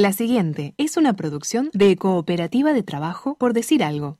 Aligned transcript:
La 0.00 0.14
siguiente 0.14 0.72
es 0.78 0.96
una 0.96 1.12
producción 1.12 1.68
de 1.74 1.94
Cooperativa 1.96 2.72
de 2.72 2.82
Trabajo 2.82 3.34
por 3.34 3.52
decir 3.52 3.84
algo. 3.84 4.18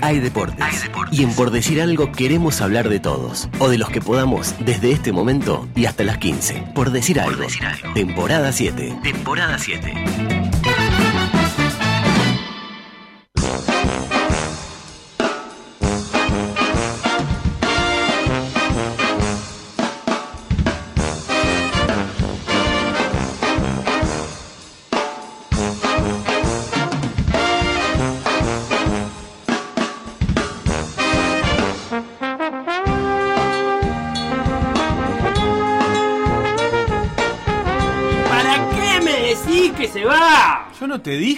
Hay 0.00 0.20
deportes. 0.20 0.88
Y 1.10 1.24
en 1.24 1.34
Por 1.34 1.50
Decir 1.50 1.82
Algo 1.82 2.12
queremos 2.12 2.60
hablar 2.60 2.88
de 2.88 3.00
todos. 3.00 3.48
O 3.58 3.68
de 3.68 3.78
los 3.78 3.90
que 3.90 4.00
podamos 4.00 4.54
desde 4.64 4.92
este 4.92 5.10
momento 5.10 5.66
y 5.74 5.86
hasta 5.86 6.04
las 6.04 6.18
15. 6.18 6.72
Por 6.76 6.92
Decir 6.92 7.18
Algo. 7.18 7.46
Temporada 7.92 8.52
7. 8.52 9.00
Temporada 9.02 9.58
7. 9.58 10.41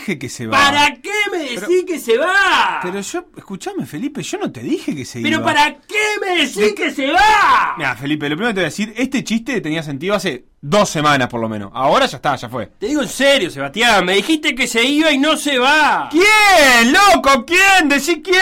Dije 0.05 0.19
que 0.19 0.29
se 0.29 0.47
va. 0.47 0.59
¿Para 0.59 0.95
qué 0.97 1.11
me 1.33 1.39
decís 1.39 1.85
que 1.87 1.99
se 1.99 2.19
va? 2.19 2.81
Pero 2.83 3.01
yo, 3.01 3.25
escúchame, 3.37 3.87
Felipe, 3.87 4.23
yo 4.23 4.39
no 4.39 4.53
te 4.53 4.61
dije 4.61 4.95
que 4.95 5.05
se 5.05 5.21
¿Pero 5.23 5.37
iba. 5.39 5.45
para 5.47 5.75
qué 5.81 6.05
me 6.21 6.37
decís 6.45 6.75
que 6.77 6.91
se 6.91 7.11
va? 7.11 7.75
Mira, 7.79 7.97
Felipe, 7.97 8.29
lo 8.29 8.37
primero 8.37 8.51
que 8.51 8.55
te 8.55 8.61
voy 8.61 8.65
a 8.67 8.71
decir, 8.71 8.93
este 8.97 9.25
chiste 9.25 9.61
tenía 9.61 9.83
sentido 9.83 10.15
hace 10.15 10.45
dos 10.61 10.89
semanas 10.91 11.29
por 11.29 11.41
lo 11.41 11.49
menos. 11.49 11.71
Ahora 11.75 12.07
ya 12.07 12.17
está, 12.17 12.37
ya 12.37 12.49
fue. 12.49 12.67
Te 12.79 12.87
digo 12.87 13.03
en 13.03 13.09
serio, 13.09 13.51
Sebastián, 13.51 14.05
me 14.05 14.15
dijiste 14.15 14.55
que 14.55 14.67
se 14.67 14.83
iba 14.85 15.11
y 15.11 15.19
no 15.19 15.37
se 15.37 15.59
va. 15.59 16.09
¿Quién, 16.11 16.93
loco? 16.93 17.45
¿Quién? 17.47 17.89
Decí 17.89 18.21
quién. 18.23 18.37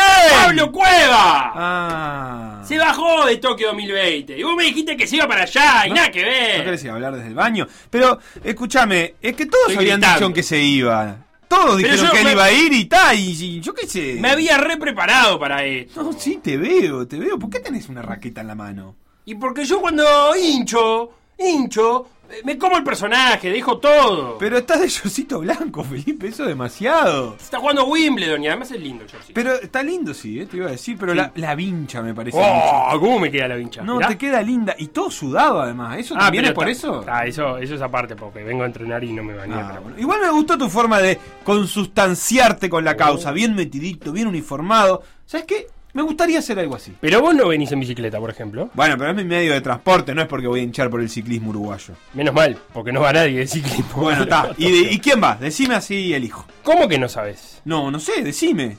¡Pablo 0.45 0.73
Cueva! 0.73 1.53
Ah. 1.55 2.63
Se 2.67 2.79
bajó 2.79 3.27
de 3.27 3.37
Tokio 3.39 3.69
2020. 3.69 4.39
Y 4.39 4.43
vos 4.43 4.55
me 4.57 4.65
dijiste 4.65 4.97
que 4.97 5.07
se 5.07 5.17
iba 5.17 5.27
para 5.29 5.43
allá 5.43 5.87
y 5.87 5.91
¿No? 5.91 5.97
nada 5.97 6.11
que 6.11 6.23
¿No 6.23 6.27
ver. 6.29 6.65
querés 6.65 6.85
ir 6.85 6.91
a 6.91 6.95
hablar 6.95 7.15
desde 7.15 7.29
el 7.29 7.35
baño? 7.35 7.67
Pero, 7.91 8.19
escúchame, 8.43 9.15
es 9.21 9.35
que 9.35 9.47
todos 9.47 9.69
Estoy 9.69 9.85
habían 9.85 10.01
gritando. 10.01 10.27
dicho 10.29 10.35
que 10.35 10.43
se 10.43 10.59
iba. 10.61 11.17
Todos 11.55 11.79
dijeron 11.79 12.11
que 12.11 12.19
él 12.19 12.25
me- 12.25 12.33
iba 12.33 12.45
a 12.45 12.53
ir 12.53 12.73
y 12.73 12.85
tal, 12.87 13.19
y, 13.19 13.31
y 13.31 13.61
yo 13.61 13.75
qué 13.75 13.87
sé. 13.87 14.17
Me 14.21 14.31
había 14.31 14.57
re 14.59 14.77
preparado 14.77 15.39
para 15.39 15.65
esto. 15.65 16.03
No, 16.03 16.13
sí, 16.13 16.41
te 16.43 16.57
veo, 16.57 17.07
te 17.07 17.19
veo. 17.19 17.39
¿Por 17.39 17.51
qué 17.51 17.61
tenés 17.61 17.89
una 17.89 18.03
raqueta 18.03 18.41
en 18.41 18.47
la 18.49 18.55
mano? 18.55 18.97
Y 19.25 19.35
porque 19.37 19.65
yo 19.65 19.81
cuando 19.81 20.05
hincho, 20.37 21.11
hincho, 21.39 22.09
me 22.45 22.59
como 22.59 22.77
el 22.77 22.85
personaje, 22.85 23.51
dejo 23.51 23.79
todo. 23.79 24.39
Pero 24.39 24.59
estás 24.59 24.81
de 24.81 24.89
shortcito 24.89 25.41
blanco, 25.41 25.85
Felipe, 25.85 26.29
eso 26.29 26.43
es 26.45 26.49
demasiado. 26.51 27.37
Se 27.39 27.45
está 27.45 27.59
jugando 27.59 27.85
Wimbledon 27.87 28.43
y 28.43 28.49
además 28.49 28.71
es 28.71 28.81
lindo 28.81 29.05
el. 29.05 29.33
Pero 29.35 29.55
está 29.55 29.83
lindo, 29.83 30.15
sí, 30.15 30.41
eh, 30.41 30.47
te 30.47 30.57
iba 30.57 30.69
a 30.69 30.71
decir, 30.73 30.97
pero 30.99 31.13
Sí. 31.13 31.19
la, 31.19 31.33
la 31.35 31.55
vincha 31.55 32.03
me 32.03 32.15
parece 32.15 32.39
¡Oh! 32.41 32.91
mucho. 32.91 33.01
¿Cómo 33.01 33.19
me 33.21 33.31
queda 33.31 33.49
la 33.49 33.57
vincha? 33.57 33.83
No, 33.83 33.97
Mirá. 33.97 34.09
te 34.09 34.19
queda 34.19 34.41
linda. 34.43 34.75
Y 34.79 34.89
todo 34.89 35.11
sudado 35.11 35.61
además. 35.61 35.99
¿Eso 35.99 36.15
Ah, 36.17 36.21
también 36.25 36.45
es 36.47 36.53
por 36.53 36.69
eso? 36.69 37.05
Ah, 37.09 37.27
eso, 37.27 37.59
eso 37.59 37.75
es 37.75 37.83
aparte, 37.83 38.17
porque 38.17 38.43
vengo 38.43 38.63
a 38.63 38.67
entrenar 38.67 39.03
y 39.05 39.13
no 39.13 39.23
me 39.23 39.35
bañé. 39.35 39.55
Ah, 39.55 39.79
bueno. 39.83 39.99
Igual 39.99 40.21
me 40.21 40.31
gustó 40.31 40.57
tu 40.59 40.69
forma 40.69 40.99
de 41.01 41.19
consustanciarte 41.45 42.69
con 42.71 42.85
la 42.85 42.97
causa. 42.97 43.33
Bien 43.33 43.55
metidito, 43.55 44.13
bien 44.13 44.27
uniformado. 44.29 45.03
¿Sabes 45.27 45.47
qué? 45.47 45.67
Me 45.95 46.03
gustaría 46.03 46.39
hacer 46.39 46.59
algo 46.59 46.75
así. 46.77 46.95
Pero 47.01 47.21
vos 47.21 47.35
no 47.35 47.49
venís 47.49 47.71
en 47.73 47.81
bicicleta, 47.81 48.19
por 48.19 48.31
ejemplo. 48.31 48.71
Bueno, 48.73 48.97
pero 48.97 49.11
es 49.11 49.17
mi 49.17 49.25
medio 49.25 49.53
de 49.53 49.61
transporte, 49.61 50.15
no 50.15 50.23
es 50.23 50.29
porque 50.29 50.47
voy 50.47 50.61
a 50.61 50.63
hinchar 50.63 50.89
por 50.89 51.01
el 51.03 51.11
ciclismo 51.11 51.51
uruguayo. 51.51 51.95
Menos 52.15 52.35
mal, 52.35 52.57
porque 52.73 52.93
no 52.93 53.01
va 53.03 53.13
nadie 53.13 53.41
de 53.41 53.47
ciclismo. 53.47 54.03
Bueno, 54.03 54.23
está. 54.23 54.51
¿Y, 54.57 54.71
de- 54.71 54.93
¿Y 54.93 54.99
quién 55.01 55.23
va? 55.23 55.35
Decime 55.37 55.75
así 55.75 55.95
y 55.97 56.15
elijo. 56.15 56.47
¿Cómo 56.63 56.89
que 56.89 56.99
no 56.99 57.09
sabes? 57.09 57.61
No, 57.67 57.91
no 57.91 57.99
sé, 58.01 58.23
decime. 58.23 58.79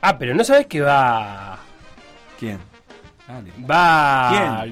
Ah, 0.00 0.18
pero 0.18 0.34
no 0.34 0.42
sabes 0.42 0.66
que 0.66 0.80
va. 0.80 1.58
¿Quién? 2.40 2.58
Dale. 3.28 3.52
Va. 3.70 4.64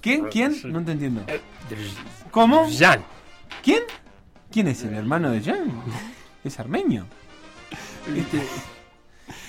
¿Quién? 0.00 0.24
¿Quién? 0.30 0.56
No 0.64 0.82
te 0.84 0.92
entiendo. 0.92 1.22
Eh, 1.28 1.40
¿Cómo? 2.30 2.68
Jan. 2.76 3.04
¿Quién? 3.62 3.82
¿Quién 4.50 4.68
es 4.68 4.82
el 4.82 4.94
hermano 4.94 5.30
de 5.30 5.40
Jan? 5.42 5.70
¿Es 6.42 6.58
armenio? 6.58 7.06
Este, 8.16 8.40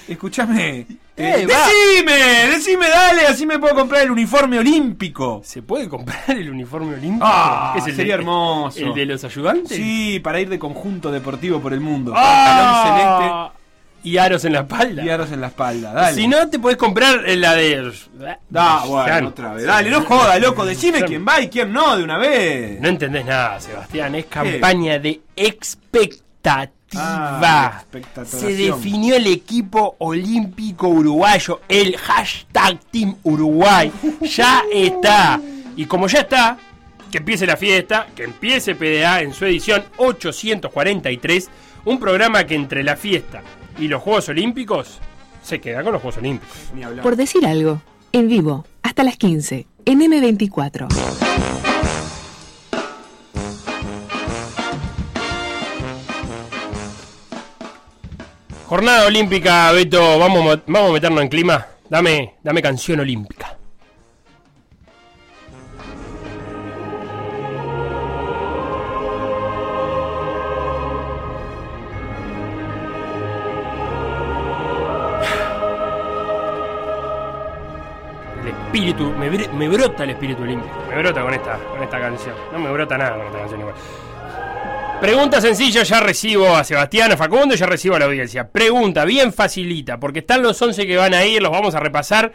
escúchame. 0.08 0.80
eh, 0.80 0.88
Eh, 1.18 1.48
decime, 1.48 2.14
decime, 2.56 2.90
dale, 2.90 3.26
así 3.28 3.46
me 3.46 3.58
puedo 3.60 3.74
comprar 3.76 4.04
el 4.04 4.12
uniforme 4.12 4.60
olímpico. 4.60 5.42
¿Se 5.44 5.62
puede 5.64 5.90
comprar 5.90 6.24
el 6.30 6.50
uniforme 6.50 6.94
olímpico? 6.96 7.26
Ah, 7.28 7.72
¿Qué 7.74 7.80
es 7.80 7.88
el 7.88 7.96
sería 7.96 8.14
de- 8.16 8.20
hermoso. 8.20 8.80
¿El 8.80 8.94
de 8.94 9.06
los 9.06 9.24
ayudantes? 9.24 9.76
Sí, 9.78 10.20
para 10.20 10.40
ir 10.40 10.50
de 10.50 10.60
conjunto 10.60 11.12
deportivo 11.12 11.60
por 11.60 11.74
el 11.74 11.80
mundo. 11.80 12.14
Ah, 12.16 13.52
Y 14.04 14.18
aros 14.20 14.46
en 14.46 14.54
la 14.54 14.60
espalda. 14.60 14.86
celeste 14.86 15.06
y 15.06 15.10
aros 15.10 15.32
en 15.32 15.42
la 15.42 15.48
espalda. 15.48 15.92
Dale. 15.94 16.16
Si 16.16 16.28
no, 16.28 16.48
te 16.50 16.60
podés 16.60 16.78
comprar 16.78 17.24
la 17.28 17.56
de. 17.56 17.92
Da, 18.50 18.86
bueno, 18.86 19.30
otra 19.30 19.54
vez. 19.54 19.66
Dale, 19.66 19.90
no 19.90 20.02
joda, 20.06 20.38
loco. 20.40 20.66
Decime 20.66 21.02
quién 21.04 21.26
va 21.28 21.42
y 21.42 21.50
quién 21.50 21.74
no 21.74 21.98
de 21.98 22.04
una 22.04 22.18
vez. 22.18 22.80
No 22.80 22.88
entendés 22.90 23.26
nada, 23.26 23.60
Sebastián. 23.60 24.14
Es 24.16 24.26
campaña 24.28 25.00
de 25.00 25.20
expectativa. 25.36 26.72
Ah. 26.96 27.84
Se 28.26 28.56
definió 28.56 29.16
el 29.16 29.28
equipo 29.28 29.96
olímpico 30.00 30.88
uruguayo. 30.88 31.62
El 31.68 31.98
hashtag 31.98 32.80
Team 32.92 33.16
Uruguay. 33.24 33.92
Ya 34.22 34.64
está. 34.72 35.40
Y 35.76 35.86
como 35.86 36.08
ya 36.08 36.22
está, 36.22 36.58
que 37.12 37.20
empiece 37.20 37.46
la 37.46 37.58
fiesta, 37.58 38.08
que 38.16 38.24
empiece 38.24 38.76
PDA 38.76 39.22
en 39.22 39.34
su 39.34 39.46
edición 39.46 39.84
843. 39.98 41.50
Un 41.86 42.00
programa 42.00 42.46
que 42.46 42.56
entre 42.56 42.84
la 42.84 42.96
fiesta 42.96 43.44
y 43.80 43.88
los 43.88 44.02
Juegos 44.02 44.30
Olímpicos 44.30 45.00
se 45.44 45.62
queda 45.62 45.84
con 45.84 45.94
los 45.94 46.02
Juegos 46.02 46.18
Olímpicos. 46.18 46.58
Por 47.02 47.16
decir 47.16 47.46
algo, 47.46 47.82
en 48.12 48.28
vivo, 48.28 48.66
hasta 48.82 49.04
las 49.04 49.18
15, 49.18 49.68
en 49.86 50.00
M24. 50.02 51.67
Jornada 58.68 59.06
olímpica, 59.06 59.72
Beto, 59.72 60.20
vamos, 60.20 60.60
vamos 60.68 60.90
a 60.90 60.94
meternos 60.94 61.22
en 61.22 61.30
clima. 61.30 61.66
Dame, 61.90 62.34
dame 62.44 62.62
canción 62.62 63.00
olímpica. 63.00 63.56
El 78.42 78.50
espíritu, 78.50 79.12
me, 79.12 79.30
me 79.30 79.70
brota 79.70 80.04
el 80.04 80.10
espíritu 80.10 80.44
olímpico. 80.44 80.76
Me 80.90 80.98
brota 80.98 81.22
con 81.22 81.34
esta, 81.34 81.58
con 81.58 81.82
esta 81.82 82.00
canción. 82.02 82.36
No 82.52 82.60
me 82.60 82.70
brota 82.70 82.98
nada 82.98 83.16
con 83.16 83.28
esta 83.28 83.40
canción 83.40 83.62
igual. 83.62 83.76
Pregunta 85.02 85.42
sencilla, 85.42 85.84
ya 85.84 86.00
recibo 86.00 86.56
a 86.56 86.64
Sebastián, 86.64 87.12
a 87.12 87.18
Facundo, 87.18 87.54
ya 87.54 87.68
recibo 87.68 87.96
a 87.96 88.00
la 88.00 88.06
audiencia. 88.06 88.50
Pregunta, 88.50 89.06
bien 89.06 89.32
facilita, 89.32 90.00
porque 90.00 90.18
están 90.20 90.42
los 90.42 90.60
11 90.60 90.88
que 90.88 90.98
van 90.98 91.14
a 91.14 91.24
ir, 91.24 91.40
los 91.42 91.52
vamos 91.52 91.76
a 91.76 91.80
repasar, 91.80 92.34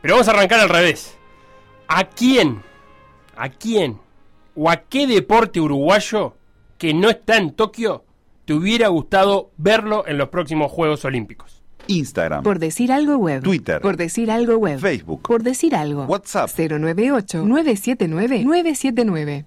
pero 0.00 0.14
vamos 0.14 0.26
a 0.26 0.32
arrancar 0.32 0.58
al 0.58 0.68
revés. 0.68 1.16
¿A 1.86 2.02
quién, 2.04 2.60
a 3.36 3.50
quién 3.50 4.00
o 4.56 4.68
a 4.68 4.78
qué 4.78 5.06
deporte 5.06 5.60
uruguayo 5.60 6.34
que 6.76 6.92
no 6.92 7.08
está 7.08 7.36
en 7.36 7.52
Tokio 7.52 8.04
te 8.46 8.54
hubiera 8.54 8.88
gustado 8.88 9.52
verlo 9.56 10.02
en 10.06 10.18
los 10.18 10.28
próximos 10.28 10.72
Juegos 10.72 11.04
Olímpicos? 11.04 11.62
Instagram, 11.86 12.42
Por 12.42 12.58
decir 12.58 12.90
algo 12.90 13.16
web. 13.16 13.44
Twitter. 13.44 13.80
Por 13.80 13.96
decir 13.96 14.32
algo 14.32 14.56
web. 14.56 14.80
Facebook. 14.80 15.22
Por 15.22 15.44
decir 15.44 15.76
algo. 15.76 16.06
WhatsApp. 16.06 16.50
098-979-979. 16.50 19.44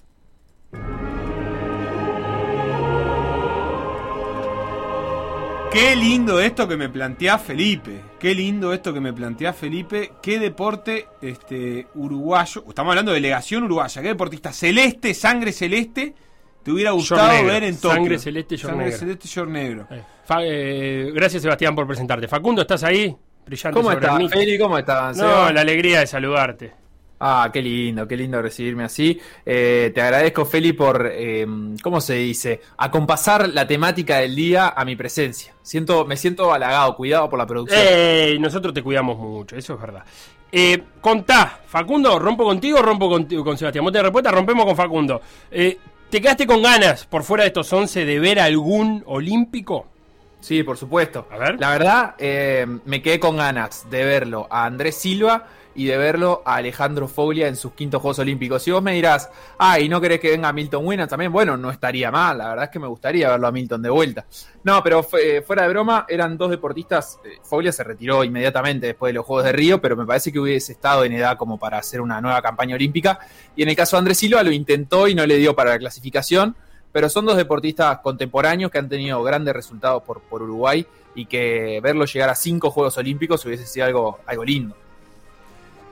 Qué 5.75 5.93
lindo 5.93 6.39
esto 6.39 6.69
que 6.69 6.77
me 6.77 6.87
plantea 6.87 7.37
Felipe. 7.37 7.99
Qué 8.17 8.33
lindo 8.33 8.71
esto 8.71 8.93
que 8.93 9.01
me 9.01 9.11
plantea 9.11 9.51
Felipe. 9.51 10.13
Qué 10.21 10.39
deporte 10.39 11.07
este 11.21 11.87
uruguayo. 11.95 12.63
Estamos 12.69 12.91
hablando 12.91 13.11
de 13.11 13.15
delegación 13.17 13.63
uruguaya. 13.65 14.01
Qué 14.01 14.07
deportista 14.07 14.53
celeste, 14.53 15.13
sangre 15.13 15.51
celeste. 15.51 16.15
Te 16.63 16.71
hubiera 16.71 16.91
gustado 16.91 17.27
negro. 17.27 17.47
ver 17.51 17.63
en 17.65 17.75
Tokio. 17.75 17.91
Sangre 17.97 18.19
celeste, 18.19 18.55
short 18.55 18.69
Sangre 18.71 18.85
negro. 18.85 18.99
celeste, 18.99 19.27
short 19.27 19.49
negro. 19.49 19.87
Eh, 19.91 20.01
Fa- 20.23 20.39
eh, 20.45 21.11
gracias 21.13 21.41
Sebastián 21.43 21.75
por 21.75 21.85
presentarte. 21.85 22.29
Facundo, 22.29 22.61
¿estás 22.61 22.81
ahí? 22.83 23.13
Brillante 23.45 23.77
¿Cómo 23.77 23.91
sobre 23.91 24.05
está? 24.05 24.17
mí. 24.17 24.29
Feli, 24.29 24.57
¿cómo 24.57 24.77
está? 24.77 25.11
No, 25.11 25.51
la 25.51 25.59
alegría 25.59 25.99
de 25.99 26.07
saludarte. 26.07 26.71
Ah, 27.19 27.49
qué 27.51 27.61
lindo, 27.61 28.07
qué 28.07 28.17
lindo 28.17 28.41
recibirme 28.41 28.83
así. 28.83 29.19
Eh, 29.45 29.91
te 29.95 30.01
agradezco, 30.01 30.45
Feli, 30.45 30.73
por, 30.73 31.09
eh, 31.11 31.47
¿cómo 31.81 32.01
se 32.01 32.15
dice? 32.15 32.61
Acompasar 32.77 33.49
la 33.49 33.65
temática 33.65 34.17
del 34.17 34.35
día 34.35 34.73
a 34.75 34.83
mi 34.83 34.95
presencia. 34.95 35.53
Siento, 35.61 36.05
me 36.05 36.17
siento 36.17 36.53
halagado, 36.53 36.95
cuidado 36.95 37.29
por 37.29 37.39
la 37.39 37.45
producción. 37.45 37.81
Ey, 37.81 38.37
nosotros 38.39 38.73
te 38.73 38.83
cuidamos 38.83 39.17
mucho, 39.17 39.55
eso 39.55 39.75
es 39.75 39.81
verdad. 39.81 40.03
Eh, 40.51 40.83
contá, 41.01 41.59
Facundo, 41.65 42.19
¿rompo 42.19 42.43
contigo 42.43 42.79
o 42.79 42.81
rompo 42.81 43.09
contigo, 43.09 43.43
con 43.43 43.57
Sebastián? 43.57 43.83
Vos 43.83 43.93
te 43.93 44.01
respuesta, 44.01 44.31
rompemos 44.31 44.65
con 44.65 44.75
Facundo. 44.75 45.21
Eh, 45.51 45.77
¿Te 46.09 46.21
quedaste 46.21 46.45
con 46.45 46.61
ganas, 46.61 47.05
por 47.05 47.23
fuera 47.23 47.43
de 47.43 47.47
estos 47.47 47.71
11, 47.73 48.05
de 48.05 48.19
ver 48.19 48.39
algún 48.39 49.03
olímpico? 49.07 49.87
Sí, 50.39 50.63
por 50.63 50.77
supuesto. 50.77 51.27
A 51.31 51.37
ver. 51.37 51.59
La 51.59 51.71
verdad, 51.71 52.15
eh, 52.19 52.65
me 52.85 53.01
quedé 53.01 53.19
con 53.19 53.37
ganas 53.37 53.89
de 53.89 54.05
verlo 54.05 54.47
a 54.49 54.65
Andrés 54.65 54.95
Silva 54.95 55.47
y 55.77 55.85
de 55.85 55.97
verlo 55.97 56.41
a 56.45 56.55
Alejandro 56.55 57.07
Foglia 57.07 57.47
en 57.49 57.55
sus 57.57 57.73
quintos 57.73 58.01
Juegos 58.01 58.19
Olímpicos. 58.19 58.63
Si 58.63 58.71
vos 58.71 58.81
me 58.81 58.93
dirás, 58.93 59.29
ah, 59.57 59.77
¿y 59.79 59.89
no 59.89 59.99
querés 59.99 60.21
que 60.21 60.31
venga 60.31 60.51
Milton 60.53 60.85
Winner 60.87 61.07
también? 61.07 61.31
Bueno, 61.33 61.57
no 61.57 61.69
estaría 61.69 62.09
mal, 62.11 62.37
la 62.37 62.47
verdad 62.49 62.65
es 62.65 62.71
que 62.71 62.79
me 62.79 62.87
gustaría 62.87 63.29
verlo 63.29 63.47
a 63.47 63.51
Milton 63.51 63.81
de 63.81 63.89
vuelta. 63.89 64.25
No, 64.63 64.81
pero 64.81 65.03
fue- 65.03 65.41
fuera 65.45 65.63
de 65.63 65.69
broma, 65.69 66.05
eran 66.07 66.37
dos 66.37 66.49
deportistas. 66.49 67.19
eh, 67.25 67.39
Foglia 67.43 67.71
se 67.73 67.83
retiró 67.83 68.23
inmediatamente 68.23 68.87
después 68.87 69.09
de 69.09 69.15
los 69.15 69.25
Juegos 69.25 69.43
de 69.45 69.51
Río, 69.51 69.81
pero 69.81 69.95
me 69.97 70.05
parece 70.05 70.31
que 70.31 70.39
hubiese 70.39 70.71
estado 70.71 71.03
en 71.03 71.11
edad 71.13 71.37
como 71.37 71.59
para 71.59 71.77
hacer 71.77 71.99
una 72.01 72.21
nueva 72.21 72.41
campaña 72.41 72.75
olímpica. 72.75 73.19
Y 73.55 73.63
en 73.63 73.69
el 73.69 73.75
caso 73.75 73.97
de 73.97 73.99
Andrés 73.99 74.17
Silva 74.17 74.43
lo 74.43 74.51
intentó 74.51 75.07
y 75.07 75.13
no 75.15 75.25
le 75.25 75.35
dio 75.37 75.55
para 75.55 75.71
la 75.71 75.77
clasificación, 75.79 76.55
pero 76.93 77.09
son 77.09 77.25
dos 77.25 77.35
deportistas 77.35 77.99
contemporáneos 77.99 78.71
que 78.71 78.77
han 78.77 78.87
tenido 78.87 79.21
grandes 79.23 79.53
resultados 79.53 80.01
por, 80.03 80.21
por 80.21 80.41
Uruguay 80.41 80.87
y 81.13 81.25
que 81.25 81.81
verlo 81.83 82.05
llegar 82.05 82.29
a 82.29 82.35
cinco 82.35 82.71
Juegos 82.71 82.97
Olímpicos 82.97 83.45
hubiese 83.45 83.65
sido 83.65 83.85
algo, 83.85 84.19
algo 84.25 84.45
lindo. 84.45 84.75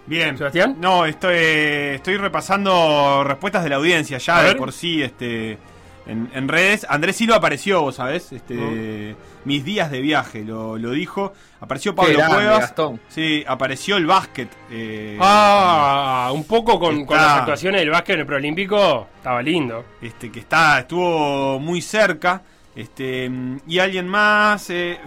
Bien. 0.05 0.37
¿Sebastián? 0.37 0.75
No, 0.79 1.05
estoy, 1.05 1.35
estoy 1.37 2.17
repasando 2.17 3.23
respuestas 3.23 3.63
de 3.63 3.69
la 3.69 3.77
audiencia 3.77 4.17
ya 4.17 4.37
A 4.37 4.41
de 4.41 4.47
ver. 4.49 4.57
por 4.57 4.71
sí 4.73 5.01
este, 5.01 5.57
en, 6.05 6.29
en 6.33 6.47
redes. 6.49 6.85
Andrés 6.89 7.15
Silva 7.15 7.37
apareció, 7.37 7.81
vos 7.81 7.95
sabés, 7.95 8.31
este, 8.33 9.15
mis 9.45 9.63
días 9.63 9.89
de 9.91 10.01
viaje, 10.01 10.43
lo, 10.43 10.77
lo 10.77 10.91
dijo. 10.91 11.31
Apareció 11.61 11.95
Pablo 11.95 12.17
grande, 12.17 12.35
Cuevas. 12.35 12.59
Gastón. 12.59 12.99
Sí, 13.07 13.45
apareció 13.47 13.95
el 13.95 14.05
básquet. 14.05 14.49
eh, 14.69 15.17
Ah, 15.21 16.31
un 16.33 16.43
poco 16.43 16.77
con, 16.77 17.05
con 17.05 17.15
Está. 17.17 17.27
las 17.29 17.37
actuaciones 17.39 17.79
del 17.81 17.89
básquet 17.89 18.15
en 18.15 18.19
el 18.19 18.25
preolímpico, 18.25 19.07
estaba 19.17 19.41
lindo. 19.41 19.85
este, 20.01 20.29
que 20.29 20.41
está, 20.41 20.79
estuvo 20.79 21.59
muy 21.59 21.81
cerca. 21.81 22.41
Este, 22.75 23.29
mm, 23.29 23.59
y 23.67 23.79
alguien 23.79 24.07
más, 24.07 24.69
eh, 24.69 24.99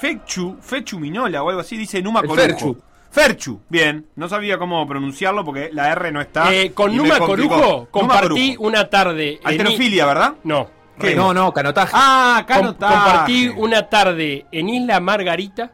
Fechu, 0.00 0.56
Fechu 0.60 0.98
Minola 0.98 1.42
o 1.42 1.48
algo 1.50 1.60
así, 1.60 1.76
dice 1.76 2.02
Numa 2.02 2.20
El 2.20 2.26
Corujo. 2.26 2.46
Ferchu. 2.46 2.82
Ferchu, 3.10 3.60
bien. 3.68 4.06
No 4.16 4.28
sabía 4.28 4.56
cómo 4.58 4.86
pronunciarlo 4.86 5.44
porque 5.44 5.70
la 5.72 5.90
R 5.92 6.12
no 6.12 6.20
está. 6.20 6.52
Eh, 6.54 6.72
con 6.72 6.96
Numa. 6.96 7.18
Corujo 7.18 7.56
Numa 7.56 7.86
compartí 7.90 8.54
Corujo. 8.54 8.68
una 8.68 8.88
tarde. 8.88 9.32
en 9.42 9.46
Alterofilia, 9.48 10.06
¿verdad? 10.06 10.34
No. 10.44 10.68
No, 11.16 11.32
no, 11.32 11.52
canotaje. 11.52 11.92
Ah, 11.94 12.44
Com- 12.46 12.56
canotaje. 12.56 12.94
compartí 12.94 13.48
una 13.56 13.88
tarde 13.88 14.46
en 14.52 14.68
Isla 14.68 15.00
Margarita 15.00 15.72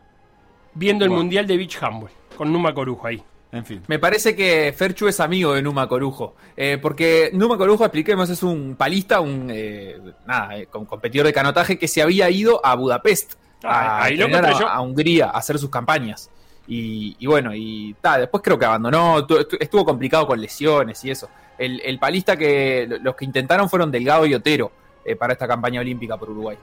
viendo 0.74 1.04
el 1.04 1.10
Bueno. 1.10 1.22
Mundial 1.24 1.46
de 1.46 1.56
Beach 1.56 1.82
Handball. 1.82 2.10
Con 2.36 2.52
Numa 2.52 2.72
Corujo 2.72 3.06
ahí. 3.06 3.22
En 3.52 3.64
fin. 3.64 3.82
Me 3.86 3.98
parece 3.98 4.36
que 4.36 4.72
Ferchu 4.76 5.08
es 5.08 5.18
amigo 5.20 5.52
de 5.54 5.62
Numa 5.62 5.88
Corujo. 5.88 6.36
eh, 6.56 6.78
porque 6.80 7.30
Numa 7.32 7.56
Corujo, 7.58 7.84
expliquemos, 7.84 8.30
es 8.30 8.42
un 8.42 8.76
palista, 8.76 9.20
un 9.20 9.48
eh, 9.52 9.98
nada, 10.26 10.56
eh, 10.56 10.66
com- 10.66 10.84
competidor 10.86 11.26
de 11.26 11.32
canotaje 11.32 11.76
que 11.78 11.88
se 11.88 12.02
había 12.02 12.30
ido 12.30 12.64
a 12.64 12.74
Budapest, 12.76 13.34
Ah, 13.64 13.98
a, 13.98 14.04
ahí 14.04 14.16
lo 14.16 14.26
entrenar 14.26 14.50
encontré 14.50 14.66
a, 14.66 14.68
yo. 14.70 14.74
a 14.74 14.80
Hungría, 14.80 15.26
a 15.26 15.38
hacer 15.38 15.58
sus 15.58 15.70
campañas. 15.70 16.30
Y, 16.68 17.16
y 17.20 17.26
bueno, 17.26 17.54
y 17.54 17.94
ta, 18.00 18.18
después 18.18 18.42
creo 18.42 18.58
que 18.58 18.64
abandonó, 18.64 19.24
tu- 19.26 19.36
estu- 19.38 19.56
estuvo 19.60 19.84
complicado 19.84 20.26
con 20.26 20.40
lesiones 20.40 21.04
y 21.04 21.10
eso. 21.10 21.28
El, 21.58 21.80
el 21.84 21.98
palista 21.98 22.36
que 22.36 22.88
los 23.02 23.14
que 23.14 23.24
intentaron 23.24 23.68
fueron 23.70 23.90
Delgado 23.90 24.26
y 24.26 24.34
Otero 24.34 24.72
eh, 25.04 25.14
para 25.16 25.32
esta 25.32 25.46
campaña 25.46 25.80
olímpica 25.80 26.16
por 26.16 26.30
Uruguay. 26.30 26.56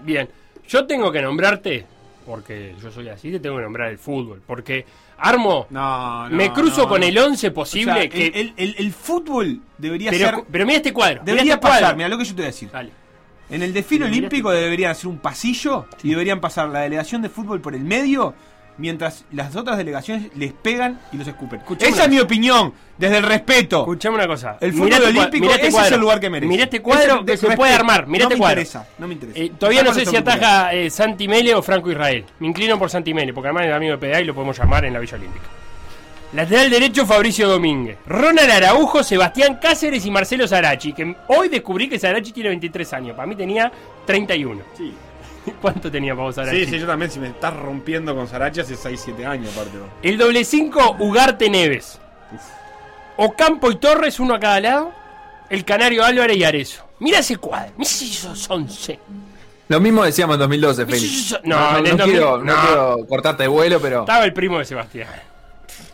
Bien. 0.00 0.28
Yo 0.68 0.86
tengo 0.86 1.10
que 1.10 1.22
nombrarte, 1.22 1.86
porque 2.26 2.74
yo 2.80 2.90
soy 2.92 3.08
así, 3.08 3.30
te 3.32 3.40
tengo 3.40 3.56
que 3.56 3.62
nombrar 3.62 3.88
el 3.88 3.98
fútbol. 3.98 4.42
Porque 4.46 4.84
armo, 5.16 5.66
No, 5.70 6.28
no, 6.28 6.36
me 6.36 6.52
cruzo 6.52 6.82
no, 6.82 6.88
con 6.90 7.00
no. 7.00 7.06
el 7.06 7.16
11 7.18 7.48
O 7.48 7.54
posible 7.54 7.94
sea, 7.94 8.08
que. 8.10 8.26
el, 8.26 8.74
el- 8.76 8.92
fútbol 8.92 9.60
debería 9.78 10.10
pero, 10.10 10.28
ser. 10.28 10.44
pero 10.52 10.66
mira 10.66 10.76
este 10.76 10.92
cuadro. 10.92 11.22
Debería 11.24 11.54
este 11.54 11.66
pasar, 11.66 11.96
mira 11.96 12.08
lo 12.10 12.18
que 12.18 12.24
yo 12.24 12.30
te 12.34 12.42
voy 12.42 12.44
a 12.44 12.46
decir. 12.48 12.70
Dale. 12.70 12.90
En 13.50 13.62
el 13.62 13.72
desfile 13.72 14.04
Mira 14.04 14.18
olímpico 14.18 14.50
deberían 14.50 14.90
hacer 14.90 15.06
un 15.06 15.18
pasillo 15.20 15.86
y 16.02 16.10
deberían 16.10 16.38
pasar 16.38 16.68
la 16.68 16.80
delegación 16.80 17.22
de 17.22 17.30
fútbol 17.30 17.62
por 17.62 17.74
el 17.74 17.80
medio 17.80 18.34
mientras 18.78 19.24
las 19.32 19.54
otras 19.56 19.76
delegaciones 19.76 20.30
les 20.34 20.52
pegan 20.52 20.98
y 21.12 21.16
los 21.18 21.26
escupen. 21.26 21.60
Escuchame 21.60 21.92
Esa 21.92 22.04
es 22.04 22.08
mi 22.08 22.18
opinión, 22.18 22.72
desde 22.96 23.18
el 23.18 23.24
respeto. 23.24 23.80
Escuchame 23.80 24.16
una 24.16 24.26
cosa. 24.26 24.56
El 24.60 24.72
fútbol 24.72 24.92
este 24.92 25.06
olímpico, 25.06 25.44
mirá 25.44 25.54
este 25.56 25.66
ese 25.66 25.72
cuadro. 25.72 25.86
es 25.88 25.92
el 25.92 26.00
lugar 26.00 26.20
que 26.20 26.30
merece. 26.30 26.48
Mirá 26.48 26.64
este 26.64 26.80
cuadro 26.80 27.20
es 27.20 27.26
que 27.26 27.36
se 27.48 27.56
puede 27.56 27.74
armar. 27.74 28.06
Mirá 28.06 28.24
no 28.24 28.28
este 28.28 28.34
me 28.36 28.38
cuadro. 28.38 28.60
interesa, 28.60 28.86
no 28.98 29.08
me 29.08 29.14
interesa. 29.14 29.38
Eh, 29.38 29.52
todavía 29.58 29.82
no 29.82 29.92
sé 29.92 30.06
si 30.06 30.16
ataja 30.16 30.72
eh, 30.72 30.88
Santi 30.90 31.28
Mele 31.28 31.54
o 31.54 31.62
Franco 31.62 31.90
Israel. 31.90 32.24
Me 32.38 32.46
inclino 32.46 32.78
por 32.78 32.88
Santi 32.88 33.12
Mele, 33.12 33.32
porque 33.34 33.48
además 33.48 33.66
es 33.66 33.74
amigo 33.74 33.96
de 33.96 33.98
PDA 33.98 34.20
y 34.20 34.24
lo 34.24 34.34
podemos 34.34 34.56
llamar 34.56 34.84
en 34.84 34.94
la 34.94 35.00
Villa 35.00 35.16
Olímpica. 35.16 35.46
Lateral 36.32 36.68
derecho 36.68 37.06
Fabricio 37.06 37.48
Domínguez. 37.48 37.96
Ronald 38.06 38.50
Araujo, 38.50 39.02
Sebastián 39.02 39.58
Cáceres 39.60 40.04
y 40.04 40.10
Marcelo 40.10 40.46
Sarachi. 40.46 40.92
Que 40.92 41.16
hoy 41.28 41.48
descubrí 41.48 41.88
que 41.88 41.98
Sarachi 41.98 42.32
tiene 42.32 42.50
23 42.50 42.92
años. 42.92 43.16
Para 43.16 43.26
mí 43.26 43.34
tenía 43.34 43.72
31. 44.04 44.62
Sí. 44.76 44.92
¿Cuánto 45.60 45.90
tenía 45.90 46.14
para 46.14 46.24
vos 46.26 46.34
Sarachi? 46.34 46.64
Sí, 46.64 46.70
sí, 46.72 46.78
yo 46.78 46.86
también, 46.86 47.10
si 47.10 47.18
me 47.18 47.28
estás 47.28 47.54
rompiendo 47.56 48.14
con 48.14 48.26
Sarachi 48.28 48.60
hace 48.60 48.76
6, 48.76 49.00
7 49.04 49.26
años 49.26 49.52
aparte. 49.56 49.78
vos. 49.78 49.88
El 50.02 50.18
doble 50.18 50.44
5, 50.44 50.96
Ugarte 51.00 51.48
Neves. 51.50 51.98
Ocampo 53.16 53.70
y 53.70 53.76
Torres, 53.76 54.20
uno 54.20 54.34
a 54.34 54.40
cada 54.40 54.60
lado. 54.60 54.92
El 55.50 55.64
Canario 55.64 56.04
Álvarez 56.04 56.36
y 56.36 56.44
Arezo. 56.44 56.84
Mira 57.00 57.18
ese 57.20 57.36
cuadro. 57.36 57.72
Mira 57.76 57.90
esos 57.90 58.48
11. 58.50 58.98
Lo 59.68 59.80
mismo 59.80 60.04
decíamos 60.04 60.34
en 60.34 60.40
2012, 60.40 60.86
Félix. 60.86 61.38
No, 61.44 61.56
No, 61.58 61.72
no, 61.72 61.78
en 61.78 61.86
el 61.86 61.92
no 61.92 61.98
2000 61.98 62.04
quiero, 62.06 62.38
no 62.38 62.44
no. 62.54 62.60
quiero 62.66 63.06
cortarte 63.08 63.42
de 63.44 63.48
vuelo, 63.48 63.80
pero. 63.80 64.00
Estaba 64.00 64.24
el 64.24 64.32
primo 64.32 64.58
de 64.58 64.64
Sebastián. 64.64 65.08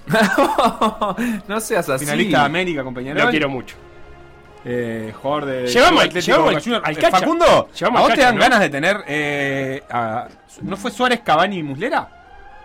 no 1.48 1.60
seas 1.60 1.88
así. 1.88 2.04
Finalista 2.04 2.40
de 2.40 2.44
América 2.44 2.84
con 2.84 2.94
Peñarol. 2.94 3.24
Lo 3.24 3.30
quiero 3.30 3.48
mucho. 3.48 3.76
Eh, 4.64 5.12
jugador 5.20 5.44
de 5.46 5.66
Llevamos 5.66 6.02
al- 6.04 6.10
llevamos 6.10 6.66
al- 6.66 6.74
al 6.84 6.96
Cacha. 6.96 7.10
Facundo, 7.18 7.68
Llevamos 7.78 7.98
¿a 7.98 8.02
vos 8.02 8.10
te 8.10 8.16
Cacha, 8.16 8.26
dan 8.26 8.34
¿no? 8.36 8.40
ganas 8.40 8.60
de 8.60 8.70
tener 8.70 8.96
eh, 9.06 9.82
a- 9.90 10.26
¿No 10.62 10.76
fue 10.76 10.90
Suárez, 10.90 11.20
Cavani 11.20 11.58
y 11.58 11.62
Muslera? 11.62 12.08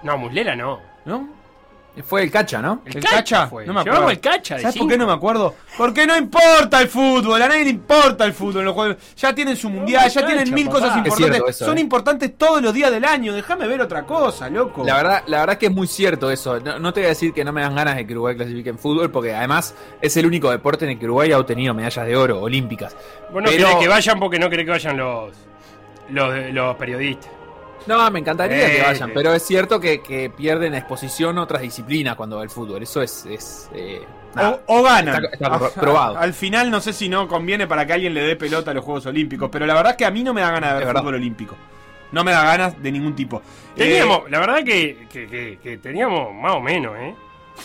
No, 0.03 0.17
Muslera 0.17 0.55
no. 0.55 0.79
¿No? 1.05 1.27
Fue 2.07 2.23
el 2.23 2.31
cacha, 2.31 2.61
¿no? 2.61 2.81
El, 2.85 2.95
¿El 2.95 3.03
Cacha, 3.03 3.15
Cacha? 3.17 3.47
fue. 3.47 3.65
No 3.65 3.73
me 3.73 3.83
Llevamos 3.83 4.03
acuerdo. 4.03 4.09
el 4.11 4.19
Cacha. 4.21 4.59
¿Sabes 4.59 4.77
por 4.77 4.87
qué 4.87 4.97
no 4.97 5.05
me 5.05 5.11
acuerdo? 5.11 5.55
Porque 5.77 6.07
no 6.07 6.15
importa 6.15 6.79
el 6.81 6.87
fútbol, 6.87 7.41
a 7.41 7.49
nadie 7.49 7.65
le 7.65 7.71
importa 7.71 8.23
el 8.23 8.31
fútbol. 8.33 8.63
Los 8.63 8.73
juegos. 8.73 8.95
Ya 9.17 9.35
tienen 9.35 9.57
su 9.57 9.69
mundial, 9.69 10.07
ya 10.09 10.21
Cacha, 10.21 10.25
tienen 10.25 10.53
mil 10.53 10.67
papá. 10.67 10.79
cosas 10.79 10.91
Es 10.91 10.97
importantes. 10.97 11.33
cierto 11.33 11.49
eso, 11.49 11.65
Son 11.65 11.77
eh. 11.77 11.81
importantes 11.81 12.37
todos 12.37 12.61
los 12.61 12.73
días 12.73 12.89
del 12.91 13.03
año. 13.03 13.33
Déjame 13.33 13.67
ver 13.67 13.81
otra 13.81 14.03
cosa, 14.05 14.49
loco. 14.49 14.85
La 14.85 14.95
verdad, 14.95 15.23
la 15.27 15.39
verdad 15.41 15.57
que 15.57 15.65
es 15.65 15.71
muy 15.73 15.87
cierto 15.87 16.31
eso. 16.31 16.59
No, 16.61 16.79
no 16.79 16.93
te 16.93 17.01
voy 17.01 17.07
a 17.07 17.09
decir 17.09 17.33
que 17.33 17.43
no 17.43 17.51
me 17.51 17.61
dan 17.61 17.75
ganas 17.75 17.97
de 17.97 18.07
que 18.07 18.13
Uruguay 18.13 18.35
clasifique 18.37 18.69
en 18.69 18.79
fútbol, 18.79 19.11
porque 19.11 19.35
además 19.35 19.75
es 20.01 20.15
el 20.15 20.25
único 20.25 20.49
deporte 20.51 20.85
en 20.85 20.91
el 20.91 20.99
que 20.99 21.05
Uruguay 21.05 21.33
ha 21.33 21.37
obtenido 21.39 21.73
medallas 21.73 22.05
de 22.05 22.15
oro 22.15 22.39
olímpicas. 22.39 22.95
Vos 23.33 23.43
no 23.43 23.49
Pero- 23.49 23.77
que 23.77 23.87
vayan 23.89 24.19
porque 24.19 24.39
no 24.39 24.49
querés 24.49 24.65
que 24.65 24.71
vayan 24.71 24.95
los, 24.95 25.33
los, 26.11 26.33
los 26.53 26.75
periodistas. 26.77 27.29
No, 27.97 28.11
me 28.11 28.19
encantaría 28.19 28.67
Eh, 28.67 28.75
que 28.77 28.81
vayan, 28.83 29.09
eh. 29.09 29.13
pero 29.13 29.33
es 29.33 29.43
cierto 29.43 29.79
que, 29.79 30.01
que 30.01 30.29
pierden 30.29 30.73
exposición 30.75 31.37
otras 31.37 31.61
disciplinas 31.61 32.15
cuando 32.15 32.37
va 32.37 32.43
el 32.43 32.49
fútbol. 32.49 32.81
Eso 32.83 33.01
es. 33.01 33.25
es 33.25 33.69
eh, 33.73 34.01
nada. 34.35 34.61
O, 34.67 34.79
o 34.79 34.83
ganan. 34.83 35.25
Está- 35.25 35.29
está 35.33 35.57
pro- 35.59 35.71
probado. 35.71 36.17
Al 36.17 36.33
final 36.33 36.69
no 36.71 36.79
sé 36.81 36.93
si 36.93 37.09
no 37.09 37.27
conviene 37.27 37.67
para 37.67 37.85
que 37.85 37.93
alguien 37.93 38.13
le 38.13 38.21
dé 38.21 38.35
pelota 38.35 38.71
a 38.71 38.73
los 38.73 38.85
Juegos 38.85 39.05
Olímpicos, 39.07 39.49
pero 39.51 39.65
la 39.65 39.73
verdad 39.73 39.91
es 39.91 39.97
que 39.97 40.05
a 40.05 40.11
mí 40.11 40.23
no 40.23 40.33
me 40.33 40.41
da 40.41 40.51
ganas 40.51 40.71
de 40.73 40.77
ver 40.77 40.85
verdad. 40.87 41.01
fútbol 41.01 41.15
olímpico. 41.15 41.55
No 42.11 42.23
me 42.23 42.31
da 42.31 42.43
ganas 42.43 42.81
de 42.81 42.91
ningún 42.91 43.15
tipo. 43.15 43.41
Teníamos, 43.75 44.29
la 44.31 44.39
verdad 44.39 44.63
que, 44.63 45.07
que, 45.11 45.27
que- 45.27 45.59
que 45.61 45.77
teníamos 45.77 46.33
más 46.33 46.53
o 46.53 46.59
menos, 46.61 46.95
¿eh? 46.97 47.13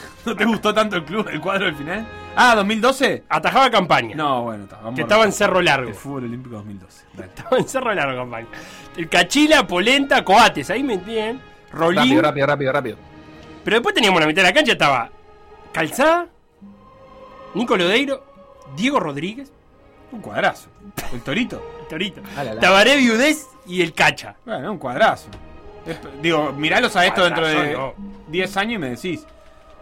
¿No 0.26 0.36
te 0.36 0.44
gustó 0.44 0.72
tanto 0.74 0.96
el 0.96 1.04
club, 1.04 1.28
el 1.30 1.40
cuadro 1.40 1.66
del 1.66 1.74
final? 1.76 2.06
Ah, 2.36 2.54
¿2012? 2.56 3.22
Atajaba 3.28 3.70
campaña. 3.70 4.16
No, 4.16 4.42
bueno, 4.42 4.64
está, 4.64 4.76
vamos 4.76 4.94
que 4.94 5.02
a- 5.02 5.04
estaba 5.04 5.24
en 5.24 5.32
Cerro 5.32 5.60
Largo. 5.62 5.88
El 5.88 5.94
fútbol 5.94 6.24
olímpico 6.24 6.56
2012. 6.56 7.04
Dale. 7.14 7.28
Estaba 7.34 7.58
en 7.58 7.68
Cerro 7.68 7.94
Largo, 7.94 8.20
campaña. 8.22 8.46
El 8.96 9.08
Cachila, 9.08 9.66
Polenta, 9.66 10.24
Coates. 10.24 10.68
Ahí 10.70 10.82
me 10.82 10.94
entienden. 10.94 11.40
Rolín. 11.72 11.98
Rápido, 11.98 12.22
rápido, 12.22 12.46
rápido, 12.46 12.72
rápido. 12.72 12.96
Pero 13.64 13.76
después 13.76 13.94
teníamos 13.94 14.20
la 14.20 14.26
mitad 14.26 14.42
de 14.42 14.48
la 14.48 14.54
cancha. 14.54 14.72
Estaba 14.72 15.10
Calzada, 15.72 16.26
Nico 17.54 17.76
Lodeiro, 17.76 18.24
Diego 18.76 19.00
Rodríguez, 19.00 19.52
Un 20.12 20.20
cuadrazo. 20.20 20.68
El 21.12 21.20
torito. 21.22 21.62
Torito, 21.88 22.22
Ah. 22.36 22.44
Tabaré 22.60 22.96
Viudés 22.96 23.46
y 23.66 23.82
el 23.82 23.92
Cacha. 23.92 24.36
Bueno, 24.44 24.72
un 24.72 24.78
cuadrazo. 24.78 25.28
Es- 25.86 25.98
digo, 26.22 26.52
miralos 26.52 26.96
a 26.96 27.04
esto 27.06 27.24
dentro 27.24 27.46
de 27.46 27.54
Cuadrazo, 27.54 27.94
10 28.28 28.56
años 28.56 28.74
y 28.74 28.78
me 28.78 28.90
decís. 28.90 29.26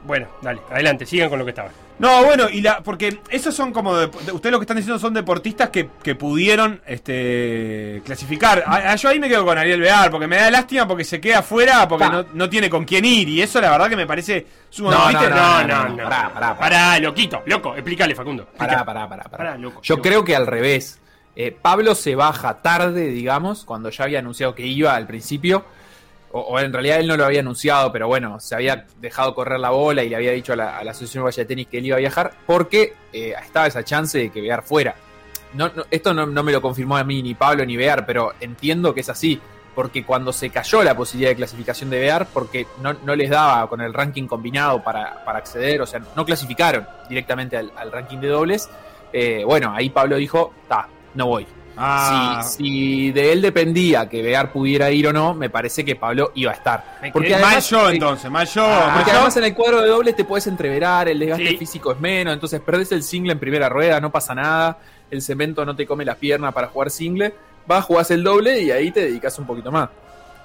Bueno, 0.04 0.26
dale, 0.42 0.60
adelante, 0.70 1.06
sigan 1.06 1.28
con 1.30 1.38
lo 1.38 1.44
que 1.44 1.50
estaban. 1.50 1.70
No, 1.98 2.24
bueno, 2.24 2.48
y 2.50 2.60
la, 2.60 2.80
porque 2.82 3.20
esos 3.30 3.54
son 3.54 3.72
como. 3.72 3.96
de- 3.96 4.08
de- 4.08 4.32
ustedes 4.32 4.50
lo 4.52 4.58
que 4.58 4.64
están 4.64 4.76
diciendo 4.76 4.98
son 4.98 5.14
deportistas 5.14 5.70
que, 5.70 5.88
que 6.02 6.16
pudieron 6.16 6.80
este, 6.86 8.02
clasificar. 8.04 8.64
A- 8.66 8.92
a- 8.92 8.96
yo 8.96 9.08
ahí 9.08 9.20
me 9.20 9.28
quedo 9.28 9.44
con 9.44 9.56
Ariel 9.56 9.80
Bear, 9.80 10.10
porque 10.10 10.26
me 10.26 10.36
da 10.36 10.50
lástima 10.50 10.88
porque 10.88 11.04
se 11.04 11.20
queda 11.20 11.38
afuera, 11.40 11.86
porque 11.86 12.06
no, 12.06 12.24
no 12.34 12.48
tiene 12.50 12.68
con 12.68 12.84
quién 12.84 13.04
ir. 13.04 13.28
Y 13.28 13.42
eso 13.42 13.60
la 13.60 13.70
verdad 13.70 13.88
que 13.88 13.96
me 13.96 14.06
parece 14.06 14.46
sumamente. 14.70 15.28
No, 15.28 15.36
no, 15.36 15.36
No, 15.36 15.62
no, 15.62 15.66
no, 15.68 15.88
no, 15.90 15.96
no. 15.96 16.04
pará, 16.04 16.30
pará, 16.32 16.32
pará. 16.32 16.58
Pará, 16.58 16.98
loquito, 16.98 17.42
loco, 17.46 17.74
explícale, 17.74 18.14
Facundo. 18.14 18.46
Pará, 18.56 18.72
explica. 18.72 18.84
pará, 18.84 19.08
pará, 19.08 19.22
pará. 19.24 19.36
Pará, 19.38 19.58
loco, 19.58 19.80
Yo 19.82 19.94
loco. 19.96 20.02
creo 20.08 20.24
que 20.24 20.34
al 20.36 20.46
revés. 20.46 20.98
Eh, 21.34 21.50
Pablo 21.50 21.94
se 21.94 22.14
baja 22.14 22.60
tarde, 22.60 23.06
digamos, 23.06 23.64
cuando 23.64 23.88
ya 23.88 24.04
había 24.04 24.18
anunciado 24.18 24.54
que 24.54 24.66
iba 24.66 24.94
al 24.94 25.06
principio. 25.06 25.64
O, 26.32 26.58
en 26.58 26.72
realidad 26.72 26.98
él 26.98 27.06
no 27.06 27.16
lo 27.16 27.24
había 27.24 27.40
anunciado, 27.40 27.92
pero 27.92 28.08
bueno, 28.08 28.40
se 28.40 28.54
había 28.54 28.86
dejado 29.00 29.34
correr 29.34 29.60
la 29.60 29.70
bola 29.70 30.02
y 30.02 30.08
le 30.08 30.16
había 30.16 30.32
dicho 30.32 30.54
a 30.54 30.56
la, 30.56 30.78
a 30.78 30.84
la 30.84 30.92
Asociación 30.92 31.28
de 31.30 31.44
Tenis 31.44 31.66
que 31.66 31.78
él 31.78 31.86
iba 31.86 31.96
a 31.96 32.00
viajar 32.00 32.32
porque 32.46 32.94
eh, 33.12 33.34
estaba 33.40 33.66
esa 33.66 33.84
chance 33.84 34.18
de 34.18 34.30
que 34.30 34.40
Bear 34.40 34.62
fuera. 34.62 34.94
No, 35.54 35.68
no, 35.68 35.84
esto 35.90 36.14
no, 36.14 36.26
me 36.26 36.52
lo 36.52 36.62
confirmó 36.62 36.96
a 36.96 37.04
mí 37.04 37.22
ni 37.22 37.34
Pablo 37.34 37.66
ni 37.66 37.76
Bear, 37.76 38.06
pero 38.06 38.32
entiendo 38.40 38.94
que 38.94 39.00
es 39.00 39.08
así. 39.08 39.40
Porque 39.74 40.04
cuando 40.04 40.34
se 40.34 40.50
cayó 40.50 40.82
la 40.82 40.94
posibilidad 40.94 41.30
de 41.30 41.36
clasificación 41.36 41.88
de 41.88 41.98
Bear, 41.98 42.26
porque 42.26 42.66
no, 42.82 42.92
no 42.92 43.16
les 43.16 43.30
daba 43.30 43.66
con 43.70 43.80
el 43.80 43.94
ranking 43.94 44.26
combinado 44.26 44.82
para, 44.82 45.24
para 45.24 45.38
acceder, 45.38 45.80
o 45.80 45.86
sea, 45.86 46.02
no 46.14 46.26
clasificaron 46.26 46.86
directamente 47.08 47.56
al, 47.56 47.72
al 47.76 47.90
ranking 47.90 48.18
de 48.18 48.28
dobles, 48.28 48.68
eh, 49.12 49.44
bueno, 49.46 49.72
ahí 49.74 49.90
Pablo 49.90 50.16
dijo, 50.16 50.52
ta, 50.68 50.88
no 51.14 51.26
voy. 51.26 51.46
Ah, 51.76 52.42
Si, 52.44 52.56
si 52.64 53.12
de 53.12 53.32
él 53.32 53.40
dependía 53.42 54.08
que 54.08 54.22
Bear 54.22 54.52
pudiera 54.52 54.90
ir 54.90 55.06
o 55.08 55.12
no, 55.12 55.32
me 55.34 55.48
parece 55.50 55.84
que 55.84 55.96
Pablo 55.96 56.32
iba 56.34 56.50
a 56.50 56.54
estar. 56.54 56.98
Porque 57.12 57.34
además, 57.34 57.68
yo 57.70 57.88
eh, 57.88 57.94
entonces, 57.94 58.30
mal 58.30 58.46
yo. 58.46 58.64
Ah, 58.66 58.92
porque 58.96 59.10
además 59.10 59.36
en 59.38 59.44
el 59.44 59.54
cuadro 59.54 59.80
de 59.80 59.88
dobles 59.88 60.14
te 60.16 60.24
puedes 60.24 60.46
entreverar, 60.46 61.08
el 61.08 61.18
desgaste 61.18 61.48
Sí. 61.48 61.56
físico 61.56 61.92
es 61.92 62.00
menos, 62.00 62.34
entonces 62.34 62.60
perdés 62.60 62.92
el 62.92 63.02
single 63.02 63.32
en 63.32 63.38
primera 63.38 63.68
rueda, 63.68 64.00
no 64.00 64.10
pasa 64.12 64.34
nada, 64.34 64.78
el 65.10 65.22
cemento 65.22 65.64
no 65.64 65.74
te 65.74 65.86
come 65.86 66.04
las 66.04 66.16
piernas 66.16 66.52
para 66.52 66.68
jugar 66.68 66.90
single, 66.90 67.34
vas, 67.66 67.84
jugás 67.84 68.10
el 68.10 68.22
doble 68.22 68.60
y 68.60 68.70
ahí 68.70 68.90
te 68.90 69.00
dedicas 69.00 69.38
un 69.38 69.46
poquito 69.46 69.72
más. 69.72 69.88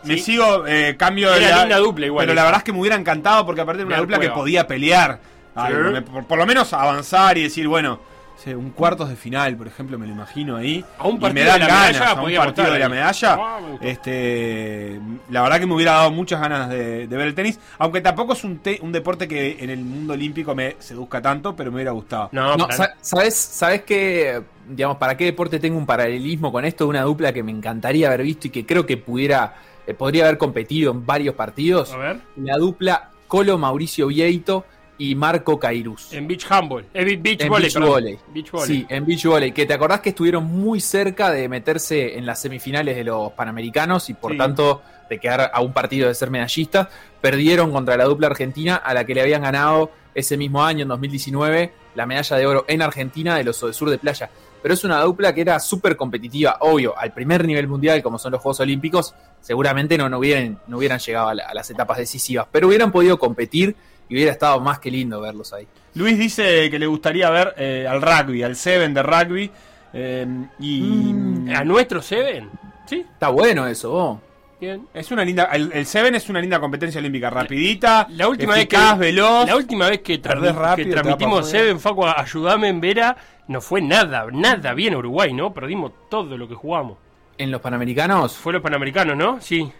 Me 0.04 0.14
Sí. 0.16 0.20
sigo, 0.24 0.66
eh, 0.68 0.96
cambio 0.98 1.32
de 1.32 1.38
Era 1.44 1.50
la- 1.58 1.60
linda 1.64 1.78
dupla 1.78 2.06
igual. 2.06 2.24
Pero 2.26 2.36
la 2.36 2.44
verdad 2.44 2.60
es 2.60 2.64
que 2.64 2.72
me 2.72 2.80
hubiera 2.80 2.96
encantado 2.96 3.46
porque 3.46 3.62
aparte 3.62 3.82
era 3.82 3.88
una 3.88 3.96
Bear 3.98 4.02
dupla 4.08 4.20
que 4.20 4.30
podía 4.30 4.66
pelear. 4.68 5.20
Sí. 5.58 6.22
por 6.28 6.38
lo 6.38 6.46
menos 6.46 6.72
avanzar 6.72 7.36
y 7.40 7.42
decir, 7.44 7.68
bueno, 7.68 8.00
sí, 8.38 8.54
un 8.54 8.70
cuartos 8.72 9.10
de 9.10 9.16
final, 9.16 9.56
por 9.58 9.68
ejemplo, 9.68 9.98
me 10.00 10.08
lo 10.08 10.14
imagino 10.14 10.56
ahí. 10.56 10.84
A 10.98 11.08
un 11.08 11.18
y 11.18 11.20
partido 11.20 11.44
me 11.44 11.50
dan 11.50 11.60
de 11.60 11.68
la 11.68 11.74
ganas, 11.74 11.92
medalla 11.94 12.10
a 12.10 12.14
un 12.14 12.20
partido 12.22 12.46
votar 12.46 12.72
de 12.74 12.80
la 12.80 12.90
medalla. 12.90 13.40
Este, 13.82 15.00
la 15.30 15.42
verdad 15.42 15.60
que 15.60 15.66
me 15.66 15.74
hubiera 15.76 15.94
dado 15.94 16.12
muchas 16.12 16.40
ganas 16.40 16.70
de, 16.70 17.08
de 17.08 17.18
ver 17.18 17.28
el 17.28 17.36
tenis, 17.36 17.60
aunque 17.78 18.02
tampoco 18.02 18.34
es 18.34 18.44
un, 18.44 18.60
te- 18.60 18.80
un 18.82 18.92
deporte 18.92 19.28
que 19.28 19.58
en 19.60 19.70
el 19.70 19.80
mundo 19.80 20.14
olímpico 20.14 20.54
me 20.56 20.76
seduzca 20.80 21.22
tanto, 21.22 21.56
pero 21.56 21.72
me 21.72 21.76
hubiera 21.76 21.92
gustado. 21.92 22.30
No, 22.32 22.56
No, 22.56 22.68
para- 22.68 22.96
¿sabes, 23.02 23.36
¿Sabes 23.36 23.82
qué? 23.84 24.42
Digamos, 24.70 24.98
¿para 24.98 25.16
qué 25.18 25.26
deporte 25.26 25.60
tengo 25.60 25.78
un 25.78 25.86
paralelismo 25.86 26.52
con 26.52 26.66
esto? 26.66 26.88
Una 26.88 27.02
dupla 27.04 27.32
que 27.34 27.44
me 27.44 27.52
encantaría 27.52 28.08
haber 28.08 28.24
visto 28.24 28.48
y 28.48 28.50
que 28.50 28.66
creo 28.66 28.86
que 28.86 28.98
pudiera, 28.98 29.56
eh, 29.88 29.94
podría 29.94 30.26
haber 30.26 30.38
competido 30.38 30.92
en 30.92 31.06
varios 31.06 31.36
partidos. 31.36 31.94
a 31.94 31.98
ver. 31.98 32.20
La 32.36 32.58
dupla 32.58 33.10
Colo 33.28 33.58
Mauricio 33.58 34.08
Vieito 34.08 34.66
y 35.00 35.14
Marco 35.16 35.60
Cairuz. 35.60 36.12
En 36.14 36.28
Beach 36.28 36.46
Handball. 36.50 36.86
Eh, 36.94 37.04
Be- 37.06 37.18
beach 37.18 37.42
En 37.42 37.50
Volley. 37.50 37.70
beach 37.70 37.80
volley. 37.80 38.20
Beach 38.34 38.52
Volley. 38.52 38.68
Sí, 38.68 38.86
en 38.90 39.06
Beach 39.06 39.26
Volley, 39.26 39.52
que 39.52 39.66
te 39.66 39.74
acordás 39.74 40.02
que 40.02 40.10
estuvieron 40.10 40.46
muy 40.46 40.80
cerca 40.80 41.32
de 41.32 41.48
meterse 41.50 42.18
en 42.18 42.26
las 42.26 42.42
semifinales 42.42 42.96
de 42.96 43.04
los 43.04 43.32
Panamericanos 43.34 44.10
y 44.10 44.14
por 44.16 44.32
Sí. 44.32 44.38
tanto 44.38 44.82
de 45.10 45.20
quedar 45.20 45.52
a 45.54 45.62
un 45.62 45.72
partido 45.74 46.08
de 46.08 46.16
ser 46.16 46.30
medallistas. 46.32 46.88
Perdieron 47.22 47.72
contra 47.72 47.96
la 47.98 48.06
dupla 48.06 48.28
argentina 48.28 48.76
a 48.76 48.94
la 48.94 49.06
que 49.06 49.14
le 49.16 49.22
habían 49.22 49.42
ganado 49.44 49.92
ese 50.16 50.36
mismo 50.38 50.64
año, 50.64 50.82
en 50.82 50.88
2019, 50.90 51.72
la 51.96 52.06
medalla 52.06 52.36
de 52.38 52.46
oro 52.48 52.66
en 52.68 52.82
Argentina 52.82 53.36
de 53.38 53.44
los 53.44 53.58
Sur 53.58 53.90
de 53.90 53.98
Playa. 54.00 54.30
Pero 54.62 54.74
es 54.74 54.84
una 54.84 55.00
dupla 55.02 55.34
que 55.34 55.42
era 55.42 55.60
súper 55.60 55.96
competitiva, 55.96 56.58
obvio, 56.62 56.98
al 56.98 57.14
primer 57.14 57.46
nivel 57.46 57.68
mundial, 57.68 58.02
como 58.02 58.18
son 58.18 58.32
los 58.32 58.42
Juegos 58.42 58.60
Olímpicos, 58.60 59.14
seguramente 59.40 59.98
no, 59.98 60.10
no, 60.10 60.18
hubieran, 60.18 60.60
no 60.68 60.78
hubieran 60.80 61.00
llegado 61.00 61.30
a, 61.30 61.36
la- 61.36 61.46
a 61.46 61.54
las 61.54 61.70
etapas 61.70 62.00
decisivas, 62.00 62.48
pero 62.52 62.68
hubieran 62.68 62.92
podido 62.92 63.20
competir 63.20 63.76
y 64.10 64.16
hubiera 64.16 64.32
estado 64.32 64.60
más 64.60 64.80
que 64.80 64.90
lindo 64.92 65.20
verlos 65.22 65.54
ahí. 65.54 65.68
Luis 65.96 66.18
dice 66.18 66.70
que 66.70 66.78
le 66.80 66.88
gustaría 66.88 67.30
ver 67.30 67.54
eh, 67.58 67.86
al 67.90 68.02
rugby, 68.02 68.44
al 68.44 68.56
Seven 68.56 68.94
de 68.94 69.04
rugby. 69.04 69.52
eh, 69.94 70.26
y 70.60 70.82
Mm. 70.82 71.50
¿A 71.56 71.64
nuestro 71.64 72.02
Seven? 72.02 72.50
Sí, 72.86 73.00
Está 73.14 73.30
bueno 73.30 73.66
eso, 73.68 73.90
vos. 73.92 74.20
bien. 74.62 74.88
es 74.94 75.12
una 75.12 75.24
linda. 75.26 75.46
El, 75.46 75.72
el 75.74 75.86
Seven 75.86 76.16
es 76.16 76.30
una 76.30 76.40
linda 76.42 76.60
competencia 76.60 77.00
olímpica, 77.00 77.30
rapidita, 77.30 78.08
La 78.12 78.28
última 78.28 78.54
vez 78.54 78.64
eficaz, 78.64 78.94
que 78.94 79.00
veloz. 79.00 79.48
La 79.48 79.56
última 79.56 79.90
vez 79.90 80.02
que, 80.02 80.20
rápido, 80.24 80.76
que 80.76 80.86
transmitimos. 80.86 81.50
Seven, 81.50 81.80
Facu, 81.80 82.06
ayudame 82.06 82.68
en 82.70 82.80
Vera, 82.82 83.16
no 83.48 83.60
fue 83.62 83.82
nada, 83.82 84.26
nada 84.32 84.74
bien 84.74 84.96
Uruguay, 84.96 85.34
¿no? 85.34 85.54
Perdimos 85.54 85.92
todo 86.10 86.38
lo 86.38 86.48
que 86.48 86.56
jugamos. 86.56 86.98
En 87.40 87.52
los 87.52 87.62
Panamericanos 87.62 88.36
Fue 88.36 88.52
los 88.54 88.62
Panamericanos, 88.64 89.16
¿no? 89.16 89.40
Sí. 89.42 89.72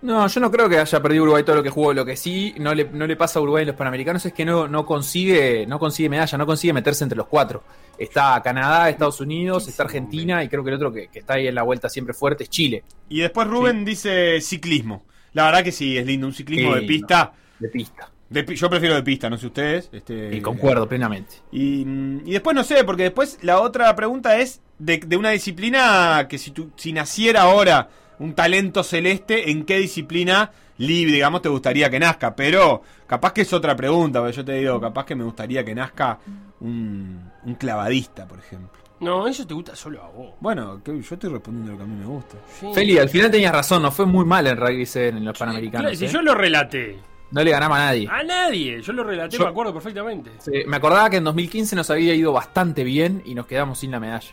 No, 0.00 0.28
yo 0.28 0.40
no 0.40 0.50
creo 0.50 0.68
que 0.68 0.78
haya 0.78 1.02
perdido 1.02 1.24
Uruguay 1.24 1.42
todo 1.42 1.56
lo 1.56 1.62
que 1.62 1.70
jugó. 1.70 1.92
Lo 1.92 2.04
que 2.04 2.16
sí 2.16 2.54
no 2.58 2.72
le, 2.72 2.84
no 2.84 3.04
le 3.06 3.16
pasa 3.16 3.40
a 3.40 3.42
Uruguay 3.42 3.62
en 3.62 3.68
los 3.68 3.76
Panamericanos 3.76 4.24
es 4.26 4.32
que 4.32 4.44
no, 4.44 4.68
no 4.68 4.86
consigue 4.86 5.66
no 5.66 5.78
consigue 5.80 6.08
medalla, 6.08 6.38
no 6.38 6.46
consigue 6.46 6.72
meterse 6.72 7.02
entre 7.04 7.16
los 7.16 7.26
cuatro. 7.26 7.64
Está 7.98 8.40
Canadá, 8.42 8.88
Estados 8.90 9.20
Unidos, 9.20 9.66
está 9.66 9.82
Argentina 9.82 10.44
y 10.44 10.48
creo 10.48 10.62
que 10.62 10.70
el 10.70 10.76
otro 10.76 10.92
que, 10.92 11.08
que 11.08 11.18
está 11.18 11.34
ahí 11.34 11.48
en 11.48 11.54
la 11.56 11.64
vuelta 11.64 11.88
siempre 11.88 12.14
fuerte 12.14 12.44
es 12.44 12.50
Chile, 12.50 12.84
Y 13.08 13.20
después 13.20 13.48
Rubén 13.48 13.84
dice 13.84 14.40
ciclismo. 14.40 15.04
La 15.32 15.46
verdad 15.46 15.64
que 15.64 15.72
sí, 15.72 15.98
es 15.98 16.06
lindo. 16.06 16.28
Un 16.28 16.32
ciclismo 16.32 16.74
Sí, 16.74 16.80
de 16.80 16.86
pista. 16.86 17.32
de 17.58 17.68
pista. 17.68 18.08
de 18.30 18.54
yo 18.54 18.70
prefiero 18.70 18.94
de 18.94 19.02
pista, 19.02 19.28
no 19.28 19.36
sé 19.36 19.46
ustedes. 19.46 19.88
Este, 19.92 20.36
Y 20.36 20.40
concuerdo 20.40 20.88
plenamente. 20.88 21.34
Y, 21.50 21.80
y 22.24 22.30
después 22.30 22.54
no 22.54 22.62
sé, 22.62 22.84
porque 22.84 23.02
después 23.02 23.38
la 23.42 23.60
otra 23.60 23.94
pregunta 23.96 24.38
es 24.38 24.60
de, 24.78 24.98
de 25.04 25.16
una 25.16 25.30
disciplina 25.30 26.26
que 26.28 26.38
si, 26.38 26.52
tu- 26.52 26.70
si 26.76 26.92
naciera 26.92 27.42
ahora 27.42 27.88
un 28.18 28.34
talento 28.34 28.82
celeste, 28.82 29.50
¿en 29.50 29.64
qué 29.64 29.78
disciplina 29.78 30.50
libre, 30.78 31.14
digamos, 31.14 31.42
te 31.42 31.48
gustaría 31.48 31.88
que 31.90 31.98
nazca? 31.98 32.34
Pero 32.34 32.82
capaz 33.06 33.32
que 33.32 33.42
es 33.42 33.52
otra 33.52 33.74
pregunta, 33.76 34.20
porque 34.20 34.36
yo 34.36 34.44
te 34.44 34.52
digo, 34.54 34.80
capaz 34.80 35.04
que 35.06 35.14
me 35.14 35.24
gustaría 35.24 35.64
que 35.64 35.74
nazca 35.74 36.18
un, 36.60 37.30
un 37.44 37.54
clavadista, 37.54 38.26
por 38.26 38.38
ejemplo. 38.38 38.78
No, 39.00 39.28
eso 39.28 39.46
te 39.46 39.54
gusta 39.54 39.76
solo 39.76 40.02
a 40.02 40.08
vos. 40.08 40.34
Bueno, 40.40 40.82
que 40.82 40.90
yo 41.00 41.14
estoy 41.14 41.30
respondiendo 41.30 41.70
lo 41.72 41.78
que 41.78 41.84
a 41.84 41.86
mí 41.86 41.94
me 41.94 42.06
gusta. 42.06 42.36
Sí. 42.58 42.66
Feli, 42.74 42.98
al 42.98 43.08
final 43.08 43.30
tenías 43.30 43.52
razón, 43.52 43.80
no 43.82 43.92
fue 43.92 44.06
muy 44.06 44.24
mal 44.24 44.44
en 44.48 44.56
Rugby 44.56 44.86
7 44.86 45.08
en 45.18 45.24
los 45.24 45.38
Panamericanos. 45.38 45.82
Claro, 45.92 45.96
si 45.96 46.04
¿eh? 46.06 46.08
yo 46.08 46.20
lo 46.20 46.34
relaté. 46.34 46.98
No 47.30 47.44
le 47.44 47.50
ganamos 47.50 47.78
a 47.78 47.80
nadie. 47.84 48.08
A 48.10 48.24
nadie. 48.24 48.80
Yo 48.82 48.92
lo 48.92 49.04
relaté, 49.04 49.36
Yo- 49.36 49.44
me 49.44 49.50
acuerdo 49.50 49.72
perfectamente. 49.72 50.32
Sí, 50.38 50.50
me 50.66 50.76
acordaba 50.78 51.08
que 51.10 51.18
en 51.18 51.24
2015 51.24 51.76
nos 51.76 51.90
había 51.90 52.12
ido 52.14 52.32
bastante 52.32 52.82
bien 52.82 53.22
y 53.24 53.34
nos 53.36 53.46
quedamos 53.46 53.78
sin 53.78 53.92
la 53.92 54.00
medalla. 54.00 54.30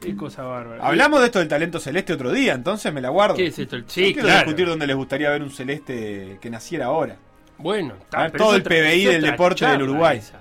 Qué 0.00 0.16
cosa 0.16 0.42
bárbara. 0.42 0.84
Hablamos 0.86 1.20
de 1.20 1.26
esto 1.26 1.38
del 1.40 1.48
talento 1.48 1.78
celeste 1.78 2.12
otro 2.14 2.32
día, 2.32 2.54
entonces 2.54 2.92
me 2.92 3.00
la 3.00 3.10
guardo. 3.10 3.36
¿Qué 3.36 3.46
es 3.46 3.58
esto? 3.58 3.76
El- 3.76 3.84
quiero 3.84 4.22
claro. 4.22 4.38
discutir 4.46 4.66
dónde 4.66 4.86
les 4.86 4.96
gustaría 4.96 5.30
ver 5.30 5.42
un 5.42 5.50
celeste 5.50 6.38
que 6.40 6.50
naciera 6.50 6.86
ahora. 6.86 7.16
Bueno, 7.58 7.94
A 8.12 8.22
ver, 8.22 8.32
Ah, 8.34 8.38
todo 8.38 8.56
el 8.56 8.62
PBI 8.62 9.04
del 9.04 9.22
deporte 9.22 9.66
del 9.66 9.82
Uruguay. 9.82 10.18
esa. 10.18 10.38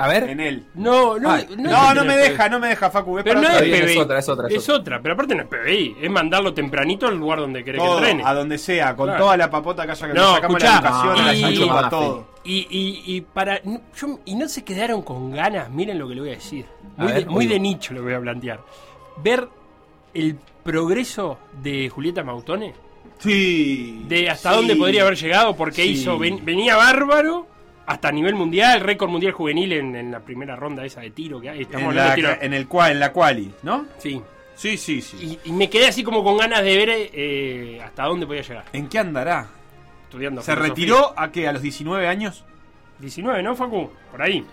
A 0.00 0.06
ver, 0.06 0.24
En 0.30 0.38
él. 0.38 0.64
No, 0.74 1.18
no, 1.18 1.28
Ay, 1.32 1.48
no, 1.56 1.70
No, 1.72 1.94
no 1.94 2.04
me 2.04 2.16
deja, 2.16 2.48
no 2.48 2.60
me 2.60 2.68
deja, 2.68 2.88
Facu. 2.88 3.18
es 3.18 3.24
Pero 3.24 3.40
no 3.40 3.48
es 3.48 3.60
vez. 3.60 3.72
es 3.72 3.80
PBI. 3.82 3.98
otra, 3.98 4.18
es 4.20 4.28
otra, 4.28 4.46
es 4.48 4.54
Es 4.54 4.68
otra, 4.68 5.00
pero 5.02 5.14
aparte 5.14 5.34
no 5.34 5.42
es 5.42 5.48
PBI. 5.48 5.96
Es 6.00 6.08
mandarlo 6.10 6.54
tempranito 6.54 7.08
al 7.08 7.16
lugar 7.16 7.40
donde 7.40 7.64
querés 7.64 7.80
Todo, 7.82 7.96
que 8.00 8.10
entrene. 8.10 8.22
a 8.24 8.32
donde 8.32 8.58
sea, 8.58 8.94
con 8.94 9.06
Claro. 9.06 9.24
toda 9.24 9.36
la 9.36 9.50
papota 9.50 9.86
que 9.86 9.90
haya 9.92 10.06
que 10.06 10.12
No, 10.14 10.34
sacamos 10.36 10.62
escuchá, 10.62 10.72
la 10.72 10.88
educación, 10.88 11.14
no, 11.14 11.20
a 11.20 11.26
la 11.26 11.86
y- 11.88 11.90
todo. 11.90 12.28
Y, 12.44 12.66
y, 12.70 13.16
y 13.16 13.20
para. 13.22 13.60
no, 13.64 13.80
yo- 14.00 14.20
y 14.24 14.34
no 14.36 14.46
se 14.48 14.62
quedaron 14.62 15.02
con 15.02 15.32
ganas, 15.32 15.68
miren 15.70 15.98
lo 15.98 16.06
que 16.06 16.14
le 16.14 16.20
voy 16.20 16.30
a 16.30 16.34
decir. 16.34 16.64
A 16.96 17.02
Muy, 17.02 17.12
ver, 17.12 17.24
de, 17.24 17.30
muy 17.30 17.46
de 17.48 17.58
nicho 17.58 17.92
lo 17.94 18.02
voy 18.04 18.14
a 18.14 18.20
plantear. 18.20 18.60
Ver 19.22 19.48
el 20.14 20.36
progreso 20.62 21.38
de 21.62 21.88
Julieta 21.88 22.22
Mautone, 22.24 22.74
Sí. 23.18 24.04
de 24.06 24.30
hasta 24.30 24.50
sí. 24.50 24.56
dónde 24.56 24.76
podría 24.76 25.02
haber 25.02 25.16
llegado, 25.16 25.56
porque 25.56 25.82
Sí. 25.82 25.90
hizo 25.90 26.18
ven- 26.18 26.44
venía 26.44 26.76
bárbaro 26.76 27.46
hasta 27.86 28.12
nivel 28.12 28.34
mundial, 28.34 28.80
récord 28.80 29.08
mundial 29.10 29.32
juvenil 29.32 29.72
en, 29.72 29.96
en 29.96 30.10
la 30.10 30.20
primera 30.20 30.54
ronda 30.56 30.84
esa 30.84 31.00
de 31.00 31.10
tiro 31.10 31.40
que 31.40 31.48
hay. 31.50 31.62
Estamos 31.62 31.90
En 31.90 31.96
la, 31.96 32.14
tiro. 32.14 32.30
en 32.40 32.52
el 32.54 32.68
cual, 32.68 32.92
en 32.92 33.00
la 33.00 33.12
quali, 33.12 33.50
¿no? 33.62 33.86
Sí. 33.98 34.20
Sí, 34.54 34.76
sí, 34.76 35.00
sí. 35.00 35.38
Y, 35.44 35.48
y 35.50 35.52
me 35.52 35.70
quedé 35.70 35.86
así 35.86 36.02
como 36.02 36.22
con 36.24 36.36
ganas 36.36 36.62
de 36.64 36.76
ver 36.76 36.88
eh, 36.90 37.80
hasta 37.82 38.04
dónde 38.04 38.26
podía 38.26 38.42
llegar. 38.42 38.64
¿En 38.72 38.88
qué 38.88 38.98
andará? 38.98 39.46
Estudiando. 40.04 40.42
¿Se 40.42 40.52
filosofía. 40.52 40.68
retiró 40.74 41.14
a 41.16 41.30
que 41.30 41.46
a 41.48 41.52
los 41.52 41.62
19 41.62 42.06
años? 42.08 42.44
19, 42.98 43.42
¿no, 43.42 43.54
Facu? 43.54 43.90
Por 44.10 44.20
ahí. 44.22 44.44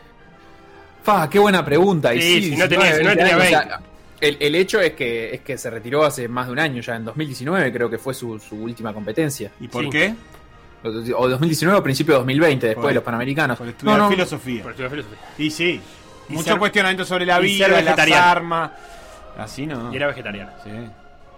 Fa, 1.04 1.30
qué 1.30 1.40
buena 1.40 1.64
pregunta. 1.66 2.14
Y 2.14 2.22
Sí, 2.22 2.28
sí, 2.36 2.50
si 2.52 2.56
no 2.58 2.68
19, 2.68 2.68
tenía- 2.68 2.96
si 2.98 3.02
no 3.04 3.08
20 3.10 3.24
tenía 3.24 3.36
años, 3.36 3.52
20. 3.52 3.58
o 3.58 3.78
sea, 3.80 3.82
el, 4.28 4.38
el 4.40 4.56
hecho 4.56 4.80
es 4.82 4.94
que, 4.94 5.34
es 5.36 5.42
que 5.42 5.58
se 5.58 5.70
retiró 5.70 6.04
hace 6.06 6.28
más 6.28 6.48
de 6.48 6.54
un 6.54 6.60
año, 6.60 6.82
ya 6.82 6.96
en 6.96 7.06
2019 7.06 7.72
creo 7.72 7.90
que 7.90 7.98
fue 7.98 8.14
su, 8.14 8.38
su 8.40 8.56
última 8.56 8.94
competencia. 8.94 9.52
¿Y 9.60 9.68
por 9.68 9.84
Sí. 9.86 9.90
qué? 9.90 10.16
O 10.84 10.90
o 10.90 11.30
2019 11.30 11.80
o 11.80 11.84
principio 11.84 12.14
de 12.14 12.20
2020, 12.20 12.68
después 12.68 12.84
Por- 12.84 12.90
de 12.90 12.96
los 12.96 13.04
Panamericanos. 13.04 13.58
Por 13.58 13.68
estudiar 13.68 13.98
No, 13.98 14.04
no, 14.06 14.10
filosofía. 14.12 14.62
Por 14.62 14.72
estudiar 14.72 14.92
filosofía. 14.92 15.18
Y 15.38 15.50
sí. 15.50 15.82
Y 16.30 16.34
Mucho 16.34 16.50
ser- 16.52 16.60
cuestionamiento 16.60 17.06
sobre 17.06 17.26
la 17.26 17.40
vida, 17.40 17.68
las 17.68 18.12
armas. 18.12 18.72
Así 19.38 19.66
no. 19.66 19.92
Y 19.92 19.96
era 19.96 20.08
vegetariano. 20.08 20.52
Sí. 20.64 20.70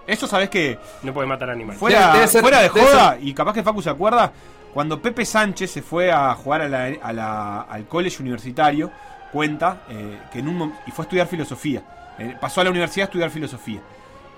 Eso 0.05 0.27
sabes 0.27 0.49
que 0.49 0.77
No 1.03 1.13
puede 1.13 1.27
matar 1.27 1.49
animales. 1.49 1.79
fuera, 1.79 2.13
Debe 2.13 2.27
ser- 2.27 2.41
fuera 2.41 2.61
de 2.61 2.69
joda, 2.69 3.17
y 3.21 3.33
capaz 3.33 3.53
que 3.53 3.63
Facu 3.63 3.81
se 3.81 3.89
acuerda, 3.89 4.31
Cuando 4.73 5.01
Pepe 5.01 5.25
Sánchez 5.25 5.71
se 5.71 5.81
fue 5.81 6.11
a 6.11 6.35
jugar 6.35 6.61
a 6.61 6.67
la- 6.69 6.93
a 7.01 7.11
la- 7.13 7.61
al 7.61 7.87
college 7.87 8.21
universitario, 8.21 8.91
cuenta 9.31 9.77
eh, 9.89 10.19
que 10.31 10.39
en 10.39 10.47
un 10.49 10.73
y 10.85 10.91
fue 10.91 11.03
a 11.03 11.05
estudiar 11.05 11.25
filosofía. 11.27 11.81
Eh, 12.19 12.35
pasó 12.39 12.61
a 12.61 12.63
la 12.63 12.69
universidad 12.69 13.05
a 13.05 13.07
estudiar 13.09 13.29
filosofía. 13.29 13.79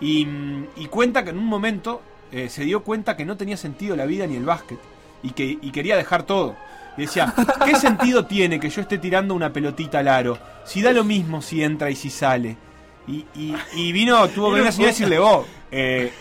Y, 0.01 0.25
mm, 0.25 0.65
y 0.77 0.85
cuenta 0.87 1.23
que 1.23 1.29
en 1.31 1.37
un 1.37 1.45
momento 1.45 2.01
eh, 2.31 2.49
se 2.49 2.63
dio 2.63 2.83
cuenta 2.83 3.15
que 3.17 3.25
no 3.25 3.37
tenía 3.37 3.57
sentido 3.57 3.95
la 3.95 4.05
vida 4.05 4.27
ni 4.27 4.35
el 4.35 4.45
básquet. 4.45 4.79
Y 5.23 5.31
que 5.31 5.45
y 5.61 5.71
quería 5.71 5.97
dejar 5.97 6.23
todo. 6.23 6.55
Y 6.97 7.01
decía, 7.01 7.33
¿qué 7.65 7.75
sentido 7.75 8.25
tiene 8.25 8.59
que 8.59 8.69
yo 8.69 8.81
esté 8.81 8.97
tirando 8.97 9.33
una 9.33 9.51
pelotita 9.51 9.99
al 9.99 10.07
aro? 10.07 10.37
Si 10.65 10.81
da 10.81 10.91
lo 10.91 11.03
mismo 11.03 11.41
si 11.41 11.63
entra 11.63 11.89
y 11.89 11.95
si 11.95 12.09
sale. 12.09 12.57
Y, 13.07 13.25
y- 13.35 13.55
y 13.75 13.91
vino, 13.91 14.27
tuvo 14.29 14.49
que 14.53 14.61
venir 14.61 14.73
y 14.81 14.83
decirle, 14.85 15.17
vos, 15.19 15.45
eh, 15.71 16.11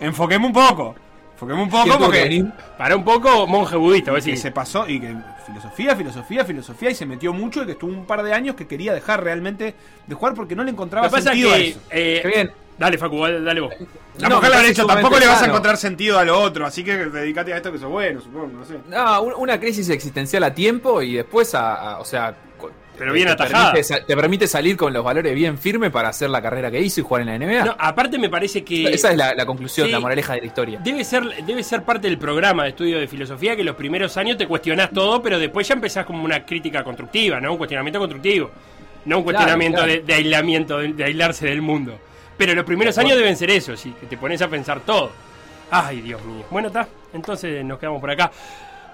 enfoquemos 0.00 0.46
un 0.48 0.52
poco. 0.54 0.94
Enfoquemos 1.40 1.64
un 1.66 1.70
¿Quién 1.70 1.92
poco 1.94 2.04
porque? 2.06 2.44
Para 2.76 2.96
un 2.96 3.04
poco, 3.04 3.46
monje 3.46 3.76
budista, 3.76 4.12
que 4.12 4.36
se 4.36 4.50
pasó 4.50 4.88
y 4.88 4.98
que 4.98 5.14
filosofía, 5.46 5.94
filosofía, 5.94 6.44
filosofía 6.44 6.90
y 6.90 6.94
se 6.96 7.06
metió 7.06 7.32
mucho 7.32 7.62
y 7.62 7.66
que 7.66 7.72
estuvo 7.72 7.92
un 7.92 8.06
par 8.06 8.24
de 8.24 8.32
años 8.34 8.56
que 8.56 8.66
quería 8.66 8.92
dejar 8.92 9.22
realmente 9.22 9.76
de 10.04 10.14
jugar 10.16 10.34
porque 10.34 10.56
no 10.56 10.64
le 10.64 10.72
Lo 10.72 10.74
encontraba 10.74 11.06
que 11.06 11.12
pasa 11.12 11.30
es 11.32 11.38
sentido 11.38 11.52
a 11.52 11.56
que. 11.56 11.68
eso. 11.68 11.80
eh, 11.90 12.18
Qué 12.22 12.28
bien. 12.28 12.50
Dale, 12.76 12.98
Facu, 12.98 13.20
dale, 13.22 13.40
dale 13.40 13.60
vos. 13.60 13.72
La 14.18 14.28
No, 14.28 14.36
mujer 14.36 14.74
tampoco 14.74 15.18
le 15.20 15.26
vas 15.28 15.42
a 15.42 15.46
encontrar 15.46 15.76
sentido 15.76 16.18
a 16.18 16.24
lo 16.24 16.40
otro, 16.40 16.66
así 16.66 16.82
que 16.82 16.96
dedicate 16.96 17.52
a 17.52 17.56
esto 17.58 17.70
que 17.70 17.78
sos 17.78 17.90
bueno, 17.90 18.20
supongo, 18.20 18.48
no 18.58 18.64
sé. 18.64 18.78
No, 18.88 19.22
un- 19.22 19.34
una 19.34 19.60
crisis 19.60 19.88
existencial 19.90 20.42
a 20.42 20.52
tiempo 20.54 21.02
y 21.02 21.14
después 21.14 21.54
a, 21.54 21.74
a- 21.74 21.98
o 22.00 22.04
sea, 22.04 22.34
Pero 22.98 23.12
bien 23.12 23.26
te 23.28 23.32
atajada. 23.32 23.72
permite 23.72 23.84
sa- 23.84 24.04
te 24.04 24.16
permite 24.16 24.46
salir 24.48 24.76
con 24.76 24.92
los 24.92 25.04
valores 25.04 25.34
bien 25.34 25.56
firmes 25.56 25.90
para 25.90 26.08
hacer 26.08 26.28
la 26.30 26.42
carrera 26.42 26.70
que 26.70 26.80
hizo 26.80 27.00
y 27.00 27.04
jugar 27.04 27.22
en 27.22 27.28
la 27.28 27.34
NBA. 27.46 27.64
No, 27.64 27.76
aparte 27.78 28.18
me 28.18 28.28
parece 28.28 28.64
que. 28.64 28.84
Esa 28.92 29.10
es 29.12 29.16
la, 29.16 29.34
la 29.34 29.46
conclusión, 29.46 29.86
Sí. 29.86 29.92
la 29.92 30.00
moraleja 30.00 30.34
de 30.34 30.40
la 30.40 30.46
historia. 30.46 30.80
Debe 30.82 31.04
ser, 31.04 31.22
debe 31.46 31.62
ser 31.62 31.82
parte 31.84 32.08
del 32.08 32.18
programa 32.18 32.64
de 32.64 32.70
estudio 32.70 32.98
de 32.98 33.06
filosofía 33.06 33.54
que 33.56 33.62
los 33.64 33.76
primeros 33.76 34.16
años 34.16 34.36
te 34.36 34.46
cuestionás 34.46 34.90
todo, 34.90 35.22
pero 35.22 35.38
después 35.38 35.66
ya 35.68 35.74
empezás 35.74 36.04
como 36.04 36.24
una 36.24 36.44
crítica 36.44 36.82
constructiva, 36.84 37.40
¿no? 37.40 37.52
Un 37.52 37.58
cuestionamiento 37.58 37.98
constructivo. 38.00 38.50
No 39.04 39.18
un 39.18 39.24
cuestionamiento 39.24 39.78
claro. 39.78 39.92
De, 39.92 40.00
de 40.00 40.14
aislamiento, 40.14 40.78
de, 40.78 40.92
de 40.92 41.04
aislarse 41.04 41.46
del 41.46 41.62
mundo. 41.62 41.98
Pero 42.36 42.54
los 42.54 42.64
primeros 42.64 42.98
años 42.98 43.16
deben 43.16 43.36
ser 43.36 43.50
eso, 43.50 43.76
sí, 43.76 43.94
que 43.98 44.06
te 44.06 44.16
pones 44.16 44.42
a 44.42 44.48
pensar 44.48 44.80
todo. 44.80 45.10
Ay, 45.70 46.00
Dios 46.00 46.22
mío. 46.24 46.44
Bueno, 46.50 46.68
está. 46.68 46.88
Entonces 47.12 47.64
nos 47.64 47.78
quedamos 47.78 48.00
por 48.00 48.10
acá. 48.10 48.30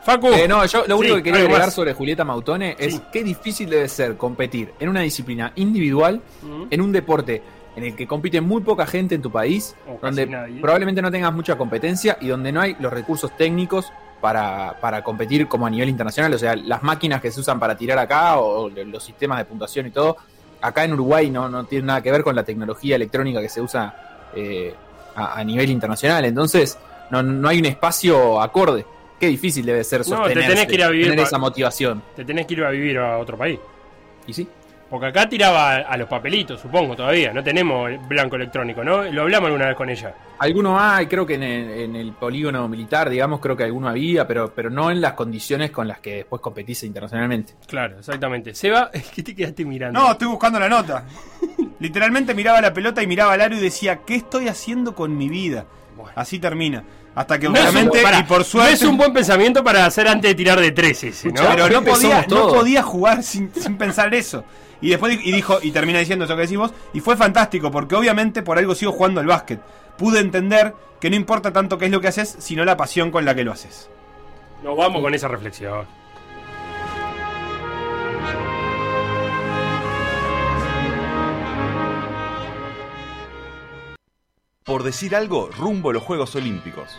Facu. 0.04 0.28
Eh, 0.28 0.46
no, 0.46 0.64
yo 0.66 0.84
lo 0.86 0.98
único 0.98 1.14
Sí, 1.16 1.22
que 1.22 1.30
quería 1.30 1.40
agregar 1.46 1.66
más. 1.66 1.74
sobre 1.74 1.94
Julieta 1.94 2.24
Mautone 2.24 2.76
es 2.78 2.94
Sí. 2.94 3.02
qué 3.12 3.24
difícil 3.24 3.70
debe 3.70 3.88
ser 3.88 4.16
competir 4.16 4.72
en 4.78 4.88
una 4.90 5.00
disciplina 5.00 5.52
individual, 5.56 6.20
en 6.70 6.80
un 6.80 6.92
deporte 6.92 7.42
en 7.76 7.84
el 7.84 7.96
que 7.96 8.06
compite 8.06 8.40
muy 8.40 8.60
poca 8.62 8.86
gente 8.86 9.14
en 9.14 9.22
tu 9.22 9.30
país, 9.32 9.74
O 9.88 9.98
donde 10.00 10.26
probablemente 10.60 11.02
no 11.02 11.10
tengas 11.10 11.32
mucha 11.32 11.56
competencia 11.56 12.18
y 12.20 12.28
donde 12.28 12.52
no 12.52 12.60
hay 12.60 12.76
los 12.78 12.92
recursos 12.92 13.36
técnicos 13.36 13.90
para, 14.20 14.76
para 14.80 15.02
competir 15.02 15.48
como 15.48 15.66
a 15.66 15.70
nivel 15.70 15.88
internacional. 15.88 16.32
O 16.34 16.38
sea, 16.38 16.54
las 16.54 16.82
máquinas 16.82 17.20
que 17.20 17.30
se 17.32 17.40
usan 17.40 17.58
para 17.58 17.76
tirar 17.76 17.98
acá 17.98 18.38
o 18.38 18.68
los 18.68 19.02
sistemas 19.02 19.38
de 19.38 19.44
puntuación 19.46 19.86
y 19.86 19.90
todo, 19.90 20.16
acá 20.60 20.84
en 20.84 20.92
Uruguay 20.92 21.30
no, 21.30 21.48
no 21.48 21.64
tiene 21.64 21.86
nada 21.86 22.00
que 22.02 22.10
ver 22.12 22.22
con 22.22 22.36
la 22.36 22.44
tecnología 22.44 22.96
electrónica 22.96 23.40
que 23.40 23.48
se 23.48 23.60
usa 23.60 24.30
eh, 24.36 24.72
a, 25.16 25.38
a 25.40 25.44
nivel 25.44 25.68
internacional. 25.70 26.24
Entonces, 26.26 26.78
no, 27.10 27.22
no 27.22 27.48
hay 27.48 27.58
un 27.58 27.66
espacio 27.66 28.40
acorde. 28.40 28.86
Qué 29.24 29.30
difícil 29.30 29.64
debe 29.64 29.82
ser 29.84 30.06
No, 30.06 30.24
te 30.24 30.34
tenés 30.34 30.66
que 30.66 30.74
ir 30.74 30.82
a 30.82 30.90
vivir 30.90 31.08
tener 31.08 31.24
esa 31.24 31.38
motivación. 31.38 32.02
Te 32.14 32.26
tenés 32.26 32.44
que 32.46 32.52
ir 32.52 32.64
a 32.64 32.70
vivir 32.70 32.98
a 32.98 33.16
otro 33.16 33.38
país. 33.38 33.58
¿Y 34.26 34.34
sí? 34.34 34.46
Porque 34.90 35.06
acá 35.06 35.26
tiraba 35.26 35.76
a, 35.76 35.76
a 35.78 35.96
los 35.96 36.06
papelitos, 36.08 36.60
supongo, 36.60 36.94
todavía. 36.94 37.32
No 37.32 37.42
tenemos 37.42 37.90
el 37.90 37.98
blanco 38.00 38.36
electrónico, 38.36 38.84
¿no? 38.84 39.02
Lo 39.04 39.22
hablamos 39.22 39.46
alguna 39.46 39.68
vez 39.68 39.76
con 39.76 39.88
ella. 39.88 40.14
Alguno 40.38 40.78
hay, 40.78 41.06
creo 41.06 41.24
que 41.24 41.36
en 41.36 41.42
el, 41.42 41.70
en 41.70 41.96
el 41.96 42.12
polígono 42.12 42.68
militar, 42.68 43.08
digamos, 43.08 43.40
creo 43.40 43.56
que 43.56 43.64
alguno 43.64 43.88
había, 43.88 44.28
pero, 44.28 44.52
pero 44.54 44.68
no 44.68 44.90
en 44.90 45.00
las 45.00 45.14
condiciones 45.14 45.70
con 45.70 45.88
las 45.88 46.00
que 46.00 46.16
después 46.16 46.42
competís 46.42 46.82
internacionalmente. 46.84 47.54
Claro, 47.66 47.98
exactamente. 47.98 48.54
Seba, 48.54 48.90
¿qué 49.14 49.22
te 49.22 49.34
quedaste 49.34 49.64
mirando? 49.64 49.98
No, 49.98 50.12
estoy 50.12 50.28
buscando 50.28 50.60
la 50.60 50.68
nota. 50.68 51.06
Literalmente 51.80 52.34
miraba 52.34 52.60
la 52.60 52.74
pelota 52.74 53.02
y 53.02 53.06
miraba 53.06 53.32
al 53.32 53.40
aro 53.40 53.56
y 53.56 53.60
decía, 53.60 54.00
¿qué 54.06 54.16
estoy 54.16 54.48
haciendo 54.48 54.94
con 54.94 55.16
mi 55.16 55.30
vida? 55.30 55.64
Bueno. 55.96 56.12
Así 56.14 56.38
termina. 56.38 56.84
Hasta 57.14 57.38
que 57.38 57.48
No 57.48 57.52
obviamente, 57.52 58.02
y 58.02 58.22
por 58.24 58.38
no 58.38 58.44
suerte... 58.44 58.72
es 58.72 58.82
un 58.82 58.96
buen 58.96 59.12
pensamiento 59.12 59.62
para 59.62 59.86
hacer 59.86 60.08
antes 60.08 60.30
de 60.30 60.34
tirar 60.34 60.60
de 60.60 60.72
13, 60.72 61.08
ese, 61.08 61.28
¿no? 61.30 61.42
pero 61.48 61.68
no 61.68 61.82
podía, 61.84 62.26
no 62.28 62.48
podía 62.48 62.82
jugar 62.82 63.22
sin, 63.22 63.52
sin 63.54 63.76
pensar 63.76 64.12
eso. 64.14 64.44
Y 64.80 64.90
después 64.90 65.18
y 65.22 65.32
dijo, 65.32 65.58
y 65.62 65.70
termina 65.70 66.00
diciendo 66.00 66.24
eso 66.24 66.34
que 66.34 66.42
decimos, 66.42 66.72
y 66.92 67.00
fue 67.00 67.16
fantástico, 67.16 67.70
porque 67.70 67.94
obviamente 67.94 68.42
por 68.42 68.58
algo 68.58 68.74
sigo 68.74 68.92
jugando 68.92 69.20
al 69.20 69.26
básquet. 69.26 69.60
Pude 69.96 70.18
entender 70.18 70.74
que 71.00 71.08
no 71.08 71.16
importa 71.16 71.52
tanto 71.52 71.78
qué 71.78 71.86
es 71.86 71.90
lo 71.90 72.00
que 72.00 72.08
haces, 72.08 72.36
sino 72.38 72.64
la 72.64 72.76
pasión 72.76 73.10
con 73.10 73.24
la 73.24 73.34
que 73.34 73.44
lo 73.44 73.52
haces. 73.52 73.88
Nos 74.62 74.76
vamos 74.76 75.00
con 75.02 75.14
esa 75.14 75.28
reflexión. 75.28 75.86
Por 84.64 84.82
decir 84.82 85.14
algo, 85.14 85.50
rumbo 85.50 85.90
a 85.90 85.92
los 85.92 86.02
Juegos 86.02 86.34
Olímpicos. 86.36 86.98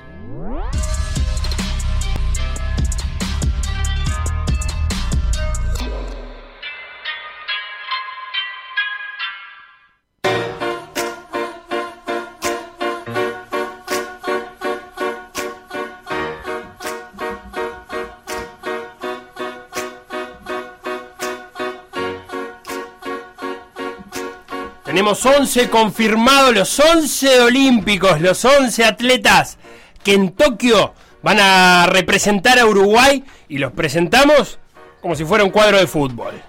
Tenemos 25.06 25.24
11 25.24 25.70
confirmados, 25.70 26.52
los 26.52 26.80
11 26.80 27.42
olímpicos, 27.42 28.22
los 28.22 28.44
11 28.44 28.86
atletas 28.86 29.60
que 30.04 30.14
en 30.14 30.32
Tokio 30.32 30.96
van 31.22 31.38
a 31.40 31.86
representar 31.86 32.58
a 32.58 32.66
Uruguay 32.66 33.24
y 33.48 33.60
los 33.60 33.72
presentamos 33.74 34.58
como 35.02 35.14
si 35.14 35.24
fuera 35.24 35.44
un 35.44 35.52
cuadro 35.52 35.78
de 35.78 35.86
fútbol. 35.86 36.42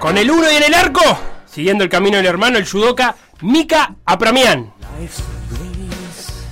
Con 0.00 0.18
el 0.18 0.28
1 0.28 0.50
y 0.50 0.56
en 0.56 0.62
el 0.64 0.74
arco, 0.74 1.00
siguiendo 1.46 1.84
el 1.84 1.90
camino 1.90 2.16
del 2.16 2.26
hermano, 2.26 2.58
el 2.58 2.68
judoka 2.68 3.14
Mika 3.40 3.94
Apramian. 4.04 4.72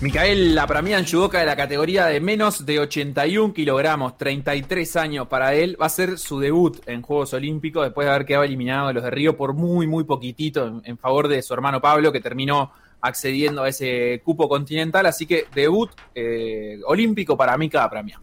Micael 0.03 0.59
Apramian, 0.59 1.07
judoka 1.07 1.38
de 1.38 1.47
la 1.47 1.55
categoría 1.55 2.07
de 2.07 2.19
menos 2.19 2.67
de 2.67 2.81
81 2.81 3.55
kilogramos, 3.55 4.19
33 4.19 4.97
años 4.97 5.29
para 5.29 5.55
él. 5.55 5.77
Va 5.81 5.87
a 5.87 5.91
ser 5.91 6.19
su 6.19 6.41
debut 6.41 6.77
en 6.87 7.03
Juegos 7.03 7.33
Olímpicos 7.35 7.85
después 7.85 8.07
de 8.07 8.12
haber 8.12 8.27
quedado 8.27 8.43
eliminado 8.43 8.88
de 8.88 8.95
los 8.95 9.05
de 9.05 9.11
Río 9.12 9.37
por 9.37 9.55
muy, 9.55 9.87
muy 9.87 10.03
poquitito 10.03 10.67
en, 10.67 10.83
en 10.85 10.99
favor 10.99 11.29
de 11.29 11.41
su 11.41 11.55
hermano 11.55 11.81
Pablo, 11.81 12.11
que 12.11 12.19
terminó 12.19 12.73
accediendo 13.01 13.62
a 13.62 13.69
ese 13.69 14.21
cupo 14.25 14.49
continental. 14.49 15.07
Así 15.07 15.25
que 15.25 15.47
debut 15.55 15.93
eh, 16.17 16.81
olímpico 16.85 17.37
para 17.37 17.57
Mika 17.57 17.85
Apramian. 17.85 18.21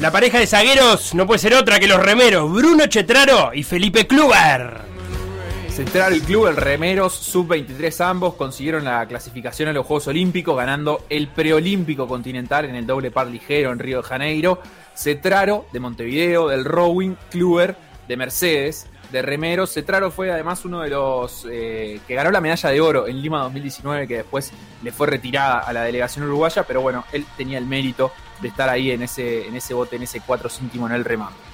La 0.00 0.10
pareja 0.10 0.40
de 0.40 0.48
zagueros 0.48 1.14
no 1.14 1.24
puede 1.24 1.38
ser 1.38 1.54
otra 1.54 1.78
que 1.78 1.86
los 1.86 2.02
remeros 2.02 2.52
Bruno 2.52 2.88
Chetraro 2.88 3.54
y 3.54 3.62
Felipe 3.62 4.08
Kluber. 4.08 4.91
Central 5.72 6.20
club, 6.20 6.48
el 6.48 6.56
Remeros, 6.56 7.14
sub-23 7.14 8.04
ambos, 8.04 8.34
consiguieron 8.34 8.84
la 8.84 9.06
clasificación 9.06 9.70
a 9.70 9.72
los 9.72 9.86
Juegos 9.86 10.06
Olímpicos, 10.06 10.54
ganando 10.54 11.06
el 11.08 11.28
preolímpico 11.28 12.06
continental 12.06 12.66
en 12.66 12.74
el 12.74 12.86
doble 12.86 13.10
par 13.10 13.28
ligero 13.28 13.72
en 13.72 13.78
Río 13.78 14.02
de 14.02 14.02
Janeiro. 14.02 14.60
Cetraro 14.94 15.64
de 15.72 15.80
Montevideo, 15.80 16.48
del 16.48 16.66
Rowing, 16.66 17.14
Kluber 17.30 17.74
de 18.06 18.16
Mercedes, 18.18 18.86
de 19.10 19.22
Remeros. 19.22 19.72
Cetraro 19.72 20.10
fue 20.10 20.30
además 20.30 20.62
uno 20.66 20.82
de 20.82 20.90
los 20.90 21.46
eh, 21.50 22.00
que 22.06 22.14
ganó 22.14 22.30
la 22.30 22.42
medalla 22.42 22.68
de 22.68 22.80
oro 22.82 23.08
en 23.08 23.22
Lima 23.22 23.40
2019, 23.44 24.06
que 24.06 24.16
después 24.16 24.52
le 24.82 24.92
fue 24.92 25.06
retirada 25.06 25.60
a 25.60 25.72
la 25.72 25.84
delegación 25.84 26.26
uruguaya, 26.26 26.64
pero 26.64 26.82
bueno, 26.82 27.06
él 27.12 27.24
tenía 27.38 27.56
el 27.56 27.64
mérito 27.64 28.12
de 28.42 28.48
estar 28.48 28.68
ahí 28.68 28.90
en 28.90 29.04
ese, 29.04 29.46
en 29.46 29.56
ese 29.56 29.72
bote, 29.72 29.96
en 29.96 30.02
ese 30.02 30.20
cuatro 30.20 30.50
céntimo 30.50 30.86
en 30.86 30.92
el 30.92 31.04
remando. 31.04 31.51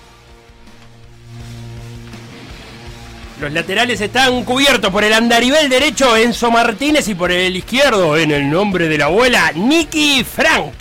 Los 3.41 3.53
laterales 3.53 4.01
están 4.01 4.43
cubiertos 4.45 4.91
por 4.91 5.05
el 5.05 5.13
andarivel 5.13 5.69
derecho 5.69 6.17
Enzo 6.17 6.51
Martínez 6.51 7.07
y 7.07 7.15
por 7.15 7.31
el 7.31 7.55
izquierdo, 7.55 8.17
en 8.17 8.33
el 8.33 8.51
nombre 8.51 8.89
de 8.89 8.99
la 8.99 9.05
abuela, 9.05 9.53
Nicky 9.55 10.25
Frank. 10.25 10.75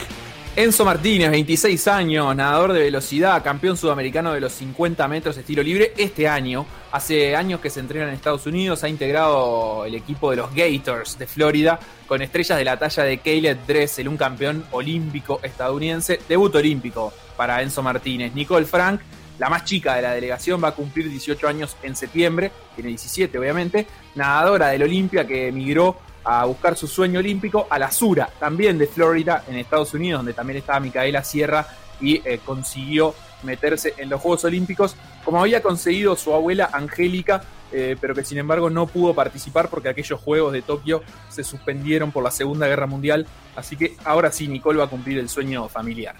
Enzo 0.56 0.84
Martínez, 0.84 1.30
26 1.30 1.88
años, 1.88 2.36
nadador 2.36 2.74
de 2.74 2.80
velocidad, 2.80 3.43
campeón 3.43 3.78
sudamericano 3.78 4.34
de 4.34 4.41
los 4.41 4.54
50 4.54 5.08
metros 5.08 5.38
estilo 5.38 5.62
libre 5.62 5.93
este 5.98 6.28
año. 6.28 6.65
Hace 6.91 7.36
años 7.36 7.60
que 7.60 7.70
se 7.70 7.80
entrena 7.80 8.08
en 8.08 8.15
Estados 8.15 8.48
Unidos, 8.48 8.84
ha 8.84 8.89
integrado 8.89 9.86
el 9.86 9.93
equipo 9.93 10.32
de 10.32 10.38
los 10.38 10.50
Gators 10.56 11.20
de 11.20 11.28
Florida 11.28 11.80
con 12.08 12.24
estrellas 12.24 12.58
de 12.58 12.65
la 12.65 12.80
talla 12.80 13.04
de 13.04 13.20
Caleb 13.20 13.67
Dressel, 13.67 14.08
un 14.08 14.17
campeón 14.17 14.65
olímpico 14.72 15.39
estadounidense. 15.43 16.22
Debut 16.28 16.56
olímpico 16.56 17.13
para 17.36 17.62
Enzo 17.62 17.84
Martínez. 17.84 18.34
Nicole 18.34 18.65
Frank 18.65 19.00
la 19.39 19.50
más 19.50 19.65
chica 19.65 19.95
de 19.95 20.02
la 20.02 20.13
delegación, 20.13 20.63
va 20.63 20.69
a 20.69 20.76
cumplir 20.76 21.10
18 21.10 21.47
años 21.47 21.78
en 21.84 21.95
septiembre, 21.95 22.52
tiene 22.76 22.89
17 22.89 23.38
obviamente, 23.38 23.88
nadadora 24.15 24.67
del 24.69 24.84
Olimpia 24.84 25.26
que 25.28 25.47
emigró 25.47 25.97
a 26.23 26.45
buscar 26.45 26.76
su 26.76 26.88
sueño 26.88 27.19
olímpico 27.19 27.67
a 27.69 27.80
la 27.80 27.89
Sura, 27.89 28.30
también 28.39 28.78
de 28.78 28.88
Florida, 28.88 29.43
en 29.47 29.56
Estados 29.56 29.93
Unidos, 29.93 30.19
donde 30.19 30.34
también 30.34 30.58
estaba 30.58 30.80
Micaela 30.80 31.23
Sierra 31.23 31.65
y 32.02 32.21
eh, 32.26 32.39
consiguió 32.43 33.15
meterse 33.43 33.93
en 33.97 34.10
los 34.10 34.19
Juegos 34.19 34.43
Olímpicos, 34.43 34.95
como 35.23 35.39
había 35.39 35.62
conseguido 35.62 36.15
su 36.15 36.34
abuela 36.34 36.69
Angélica, 36.73 37.43
eh, 37.71 37.95
pero 38.00 38.15
que 38.15 38.26
sin 38.26 38.38
embargo 38.38 38.69
no 38.69 38.88
pudo 38.88 39.13
participar 39.13 39.69
porque 39.69 39.89
aquellos 39.89 40.19
Juegos 40.19 40.54
de 40.54 40.62
Tokio 40.62 41.02
se 41.30 41.43
suspendieron 41.43 42.12
por 42.12 42.23
la 42.23 42.32
Segunda 42.32 42.67
Guerra 42.67 42.88
Mundial, 42.88 43.28
así 43.56 43.76
que 43.76 43.95
ahora 44.04 44.32
sí 44.32 44.47
Nicole 44.47 44.80
va 44.80 44.86
a 44.86 44.89
cumplir 44.89 45.19
el 45.19 45.30
sueño 45.30 45.67
familiar. 45.69 46.15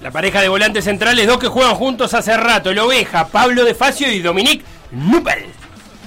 La 0.00 0.12
pareja 0.12 0.40
de 0.40 0.48
volantes 0.48 0.84
centrales, 0.84 1.26
dos 1.26 1.38
que 1.38 1.48
juegan 1.48 1.74
juntos 1.74 2.14
hace 2.14 2.36
rato, 2.36 2.70
el 2.70 2.78
Oveja, 2.78 3.26
Pablo 3.26 3.64
De 3.64 3.74
Facio 3.74 4.10
y 4.12 4.20
Dominique 4.20 4.64
Nupel. 4.92 5.46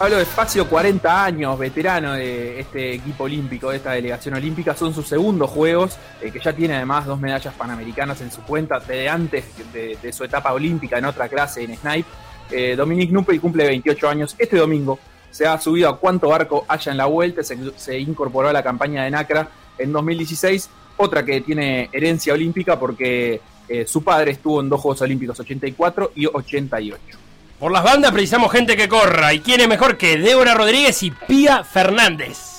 Pablo 0.02 0.18
Despacio, 0.18 0.68
40 0.68 1.26
años, 1.26 1.60
veterano 1.60 2.14
de 2.14 2.60
este 2.60 2.96
equipo 2.96 3.26
olímpico, 3.26 3.70
de 3.70 3.78
esta 3.78 3.92
delegación 3.92 4.34
olímpica, 4.34 4.76
son 4.76 4.96
sus 4.96 5.08
segundos 5.08 5.52
juegos, 5.52 5.96
eh, 6.22 6.32
que 6.32 6.40
ya 6.40 6.54
tiene 6.54 6.74
además 6.74 7.06
dos 7.06 7.20
medallas 7.20 7.54
panamericanas 7.54 8.20
en 8.22 8.32
su 8.32 8.42
cuenta, 8.42 8.80
desde 8.80 9.08
antes 9.08 9.46
de, 9.72 10.12
su 10.12 10.24
etapa 10.24 10.54
olímpica 10.54 10.98
en 10.98 11.06
otra 11.06 11.30
clase 11.30 11.62
en 11.62 11.78
Snipe. 11.78 12.10
Eh, 12.50 12.76
Dominique 12.76 13.14
Nupel 13.14 13.40
cumple 13.40 13.68
28 13.68 14.10
años 14.10 14.36
este 14.40 14.58
domingo, 14.58 14.98
se 15.30 15.46
ha 15.46 15.60
subido 15.60 15.90
a 15.90 15.98
cuánto 16.00 16.30
barco 16.30 16.66
haya 16.68 16.92
en 16.92 16.98
la 16.98 17.06
vuelta, 17.06 17.44
se, 17.44 18.00
incorporó 18.00 18.50
a 18.50 18.54
la 18.54 18.64
campaña 18.64 19.04
de 19.04 19.12
NACRA 19.12 19.50
en 19.78 19.92
2016, 19.92 20.68
otra 20.98 21.24
que 21.24 21.42
tiene 21.42 21.90
herencia 21.94 22.34
olímpica 22.34 22.80
porque 22.80 23.40
eh, 23.72 23.88
su 23.88 24.04
padre 24.04 24.32
estuvo 24.32 24.60
en 24.60 24.68
dos 24.68 24.82
Juegos 24.82 25.02
Olímpicos 25.02 25.40
84 25.40 26.12
y 26.16 26.26
88. 26.26 27.18
Por 27.58 27.72
las 27.72 27.84
bandas 27.84 28.12
precisamos 28.12 28.52
gente 28.52 28.76
que 28.76 28.90
corra. 28.90 29.34
¿Y 29.34 29.40
quién 29.40 29.62
es 29.62 29.68
mejor 29.68 29.98
que 29.98 30.18
Débora 30.18 30.54
Rodríguez 30.54 31.04
y 31.04 31.12
Pía 31.12 31.64
Fernández? 31.64 32.51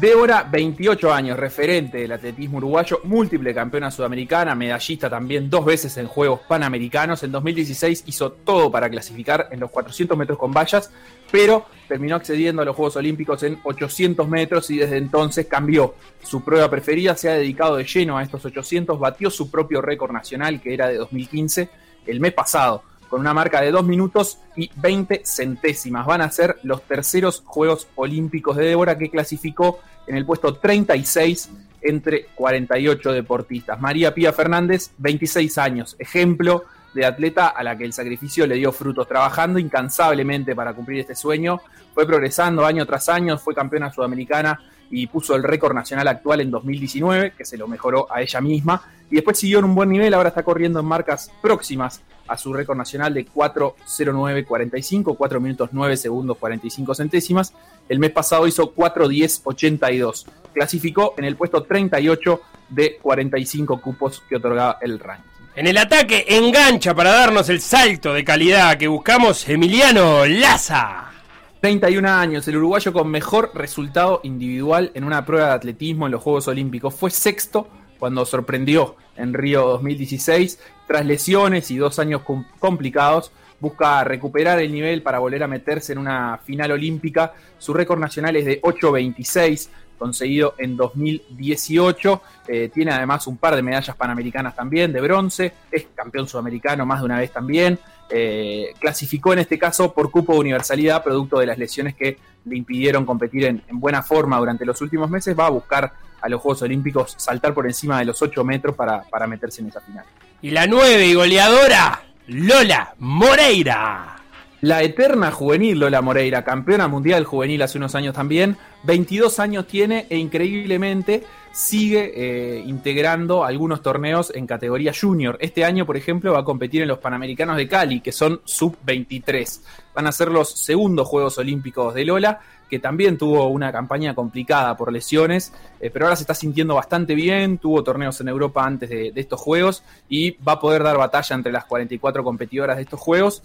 Débora, 0.00 0.42
28 0.42 1.10
años, 1.10 1.38
referente 1.38 1.96
del 1.96 2.12
atletismo 2.12 2.58
uruguayo, 2.58 3.00
múltiple 3.04 3.54
campeona 3.54 3.90
sudamericana, 3.90 4.54
medallista 4.54 5.08
también 5.08 5.48
dos 5.48 5.64
veces 5.64 5.96
en 5.96 6.06
Juegos 6.06 6.40
Panamericanos. 6.46 7.22
En 7.22 7.32
2016 7.32 8.02
hizo 8.04 8.32
todo 8.32 8.70
para 8.70 8.90
clasificar 8.90 9.48
en 9.50 9.58
los 9.58 9.70
400 9.70 10.18
metros 10.18 10.38
con 10.38 10.52
vallas, 10.52 10.92
pero 11.30 11.64
terminó 11.88 12.16
accediendo 12.16 12.60
a 12.60 12.66
los 12.66 12.76
Juegos 12.76 12.96
Olímpicos 12.96 13.42
en 13.42 13.58
800 13.62 14.28
metros 14.28 14.68
y 14.70 14.76
desde 14.76 14.98
entonces 14.98 15.46
cambió 15.46 15.94
su 16.22 16.44
prueba 16.44 16.68
preferida, 16.68 17.16
se 17.16 17.30
ha 17.30 17.34
dedicado 17.34 17.76
de 17.76 17.84
lleno 17.84 18.18
a 18.18 18.22
estos 18.22 18.44
800, 18.44 18.98
batió 18.98 19.30
su 19.30 19.50
propio 19.50 19.80
récord 19.80 20.12
nacional 20.12 20.60
que 20.60 20.74
era 20.74 20.88
de 20.88 20.96
2015 20.96 21.70
el 22.06 22.20
mes 22.20 22.34
pasado 22.34 22.82
con 23.08 23.20
una 23.20 23.34
marca 23.34 23.60
de 23.60 23.70
2 23.70 23.84
minutos 23.84 24.38
y 24.56 24.70
20 24.76 25.22
centésimas. 25.24 26.06
Van 26.06 26.20
a 26.20 26.30
ser 26.30 26.58
los 26.62 26.82
terceros 26.82 27.42
Juegos 27.44 27.88
Olímpicos 27.94 28.56
de 28.56 28.66
Débora 28.66 28.98
que 28.98 29.10
clasificó 29.10 29.80
en 30.06 30.16
el 30.16 30.24
puesto 30.24 30.54
36 30.54 31.50
entre 31.82 32.26
48 32.34 33.12
deportistas. 33.12 33.80
María 33.80 34.14
Pía 34.14 34.32
Fernández, 34.32 34.90
26 34.98 35.58
años, 35.58 35.96
ejemplo 35.98 36.64
de 36.94 37.04
atleta 37.04 37.48
a 37.48 37.62
la 37.62 37.76
que 37.76 37.84
el 37.84 37.92
sacrificio 37.92 38.46
le 38.46 38.56
dio 38.56 38.72
frutos, 38.72 39.06
trabajando 39.06 39.58
incansablemente 39.58 40.54
para 40.54 40.72
cumplir 40.72 41.00
este 41.00 41.14
sueño. 41.14 41.60
Fue 41.94 42.06
progresando 42.06 42.64
año 42.64 42.86
tras 42.86 43.08
año, 43.08 43.38
fue 43.38 43.54
campeona 43.54 43.92
sudamericana 43.92 44.58
y 44.90 45.06
puso 45.06 45.34
el 45.34 45.42
récord 45.42 45.74
nacional 45.74 46.08
actual 46.08 46.40
en 46.40 46.50
2019, 46.50 47.32
que 47.36 47.44
se 47.44 47.56
lo 47.56 47.68
mejoró 47.68 48.06
a 48.12 48.22
ella 48.22 48.40
misma. 48.40 48.82
Y 49.10 49.16
después 49.16 49.38
siguió 49.38 49.60
en 49.60 49.66
un 49.66 49.74
buen 49.74 49.88
nivel, 49.88 50.14
ahora 50.14 50.30
está 50.30 50.42
corriendo 50.42 50.80
en 50.80 50.86
marcas 50.86 51.30
próximas 51.40 52.02
a 52.28 52.36
su 52.36 52.52
récord 52.52 52.76
nacional 52.76 53.14
de 53.14 53.26
4.09.45, 53.26 55.16
4 55.16 55.40
minutos 55.40 55.70
9 55.72 55.96
segundos 55.96 56.36
45 56.38 56.94
centésimas. 56.94 57.52
El 57.88 57.98
mes 57.98 58.10
pasado 58.10 58.46
hizo 58.46 58.74
4.10.82. 58.74 60.26
Clasificó 60.52 61.14
en 61.16 61.24
el 61.24 61.36
puesto 61.36 61.62
38 61.62 62.40
de 62.70 62.98
45 63.00 63.80
cupos 63.80 64.22
que 64.28 64.36
otorgaba 64.36 64.78
el 64.80 64.98
ranking. 64.98 65.30
En 65.54 65.66
el 65.66 65.78
ataque 65.78 66.26
engancha 66.28 66.94
para 66.94 67.12
darnos 67.12 67.48
el 67.48 67.60
salto 67.60 68.12
de 68.12 68.24
calidad 68.24 68.76
que 68.76 68.88
buscamos 68.88 69.48
Emiliano 69.48 70.26
Laza. 70.26 71.15
31 71.60 72.08
años, 72.08 72.46
el 72.48 72.56
uruguayo 72.58 72.92
con 72.92 73.08
mejor 73.08 73.50
resultado 73.54 74.20
individual 74.22 74.90
en 74.94 75.04
una 75.04 75.24
prueba 75.24 75.48
de 75.48 75.54
atletismo 75.54 76.06
en 76.06 76.12
los 76.12 76.22
Juegos 76.22 76.48
Olímpicos. 76.48 76.94
Fue 76.94 77.10
sexto 77.10 77.68
cuando 77.98 78.24
sorprendió 78.26 78.96
en 79.16 79.32
Río 79.32 79.66
2016. 79.66 80.60
Tras 80.86 81.06
lesiones 81.06 81.70
y 81.70 81.78
dos 81.78 81.98
años 81.98 82.22
complicados, 82.58 83.32
busca 83.58 84.04
recuperar 84.04 84.60
el 84.60 84.70
nivel 84.70 85.02
para 85.02 85.18
volver 85.18 85.42
a 85.42 85.48
meterse 85.48 85.92
en 85.92 85.98
una 85.98 86.38
final 86.44 86.72
olímpica. 86.72 87.32
Su 87.58 87.72
récord 87.72 87.98
nacional 87.98 88.36
es 88.36 88.44
de 88.44 88.60
8.26, 88.60 89.68
conseguido 89.98 90.54
en 90.58 90.76
2018. 90.76 92.22
Eh, 92.48 92.70
tiene 92.72 92.92
además 92.92 93.26
un 93.26 93.38
par 93.38 93.56
de 93.56 93.62
medallas 93.62 93.96
panamericanas 93.96 94.54
también, 94.54 94.92
de 94.92 95.00
bronce. 95.00 95.52
Es 95.70 95.86
campeón 95.94 96.28
sudamericano 96.28 96.84
más 96.84 97.00
de 97.00 97.06
una 97.06 97.18
vez 97.18 97.32
también. 97.32 97.78
Eh, 98.08 98.72
clasificó 98.78 99.32
en 99.32 99.40
este 99.40 99.58
caso 99.58 99.92
por 99.92 100.10
cupo 100.10 100.34
de 100.34 100.40
universalidad, 100.40 101.02
producto 101.02 101.38
de 101.38 101.46
las 101.46 101.58
lesiones 101.58 101.94
que 101.94 102.18
le 102.44 102.56
impidieron 102.56 103.04
competir 103.04 103.44
en, 103.44 103.62
en 103.66 103.80
buena 103.80 104.02
forma 104.02 104.38
durante 104.38 104.64
los 104.64 104.80
últimos 104.80 105.10
meses. 105.10 105.36
Va 105.38 105.46
a 105.46 105.50
buscar 105.50 105.92
a 106.20 106.28
los 106.28 106.40
Juegos 106.40 106.62
Olímpicos 106.62 107.14
saltar 107.16 107.54
por 107.54 107.66
encima 107.66 107.98
de 107.98 108.04
los 108.04 108.20
8 108.20 108.44
metros 108.44 108.74
para, 108.74 109.02
para 109.02 109.26
meterse 109.26 109.60
en 109.60 109.68
esa 109.68 109.80
final. 109.80 110.04
Y 110.42 110.50
la 110.50 110.66
nueve 110.66 111.06
y 111.06 111.14
goleadora, 111.14 112.02
Lola 112.26 112.94
Moreira. 112.98 114.16
La 114.62 114.82
eterna 114.82 115.30
juvenil 115.30 115.78
Lola 115.78 116.00
Moreira, 116.00 116.42
campeona 116.42 116.88
mundial 116.88 117.24
juvenil 117.24 117.62
hace 117.62 117.78
unos 117.78 117.94
años 117.94 118.14
también, 118.14 118.56
22 118.84 119.38
años 119.38 119.66
tiene 119.66 120.06
e 120.08 120.16
increíblemente 120.16 121.24
sigue 121.56 122.12
eh, 122.14 122.62
integrando 122.66 123.42
algunos 123.42 123.80
torneos 123.80 124.30
en 124.34 124.46
categoría 124.46 124.92
junior. 124.92 125.38
Este 125.40 125.64
año, 125.64 125.86
por 125.86 125.96
ejemplo, 125.96 126.34
va 126.34 126.40
a 126.40 126.44
competir 126.44 126.82
en 126.82 126.88
los 126.88 126.98
Panamericanos 126.98 127.56
de 127.56 127.66
Cali, 127.66 128.02
que 128.02 128.12
son 128.12 128.42
sub-23. 128.44 129.62
Van 129.94 130.06
a 130.06 130.12
ser 130.12 130.30
los 130.30 130.50
segundos 130.50 131.08
Juegos 131.08 131.38
Olímpicos 131.38 131.94
de 131.94 132.04
Lola 132.04 132.40
que 132.68 132.78
también 132.78 133.16
tuvo 133.16 133.46
una 133.46 133.72
campaña 133.72 134.14
complicada 134.14 134.76
por 134.76 134.92
lesiones, 134.92 135.52
eh, 135.80 135.88
pero 135.90 136.06
ahora 136.06 136.16
se 136.16 136.24
está 136.24 136.34
sintiendo 136.34 136.74
bastante 136.74 137.14
bien, 137.14 137.58
tuvo 137.58 137.82
torneos 137.82 138.20
en 138.20 138.28
Europa 138.28 138.64
antes 138.64 138.90
de, 138.90 139.12
estos 139.14 139.40
Juegos 139.40 139.82
y 140.10 140.32
va 140.42 140.52
a 140.52 140.60
poder 140.60 140.82
dar 140.82 140.98
batalla 140.98 141.36
entre 141.36 141.52
las 141.52 141.64
44 141.64 142.22
competidoras 142.22 142.76
de 142.76 142.82
estos 142.82 143.00
Juegos. 143.00 143.42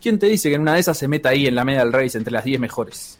¿Quién 0.00 0.18
te 0.18 0.26
dice 0.26 0.48
que 0.48 0.54
en 0.54 0.62
una 0.62 0.74
de 0.74 0.80
esas 0.80 0.96
se 0.96 1.08
meta 1.08 1.28
ahí 1.28 1.46
en 1.46 1.56
la 1.56 1.64
media 1.64 1.80
del 1.80 1.92
race 1.92 2.16
entre 2.16 2.32
las 2.32 2.44
10 2.44 2.58
mejores? 2.58 3.19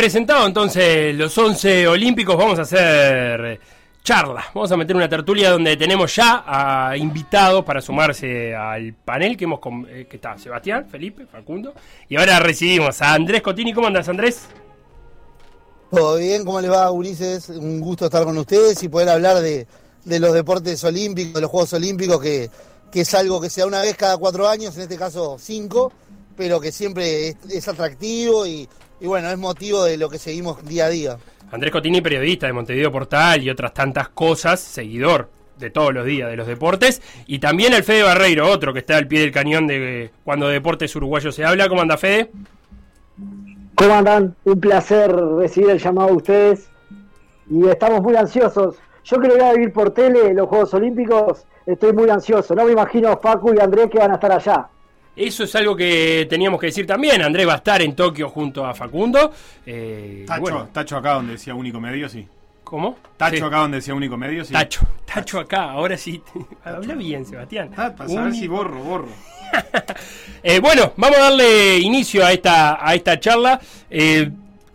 Presentado 0.00 0.46
entonces 0.46 1.14
los 1.14 1.36
11 1.36 1.86
olímpicos, 1.86 2.34
vamos 2.34 2.58
a 2.58 2.62
hacer 2.62 3.60
charla. 4.02 4.46
Vamos 4.54 4.72
a 4.72 4.76
meter 4.78 4.96
una 4.96 5.10
tertulia 5.10 5.50
donde 5.50 5.76
tenemos 5.76 6.16
ya 6.16 6.42
a 6.46 6.96
invitados 6.96 7.62
para 7.66 7.82
sumarse 7.82 8.54
al 8.56 8.94
panel 8.94 9.36
que 9.36 9.44
hemos 9.44 9.60
eh, 9.90 10.06
que 10.08 10.16
está 10.16 10.38
Sebastián, 10.38 10.86
Felipe, 10.88 11.26
Facundo. 11.26 11.74
Y 12.08 12.16
ahora 12.16 12.40
recibimos 12.40 13.02
a 13.02 13.12
Andrés 13.12 13.42
Cotini. 13.42 13.74
¿Cómo 13.74 13.88
andas, 13.88 14.08
Andrés? 14.08 14.46
Todo 15.90 16.16
bien, 16.16 16.46
¿cómo 16.46 16.62
les 16.62 16.70
va, 16.70 16.90
Ulises? 16.90 17.50
Un 17.50 17.78
gusto 17.82 18.06
estar 18.06 18.24
con 18.24 18.38
ustedes 18.38 18.82
y 18.82 18.88
poder 18.88 19.10
hablar 19.10 19.36
de, 19.42 19.66
los 20.06 20.32
deportes 20.32 20.82
olímpicos, 20.82 21.34
de 21.34 21.40
los 21.42 21.50
Juegos 21.50 21.74
Olímpicos, 21.74 22.22
que, 22.22 22.48
es 22.94 23.14
algo 23.14 23.38
que 23.38 23.50
se 23.50 23.60
da 23.60 23.66
una 23.66 23.82
vez 23.82 23.96
cada 23.98 24.16
cuatro 24.16 24.48
años, 24.48 24.74
en 24.76 24.84
este 24.84 24.96
caso 24.96 25.36
cinco, 25.38 25.92
pero 26.38 26.58
que 26.58 26.72
siempre 26.72 27.36
es, 27.50 27.68
atractivo 27.68 28.46
y, 28.46 28.66
y 29.00 29.06
bueno, 29.06 29.30
es 29.30 29.38
motivo 29.38 29.84
de 29.84 29.96
lo 29.96 30.08
que 30.08 30.18
seguimos 30.18 30.64
día 30.64 30.86
a 30.86 30.88
día. 30.90 31.16
Andrés 31.50 31.72
Cotini, 31.72 32.00
periodista 32.00 32.46
de 32.46 32.52
Montevideo 32.52 32.92
Portal 32.92 33.42
y 33.42 33.50
otras 33.50 33.74
tantas 33.74 34.10
cosas, 34.10 34.60
seguidor 34.60 35.28
de 35.58 35.70
todos 35.70 35.92
los 35.92 36.06
días 36.06 36.30
de 36.30 36.36
los 36.36 36.46
deportes. 36.46 37.02
Y 37.26 37.38
también 37.38 37.72
el 37.72 37.82
Fede 37.82 38.02
Barreiro, 38.02 38.48
otro 38.48 38.72
que 38.72 38.78
está 38.80 38.96
al 38.96 39.08
pie 39.08 39.20
del 39.20 39.32
cañón 39.32 39.66
de 39.66 40.10
cuando 40.24 40.48
deportes 40.48 40.94
uruguayos 40.96 41.34
se 41.34 41.44
habla. 41.44 41.68
¿Cómo 41.68 41.82
anda, 41.82 41.96
Fede? 41.96 42.30
¿Cómo 43.74 43.94
andan? 43.94 44.36
Un 44.44 44.60
placer 44.60 45.10
recibir 45.12 45.70
el 45.70 45.78
llamado 45.78 46.08
de 46.08 46.14
ustedes. 46.14 46.68
Y 47.50 47.66
estamos 47.68 48.00
muy 48.02 48.14
ansiosos. 48.16 48.76
Yo 49.04 49.18
que 49.18 49.28
lo 49.28 49.34
voy 49.34 49.44
a 49.44 49.52
vivir 49.52 49.72
por 49.72 49.90
tele, 49.90 50.32
los 50.34 50.48
Juegos 50.48 50.72
Olímpicos, 50.74 51.44
estoy 51.66 51.92
muy 51.92 52.08
ansioso. 52.10 52.54
No 52.54 52.64
me 52.64 52.72
imagino 52.72 53.16
Facu 53.18 53.54
y 53.54 53.60
Andrés 53.60 53.88
que 53.90 53.98
van 53.98 54.12
a 54.12 54.14
estar 54.14 54.30
allá. 54.30 54.68
Eso 55.20 55.44
es 55.44 55.54
algo 55.54 55.76
que 55.76 56.26
teníamos 56.30 56.58
que 56.58 56.66
decir 56.66 56.86
también. 56.86 57.20
Andrés 57.20 57.46
va 57.46 57.52
a 57.52 57.56
estar 57.56 57.82
en 57.82 57.94
Tokio 57.94 58.30
junto 58.30 58.64
a 58.64 58.72
Facundo. 58.72 59.30
Eh, 59.66 60.24
tacho, 60.72 60.96
acá 60.96 61.12
donde 61.12 61.32
decía 61.32 61.54
único 61.54 61.78
medio, 61.78 62.08
sí. 62.08 62.26
¿Cómo? 62.64 62.96
Tacho 63.18 63.44
acá 63.44 63.58
donde 63.58 63.76
decía 63.76 63.94
único 63.94 64.16
medio, 64.16 64.46
sí. 64.46 64.54
Tacho, 64.54 64.80
tacho 65.04 65.38
acá, 65.38 65.72
ahora 65.72 65.98
sí. 65.98 66.22
Habla 66.64 66.94
bien, 66.94 67.26
Sebastián. 67.26 67.70
Ah, 67.76 67.92
para 67.94 68.24
ver 68.24 68.34
si 68.34 68.48
borro, 68.48 68.82
borro. 68.82 69.08
Eh, 70.42 70.58
bueno, 70.58 70.94
vamos 70.96 71.18
a 71.18 71.24
darle 71.24 71.76
inicio 71.80 72.24
a 72.24 72.32
esta, 72.32 72.78
a 72.80 72.94
esta 72.94 73.20
charla. 73.20 73.60
Eh, 73.90 74.30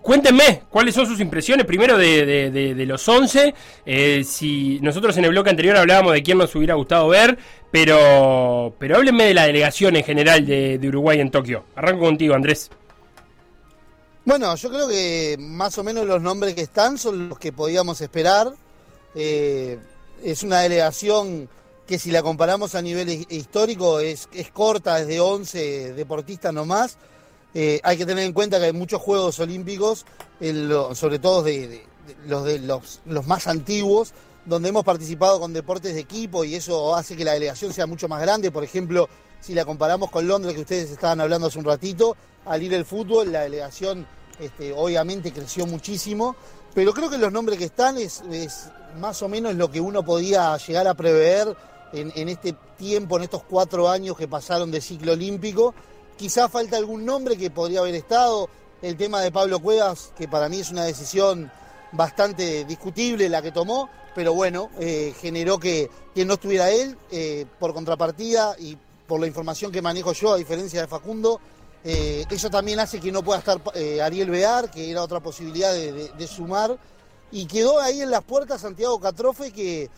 Cuéntenme, 0.05 0.61
¿cuáles 0.69 0.93
son 0.93 1.07
sus 1.07 1.19
impresiones 1.19 1.65
primero 1.65 1.97
de, 1.97 2.51
de- 2.51 2.85
los 2.85 3.09
11? 3.09 3.55
Eh, 3.87 4.23
si 4.23 4.79
nosotros 4.81 5.17
en 5.17 5.25
el 5.25 5.31
bloque 5.31 5.49
anterior 5.49 5.75
hablábamos 5.77 6.13
de 6.13 6.21
quién 6.21 6.37
nos 6.37 6.53
hubiera 6.53 6.75
gustado 6.75 7.07
ver, 7.07 7.39
pero, 7.71 8.75
pero 8.77 8.97
háblenme 8.97 9.23
de 9.25 9.33
la 9.33 9.47
delegación 9.47 9.95
en 9.95 10.03
general 10.03 10.45
de, 10.45 10.79
Uruguay 10.87 11.19
en 11.19 11.31
Tokio. 11.31 11.65
Arranco 11.75 12.01
contigo, 12.05 12.35
Andrés. 12.35 12.69
Bueno, 14.25 14.55
yo 14.55 14.69
creo 14.69 14.87
que 14.87 15.37
más 15.39 15.75
o 15.79 15.83
menos 15.83 16.05
los 16.05 16.21
nombres 16.21 16.53
que 16.53 16.61
están 16.61 16.99
son 16.99 17.27
los 17.29 17.39
que 17.39 17.51
podíamos 17.51 17.99
esperar. 17.99 18.53
Eh, 19.15 19.79
es 20.23 20.43
una 20.43 20.59
delegación 20.59 21.49
que 21.87 21.97
si 21.97 22.11
la 22.11 22.21
comparamos 22.21 22.75
a 22.75 22.81
nivel 22.83 23.09
hi- 23.09 23.25
histórico 23.31 23.99
es, 23.99 24.29
es 24.33 24.51
corta, 24.51 24.99
es 24.99 25.07
de 25.07 25.19
11 25.19 25.93
deportistas 25.93 26.53
nomás. 26.53 26.99
Eh, 27.57 27.79
hay 27.83 27.97
que 27.97 28.05
tener 28.05 28.25
en 28.25 28.33
cuenta 28.33 28.59
que 28.59 28.65
hay 28.65 28.73
muchos 28.73 29.01
Juegos 29.01 29.39
Olímpicos, 29.39 30.05
lo- 30.41 30.93
sobre 30.93 31.19
todo 31.19 31.41
de, 31.41 31.83
los, 32.27 32.99
más 33.25 33.47
antiguos, 33.47 34.13
donde 34.45 34.69
hemos 34.69 34.83
participado 34.83 35.39
con 35.39 35.53
deportes 35.53 35.93
de 35.95 36.01
equipo 36.01 36.43
y 36.43 36.55
eso 36.55 36.95
hace 36.95 37.15
que 37.15 37.23
la 37.25 37.31
delegación 37.33 37.73
sea 37.73 37.87
mucho 37.87 38.07
más 38.07 38.21
grande. 38.21 38.51
Por 38.51 38.63
ejemplo, 38.63 39.07
si 39.41 39.53
la 39.53 39.63
comparamos 39.65 40.11
con 40.11 40.27
Londres, 40.27 40.53
que 40.53 40.61
ustedes 40.61 40.91
estaban 40.91 41.21
hablando 41.21 41.47
hace 41.47 41.57
un 41.57 41.65
ratito, 41.65 42.15
al 42.45 42.61
ir 42.61 42.73
el 42.73 42.85
fútbol, 42.85 43.31
la 43.31 43.41
delegación 43.41 44.05
este, 44.39 44.73
obviamente 44.73 45.31
creció 45.31 45.65
muchísimo, 45.65 46.35
pero 46.73 46.93
creo 46.93 47.09
que 47.09 47.17
los 47.17 47.31
nombres 47.31 47.57
que 47.57 47.65
están 47.65 47.97
es, 47.97 48.21
es 48.31 48.67
más 48.99 49.21
o 49.23 49.29
menos 49.29 49.55
lo 49.55 49.71
que 49.71 49.79
uno 49.79 50.03
podía 50.03 50.57
llegar 50.57 50.87
a 50.87 50.93
prever 50.93 51.55
en, 51.93 52.11
en 52.15 52.27
este 52.29 52.53
tiempo, 52.77 53.15
en 53.15 53.23
estos 53.23 53.43
cuatro 53.43 53.89
años 53.89 54.17
que 54.17 54.27
pasaron 54.27 54.71
de 54.71 54.81
ciclo 54.81 55.13
olímpico. 55.13 55.73
Quizá 56.17 56.47
falta 56.47 56.77
algún 56.77 57.05
nombre 57.05 57.35
que 57.35 57.49
podría 57.49 57.79
haber 57.79 57.95
estado, 57.95 58.49
el 58.81 58.95
tema 58.95 59.21
de 59.21 59.31
Pablo 59.31 59.59
Cuevas, 59.59 60.13
que 60.17 60.27
para 60.27 60.47
mí 60.47 60.59
es 60.59 60.71
una 60.71 60.85
decisión 60.85 61.51
bastante 61.91 62.63
discutible 62.65 63.27
la 63.27 63.41
que 63.41 63.51
tomó, 63.51 63.89
pero 64.13 64.33
bueno, 64.33 64.69
eh, 64.79 65.13
generó 65.19 65.59
que, 65.59 65.89
que 66.13 66.23
no 66.23 66.35
estuviera 66.35 66.71
él, 66.71 66.97
eh, 67.11 67.45
por 67.59 67.73
contrapartida 67.73 68.55
y 68.57 68.77
por 69.07 69.19
la 69.19 69.27
información 69.27 69.71
que 69.71 69.81
manejo 69.81 70.13
yo, 70.13 70.33
a 70.33 70.37
diferencia 70.37 70.81
de 70.81 70.87
Facundo, 70.87 71.41
eh, 71.83 72.25
eso 72.29 72.49
también 72.49 72.79
hace 72.79 72.99
que 72.99 73.11
no 73.11 73.21
pueda 73.21 73.39
estar 73.39 73.61
Ariel 74.01 74.29
Bear, 74.29 74.71
que 74.71 74.89
era 74.89 75.03
otra 75.03 75.19
posibilidad 75.19 75.73
de 75.73 76.27
sumar, 76.27 76.77
y 77.31 77.45
quedó 77.45 77.79
ahí 77.81 78.01
en 78.01 78.11
las 78.11 78.23
puertas 78.23 78.61
Santiago 78.61 78.99
Catrofe, 78.99 79.51
que, 79.51 79.89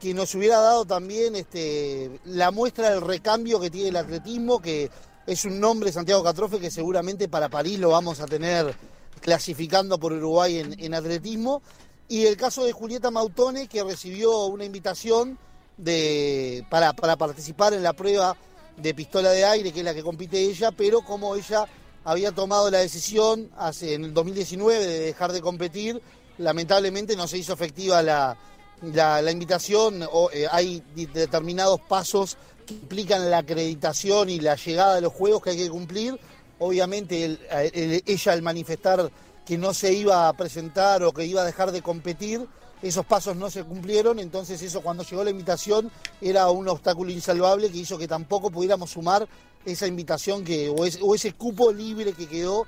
que 0.00 0.14
nos 0.14 0.34
hubiera 0.34 0.60
dado 0.60 0.84
también 0.84 1.36
este, 1.36 2.20
la 2.24 2.50
muestra 2.50 2.90
del 2.90 3.02
recambio 3.02 3.60
que 3.60 3.70
tiene 3.70 3.90
el 3.90 3.96
atletismo, 3.96 4.60
que 4.60 4.90
es 5.26 5.44
un 5.44 5.58
nombre 5.58 5.90
Santiago 5.90 6.22
Catrofe 6.22 6.60
que 6.60 6.70
seguramente 6.70 7.28
para 7.28 7.48
París 7.48 7.78
lo 7.78 7.90
vamos 7.90 8.20
a 8.20 8.26
tener 8.26 8.74
clasificando 9.20 9.98
por 9.98 10.12
Uruguay 10.12 10.58
en, 10.78 10.94
atletismo. 10.94 11.62
Y 12.08 12.26
el 12.26 12.36
caso 12.36 12.64
de 12.64 12.72
Julieta 12.72 13.10
Mautone, 13.10 13.66
que 13.66 13.82
recibió 13.82 14.44
una 14.46 14.64
invitación 14.64 15.36
de, 15.76 16.64
para, 16.70 16.92
para 16.92 17.16
participar 17.16 17.74
en 17.74 17.82
la 17.82 17.92
prueba 17.92 18.36
de 18.76 18.94
pistola 18.94 19.30
de 19.30 19.44
aire, 19.44 19.72
que 19.72 19.80
es 19.80 19.84
la 19.84 19.94
que 19.94 20.04
compite 20.04 20.38
ella, 20.38 20.70
pero 20.70 21.00
como 21.02 21.34
ella 21.34 21.66
había 22.04 22.30
tomado 22.30 22.70
la 22.70 22.78
decisión 22.78 23.50
hace, 23.56 23.94
en 23.94 24.04
el 24.04 24.14
2019 24.14 24.86
de 24.86 25.00
dejar 25.00 25.32
de 25.32 25.40
competir, 25.40 26.00
lamentablemente 26.38 27.16
no 27.16 27.26
se 27.26 27.38
hizo 27.38 27.52
efectiva 27.52 28.00
la, 28.02 28.36
la, 28.82 29.30
invitación, 29.32 30.06
o, 30.12 30.30
eh, 30.30 30.46
hay 30.48 30.84
determinados 30.94 31.80
pasos 31.80 32.36
implican 32.74 33.30
la 33.30 33.38
acreditación 33.38 34.28
y 34.30 34.40
la 34.40 34.56
llegada 34.56 34.96
de 34.96 35.00
los 35.00 35.12
juegos 35.12 35.42
que 35.42 35.50
hay 35.50 35.56
que 35.56 35.70
cumplir. 35.70 36.18
Obviamente 36.58 37.24
el- 37.24 37.40
el- 37.72 38.02
ella 38.06 38.32
al 38.32 38.42
manifestar 38.42 39.10
que 39.44 39.58
no 39.58 39.74
se 39.74 39.92
iba 39.92 40.28
a 40.28 40.32
presentar 40.32 41.02
o 41.04 41.12
que 41.12 41.24
iba 41.24 41.42
a 41.42 41.44
dejar 41.44 41.70
de 41.70 41.82
competir, 41.82 42.46
esos 42.82 43.06
pasos 43.06 43.36
no 43.36 43.50
se 43.50 43.64
cumplieron, 43.64 44.18
entonces 44.18 44.60
eso 44.60 44.80
cuando 44.82 45.02
llegó 45.02 45.24
la 45.24 45.30
invitación 45.30 45.90
era 46.20 46.50
un 46.50 46.68
obstáculo 46.68 47.10
insalvable 47.10 47.70
que 47.70 47.78
hizo 47.78 47.96
que 47.96 48.08
tampoco 48.08 48.50
pudiéramos 48.50 48.90
sumar 48.90 49.26
esa 49.64 49.86
invitación 49.86 50.44
que, 50.44 50.68
o, 50.68 50.84
ese, 50.84 51.32
cupo 51.32 51.72
libre 51.72 52.12
que 52.12 52.26
quedó 52.26 52.66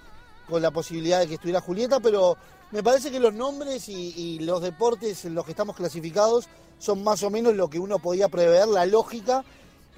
con 0.49 0.63
la 0.63 0.71
posibilidad 0.71 1.21
de 1.21 1.29
que 1.29 1.35
estuviera 1.35 1.61
Julieta, 1.61 2.01
pero 2.01 2.37
me 2.71 2.83
parece 2.83 3.11
que 3.11 3.21
los 3.21 3.35
nombres 3.35 3.89
y 3.89 4.39
los 4.41 4.63
deportes 4.63 5.25
en 5.25 5.35
los 5.35 5.45
que 5.45 5.53
estamos 5.53 5.77
clasificados 5.77 6.49
son 6.79 7.03
más 7.05 7.23
o 7.23 7.31
menos 7.31 7.55
lo 7.55 7.69
que 7.69 7.79
uno 7.79 7.99
podía 7.99 8.29
prever, 8.29 8.69
la 8.69 8.87
lógica. 8.87 9.45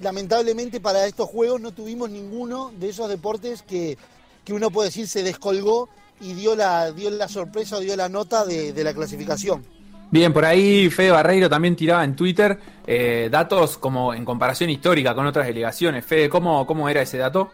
Lamentablemente 0.01 0.79
para 0.81 1.05
estos 1.05 1.29
juegos 1.29 1.61
no 1.61 1.71
tuvimos 1.71 2.09
ninguno 2.09 2.71
de 2.77 2.89
esos 2.89 3.07
deportes 3.07 3.61
que, 3.61 3.97
que 4.43 4.53
uno 4.53 4.71
puede 4.71 4.89
decir 4.89 5.07
se 5.07 5.21
descolgó 5.23 5.89
y 6.19 6.33
dio 6.33 6.55
la, 6.55 6.91
dio 6.91 7.09
la 7.11 7.27
sorpresa 7.27 7.77
o 7.77 7.79
dio 7.79 7.95
la 7.95 8.09
nota 8.09 8.45
de, 8.45 8.73
de 8.73 8.83
la 8.83 8.93
clasificación. 8.93 9.63
Bien, 10.09 10.33
por 10.33 10.43
ahí 10.43 10.89
Fede 10.89 11.11
Barreiro 11.11 11.49
también 11.49 11.75
tiraba 11.75 12.03
en 12.03 12.15
Twitter 12.15 12.59
eh, 12.85 13.29
datos 13.31 13.77
como 13.77 14.13
en 14.13 14.25
comparación 14.25 14.69
histórica 14.69 15.15
con 15.15 15.25
otras 15.25 15.45
delegaciones. 15.47 16.03
Fede, 16.05 16.29
¿cómo, 16.29 16.65
cómo 16.65 16.89
era 16.89 17.01
ese 17.01 17.17
dato? 17.17 17.51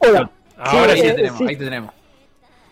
Hola. 0.00 0.30
Ahora 0.56 0.92
ahí 0.92 1.00
sí. 1.00 1.06
te 1.06 1.12
tenemos, 1.14 1.38
sí. 1.38 1.44
ahí 1.48 1.56
te 1.56 1.64
tenemos. 1.64 1.94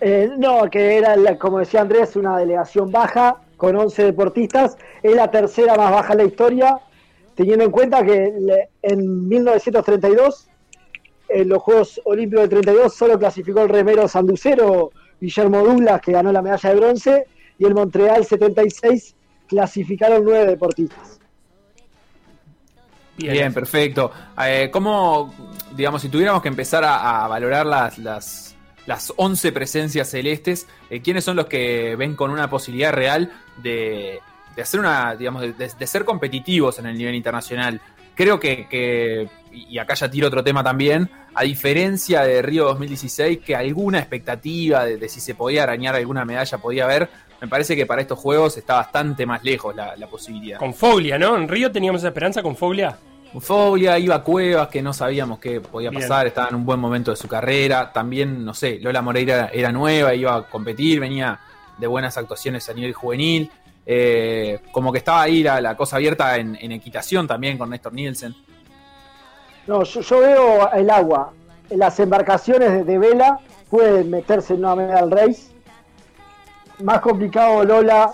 Eh, 0.00 0.30
no, 0.36 0.68
que 0.70 0.96
era, 0.98 1.16
la- 1.16 1.36
como 1.38 1.58
decía 1.60 1.80
Andrés, 1.80 2.14
una 2.16 2.36
delegación 2.38 2.90
baja 2.92 3.36
con 3.58 3.76
11 3.76 4.04
deportistas. 4.04 4.78
Es 5.02 5.14
la 5.14 5.30
tercera 5.30 5.76
más 5.76 5.90
baja 5.90 6.12
en 6.12 6.18
la 6.18 6.24
historia, 6.24 6.78
teniendo 7.34 7.66
en 7.66 7.70
cuenta 7.70 8.02
que 8.02 8.32
en 8.80 9.28
1932, 9.28 10.48
en 11.28 11.48
los 11.50 11.62
Juegos 11.62 12.00
Olímpicos 12.04 12.44
de 12.44 12.48
32, 12.48 12.94
solo 12.94 13.18
clasificó 13.18 13.60
el 13.60 13.68
remero 13.68 14.08
sanducero 14.08 14.92
Guillermo 15.20 15.62
Douglas, 15.62 16.00
que 16.00 16.12
ganó 16.12 16.32
la 16.32 16.40
medalla 16.40 16.70
de 16.70 16.76
bronce, 16.76 17.26
y 17.58 17.66
el 17.66 17.74
Montreal 17.74 18.24
76 18.24 19.14
clasificaron 19.46 20.24
nueve 20.24 20.46
deportistas. 20.46 21.20
Bien, 23.16 23.52
perfecto. 23.52 24.12
Eh, 24.46 24.70
¿Cómo, 24.72 25.34
digamos, 25.76 26.00
si 26.00 26.08
tuviéramos 26.08 26.40
que 26.40 26.48
empezar 26.48 26.84
a, 26.84 27.24
a 27.24 27.28
valorar 27.28 27.66
las, 27.66 27.98
las, 27.98 28.47
las 28.88 29.12
11 29.16 29.52
presencias 29.52 30.08
celestes, 30.10 30.66
eh, 30.88 31.02
¿quiénes 31.02 31.22
son 31.22 31.36
los 31.36 31.44
que 31.44 31.94
ven 31.94 32.16
con 32.16 32.30
una 32.30 32.48
posibilidad 32.48 32.90
real 32.90 33.30
de, 33.62 34.18
de 34.56 34.62
hacer 34.62 34.80
una, 34.80 35.14
digamos, 35.14 35.42
de, 35.42 35.86
ser 35.86 36.06
competitivos 36.06 36.78
en 36.78 36.86
el 36.86 36.96
nivel 36.96 37.14
internacional? 37.14 37.82
Creo 38.14 38.40
que, 38.40 38.66
que- 38.66 39.28
y 39.52 39.76
acá 39.78 39.92
ya 39.92 40.10
tiro 40.10 40.28
otro 40.28 40.42
tema 40.42 40.64
también, 40.64 41.10
a 41.34 41.42
diferencia 41.42 42.22
de 42.22 42.40
Río 42.40 42.64
2016, 42.64 43.40
que 43.44 43.54
alguna 43.54 43.98
expectativa 43.98 44.86
de, 44.86 44.96
de 44.96 45.08
si 45.10 45.20
se 45.20 45.34
podía 45.34 45.64
arañar 45.64 45.94
alguna 45.94 46.24
medalla 46.24 46.56
podía 46.56 46.84
haber, 46.84 47.10
me 47.42 47.46
parece 47.48 47.76
que 47.76 47.84
para 47.84 48.00
estos 48.00 48.18
juegos 48.18 48.56
está 48.56 48.76
bastante 48.76 49.26
más 49.26 49.44
lejos 49.44 49.76
la, 49.76 49.96
la 49.96 50.06
posibilidad. 50.06 50.58
Con 50.58 50.72
Foglia, 50.72 51.18
¿no? 51.18 51.36
En 51.36 51.46
Río 51.46 51.70
teníamos 51.70 52.00
esa 52.00 52.08
esperanza 52.08 52.42
con 52.42 52.56
Foglia. 52.56 52.98
Fobia, 53.40 53.98
iba 53.98 54.16
a 54.16 54.22
Cuevas, 54.22 54.68
que 54.68 54.82
no 54.82 54.92
sabíamos 54.92 55.38
qué 55.38 55.60
podía 55.60 55.90
Bien. 55.90 56.02
pasar, 56.02 56.26
estaba 56.26 56.48
en 56.48 56.54
un 56.56 56.64
buen 56.64 56.80
momento 56.80 57.10
de 57.10 57.16
su 57.16 57.28
carrera. 57.28 57.92
También, 57.92 58.44
no 58.44 58.54
sé, 58.54 58.78
Lola 58.80 59.02
Moreira 59.02 59.50
era 59.52 59.70
nueva, 59.70 60.14
iba 60.14 60.34
a 60.34 60.42
competir, 60.48 60.98
venía 61.00 61.38
de 61.76 61.86
buenas 61.86 62.16
actuaciones 62.16 62.68
a 62.68 62.74
nivel 62.74 62.92
juvenil. 62.92 63.50
Eh, 63.86 64.60
como 64.72 64.92
que 64.92 64.98
estaba 64.98 65.22
ahí 65.22 65.42
la, 65.42 65.60
la 65.60 65.76
cosa 65.76 65.96
abierta 65.96 66.36
en, 66.36 66.56
en 66.60 66.72
equitación 66.72 67.26
también 67.26 67.56
con 67.56 67.70
Néstor 67.70 67.92
Nielsen. 67.92 68.34
No, 69.66 69.82
yo, 69.84 70.00
yo 70.00 70.20
veo 70.20 70.72
el 70.72 70.90
agua. 70.90 71.32
Las 71.70 71.98
embarcaciones 72.00 72.72
de, 72.72 72.84
de 72.84 72.98
vela 72.98 73.38
pueden 73.70 74.10
meterse 74.10 74.54
en 74.54 74.60
una 74.60 74.74
medal 74.74 75.10
race. 75.10 75.52
Más 76.82 77.00
complicado 77.00 77.64
Lola, 77.64 78.12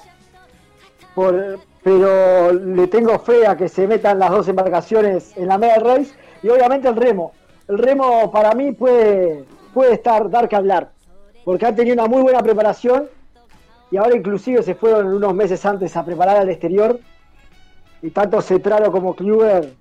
por, 1.15 1.61
pero 1.85 2.51
le 2.51 2.87
tengo 2.89 3.19
fe 3.19 3.47
a 3.47 3.57
que 3.57 3.69
se 3.69 3.87
metan 3.87 4.19
las 4.19 4.31
dos 4.31 4.49
embarcaciones 4.49 5.37
en 5.37 5.49
la 5.49 5.59
medal 5.59 5.83
race. 5.83 6.15
Y 6.43 6.49
obviamente 6.49 6.89
el 6.89 6.97
remo. 6.97 7.33
El 7.69 7.77
remo 7.77 8.33
para 8.33 8.55
mí 8.55 8.73
puede, 8.73 9.45
puede 9.75 9.93
estar, 9.93 10.31
dar 10.31 10.49
que 10.49 10.57
hablar. 10.57 10.91
Porque 11.45 11.67
han 11.67 11.77
tenido 11.77 11.93
una 11.93 12.07
muy 12.07 12.23
buena 12.23 12.43
preparación. 12.43 13.07
Y 13.91 13.99
ahora 13.99 14.17
inclusive 14.17 14.63
se 14.63 14.75
fueron 14.75 15.13
unos 15.13 15.35
meses 15.35 15.65
antes 15.67 15.95
a 15.95 16.05
preparar 16.07 16.39
al 16.39 16.49
exterior. 16.49 16.99
Y 18.01 18.11
tanto 18.11 18.41
Cetraro 18.41 18.91
como 18.91 19.15
Kluber 19.15 19.75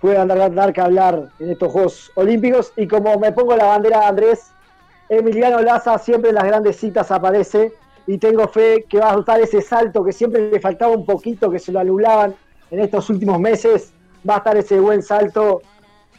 puedan 0.00 0.28
dar, 0.28 0.54
dar 0.54 0.72
que 0.72 0.80
hablar 0.80 1.28
en 1.40 1.50
estos 1.50 1.70
Juegos 1.70 2.10
Olímpicos. 2.14 2.72
Y 2.76 2.88
como 2.88 3.18
me 3.18 3.32
pongo 3.32 3.54
la 3.54 3.66
bandera 3.66 4.00
de 4.00 4.06
Andrés, 4.06 4.50
Emiliano 5.10 5.60
Laza 5.60 5.98
siempre 5.98 6.30
en 6.30 6.36
las 6.36 6.44
grandes 6.44 6.76
citas 6.76 7.10
aparece 7.10 7.74
y 8.06 8.18
tengo 8.18 8.48
fe 8.48 8.84
que 8.88 8.98
va 8.98 9.12
a 9.12 9.20
dar 9.20 9.40
ese 9.40 9.62
salto 9.62 10.04
que 10.04 10.12
siempre 10.12 10.50
le 10.50 10.60
faltaba 10.60 10.94
un 10.94 11.04
poquito, 11.04 11.50
que 11.50 11.58
se 11.58 11.72
lo 11.72 11.80
anulaban 11.80 12.34
en 12.70 12.80
estos 12.80 13.08
últimos 13.10 13.38
meses. 13.38 13.92
Va 14.28 14.34
a 14.34 14.38
estar 14.38 14.56
ese 14.56 14.78
buen 14.80 15.02
salto 15.02 15.62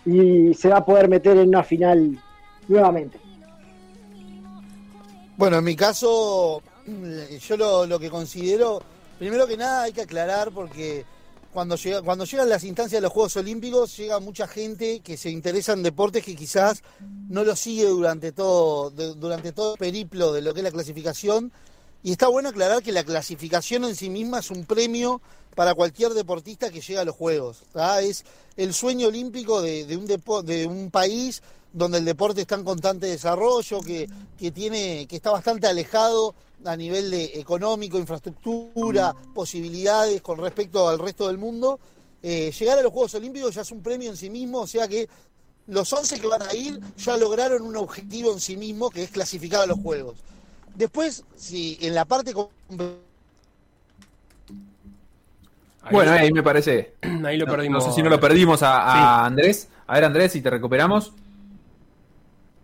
y 0.06 0.54
se 0.54 0.70
va 0.70 0.78
a 0.78 0.86
poder 0.86 1.08
meter 1.08 1.38
en 1.38 1.50
una 1.50 1.64
final 1.64 2.18
nuevamente. 2.68 3.20
Bueno, 5.38 5.58
en 5.58 5.64
mi 5.64 5.76
caso, 5.76 6.62
yo 7.40 7.58
lo, 7.58 7.86
lo 7.86 8.00
que 8.00 8.10
considero, 8.10 8.82
primero 9.18 9.48
que 9.48 9.58
nada 9.58 9.84
hay 9.84 9.92
que 9.92 10.02
aclarar 10.02 10.52
porque 10.52 11.06
cuando, 11.52 11.76
llega, 11.76 12.02
cuando 12.02 12.26
llegan 12.26 12.50
las 12.50 12.64
instancias 12.64 13.00
de 13.00 13.02
los 13.02 13.12
Juegos 13.12 13.36
Olímpicos, 13.38 13.96
llega 13.98 14.20
mucha 14.20 14.48
gente 14.48 15.02
que 15.02 15.18
se 15.18 15.30
interesa 15.30 15.74
en 15.74 15.84
deportes 15.84 16.24
que 16.24 16.36
quizás 16.36 16.82
no 17.28 17.44
lo 17.44 17.56
sigue 17.56 17.86
durante 17.86 18.32
todo, 18.32 18.90
durante 18.90 19.52
todo 19.52 19.74
el 19.74 19.80
periplo 19.80 20.32
de 20.32 20.42
lo 20.42 20.54
que 20.54 20.62
es 20.62 20.64
la 20.64 20.72
clasificación. 20.72 21.52
Y 22.04 22.12
está 22.12 22.28
bueno 22.28 22.50
aclarar 22.50 22.82
que 22.82 22.92
la 22.92 23.04
clasificación 23.04 23.84
en 23.86 23.96
sí 23.96 24.10
misma 24.10 24.40
es 24.40 24.50
un 24.50 24.66
premio 24.66 25.22
para 25.56 25.76
cualquier 25.76 26.14
deportista 26.14 26.72
que 26.72 26.82
llega 26.82 27.02
a 27.02 27.06
los 27.06 27.16
Juegos. 27.16 27.64
Es 28.02 28.26
el 28.58 28.74
sueño 28.74 29.10
olímpico 29.10 29.62
de, 29.62 29.86
un, 30.68 30.90
país 30.90 31.44
donde 31.74 32.00
el 32.00 32.06
deporte 32.06 32.42
está 32.42 32.56
en 32.56 32.64
constante 32.64 33.08
desarrollo, 33.08 33.82
que, 33.82 34.10
que, 34.38 34.52
tiene, 34.52 35.06
que 35.08 35.18
está 35.18 35.32
bastante 35.32 35.68
alejado 35.68 36.34
a 36.66 36.76
nivel 36.76 37.12
de 37.12 37.40
económico, 37.40 37.98
infraestructura, 37.98 39.16
posibilidades 39.34 40.22
con 40.22 40.40
respecto 40.40 40.88
al 40.88 41.00
resto 41.00 41.28
del 41.28 41.38
mundo. 41.38 41.80
Eh, 42.24 42.52
llegar 42.58 42.78
a 42.78 42.84
los 42.84 42.92
Juegos 42.92 43.16
Olímpicos 43.16 43.56
ya 43.56 43.62
es 43.62 43.72
un 43.72 43.82
premio 43.82 44.12
en 44.12 44.18
sí 44.18 44.30
mismo, 44.30 44.60
o 44.60 44.68
sea 44.68 44.88
que 44.88 45.10
los 45.68 45.92
11 45.92 46.20
que 46.20 46.28
van 46.28 46.42
a 46.42 46.54
ir 46.54 46.80
ya 46.98 47.18
lograron 47.18 47.62
un 47.64 47.76
objetivo 47.78 48.32
en 48.32 48.40
sí 48.40 48.58
mismo, 48.58 48.90
que 48.90 49.04
es 49.04 49.12
clasificar 49.12 49.62
a 49.62 49.66
los 49.66 49.80
Juegos. 49.80 50.18
Después, 50.76 51.24
si 51.36 51.78
en 51.82 51.96
la 51.96 52.06
parte... 52.06 52.34
Ahí- 55.84 55.92
Bueno, 55.92 56.12
ahí 56.12 56.32
me 56.32 56.44
parece. 56.44 56.94
Ahí 57.26 57.38
lo 57.38 57.46
No- 57.46 57.52
perdimos. 57.54 57.84
No 57.86 57.90
sé 57.92 57.96
si 57.96 58.04
no 58.04 58.10
lo 58.10 58.20
perdimos 58.20 58.62
a, 58.64 58.84
a 58.84 58.94
Sí. 59.22 59.26
Andrés. 59.28 59.68
A 59.88 59.96
ver, 59.96 60.06
Andrés, 60.06 60.32
si 60.32 60.42
te 60.42 60.50
recuperamos. 60.50 61.12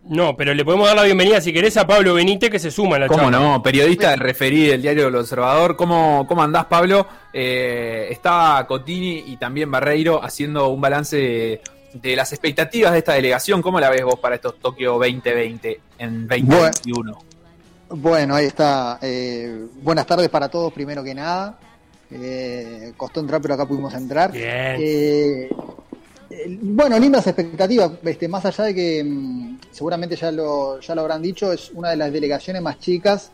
No, 0.04 0.34
pero 0.36 0.54
le 0.54 0.64
podemos 0.64 0.86
dar 0.86 0.96
la 0.96 1.02
bienvenida 1.02 1.38
si 1.40 1.52
querés 1.52 1.76
a 1.76 1.86
Pablo 1.86 2.14
Benítez 2.14 2.48
que 2.50 2.58
se 2.58 2.70
suma 2.70 2.96
a 2.96 3.00
la 3.00 3.08
¿Cómo 3.08 3.24
charla. 3.24 3.38
no? 3.40 3.62
Periodista 3.62 4.10
del 4.10 4.20
referí 4.20 4.66
del 4.66 4.80
diario 4.80 5.08
El 5.08 5.16
Observador. 5.16 5.76
¿Cómo, 5.76 6.24
cómo 6.26 6.42
andás, 6.42 6.64
Pablo? 6.64 7.06
Eh, 7.34 8.06
está 8.10 8.64
Cotini 8.66 9.24
y 9.26 9.36
también 9.36 9.70
Barreiro 9.70 10.24
haciendo 10.24 10.68
un 10.68 10.80
balance 10.80 11.16
de, 11.16 11.60
de 11.92 12.16
las 12.16 12.32
expectativas 12.32 12.92
de 12.92 12.98
esta 12.98 13.12
delegación. 13.12 13.60
¿Cómo 13.60 13.80
la 13.80 13.90
ves 13.90 14.02
vos 14.04 14.18
para 14.18 14.36
estos 14.36 14.58
Tokio 14.60 14.92
2020 14.92 15.80
en 15.98 16.26
2021? 16.26 17.12
Bueno, 17.12 17.18
ahí 18.34 18.46
está. 18.46 18.98
Eh, 19.02 19.66
buenas 19.82 20.06
tardes 20.06 20.28
para 20.28 20.48
todos, 20.48 20.72
primero 20.72 21.02
que 21.02 21.14
nada. 21.14 21.58
Eh, 22.10 22.92
costó 22.96 23.20
entrar, 23.20 23.40
pero 23.40 23.54
acá 23.54 23.66
pudimos 23.66 23.92
entrar. 23.94 24.32
Bien. 24.32 24.76
Eh, 24.78 25.50
eh, 26.30 26.58
bueno, 26.60 26.98
lindas 26.98 27.26
expectativas. 27.26 27.92
Este, 28.04 28.28
más 28.28 28.44
allá 28.44 28.64
de 28.64 28.74
que 28.74 29.04
mm, 29.04 29.58
seguramente 29.70 30.16
ya 30.16 30.30
lo, 30.30 30.80
ya 30.80 30.94
lo 30.94 31.02
habrán 31.02 31.22
dicho, 31.22 31.52
es 31.52 31.70
una 31.70 31.90
de 31.90 31.96
las 31.96 32.12
delegaciones 32.12 32.62
más 32.62 32.78
chicas 32.78 33.30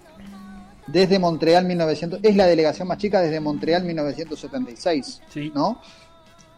desde 0.86 1.18
Montreal 1.18 1.64
1900. 1.64 2.20
Es 2.22 2.36
la 2.36 2.46
delegación 2.46 2.88
más 2.88 2.98
chica 2.98 3.20
desde 3.20 3.40
Montreal 3.40 3.84
1976, 3.84 5.22
Sí. 5.28 5.52
¿no? 5.54 5.80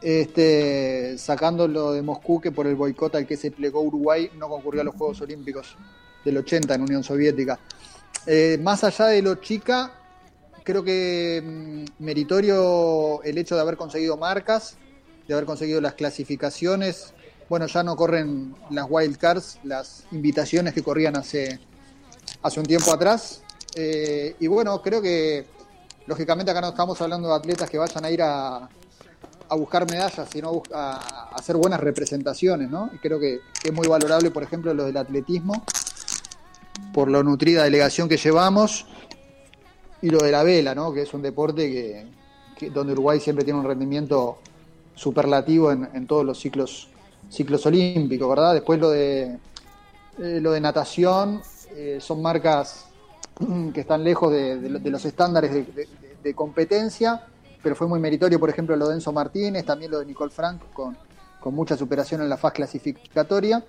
Este, 0.02 1.16
sacándolo 1.18 1.92
de 1.92 2.02
Moscú, 2.02 2.40
que 2.40 2.52
por 2.52 2.66
el 2.66 2.74
boicot 2.76 3.14
al 3.14 3.26
que 3.26 3.36
se 3.36 3.50
plegó 3.50 3.80
Uruguay 3.80 4.30
no 4.38 4.48
concurrió 4.48 4.82
a 4.82 4.84
los 4.84 4.94
Juegos 4.94 5.20
Olímpicos 5.22 5.76
del 6.24 6.36
80 6.38 6.74
en 6.74 6.82
Unión 6.82 7.02
Soviética. 7.02 7.58
Eh, 8.26 8.58
más 8.60 8.82
allá 8.84 9.06
de 9.06 9.22
lo 9.22 9.36
chica, 9.36 9.92
creo 10.64 10.82
que 10.82 11.42
mm, 11.44 12.02
meritorio 12.04 13.22
el 13.22 13.38
hecho 13.38 13.54
de 13.54 13.60
haber 13.60 13.76
conseguido 13.76 14.16
marcas, 14.16 14.76
de 15.28 15.34
haber 15.34 15.46
conseguido 15.46 15.80
las 15.80 15.94
clasificaciones. 15.94 17.12
Bueno, 17.48 17.66
ya 17.66 17.82
no 17.84 17.94
corren 17.94 18.54
las 18.70 18.86
wild 18.88 19.16
cards, 19.18 19.58
las 19.62 20.04
invitaciones 20.10 20.74
que 20.74 20.82
corrían 20.82 21.16
hace, 21.16 21.60
hace 22.42 22.58
un 22.60 22.66
tiempo 22.66 22.92
atrás. 22.92 23.42
Eh, 23.76 24.34
y 24.40 24.46
bueno, 24.48 24.82
creo 24.82 25.00
que 25.00 25.46
lógicamente 26.06 26.50
acá 26.50 26.60
no 26.60 26.68
estamos 26.70 27.00
hablando 27.00 27.28
de 27.28 27.34
atletas 27.34 27.70
que 27.70 27.78
vayan 27.78 28.04
a 28.04 28.10
ir 28.10 28.22
a, 28.22 28.68
a 29.48 29.54
buscar 29.54 29.88
medallas, 29.88 30.28
sino 30.32 30.62
a- 30.74 31.30
a 31.30 31.36
hacer 31.36 31.56
buenas 31.56 31.78
representaciones, 31.78 32.68
¿no? 32.68 32.90
Y 32.92 32.98
creo 32.98 33.20
que, 33.20 33.38
que 33.62 33.68
es 33.68 33.74
muy 33.74 33.86
valorable, 33.86 34.32
por 34.32 34.42
ejemplo, 34.42 34.74
lo 34.74 34.84
del 34.84 34.96
atletismo, 34.96 35.64
por 36.92 37.10
la 37.10 37.22
nutrida 37.22 37.64
delegación 37.64 38.08
que 38.08 38.16
llevamos, 38.16 38.86
y 40.02 40.10
lo 40.10 40.18
de 40.18 40.30
la 40.30 40.42
vela, 40.42 40.74
¿no? 40.74 40.92
Que 40.92 41.02
es 41.02 41.14
un 41.14 41.22
deporte 41.22 42.06
que, 42.58 42.70
donde 42.70 42.92
Uruguay 42.92 43.20
siempre 43.20 43.44
tiene 43.44 43.60
un 43.60 43.66
rendimiento 43.66 44.38
superlativo 44.94 45.72
en, 45.72 46.06
todos 46.06 46.24
los 46.24 46.38
ciclos 46.38 46.88
ciclos 47.28 47.66
olímpicos, 47.66 48.28
¿verdad? 48.28 48.54
Después 48.54 48.78
lo 48.80 48.90
de 48.90 49.38
eh, 50.18 50.38
lo 50.40 50.52
de 50.52 50.60
natación 50.60 51.42
eh, 51.74 51.98
son 52.00 52.22
marcas 52.22 52.86
que 53.74 53.80
están 53.80 54.04
lejos 54.04 54.32
de, 54.32 54.56
lo- 54.70 54.78
los 54.78 55.04
estándares 55.04 55.52
de 56.22 56.34
competencia, 56.34 57.26
pero 57.62 57.74
fue 57.74 57.86
muy 57.88 57.98
meritorio, 58.00 58.38
por 58.40 58.48
ejemplo, 58.48 58.76
lo 58.76 58.88
de 58.88 58.94
Enzo 58.94 59.12
Martínez, 59.12 59.64
también 59.64 59.90
lo 59.90 59.98
de 59.98 60.06
Nicole 60.06 60.30
Frank, 60.30 60.62
con, 60.72 60.96
con 61.40 61.54
mucha 61.54 61.76
superación 61.76 62.20
en 62.22 62.28
la 62.28 62.36
fase 62.36 62.56
clasificatoria, 62.56 63.64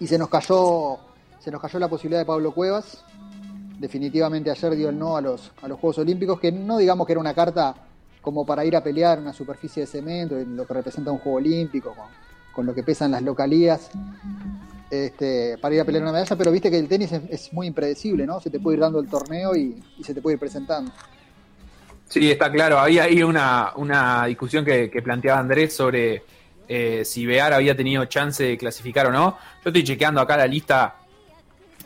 y 0.00 0.06
se 0.06 0.16
nos 0.16 0.28
cayó 0.28 0.98
se 1.38 1.50
nos 1.50 1.60
cayó 1.60 1.78
la 1.78 1.88
posibilidad 1.88 2.20
de 2.20 2.26
Pablo 2.26 2.52
Cuevas, 2.52 3.04
definitivamente 3.78 4.50
ayer 4.50 4.74
dio 4.74 4.88
el 4.88 4.98
no 4.98 5.16
a 5.16 5.20
los, 5.20 5.52
a 5.62 5.68
los 5.68 5.78
Juegos 5.78 5.98
Olímpicos, 5.98 6.40
que 6.40 6.52
no 6.52 6.78
digamos 6.78 7.06
que 7.06 7.12
era 7.12 7.20
una 7.20 7.34
carta 7.34 7.74
como 8.20 8.44
para 8.44 8.64
ir 8.64 8.74
a 8.74 8.82
pelear 8.82 9.18
en 9.18 9.24
una 9.24 9.32
superficie 9.32 9.82
de 9.82 9.86
cemento, 9.86 10.36
en 10.38 10.56
lo 10.56 10.66
que 10.66 10.74
representa 10.74 11.12
un 11.12 11.18
Juego 11.18 11.38
Olímpico, 11.38 11.94
con, 11.94 12.06
con 12.52 12.66
lo 12.66 12.74
que 12.74 12.82
pesan 12.82 13.12
las 13.12 13.22
localías, 13.22 13.90
este, 14.90 15.58
para 15.58 15.74
ir 15.74 15.80
a 15.80 15.84
pelear 15.84 16.02
una 16.02 16.12
medalla, 16.12 16.36
pero 16.36 16.50
viste 16.50 16.70
que 16.70 16.78
el 16.78 16.88
tenis 16.88 17.12
es, 17.12 17.52
muy 17.52 17.66
impredecible, 17.66 18.26
¿no? 18.26 18.40
Se 18.40 18.50
te 18.50 18.58
puede 18.58 18.76
ir 18.76 18.80
dando 18.80 19.00
el 19.00 19.08
torneo 19.08 19.54
y, 19.54 19.82
se 20.02 20.14
te 20.14 20.20
puede 20.20 20.34
ir 20.34 20.40
presentando. 20.40 20.90
Sí, 22.08 22.30
está 22.30 22.50
claro. 22.50 22.78
Había 22.78 23.04
ahí 23.04 23.22
una, 23.22 23.72
una 23.76 24.26
discusión 24.26 24.64
que, 24.64 24.90
que 24.90 25.02
planteaba 25.02 25.40
Andrés 25.40 25.74
sobre 25.74 26.22
eh, 26.68 27.02
si 27.04 27.26
Bear 27.26 27.52
había 27.52 27.76
tenido 27.76 28.04
chance 28.06 28.42
de 28.42 28.58
clasificar 28.58 29.06
o 29.06 29.12
no. 29.12 29.38
Yo 29.64 29.70
estoy 29.70 29.84
chequeando 29.84 30.20
acá 30.20 30.36
la 30.36 30.46
lista, 30.46 30.96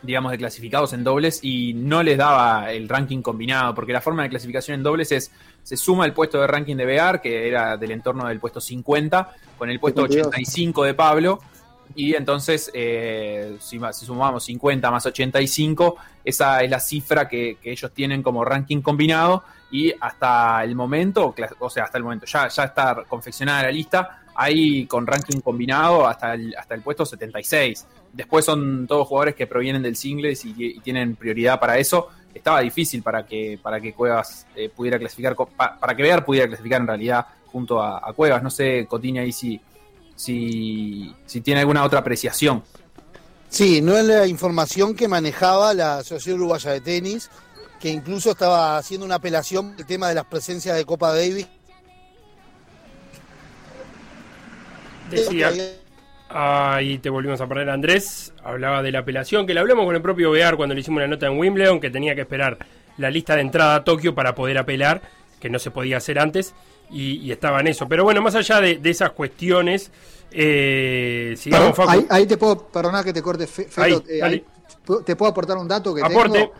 digamos, 0.02 0.32
de 0.32 0.38
clasificados 0.38 0.92
en 0.92 1.04
dobles 1.04 1.40
y 1.42 1.74
no 1.74 2.02
les 2.02 2.16
daba 2.18 2.70
el 2.72 2.88
ranking 2.88 3.22
combinado, 3.22 3.74
porque 3.74 3.92
la 3.92 4.00
forma 4.00 4.22
de 4.22 4.30
clasificación 4.30 4.76
en 4.76 4.82
dobles 4.82 5.12
es, 5.12 5.30
se 5.62 5.76
suma 5.76 6.06
el 6.06 6.12
puesto 6.12 6.40
de 6.40 6.46
ranking 6.46 6.76
de 6.76 6.86
Bear, 6.86 7.20
que 7.20 7.46
era 7.48 7.76
del 7.76 7.90
entorno 7.90 8.26
del 8.26 8.40
puesto 8.40 8.60
50, 8.60 9.34
con 9.58 9.68
el 9.70 9.78
puesto 9.78 10.02
52. 10.02 10.26
85 10.28 10.84
de 10.84 10.94
Pablo. 10.94 11.40
Y 11.94 12.14
entonces, 12.14 12.70
eh, 12.72 13.56
si, 13.60 13.78
ma- 13.78 13.92
si 13.92 14.06
sumamos 14.06 14.44
50 14.44 14.90
más 14.90 15.04
85, 15.06 15.96
esa 16.24 16.62
es 16.62 16.70
la 16.70 16.78
cifra 16.78 17.28
que, 17.28 17.58
que 17.60 17.72
ellos 17.72 17.90
tienen 17.92 18.22
como 18.22 18.44
ranking 18.44 18.80
combinado. 18.80 19.42
Y 19.72 19.92
hasta 20.00 20.62
el 20.64 20.74
momento, 20.74 21.34
o 21.58 21.70
sea, 21.70 21.84
hasta 21.84 21.98
el 21.98 22.04
momento, 22.04 22.26
ya, 22.26 22.48
ya 22.48 22.64
está 22.64 23.02
confeccionada 23.08 23.64
la 23.64 23.70
lista. 23.72 24.22
Hay 24.36 24.86
con 24.86 25.06
ranking 25.06 25.40
combinado 25.40 26.06
hasta 26.06 26.34
el, 26.34 26.54
hasta 26.56 26.74
el 26.74 26.80
puesto 26.82 27.04
76. 27.04 27.86
Después 28.12 28.44
son 28.44 28.86
todos 28.86 29.06
jugadores 29.06 29.34
que 29.34 29.46
provienen 29.46 29.82
del 29.82 29.96
singles 29.96 30.44
y, 30.44 30.54
y 30.56 30.80
tienen 30.80 31.16
prioridad 31.16 31.60
para 31.60 31.78
eso. 31.78 32.08
Estaba 32.34 32.60
difícil 32.60 33.02
para 33.02 33.26
que, 33.26 33.58
para 33.62 33.80
que 33.80 33.92
Cuevas 33.92 34.46
eh, 34.54 34.68
pudiera 34.68 34.98
clasificar, 34.98 35.36
para 35.36 35.96
que 35.96 36.02
Bear 36.02 36.24
pudiera 36.24 36.46
clasificar 36.46 36.80
en 36.80 36.86
realidad 36.86 37.26
junto 37.46 37.80
a, 37.80 37.98
a 37.98 38.12
Cuevas. 38.12 38.42
No 38.42 38.50
sé, 38.50 38.86
Cotiña, 38.88 39.22
ahí 39.22 39.32
si, 39.32 39.60
si, 40.14 41.14
si 41.26 41.40
tiene 41.40 41.60
alguna 41.60 41.84
otra 41.84 42.00
apreciación. 42.00 42.62
Sí, 43.48 43.80
no 43.80 43.96
es 43.96 44.04
la 44.04 44.28
información 44.28 44.94
que 44.94 45.08
manejaba 45.08 45.74
la 45.74 45.98
Asociación 45.98 46.36
Uruguaya 46.36 46.70
de 46.70 46.80
Tenis, 46.80 47.30
que 47.80 47.88
incluso 47.88 48.30
estaba 48.30 48.76
haciendo 48.76 49.06
una 49.06 49.16
apelación 49.16 49.72
por 49.72 49.80
el 49.80 49.86
tema 49.86 50.08
de 50.08 50.14
las 50.14 50.26
presencias 50.26 50.76
de 50.76 50.84
Copa 50.84 51.12
Davis. 51.14 51.48
Decía, 55.10 55.50
ahí 56.30 56.98
te 56.98 57.10
volvimos 57.10 57.40
a 57.40 57.46
perder 57.46 57.70
Andrés, 57.70 58.32
hablaba 58.42 58.82
de 58.82 58.92
la 58.92 59.00
apelación, 59.00 59.46
que 59.46 59.54
la 59.54 59.60
hablamos 59.60 59.84
con 59.84 59.94
el 59.96 60.02
propio 60.02 60.30
Bear 60.30 60.56
cuando 60.56 60.74
le 60.74 60.80
hicimos 60.80 60.98
una 60.98 61.08
nota 61.08 61.26
en 61.26 61.38
Wimbledon, 61.38 61.80
que 61.80 61.90
tenía 61.90 62.14
que 62.14 62.22
esperar 62.22 62.58
la 62.98 63.10
lista 63.10 63.34
de 63.34 63.42
entrada 63.42 63.76
a 63.76 63.84
Tokio 63.84 64.14
para 64.14 64.34
poder 64.34 64.58
apelar, 64.58 65.02
que 65.40 65.50
no 65.50 65.58
se 65.58 65.70
podía 65.70 65.96
hacer 65.98 66.18
antes, 66.18 66.54
y, 66.90 67.16
y 67.18 67.32
estaba 67.32 67.60
en 67.60 67.66
eso. 67.68 67.88
Pero 67.88 68.04
bueno, 68.04 68.20
más 68.22 68.34
allá 68.34 68.60
de, 68.60 68.76
de 68.78 68.90
esas 68.90 69.10
cuestiones, 69.12 69.90
eh, 70.32 71.34
sigamos, 71.36 71.76
Facu. 71.76 71.90
Ahí, 71.90 72.06
ahí 72.10 72.26
te 72.26 72.36
puedo, 72.36 72.68
perdonar 72.68 73.04
que 73.04 73.12
te 73.12 73.22
corte, 73.22 73.46
Fe- 73.46 73.64
Felo, 73.68 74.02
Ahí, 74.08 74.18
eh, 74.18 74.22
ahí 74.22 74.44
te 75.04 75.16
puedo 75.16 75.30
aportar 75.30 75.56
un 75.56 75.66
dato 75.68 75.94
que 75.94 76.02
Aporte. 76.02 76.38
tengo. 76.38 76.52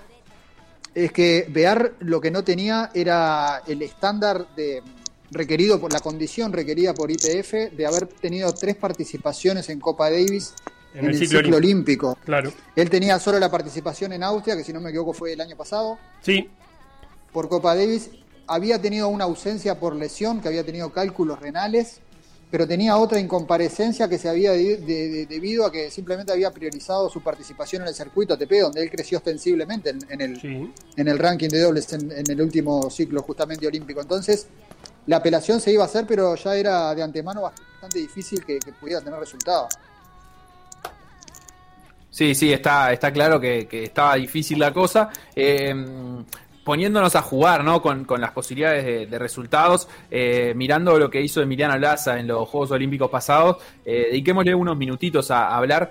Es 0.93 1.13
que 1.13 1.47
Bear 1.49 1.93
lo 2.01 2.21
que 2.21 2.31
no 2.33 2.43
tenía 2.43 2.91
era 2.95 3.63
el 3.67 3.81
estándar 3.83 4.47
de 4.57 4.83
requerido 5.31 5.81
por 5.81 5.93
la 5.93 6.01
condición 6.01 6.53
requerida 6.53 6.93
por 6.95 7.11
IPF 7.11 7.73
de 7.77 7.87
haber 7.87 8.07
tenido 8.07 8.53
tres 8.53 8.77
participaciones 8.77 9.69
en 9.69 9.79
Copa 9.81 10.11
Davis 10.11 10.55
en, 10.95 11.07
el 11.07 11.17
ciclo, 11.17 11.57
olímpico. 11.57 12.19
Claro, 12.25 12.53
Él 12.75 12.91
tenía 12.91 13.19
solo 13.21 13.39
la 13.39 13.51
participación 13.51 14.13
en 14.13 14.25
Austria, 14.25 14.57
que 14.57 14.65
si 14.65 14.73
no 14.73 14.81
me 14.81 14.91
equivoco 14.91 15.13
fue 15.13 15.33
el 15.35 15.41
año 15.41 15.57
pasado, 15.57 15.99
sí, 16.23 16.49
por 17.33 17.49
Copa 17.49 17.75
Davis. 17.77 18.11
Había 18.49 18.83
tenido 18.83 19.07
una 19.07 19.25
ausencia 19.25 19.79
por 19.79 19.95
lesión, 19.95 20.41
que 20.41 20.49
había 20.49 20.65
tenido 20.65 20.93
cálculos 20.93 21.39
renales, 21.39 22.01
pero 22.51 22.67
tenía 22.67 22.97
otra 22.97 23.21
incomparecencia 23.21 24.09
que 24.09 24.19
se 24.19 24.29
había 24.29 24.51
de- 24.51 24.79
de- 24.79 25.09
de- 25.09 25.27
debido 25.27 25.65
a 25.65 25.71
que 25.71 25.89
simplemente 25.93 26.33
había 26.33 26.51
priorizado 26.51 27.09
su 27.09 27.23
participación 27.23 27.83
en 27.83 27.89
el 27.89 27.95
circuito 27.95 28.35
ATP, 28.35 28.59
donde 28.63 28.83
él 28.83 28.91
creció 28.91 29.19
ostensiblemente 29.19 29.91
en, 29.91 30.01
en 30.11 30.21
el, 30.21 30.41
sí. 30.41 30.73
en 30.97 31.07
el 31.07 31.17
ranking 31.21 31.49
de 31.49 31.61
dobles 31.61 31.93
en, 31.93 32.11
en 32.11 32.29
el 32.29 32.43
último 32.43 32.91
ciclo 32.91 33.23
justamente 33.23 33.69
olímpico. 33.69 34.01
Entonces, 34.01 34.49
la 35.07 35.17
apelación 35.17 35.61
se 35.61 35.73
iba 35.73 35.83
a 35.83 35.87
hacer, 35.87 36.07
pero 36.07 36.35
ya 36.35 36.55
era 36.55 36.95
de 36.95 37.03
antemano 37.03 37.43
bastante 37.43 37.99
difícil 37.99 38.45
que, 38.45 38.59
pudiera 38.79 39.01
tener 39.01 39.19
resultado. 39.19 39.69
Sí, 42.11 42.35
sí, 42.35 42.53
está, 42.53 42.93
está 42.93 43.13
claro 43.13 43.41
que, 43.41 43.69
estaba 43.71 44.17
difícil 44.17 44.59
la 44.59 44.73
cosa. 44.73 45.11
Eh, 45.35 45.75
poniéndonos 46.65 47.17
a 47.17 47.23
jugar 47.23 47.65
¿no? 47.65 47.83
con, 47.83 48.07
las 48.21 48.33
posibilidades 48.33 49.11
de, 49.11 49.19
resultados, 49.19 49.89
eh, 50.11 50.53
mirando 50.55 50.99
lo 50.99 51.11
que 51.11 51.21
hizo 51.21 51.43
Emiliano 51.43 51.77
Laza 51.79 52.19
en 52.19 52.29
los 52.29 52.49
Juegos 52.49 52.71
Olímpicos 52.71 53.11
pasados, 53.11 53.57
eh, 53.85 54.07
dediquémosle 54.11 54.55
unos 54.55 54.77
minutitos 54.77 55.31
a, 55.31 55.57
hablar 55.57 55.91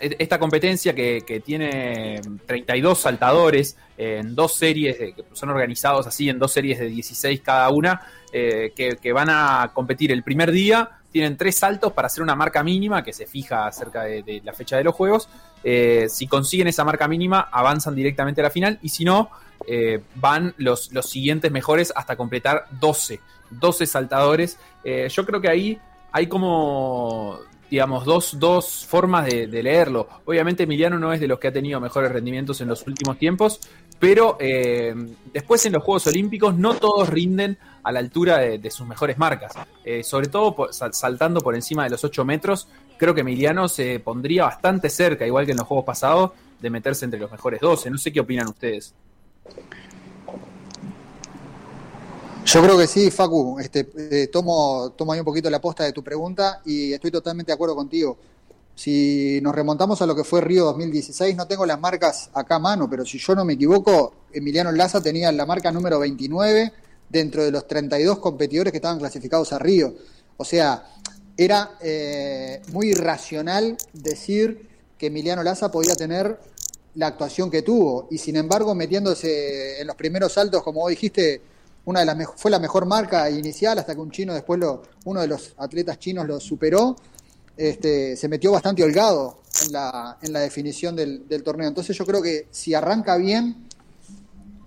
esta 0.00 0.38
competencia 0.38 0.94
que, 0.94 1.42
tiene 1.44 2.20
32 2.46 2.98
saltadores 2.98 3.76
en 3.96 4.34
dos 4.34 4.54
series, 4.54 4.96
que 4.96 5.24
son 5.32 5.50
organizados 5.50 6.06
así 6.06 6.28
en 6.28 6.38
dos 6.38 6.52
series 6.52 6.78
de 6.78 6.88
16 6.88 7.40
cada 7.40 7.68
una, 7.70 8.02
eh, 8.32 8.72
que, 8.74 9.12
van 9.12 9.28
a 9.30 9.70
competir 9.74 10.12
el 10.12 10.22
primer 10.22 10.52
día. 10.52 10.90
Tienen 11.10 11.36
tres 11.36 11.56
saltos 11.56 11.92
para 11.92 12.06
hacer 12.06 12.22
una 12.22 12.34
marca 12.34 12.62
mínima 12.62 13.02
que 13.02 13.12
se 13.12 13.26
fija 13.26 13.66
acerca 13.66 14.04
de, 14.04 14.42
la 14.44 14.52
fecha 14.52 14.76
de 14.76 14.84
los 14.84 14.94
juegos. 14.94 15.28
Eh, 15.64 16.06
si 16.08 16.26
consiguen 16.26 16.68
esa 16.68 16.84
marca 16.84 17.08
mínima, 17.08 17.48
avanzan 17.50 17.94
directamente 17.94 18.40
a 18.40 18.44
la 18.44 18.50
final. 18.50 18.78
Y 18.82 18.90
si 18.90 19.04
no, 19.04 19.30
eh, 19.66 20.00
van 20.16 20.54
los, 20.58 20.92
los, 20.92 21.08
siguientes 21.08 21.50
mejores 21.50 21.92
hasta 21.96 22.16
completar 22.16 22.66
12. 22.80 23.20
12 23.50 23.86
saltadores. 23.86 24.58
Yo 24.84 25.26
creo 25.26 25.40
que 25.40 25.48
ahí 25.48 25.78
hay 26.12 26.26
como 26.26 27.40
digamos, 27.70 28.04
dos, 28.04 28.38
dos 28.38 28.86
formas 28.86 29.26
de, 29.26 29.46
leerlo. 29.46 30.08
Obviamente 30.24 30.62
Emiliano 30.62 30.98
no 30.98 31.12
es 31.12 31.20
de 31.20 31.28
los 31.28 31.38
que 31.38 31.48
ha 31.48 31.52
tenido 31.52 31.80
mejores 31.80 32.10
rendimientos 32.10 32.60
en 32.60 32.68
los 32.68 32.86
últimos 32.86 33.18
tiempos, 33.18 33.60
pero 33.98 34.36
eh, 34.40 34.94
después 35.32 35.64
en 35.66 35.72
los 35.74 35.82
Juegos 35.82 36.06
Olímpicos 36.06 36.56
no 36.56 36.74
todos 36.74 37.08
rinden 37.08 37.58
a 37.82 37.92
la 37.92 37.98
altura 37.98 38.38
de, 38.38 38.70
sus 38.70 38.86
mejores 38.86 39.18
marcas. 39.18 39.52
Eh, 39.84 40.02
sobre 40.02 40.28
todo 40.28 40.68
saltando 40.72 41.40
por 41.40 41.54
encima 41.54 41.84
de 41.84 41.90
los 41.90 42.04
8 42.04 42.24
metros, 42.24 42.68
creo 42.96 43.14
que 43.14 43.20
Emiliano 43.20 43.68
se 43.68 44.00
pondría 44.00 44.44
bastante 44.44 44.88
cerca, 44.90 45.26
igual 45.26 45.44
que 45.46 45.52
en 45.52 45.58
los 45.58 45.66
Juegos 45.66 45.84
pasados, 45.84 46.32
de 46.60 46.70
meterse 46.70 47.04
entre 47.04 47.20
los 47.20 47.30
mejores 47.30 47.60
12. 47.60 47.90
No 47.90 47.98
sé 47.98 48.12
qué 48.12 48.20
opinan 48.20 48.48
ustedes. 48.48 48.94
Yo 52.50 52.62
creo 52.62 52.78
que 52.78 52.86
sí, 52.86 53.10
Facu. 53.10 53.58
Este, 53.60 53.86
eh, 53.98 54.28
tomo, 54.28 54.94
tomo 54.96 55.12
ahí 55.12 55.18
un 55.18 55.24
poquito 55.26 55.50
la 55.50 55.60
posta 55.60 55.84
de 55.84 55.92
tu 55.92 56.02
pregunta 56.02 56.62
y 56.64 56.94
estoy 56.94 57.10
totalmente 57.10 57.50
de 57.50 57.54
acuerdo 57.54 57.76
contigo. 57.76 58.16
Si 58.74 59.38
nos 59.42 59.54
remontamos 59.54 60.00
a 60.00 60.06
lo 60.06 60.16
que 60.16 60.24
fue 60.24 60.40
Río 60.40 60.64
2016, 60.64 61.36
no 61.36 61.46
tengo 61.46 61.66
las 61.66 61.78
marcas 61.78 62.30
acá 62.32 62.54
a 62.54 62.58
mano, 62.58 62.88
pero 62.88 63.04
si 63.04 63.18
yo 63.18 63.34
no 63.34 63.44
me 63.44 63.52
equivoco, 63.52 64.14
Emiliano 64.32 64.72
Laza 64.72 65.02
tenía 65.02 65.30
la 65.30 65.44
marca 65.44 65.70
número 65.70 65.98
29 65.98 66.72
dentro 67.10 67.44
de 67.44 67.50
los 67.50 67.66
32 67.68 68.18
competidores 68.18 68.70
que 68.70 68.78
estaban 68.78 68.98
clasificados 68.98 69.52
a 69.52 69.58
Río. 69.58 69.92
O 70.38 70.44
sea, 70.46 70.86
era 71.36 71.72
eh, 71.82 72.62
muy 72.72 72.92
irracional 72.92 73.76
decir 73.92 74.70
que 74.96 75.08
Emiliano 75.08 75.42
Laza 75.42 75.70
podía 75.70 75.96
tener 75.96 76.40
la 76.94 77.08
actuación 77.08 77.50
que 77.50 77.60
tuvo 77.60 78.08
y 78.10 78.16
sin 78.16 78.36
embargo 78.36 78.74
metiéndose 78.74 79.82
en 79.82 79.86
los 79.86 79.96
primeros 79.96 80.32
saltos, 80.32 80.62
como 80.62 80.80
vos 80.80 80.88
dijiste, 80.88 81.42
una 81.88 82.00
de 82.00 82.06
las 82.06 82.18
fue 82.36 82.50
la 82.50 82.58
mejor 82.58 82.84
marca 82.84 83.30
inicial 83.30 83.78
hasta 83.78 83.94
que 83.94 84.00
un 84.02 84.10
chino 84.10 84.34
después 84.34 84.60
lo, 84.60 84.82
uno 85.06 85.22
de 85.22 85.26
los 85.26 85.54
atletas 85.56 85.98
chinos 85.98 86.26
lo 86.26 86.38
superó. 86.38 86.94
Este, 87.56 88.14
se 88.14 88.28
metió 88.28 88.52
bastante 88.52 88.84
holgado 88.84 89.40
en 89.64 89.72
la, 89.72 90.40
definición 90.40 90.94
del, 90.94 91.42
torneo. 91.42 91.66
Entonces 91.66 91.96
yo 91.96 92.04
creo 92.04 92.20
que 92.20 92.46
si 92.50 92.74
arranca 92.74 93.16
bien, 93.16 93.68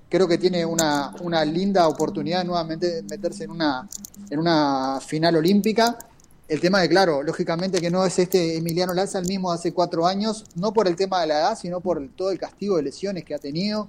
creo 0.09 0.28
que 0.28 0.39
tiene 0.39 0.65
una, 0.65 1.13
linda 1.45 1.88
oportunidad 1.88 2.39
de 2.39 2.45
nuevamente 2.45 3.03
meterse 3.03 3.43
en 3.43 3.51
una, 3.51 4.99
final 4.99 5.36
olímpica. 5.36 5.99
El 6.47 6.59
tema 6.59 6.82
de, 6.82 6.89
claro, 6.89 7.22
lógicamente 7.22 7.80
que 7.80 7.91
no 7.91 8.03
es 8.03 8.17
este 8.17 8.57
Emiliano 8.57 8.95
Laza 8.95 9.19
el 9.19 9.28
mismo 9.28 9.51
de 9.51 9.59
hace 9.59 9.74
cuatro 9.74 10.07
años, 10.07 10.43
no 10.55 10.74
por 10.74 10.88
el 10.88 10.95
tema 10.95 11.22
de 11.22 11.28
la 11.28 11.39
edad, 11.39 11.57
sino 11.57 11.82
por 11.82 12.03
todo 12.15 12.32
el 12.32 12.39
castigo 12.39 12.78
de 12.78 12.82
lesiones 12.82 13.24
que 13.24 13.36
ha 13.36 13.39
tenido 13.39 13.88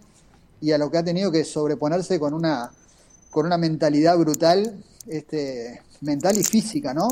y 0.60 0.72
a 0.72 0.78
lo 0.78 0.90
que 0.90 0.98
ha 0.98 1.02
tenido 1.02 1.32
que 1.32 1.44
sobreponerse 1.44 2.20
con 2.20 2.34
una, 2.34 2.70
con 3.32 3.46
una 3.46 3.56
mentalidad 3.56 4.18
brutal, 4.18 4.84
este, 5.08 5.80
mental 6.02 6.36
y 6.36 6.44
física, 6.44 6.92
¿no? 6.92 7.08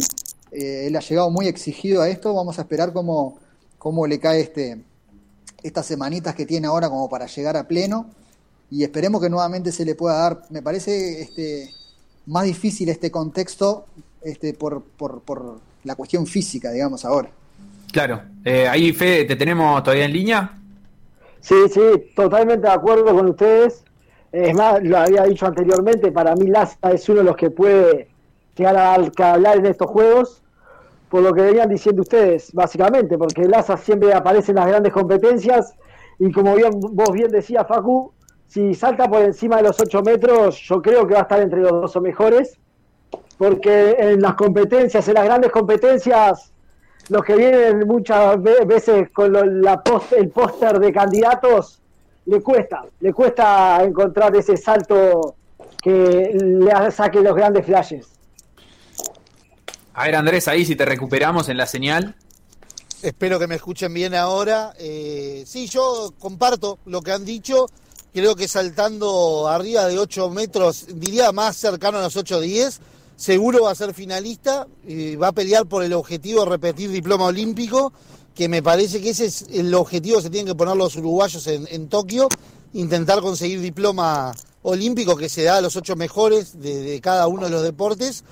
Eh, 0.52 0.86
él 0.86 0.94
ha 0.94 1.00
llegado 1.00 1.30
muy 1.30 1.48
exigido 1.48 2.02
a 2.02 2.10
esto, 2.10 2.34
vamos 2.34 2.58
a 2.58 2.62
esperar 2.62 2.92
cómo, 2.92 3.38
cómo 3.78 4.06
le 4.06 4.20
cae 4.20 4.42
este, 4.42 4.82
estas 5.62 5.86
semanitas 5.86 6.34
que 6.34 6.44
tiene 6.44 6.66
ahora 6.66 6.90
como 6.90 7.08
para 7.08 7.24
llegar 7.24 7.56
a 7.56 7.66
pleno 7.66 8.10
y 8.70 8.84
esperemos 8.84 9.22
que 9.22 9.30
nuevamente 9.30 9.72
se 9.72 9.86
le 9.86 9.94
pueda 9.94 10.18
dar, 10.18 10.42
me 10.50 10.60
parece 10.60 11.22
este, 11.22 11.70
más 12.26 12.44
difícil 12.44 12.90
este 12.90 13.10
contexto 13.10 13.86
este, 14.20 14.52
por, 14.52 14.82
por, 14.82 15.22
por 15.22 15.58
la 15.84 15.94
cuestión 15.94 16.26
física, 16.26 16.70
digamos, 16.70 17.02
ahora. 17.06 17.30
Claro, 17.90 18.22
eh, 18.44 18.68
ahí 18.68 18.92
Fede, 18.92 19.24
¿te 19.24 19.36
tenemos 19.36 19.82
todavía 19.82 20.04
en 20.04 20.12
línea? 20.12 20.58
Sí, 21.40 21.54
sí, 21.72 21.80
totalmente 22.14 22.66
de 22.66 22.74
acuerdo 22.74 23.06
con 23.06 23.30
ustedes. 23.30 23.84
Es 24.32 24.54
más, 24.54 24.82
lo 24.82 24.98
había 24.98 25.24
dicho 25.24 25.46
anteriormente, 25.46 26.12
para 26.12 26.34
mí 26.36 26.46
Laza 26.46 26.92
es 26.92 27.08
uno 27.08 27.18
de 27.18 27.24
los 27.24 27.36
que 27.36 27.50
puede 27.50 28.08
llegar 28.56 28.76
a 28.76 28.94
hablar 28.94 29.56
en 29.56 29.66
estos 29.66 29.90
juegos, 29.90 30.42
por 31.08 31.22
lo 31.22 31.32
que 31.32 31.42
venían 31.42 31.68
diciendo 31.68 32.02
ustedes, 32.02 32.52
básicamente, 32.52 33.18
porque 33.18 33.48
Laza 33.48 33.76
siempre 33.76 34.14
aparece 34.14 34.52
en 34.52 34.56
las 34.56 34.68
grandes 34.68 34.92
competencias 34.92 35.74
y 36.20 36.30
como 36.30 36.54
bien, 36.54 36.70
vos 36.78 37.10
bien 37.12 37.30
decías, 37.30 37.66
Facu, 37.66 38.12
si 38.46 38.74
salta 38.74 39.08
por 39.08 39.22
encima 39.22 39.56
de 39.56 39.62
los 39.64 39.80
8 39.80 40.02
metros, 40.02 40.58
yo 40.60 40.82
creo 40.82 41.06
que 41.06 41.14
va 41.14 41.20
a 41.20 41.22
estar 41.22 41.40
entre 41.40 41.60
los 41.60 41.70
dos 41.70 41.96
o 41.96 42.00
mejores, 42.00 42.58
porque 43.38 43.96
en 43.98 44.20
las 44.20 44.34
competencias, 44.34 45.08
en 45.08 45.14
las 45.14 45.24
grandes 45.24 45.50
competencias, 45.50 46.52
los 47.08 47.24
que 47.24 47.36
vienen 47.36 47.86
muchas 47.86 48.40
veces 48.42 49.08
con 49.10 49.32
lo, 49.32 49.42
el 49.42 50.28
póster 50.28 50.78
de 50.78 50.92
candidatos, 50.92 51.80
le 52.30 52.40
cuesta, 52.40 52.84
le 53.00 53.12
cuesta 53.12 53.82
encontrar 53.82 54.34
ese 54.36 54.56
salto 54.56 55.34
que 55.82 56.30
le 56.32 56.90
saque 56.92 57.20
los 57.20 57.34
grandes 57.34 57.66
flashes. 57.66 58.06
A 59.94 60.04
ver, 60.04 60.14
Andrés, 60.14 60.46
ahí 60.46 60.64
si 60.64 60.76
te 60.76 60.84
recuperamos 60.84 61.48
en 61.48 61.56
la 61.56 61.66
señal. 61.66 62.14
Espero 63.02 63.40
que 63.40 63.48
me 63.48 63.56
escuchen 63.56 63.92
bien 63.92 64.14
ahora. 64.14 64.74
Eh, 64.78 65.42
sí, 65.44 65.66
yo 65.66 66.14
comparto 66.20 66.78
lo 66.86 67.02
que 67.02 67.10
han 67.10 67.24
dicho. 67.24 67.66
Creo 68.14 68.36
que 68.36 68.46
saltando 68.46 69.48
arriba 69.48 69.86
de 69.86 69.98
8 69.98 70.30
metros, 70.30 70.86
diría 70.94 71.32
más 71.32 71.56
cercano 71.56 71.98
a 71.98 72.02
los 72.02 72.16
8-10, 72.16 72.78
seguro 73.16 73.64
va 73.64 73.72
a 73.72 73.74
ser 73.74 73.92
finalista. 73.92 74.68
Eh, 74.86 75.16
va 75.16 75.28
a 75.28 75.32
pelear 75.32 75.66
por 75.66 75.82
el 75.82 75.94
objetivo 75.94 76.44
de 76.44 76.50
repetir 76.50 76.90
diploma 76.90 77.24
olímpico 77.24 77.92
que 78.34 78.48
me 78.48 78.62
parece 78.62 79.00
que 79.00 79.10
ese 79.10 79.26
es 79.26 79.46
el 79.52 79.74
objetivo 79.74 80.16
que 80.16 80.22
se 80.24 80.30
tienen 80.30 80.46
que 80.46 80.54
poner 80.54 80.76
los 80.76 80.96
uruguayos 80.96 81.46
en, 81.46 81.88
Tokio, 81.88 82.28
intentar 82.72 83.20
conseguir 83.20 83.60
diploma 83.60 84.32
olímpico 84.62 85.16
que 85.16 85.28
se 85.28 85.42
da 85.42 85.56
a 85.56 85.60
los 85.60 85.76
ocho 85.76 85.96
mejores 85.96 86.60
de, 86.60 87.00
cada 87.02 87.26
uno 87.26 87.44
de 87.44 87.50
los 87.50 87.62
deportes. 87.62 88.24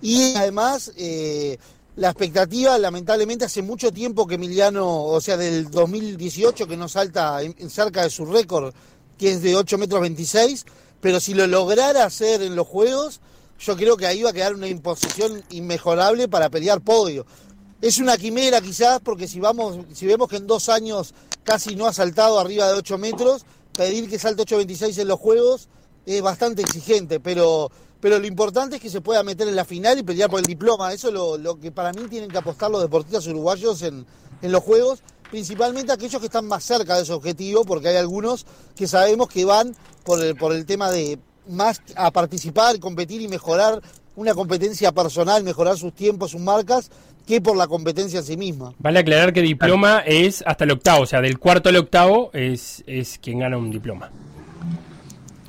Y 0.00 0.34
además, 0.34 0.92
eh, 0.96 1.58
la 1.96 2.10
expectativa, 2.10 2.78
lamentablemente, 2.78 3.44
hace 3.44 3.62
mucho 3.62 3.92
tiempo 3.92 4.26
que 4.26 4.36
Emiliano, 4.36 5.04
o 5.04 5.20
sea, 5.20 5.36
del 5.36 5.70
2018, 5.70 6.68
que 6.68 6.76
no 6.76 6.88
salta 6.88 7.40
cerca 7.68 8.02
de 8.02 8.10
su 8.10 8.24
récord, 8.26 8.72
que 9.18 9.32
es 9.32 9.42
de 9.42 9.56
8 9.56 9.78
metros 9.78 10.00
26, 10.02 10.64
pero 11.00 11.18
si 11.18 11.34
lo 11.34 11.46
lograra 11.46 12.04
hacer 12.04 12.42
en 12.42 12.54
los 12.54 12.66
Juegos, 12.66 13.20
yo 13.58 13.76
creo 13.76 13.96
que 13.96 14.06
ahí 14.06 14.22
va 14.22 14.30
a 14.30 14.32
quedar 14.32 14.54
una 14.54 14.68
imposición 14.68 15.42
inmejorable 15.50 16.28
para 16.28 16.48
pelear 16.48 16.80
podio. 16.80 17.26
Es 17.80 17.98
una 17.98 18.16
quimera 18.16 18.60
quizás, 18.60 19.00
porque 19.00 19.28
si 19.28 19.38
vamos, 19.38 19.78
si 19.94 20.06
vemos 20.06 20.28
que 20.28 20.36
en 20.36 20.48
dos 20.48 20.68
años 20.68 21.14
casi 21.44 21.76
no 21.76 21.86
ha 21.86 21.92
saltado 21.92 22.40
arriba 22.40 22.66
de 22.66 22.74
8 22.74 22.98
metros, 22.98 23.44
pedir 23.72 24.10
que 24.10 24.18
salte 24.18 24.42
8.26 24.42 24.98
en 24.98 25.08
los 25.08 25.20
juegos 25.20 25.68
es 26.04 26.20
bastante 26.20 26.62
exigente, 26.62 27.20
pero, 27.20 27.70
pero 28.00 28.18
lo 28.18 28.26
importante 28.26 28.76
es 28.76 28.82
que 28.82 28.90
se 28.90 29.00
pueda 29.00 29.22
meter 29.22 29.46
en 29.46 29.54
la 29.54 29.64
final 29.64 29.96
y 29.96 30.02
pelear 30.02 30.28
por 30.28 30.40
el 30.40 30.46
diploma. 30.46 30.92
Eso 30.92 31.08
es 31.08 31.14
lo, 31.14 31.38
lo 31.38 31.60
que 31.60 31.70
para 31.70 31.92
mí 31.92 32.02
tienen 32.08 32.30
que 32.30 32.38
apostar 32.38 32.68
los 32.68 32.82
deportistas 32.82 33.28
uruguayos 33.28 33.80
en, 33.82 34.04
en 34.42 34.52
los 34.52 34.64
juegos, 34.64 35.00
principalmente 35.30 35.92
aquellos 35.92 36.18
que 36.20 36.26
están 36.26 36.46
más 36.46 36.64
cerca 36.64 36.96
de 36.96 37.02
ese 37.02 37.12
objetivo, 37.12 37.64
porque 37.64 37.88
hay 37.88 37.96
algunos 37.96 38.44
que 38.74 38.88
sabemos 38.88 39.28
que 39.28 39.44
van 39.44 39.76
por 40.04 40.20
el, 40.20 40.34
por 40.34 40.52
el 40.52 40.66
tema 40.66 40.90
de 40.90 41.20
más 41.48 41.80
a 41.94 42.10
participar, 42.10 42.80
competir 42.80 43.22
y 43.22 43.28
mejorar 43.28 43.80
una 44.16 44.34
competencia 44.34 44.90
personal, 44.90 45.44
mejorar 45.44 45.78
sus 45.78 45.94
tiempos, 45.94 46.32
sus 46.32 46.40
marcas, 46.40 46.90
que 47.28 47.42
por 47.42 47.56
la 47.56 47.68
competencia 47.68 48.20
en 48.20 48.24
sí 48.24 48.36
misma. 48.38 48.72
Vale 48.78 49.00
aclarar 49.00 49.34
que 49.34 49.42
diploma 49.42 50.02
es 50.06 50.42
hasta 50.46 50.64
el 50.64 50.70
octavo, 50.70 51.02
o 51.02 51.06
sea, 51.06 51.20
del 51.20 51.38
cuarto 51.38 51.68
al 51.68 51.76
octavo 51.76 52.30
es, 52.32 52.82
es 52.86 53.18
quien 53.18 53.40
gana 53.40 53.58
un 53.58 53.70
diploma. 53.70 54.10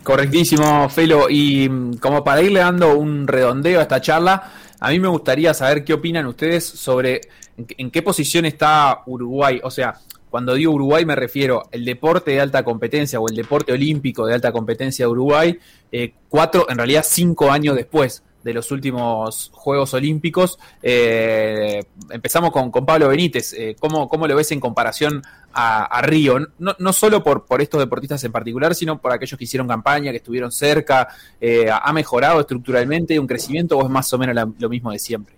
Correctísimo, 0.04 0.90
Felo. 0.90 1.30
Y 1.30 1.70
mm, 1.70 1.94
como 1.96 2.22
para 2.22 2.42
irle 2.42 2.60
dando 2.60 2.98
un 2.98 3.28
redondeo 3.28 3.80
a 3.80 3.84
esta 3.84 4.02
charla, 4.02 4.52
a 4.78 4.90
mí 4.90 5.00
me 5.00 5.08
gustaría 5.08 5.54
saber 5.54 5.86
qué 5.86 5.94
opinan 5.94 6.26
ustedes 6.26 6.66
sobre 6.66 7.22
en, 7.58 7.66
en 7.78 7.92
qué 7.92 8.02
posición 8.02 8.46
está 8.46 9.02
Uruguay. 9.06 9.62
O 9.64 9.72
sea, 9.72 9.96
cuando 10.30 10.56
digo 10.56 10.74
Uruguay 10.74 11.06
me 11.06 11.16
refiero 11.16 11.64
al 11.74 11.86
deporte 11.86 12.32
de 12.32 12.42
alta 12.42 12.64
competencia 12.64 13.20
o 13.20 13.30
el 13.30 13.36
deporte 13.36 13.72
olímpico 13.72 14.26
de 14.26 14.34
alta 14.34 14.52
competencia 14.52 15.06
de 15.06 15.12
Uruguay, 15.12 15.60
eh, 15.92 16.14
cuatro, 16.28 16.70
en 16.70 16.78
realidad 16.78 17.06
cinco 17.08 17.50
años 17.52 17.76
después 17.76 18.24
de 18.44 18.54
los 18.54 18.72
últimos 18.72 19.52
Juegos 19.54 19.94
Olímpicos. 19.94 20.58
Eh, 20.82 21.84
empezamos 22.10 22.52
con, 22.52 22.72
con, 22.72 22.86
Pablo 22.86 23.10
Benítez. 23.10 23.54
Eh, 23.54 23.76
¿cómo, 23.80 24.08
¿cómo, 24.08 24.28
lo 24.28 24.36
ves 24.36 24.52
en 24.52 24.60
comparación 24.60 25.22
a, 25.54 25.86
a 25.86 26.02
Río? 26.02 26.40
No, 26.58 26.76
no 26.80 26.94
solo 26.94 27.24
por, 27.24 27.46
por, 27.46 27.62
estos 27.62 27.80
deportistas 27.80 28.24
en 28.24 28.32
particular, 28.32 28.76
sino 28.76 29.00
por 29.00 29.12
aquellos 29.12 29.38
que 29.38 29.44
hicieron 29.44 29.68
campaña, 29.68 30.12
que 30.12 30.18
estuvieron 30.18 30.52
cerca. 30.52 31.10
Eh, 31.40 31.70
¿Ha 31.72 31.92
mejorado 31.94 32.40
estructuralmente 32.40 33.20
un 33.20 33.28
crecimiento 33.28 33.78
o 33.78 33.84
es 33.84 33.90
más 33.90 34.12
o 34.14 34.18
menos 34.18 34.54
lo 34.58 34.70
mismo 34.70 34.92
de 34.92 35.00
siempre? 35.00 35.36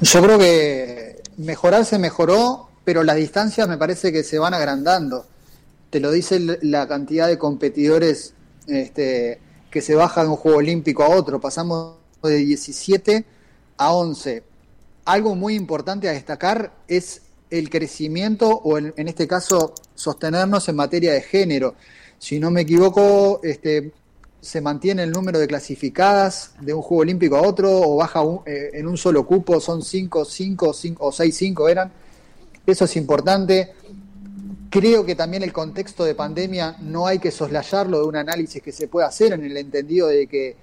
Yo 0.00 0.22
creo 0.22 0.38
que 0.38 1.22
mejorar 1.36 1.84
se 1.84 1.98
mejoró, 1.98 2.68
pero 2.84 3.02
las 3.02 3.16
distancias 3.16 3.68
me 3.68 3.76
parece 3.76 4.12
que 4.12 4.22
se 4.22 4.38
van 4.38 4.54
agrandando. 4.54 5.26
Te 5.90 6.00
lo 6.00 6.10
dice 6.10 6.58
la 6.62 6.86
cantidad 6.86 7.26
de 7.26 7.38
competidores 7.38 8.34
este, 8.66 9.40
que 9.70 9.80
se 9.80 9.94
baja 9.94 10.22
de 10.22 10.30
un 10.30 10.36
juego 10.36 10.58
olímpico 10.58 11.02
a 11.02 11.08
otro. 11.10 11.40
Pasamos 11.40 11.96
de 12.22 12.36
17 12.36 13.24
a 13.76 13.92
11. 13.92 14.42
Algo 15.04 15.34
muy 15.34 15.54
importante 15.54 16.08
a 16.08 16.12
destacar 16.12 16.72
es 16.86 17.22
el 17.50 17.70
crecimiento 17.70 18.48
o 18.48 18.78
en, 18.78 18.92
este 18.96 19.26
caso 19.26 19.74
sostenernos 19.94 20.68
en 20.68 20.76
materia 20.76 21.12
de 21.12 21.22
género. 21.22 21.74
Si 22.18 22.38
no 22.38 22.50
me 22.50 22.62
equivoco, 22.62 23.40
este, 23.42 23.92
se 24.40 24.60
mantiene 24.60 25.02
el 25.02 25.10
número 25.10 25.38
de 25.38 25.46
clasificadas 25.46 26.52
de 26.60 26.74
un 26.74 26.82
juego 26.82 27.02
olímpico 27.02 27.36
a 27.36 27.42
otro 27.42 27.70
o 27.80 27.96
baja 27.96 28.22
un, 28.22 28.40
eh, 28.46 28.70
en 28.74 28.86
un 28.86 28.96
solo 28.96 29.24
cupo, 29.26 29.60
son 29.60 29.82
5, 29.82 30.24
5, 30.24 30.72
5 30.72 31.06
o 31.06 31.12
6, 31.12 31.36
5 31.36 31.68
eran. 31.68 31.92
Eso 32.66 32.84
es 32.84 32.96
importante. 32.96 33.72
Creo 34.70 35.06
que 35.06 35.14
también 35.14 35.42
el 35.42 35.52
contexto 35.52 36.04
de 36.04 36.14
pandemia 36.14 36.76
no 36.80 37.06
hay 37.06 37.18
que 37.18 37.30
soslayarlo 37.30 38.00
de 38.00 38.06
un 38.06 38.16
análisis 38.16 38.62
que 38.62 38.72
se 38.72 38.88
puede 38.88 39.06
hacer 39.06 39.32
en 39.32 39.44
el 39.44 39.56
entendido 39.56 40.08
de 40.08 40.26
que 40.26 40.56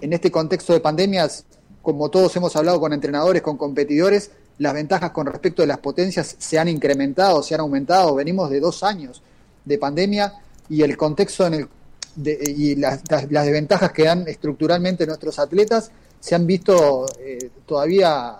en 0.00 0.12
este 0.12 0.30
contexto 0.30 0.72
de 0.72 0.80
pandemias, 0.80 1.44
como 1.82 2.10
todos 2.10 2.34
hemos 2.36 2.54
hablado 2.54 2.78
con 2.78 2.92
entrenadores, 2.92 3.42
con 3.42 3.56
competidores, 3.56 4.30
las 4.58 4.74
ventajas 4.74 5.10
con 5.10 5.26
respecto 5.26 5.62
de 5.62 5.68
las 5.68 5.78
potencias 5.78 6.36
se 6.38 6.58
han 6.58 6.68
incrementado, 6.68 7.42
se 7.42 7.54
han 7.54 7.60
aumentado. 7.60 8.14
Venimos 8.14 8.50
de 8.50 8.60
dos 8.60 8.84
años 8.84 9.22
de 9.64 9.78
pandemia 9.78 10.34
y 10.68 10.82
el 10.82 10.96
contexto 10.96 11.46
en 11.46 11.54
el, 11.54 11.68
de, 12.14 12.38
y 12.56 12.76
las, 12.76 13.02
desventajas 13.04 13.90
que 13.90 14.04
dan 14.04 14.28
estructuralmente 14.28 15.06
nuestros 15.06 15.38
atletas 15.38 15.90
se 16.20 16.34
han 16.34 16.46
visto 16.46 17.06
eh, 17.18 17.50
todavía 17.66 18.36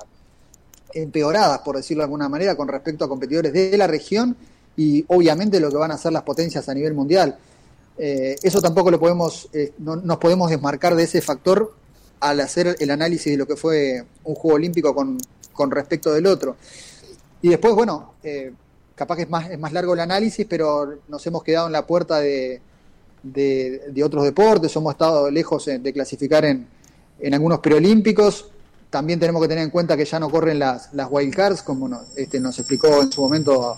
empeoradas, 0.92 1.61
por 1.61 1.76
decirlo 1.76 2.02
de 2.02 2.04
alguna 2.04 2.28
manera, 2.28 2.54
con 2.54 2.68
respecto 2.68 3.04
a 3.04 3.08
competidores 3.08 3.52
de 3.52 3.76
la 3.76 3.86
región 3.86 4.36
y 4.81 5.05
obviamente 5.09 5.61
lo 5.61 5.68
que 5.68 5.76
van 5.76 5.91
a 5.91 5.95
hacer 5.97 6.11
las 6.11 6.22
potencias 6.22 6.66
a 6.70 6.72
nivel 6.72 6.95
mundial. 6.95 7.37
Eh, 7.99 8.35
eso 8.43 8.62
tampoco 8.62 8.91
lo 8.91 8.99
podemos, 8.99 9.47
eh, 9.53 9.74
no 9.76 9.97
nos 9.97 10.16
podemos 10.16 10.49
desmarcar 10.49 10.95
de 10.95 11.03
ese 11.03 11.20
factor 11.20 11.74
al 12.18 12.41
hacer 12.41 12.76
el 12.81 12.91
análisis 12.91 13.31
de 13.31 13.37
lo 13.37 13.47
que 13.47 13.57
fue 13.57 14.03
un 14.24 14.35
juego 14.35 14.57
olímpico 14.57 14.95
con, 14.95 15.18
con 15.53 15.70
respecto 15.70 16.14
del 16.14 16.24
otro. 16.24 16.57
Y 17.43 17.51
después, 17.51 17.74
bueno, 17.74 18.14
eh, 18.22 18.55
capaz 18.95 19.16
que 19.16 19.22
es 19.24 19.28
más, 19.28 19.51
es 19.51 19.59
más 19.59 19.74
largo 19.74 19.93
el 19.93 20.01
análisis, 20.01 20.47
pero 20.49 20.95
nos 21.09 21.26
hemos 21.26 21.43
quedado 21.43 21.66
en 21.66 21.72
la 21.72 21.87
puerta 21.87 22.18
de, 22.18 22.62
de, 23.22 24.03
otros 24.03 24.24
deportes, 24.24 24.74
hemos 24.76 24.95
estado 24.95 25.31
lejos 25.31 25.66
de 25.66 25.93
clasificar 25.93 26.47
en, 26.47 26.66
en 27.18 27.35
algunos 27.35 27.59
preolímpicos. 27.59 28.49
También 28.89 29.20
tenemos 29.20 29.43
que 29.43 29.49
tener 29.49 29.62
en 29.62 29.70
cuenta 29.70 29.95
que 29.95 30.07
ya 30.07 30.18
no 30.18 30.31
corren 30.31 30.59
las, 30.59 30.95
las 30.95 31.07
wildcards, 31.11 31.62
como 31.62 31.87
nos, 31.87 32.16
este, 32.16 32.41
nos 32.41 32.59
explicó 32.59 33.03
en 33.03 33.12
su 33.12 33.20
momento 33.20 33.76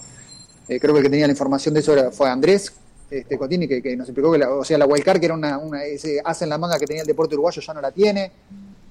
eh, 0.77 0.81
creo 0.81 0.95
que 0.95 1.01
el 1.01 1.05
que 1.05 1.11
tenía 1.11 1.27
la 1.27 1.33
información 1.33 1.75
de 1.75 1.81
eso 1.81 2.13
fue 2.13 2.29
Andrés 2.29 2.73
este, 3.11 3.37
Cotini, 3.37 3.69
que, 3.69 3.97
nos 3.97 4.09
explicó 4.09 4.33
que 4.33 4.39
la, 4.39 4.51
o 4.51 4.65
sea, 4.65 4.79
la 4.79 4.87
wildcard, 4.87 5.21
que 5.21 5.27
era 5.27 5.35
una, 5.35 5.59
una 5.59 5.85
ese 5.85 6.21
hace 6.25 6.45
en 6.45 6.51
la 6.51 6.59
manga 6.59 6.79
que 6.79 6.87
tenía 6.87 7.03
el 7.03 7.07
deporte 7.07 7.35
uruguayo, 7.35 7.61
ya 7.61 7.75
no 7.75 7.81
la 7.81 7.91
tiene. 7.91 8.33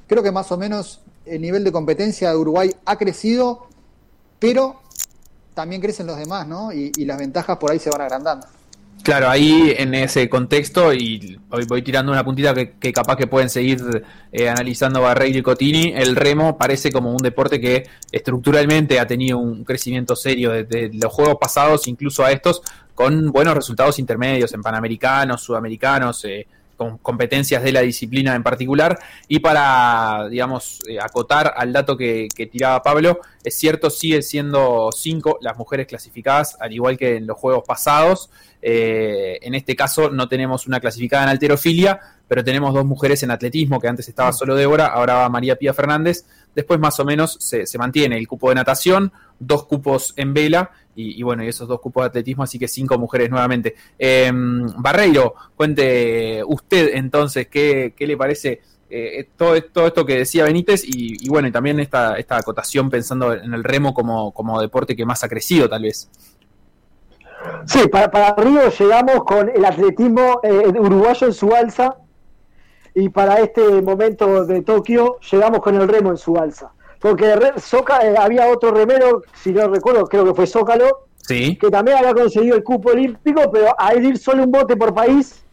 Creo 0.08 0.22
que 0.22 0.32
más 0.32 0.52
o 0.52 0.58
menos 0.58 1.02
el 1.26 1.42
nivel 1.42 1.64
de 1.64 1.72
competencia 1.72 2.30
de 2.30 2.38
Uruguay 2.38 2.76
ha 2.86 2.98
crecido, 2.98 3.68
pero 4.38 4.82
también 5.54 5.82
crecen 5.82 6.06
los 6.06 6.18
demás, 6.18 6.48
¿no? 6.48 6.72
Y 6.72 6.92
las 7.06 7.18
ventajas 7.18 7.58
por 7.58 7.72
ahí 7.72 7.80
se 7.80 7.90
van 7.90 8.02
agrandando. 8.02 8.46
Claro, 9.04 9.30
ahí 9.30 9.74
en 9.78 9.96
ese 9.96 10.30
contexto, 10.30 10.94
y 10.94 11.40
hoy 11.50 11.66
voy 11.66 11.82
tirando 11.82 12.12
una 12.12 12.24
puntita 12.24 12.54
que, 12.54 12.94
capaz 12.94 13.16
que 13.16 13.26
pueden 13.26 13.50
seguir 13.50 13.82
eh, 14.32 14.48
analizando 14.48 15.02
Barreiro 15.02 15.40
y 15.40 15.42
Cotini, 15.42 15.94
el 15.96 16.16
remo 16.16 16.56
parece 16.56 16.92
como 16.92 17.10
un 17.12 17.18
deporte 17.18 17.60
que 17.60 17.88
estructuralmente 18.12 19.00
ha 19.00 19.08
tenido 19.08 19.40
un 19.40 19.64
crecimiento 19.64 20.16
serio 20.16 20.52
desde 20.52 20.94
los 20.94 21.12
juegos 21.12 21.38
pasados, 21.42 21.88
incluso 21.88 22.24
a 22.24 22.32
estos, 22.32 22.62
con 22.94 23.32
buenos 23.32 23.56
resultados 23.56 23.98
intermedios 23.98 24.54
en 24.54 24.62
panamericanos, 24.62 25.42
sudamericanos, 25.42 26.24
eh, 26.26 26.46
con 26.82 26.98
competencias 26.98 27.62
de 27.62 27.72
la 27.72 27.82
disciplina 27.82 28.34
en 28.34 28.42
particular. 28.42 28.98
Y 29.28 29.38
para, 29.38 30.28
digamos, 30.32 30.80
eh, 30.90 30.98
acotar 31.00 31.54
al 31.56 31.72
dato 31.72 31.96
que, 31.96 32.28
que, 32.36 32.48
tiraba 32.48 32.82
Pablo, 32.82 33.20
es 33.44 33.56
cierto, 33.56 33.92
sigue 33.92 34.24
siendo 34.24 34.90
cinco 34.92 35.38
las 35.42 35.56
mujeres 35.60 35.86
clasificadas, 35.86 36.58
al 36.60 36.74
igual 36.74 36.98
que 36.98 37.18
en 37.18 37.28
los 37.28 37.38
juegos 37.38 37.66
pasados. 37.68 38.32
Eh, 38.64 39.38
en 39.44 39.54
este 39.54 39.76
caso 39.76 40.10
no 40.10 40.28
tenemos 40.28 40.66
una 40.66 40.80
clasificada 40.80 41.24
en 41.24 41.30
alterofilia, 41.30 42.00
pero 42.32 42.46
tenemos 42.46 42.74
dos 42.74 42.86
mujeres 42.86 43.22
en 43.24 43.32
atletismo, 43.32 43.78
que 43.78 43.90
antes 43.90 44.08
estaba 44.08 44.32
solo 44.32 44.56
Débora, 44.56 44.86
ahora 44.86 45.16
va 45.16 45.28
María 45.28 45.58
Pía 45.58 45.74
Fernández. 45.74 46.26
Después 46.56 46.80
más 46.80 46.98
o 47.02 47.04
menos 47.04 47.36
se, 47.42 47.66
se 47.66 47.78
mantiene 47.78 48.18
el 48.18 48.26
cupo 48.26 48.48
de 48.48 48.56
natación, 48.56 49.12
dos 49.38 49.66
cupos 49.66 50.14
en 50.16 50.34
vela 50.34 50.72
y, 50.96 51.20
y, 51.20 51.24
bueno, 51.24 51.44
y 51.44 51.50
esos 51.50 51.68
dos 51.68 51.82
cupos 51.82 52.04
de 52.04 52.08
atletismo, 52.08 52.44
así 52.44 52.58
que 52.58 52.70
cinco 52.70 52.98
mujeres 52.98 53.30
nuevamente. 53.30 53.76
Eh, 54.00 54.32
Barreiro, 54.34 55.36
cuente 55.58 56.42
usted 56.46 56.92
entonces 56.94 57.50
qué, 57.50 57.94
qué 57.98 58.08
le 58.08 58.16
parece 58.16 58.62
eh, 58.90 59.28
todo, 59.36 59.62
todo, 59.64 59.88
esto 59.88 60.06
que 60.06 60.20
decía 60.20 60.46
Benítez 60.46 60.86
y, 60.86 61.18
y, 61.26 61.28
bueno, 61.28 61.50
y 61.50 61.52
también 61.52 61.82
esta, 61.82 62.16
esta 62.16 62.38
acotación 62.38 62.90
pensando 62.90 63.34
en 63.34 63.54
el 63.54 63.62
remo 63.66 63.94
como, 63.94 64.32
como 64.32 64.62
deporte 64.62 64.96
que 64.96 65.06
más 65.06 65.22
ha 65.26 65.28
crecido 65.28 65.68
tal 65.68 65.82
vez. 65.82 66.10
Sí, 67.66 67.90
para, 67.90 68.10
para 68.10 68.36
Río 68.36 68.70
llegamos 68.70 69.26
con 69.26 69.50
el 69.50 69.66
atletismo 69.66 70.40
eh, 70.44 70.80
uruguayo 70.80 71.28
en 71.28 71.34
su 71.34 71.54
alza 71.54 71.98
y 72.94 73.10
para 73.10 73.40
este 73.40 73.82
momento 73.82 74.46
de 74.46 74.62
Tokio 74.62 75.18
llegamos 75.32 75.62
con 75.62 75.76
el 75.76 75.88
remo 75.88 76.12
en 76.12 76.18
su 76.18 76.36
alza. 76.38 76.72
Porque 77.00 77.34
Soca, 77.58 78.06
eh, 78.06 78.16
había 78.18 78.48
otro 78.48 78.72
remero, 78.72 79.24
si 79.42 79.52
no 79.52 79.68
recuerdo, 79.68 80.06
creo 80.06 80.26
que 80.26 80.34
fue 80.36 80.46
Zócalo, 80.46 81.08
sí. 81.18 81.58
que 81.58 81.70
también 81.70 81.98
había 81.98 82.14
conseguido 82.14 82.56
el 82.56 82.64
cupo 82.64 82.92
olímpico, 82.92 83.50
pero 83.52 83.74
al 83.78 84.06
ir 84.06 84.18
solo 84.18 84.44
un 84.44 84.52
bote 84.52 84.76
por 84.76 84.94
país, 84.94 85.44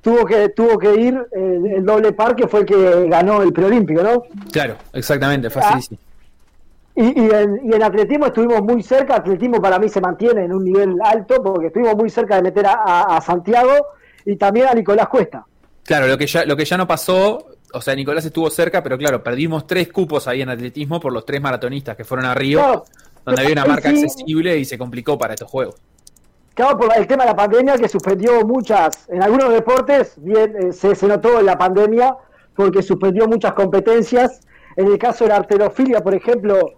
tuvo 0.00 0.24
que 0.24 0.48
tuvo 0.48 0.78
que 0.78 0.92
ir 0.94 1.26
el, 1.30 1.66
el 1.66 1.84
doble 1.84 2.12
par, 2.12 2.34
que 2.34 2.48
fue 2.48 2.60
el 2.60 2.66
que 2.66 3.08
ganó 3.08 3.42
el 3.42 3.52
preolímpico, 3.52 4.02
¿no? 4.02 4.24
Claro, 4.50 4.76
exactamente, 4.92 5.50
facilísimo. 5.50 6.00
Ah, 6.02 6.08
y, 6.94 7.04
y, 7.22 7.30
en, 7.30 7.60
y, 7.64 7.74
en, 7.74 7.82
atletismo 7.82 8.26
estuvimos 8.26 8.60
muy 8.62 8.82
cerca, 8.82 9.16
atletismo 9.16 9.62
para 9.62 9.78
mí 9.78 9.88
se 9.88 10.00
mantiene 10.00 10.44
en 10.44 10.52
un 10.52 10.64
nivel 10.64 10.96
alto, 11.02 11.42
porque 11.42 11.68
estuvimos 11.68 11.94
muy 11.94 12.10
cerca 12.10 12.36
de 12.36 12.42
meter 12.42 12.66
a, 12.66 12.72
a, 12.72 13.16
a 13.16 13.20
Santiago 13.20 13.72
y 14.26 14.36
también 14.36 14.66
a 14.66 14.74
Nicolás 14.74 15.08
Cuesta. 15.08 15.46
Claro, 15.84 16.06
lo 16.06 16.16
que 16.16 16.26
ya, 16.26 16.44
lo 16.44 16.56
que 16.56 16.64
ya 16.64 16.76
no 16.76 16.86
pasó, 16.86 17.46
o 17.72 17.80
sea, 17.80 17.94
Nicolás 17.94 18.24
estuvo 18.24 18.48
cerca, 18.50 18.82
pero 18.82 18.96
claro, 18.96 19.22
perdimos 19.22 19.66
tres 19.66 19.92
cupos 19.92 20.28
ahí 20.28 20.42
en 20.42 20.48
atletismo 20.48 21.00
por 21.00 21.12
los 21.12 21.24
tres 21.24 21.40
maratonistas 21.40 21.96
que 21.96 22.04
fueron 22.04 22.26
a 22.26 22.34
Río, 22.34 22.58
claro, 22.58 22.84
donde 23.24 23.42
había 23.42 23.52
una 23.52 23.64
marca 23.64 23.90
sí, 23.90 24.02
accesible 24.02 24.56
y 24.58 24.64
se 24.64 24.78
complicó 24.78 25.18
para 25.18 25.34
estos 25.34 25.50
juegos. 25.50 25.76
Claro, 26.54 26.78
por 26.78 26.96
el 26.96 27.06
tema 27.06 27.24
de 27.24 27.30
la 27.30 27.36
pandemia 27.36 27.76
que 27.78 27.88
suspendió 27.88 28.44
muchas, 28.44 29.08
en 29.08 29.22
algunos 29.22 29.50
deportes, 29.50 30.14
bien, 30.18 30.54
eh, 30.56 30.72
se, 30.72 30.94
se 30.94 31.06
notó 31.06 31.40
en 31.40 31.46
la 31.46 31.56
pandemia, 31.56 32.14
porque 32.54 32.82
suspendió 32.82 33.26
muchas 33.26 33.52
competencias. 33.54 34.40
En 34.76 34.86
el 34.86 34.98
caso 34.98 35.24
de 35.24 35.30
la 35.30 35.36
arterofilia, 35.36 36.00
por 36.02 36.14
ejemplo, 36.14 36.74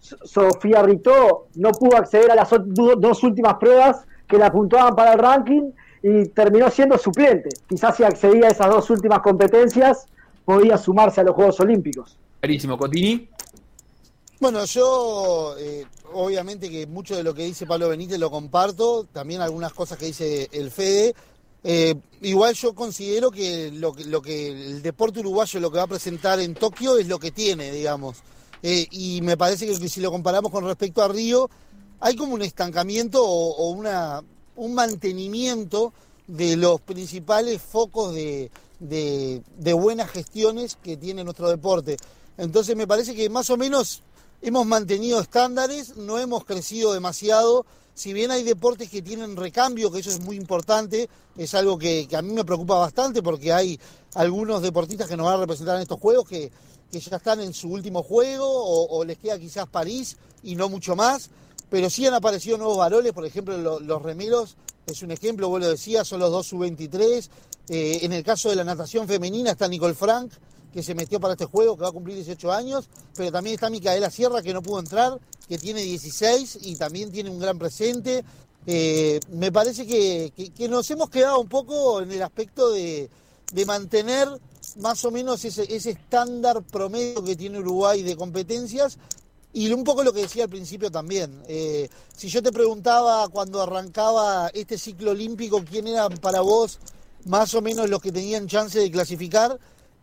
Sofía 0.00 0.82
Ritó 0.82 1.48
no 1.56 1.70
pudo 1.72 1.96
acceder 1.96 2.30
a 2.30 2.34
las 2.34 2.48
dos 2.50 3.22
últimas 3.22 3.54
pruebas 3.54 4.06
que 4.26 4.38
la 4.38 4.50
puntuaban 4.50 4.94
para 4.94 5.14
el 5.14 5.18
ranking 5.18 5.70
y 6.08 6.28
terminó 6.28 6.70
siendo 6.70 6.96
suplente. 6.96 7.50
Quizás 7.68 7.96
si 7.96 8.04
accedía 8.04 8.46
a 8.46 8.50
esas 8.50 8.68
dos 8.68 8.88
últimas 8.90 9.20
competencias 9.20 10.06
podía 10.44 10.78
sumarse 10.78 11.20
a 11.20 11.24
los 11.24 11.34
Juegos 11.34 11.60
Olímpicos. 11.60 12.16
Clarísimo, 12.40 12.78
Cotini. 12.78 13.28
Bueno, 14.40 14.64
yo 14.64 15.56
eh, 15.58 15.84
obviamente 16.12 16.70
que 16.70 16.86
mucho 16.86 17.16
de 17.16 17.22
lo 17.22 17.34
que 17.34 17.44
dice 17.44 17.66
Pablo 17.66 17.88
Benítez 17.88 18.18
lo 18.18 18.30
comparto, 18.30 19.04
también 19.12 19.40
algunas 19.40 19.72
cosas 19.72 19.98
que 19.98 20.06
dice 20.06 20.48
el 20.52 20.70
Fede. 20.70 21.14
Eh, 21.64 21.96
igual 22.22 22.54
yo 22.54 22.72
considero 22.72 23.30
que 23.30 23.72
lo, 23.72 23.92
lo 24.06 24.22
que 24.22 24.48
el 24.48 24.80
deporte 24.80 25.20
uruguayo 25.20 25.58
lo 25.58 25.70
que 25.70 25.78
va 25.78 25.84
a 25.84 25.88
presentar 25.88 26.38
en 26.38 26.54
Tokio 26.54 26.96
es 26.98 27.08
lo 27.08 27.18
que 27.18 27.32
tiene, 27.32 27.72
digamos. 27.72 28.18
Eh, 28.62 28.86
y 28.90 29.20
me 29.22 29.36
parece 29.36 29.66
que 29.66 29.88
si 29.88 30.00
lo 30.00 30.10
comparamos 30.10 30.50
con 30.52 30.64
respecto 30.64 31.02
a 31.02 31.08
Río, 31.08 31.50
hay 32.00 32.14
como 32.14 32.34
un 32.34 32.42
estancamiento 32.42 33.24
o, 33.24 33.56
o 33.56 33.70
una, 33.70 34.22
un 34.58 34.74
mantenimiento 34.74 35.92
de 36.26 36.56
los 36.56 36.80
principales 36.80 37.62
focos 37.62 38.12
de, 38.14 38.50
de, 38.80 39.72
buenas 39.72 40.10
gestiones 40.10 40.76
que 40.82 40.96
tiene 40.96 41.24
nuestro 41.24 41.48
deporte. 41.48 41.96
Entonces 42.36 42.76
me 42.76 42.86
parece 42.86 43.14
que 43.14 43.30
más 43.30 43.48
o 43.50 43.56
menos 43.56 44.02
hemos 44.42 44.66
mantenido 44.66 45.20
estándares, 45.20 45.96
no 45.96 46.18
hemos 46.18 46.44
crecido 46.44 46.92
demasiado, 46.92 47.66
si 47.94 48.12
bien 48.12 48.30
hay 48.30 48.42
deportes 48.42 48.90
que 48.90 49.02
tienen 49.02 49.36
recambio, 49.36 49.90
que 49.90 50.00
eso 50.00 50.10
es 50.10 50.20
muy 50.20 50.36
importante, 50.36 51.08
es 51.36 51.54
algo 51.54 51.78
que, 51.78 52.06
que 52.08 52.16
a 52.16 52.22
mí 52.22 52.32
me 52.32 52.44
preocupa 52.44 52.78
bastante 52.78 53.22
porque 53.22 53.52
hay 53.52 53.78
algunos 54.14 54.62
deportistas 54.62 55.08
que 55.08 55.16
nos 55.16 55.26
van 55.26 55.36
a 55.36 55.40
representar 55.40 55.76
en 55.76 55.82
estos 55.82 56.00
juegos 56.00 56.28
que, 56.28 56.52
que 56.90 57.00
ya 57.00 57.16
están 57.16 57.40
en 57.40 57.54
su 57.54 57.68
último 57.68 58.02
juego 58.02 58.46
o 58.46 59.04
les 59.04 59.18
queda 59.18 59.38
quizás 59.38 59.68
París 59.68 60.16
y 60.42 60.54
no 60.56 60.68
mucho 60.68 60.94
más, 60.94 61.30
pero 61.70 61.90
sí 61.90 62.06
han 62.06 62.14
aparecido 62.14 62.58
nuevos 62.58 62.78
varones, 62.78 63.12
por 63.12 63.26
ejemplo 63.26 63.56
lo- 63.58 63.80
los 63.80 64.02
remeros 64.02 64.56
es 64.86 65.02
un 65.02 65.10
ejemplo, 65.10 65.48
vos 65.48 65.60
lo 65.60 65.68
decías, 65.68 66.08
son 66.08 66.20
los 66.20 66.30
dos 66.30 66.46
sub-23, 66.46 67.28
eh, 67.68 67.98
en 68.02 68.12
el 68.12 68.24
caso 68.24 68.48
de 68.48 68.56
la 68.56 68.64
natación 68.64 69.06
femenina 69.06 69.50
está 69.50 69.68
Nicole 69.68 69.94
Frank, 69.94 70.32
que 70.72 70.82
se 70.82 70.94
metió 70.94 71.20
para 71.20 71.34
este 71.34 71.44
juego, 71.44 71.76
que 71.76 71.82
va 71.82 71.88
a 71.88 71.92
cumplir 71.92 72.16
18 72.16 72.52
años, 72.52 72.88
pero 73.14 73.30
también 73.30 73.54
está 73.54 73.68
Micaela 73.70 74.10
Sierra, 74.10 74.42
que 74.42 74.52
no 74.52 74.62
pudo 74.62 74.80
entrar, 74.80 75.18
que 75.48 75.58
tiene 75.58 75.82
16 75.82 76.58
y 76.62 76.76
también 76.76 77.10
tiene 77.10 77.30
un 77.30 77.38
gran 77.38 77.58
presente. 77.58 78.24
Eh, 78.66 79.20
me 79.30 79.50
parece 79.50 79.86
que, 79.86 80.32
nos 80.68 80.90
hemos 80.90 81.08
quedado 81.10 81.40
un 81.40 81.48
poco 81.48 82.00
en 82.00 82.10
el 82.10 82.22
aspecto 82.22 82.70
de, 82.70 83.10
mantener 83.66 84.28
más 84.76 85.04
o 85.04 85.10
menos 85.10 85.44
ese 85.44 85.90
estándar 85.90 86.62
promedio 86.62 87.24
que 87.24 87.34
tiene 87.34 87.58
Uruguay 87.58 88.02
de 88.02 88.14
competencias 88.14 88.98
y 89.52 89.72
un 89.72 89.82
poco 89.84 90.02
lo 90.04 90.12
que 90.12 90.22
decía 90.22 90.44
al 90.44 90.50
principio 90.50 90.90
también. 90.90 91.42
Eh, 91.48 91.88
si 92.16 92.28
yo 92.28 92.42
te 92.42 92.52
preguntaba 92.52 93.28
cuando 93.28 93.62
arrancaba 93.62 94.48
este 94.52 94.76
ciclo 94.78 95.12
olímpico, 95.12 95.64
quién 95.68 95.86
eran 95.88 96.16
para 96.18 96.40
vos 96.40 96.78
más 97.24 97.54
o 97.54 97.62
menos 97.62 97.88
los 97.90 98.00
que 98.00 98.12
tenían 98.12 98.46
chance 98.46 98.78
de 98.78 98.90
clasificar, 98.90 99.58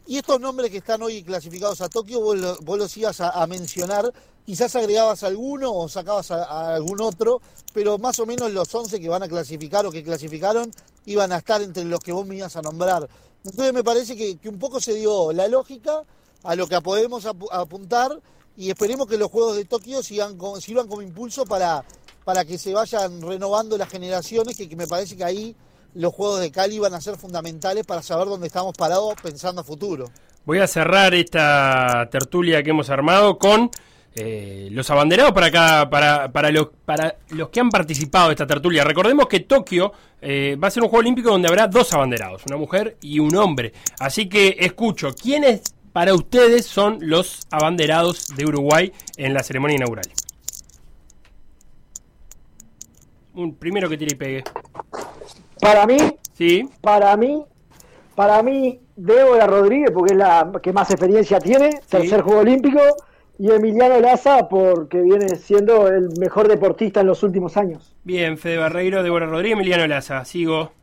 y 0.08 0.18
estos 0.18 0.40
nombres 0.40 0.70
que 0.70 0.78
están 0.78 1.02
hoy 1.02 1.24
clasificados 1.24 1.82
a 1.82 1.90
Tokio, 1.90 2.20
vos, 2.22 2.38
lo- 2.38 2.58
vos 2.62 2.78
los 2.78 2.96
ibas 2.98 3.22
a, 3.22 3.46
mencionar, 3.48 4.12
quizás 4.46 4.76
agregabas 4.76 5.24
alguno 5.24 5.74
o 5.74 5.90
sacabas 5.90 6.30
a, 6.30 6.76
algún 6.76 7.02
otro, 7.02 7.42
pero 7.74 7.98
más 7.98 8.20
o 8.20 8.26
menos 8.28 8.52
los 8.52 8.74
11 8.74 9.00
que 9.00 9.10
van 9.10 9.24
a 9.24 9.28
clasificar 9.28 9.86
o 9.86 9.92
que 9.92 10.04
clasificaron 10.04 10.70
iban 11.08 11.32
a 11.32 11.38
estar 11.38 11.62
entre 11.64 11.86
los 11.86 12.00
que 12.02 12.12
vos 12.12 12.26
me 12.28 12.36
ibas 12.36 12.56
a 12.56 12.62
nombrar. 12.62 13.08
Entonces 13.44 13.74
me 13.74 13.84
parece 13.84 14.16
que, 14.16 14.38
un 14.50 14.60
poco 14.60 14.80
se 14.80 14.94
dio 14.94 15.32
la 15.32 15.48
lógica 15.48 16.04
a 16.44 16.56
lo 16.56 16.68
que 16.68 16.80
podemos 16.82 17.26
apu- 17.26 17.50
apuntar 17.52 18.20
y 18.58 18.70
esperemos 18.70 19.08
que 19.08 19.18
los 19.18 19.30
Juegos 19.30 19.58
de 19.58 19.66
Tokio 19.66 20.02
sigan 20.02 20.38
sirvan 20.60 20.88
como 20.88 21.02
impulso 21.02 21.46
para, 21.46 21.84
para 22.24 22.46
que 22.46 22.58
se 22.58 22.74
vayan 22.74 23.22
renovando 23.22 23.78
las 23.78 23.90
generaciones, 23.90 24.56
que, 24.58 24.70
que 24.70 24.76
me 24.76 24.88
parece 24.88 25.18
que 25.18 25.24
ahí 25.24 25.56
los 25.94 26.14
Juegos 26.14 26.42
de 26.42 26.52
Cali 26.52 26.80
van 26.80 26.94
a 26.94 27.02
ser 27.02 27.18
fundamentales 27.18 27.86
para 27.86 28.02
saber 28.02 28.28
dónde 28.28 28.48
estamos 28.48 28.76
parados 28.78 29.16
pensando 29.22 29.62
a 29.62 29.64
futuro. 29.64 30.10
Voy 30.46 30.60
a 30.60 30.68
cerrar 30.68 31.14
esta 31.16 32.08
tertulia 32.12 32.62
que 32.62 32.70
hemos 32.70 32.90
armado 32.90 33.38
con 33.38 33.72
eh, 34.18 34.70
los 34.72 34.90
abanderados 34.92 35.34
para 35.34 35.52
cada, 35.52 35.90
para, 35.90 36.32
para, 36.32 36.50
los, 36.50 36.68
para 36.86 37.18
los 37.32 37.50
que 37.50 37.60
han 37.60 37.70
participado 37.70 38.28
de 38.28 38.34
esta 38.34 38.48
tertulia. 38.48 38.84
Recordemos 38.84 39.28
que 39.28 39.42
Tokio 39.42 39.92
eh, 40.22 40.56
va 40.62 40.70
a 40.70 40.72
ser 40.72 40.84
un 40.84 40.90
juego 40.90 41.02
olímpico 41.02 41.30
donde 41.30 41.50
habrá 41.50 41.68
dos 41.68 41.92
abanderados, 41.94 42.44
una 42.48 42.56
mujer 42.56 42.96
y 43.02 43.20
un 43.20 43.36
hombre. 43.36 43.74
Así 44.00 44.30
que 44.30 44.56
escucho, 44.60 45.14
¿quiénes 45.14 45.64
para 45.96 46.14
ustedes 46.14 46.66
son 46.66 46.98
los 47.00 47.48
abanderados 47.52 48.28
de 48.36 48.46
Uruguay 48.46 48.92
en 49.16 49.34
la 49.34 49.44
ceremonia 49.44 49.78
inaugural? 49.78 50.04
Un 53.34 53.56
primero 53.56 53.88
que 53.88 53.96
tire 53.98 54.12
y 54.12 54.16
pegue. 54.16 54.44
Para 55.62 55.88
mí, 55.88 55.96
Sí, 56.34 56.70
para 56.82 57.16
mí, 57.16 57.46
para 58.14 58.44
mí, 58.44 58.82
Débora 58.98 59.48
Rodríguez, 59.48 59.92
porque 59.94 60.16
es 60.16 60.20
la 60.20 60.52
que 60.62 60.74
más 60.74 60.92
experiencia 60.92 61.40
tiene, 61.40 61.80
tercer 61.88 62.24
Juego 62.24 62.42
Olímpico, 62.42 62.82
y 63.40 63.52
Emiliano 63.52 63.98
Laza, 64.02 64.50
porque 64.50 65.00
viene 65.02 65.38
siendo 65.38 65.88
el 65.88 66.10
mejor 66.20 66.50
deportista 66.50 67.00
en 67.00 67.08
los 67.08 67.24
últimos 67.24 67.56
años. 67.56 67.96
bien, 68.04 68.38
Fede 68.38 68.58
Barreiro, 68.58 69.02
Débora 69.02 69.28
Rodríguez, 69.28 69.58
Emiliano 69.58 69.88
Laza. 69.88 70.26
Sigo. 70.26 70.74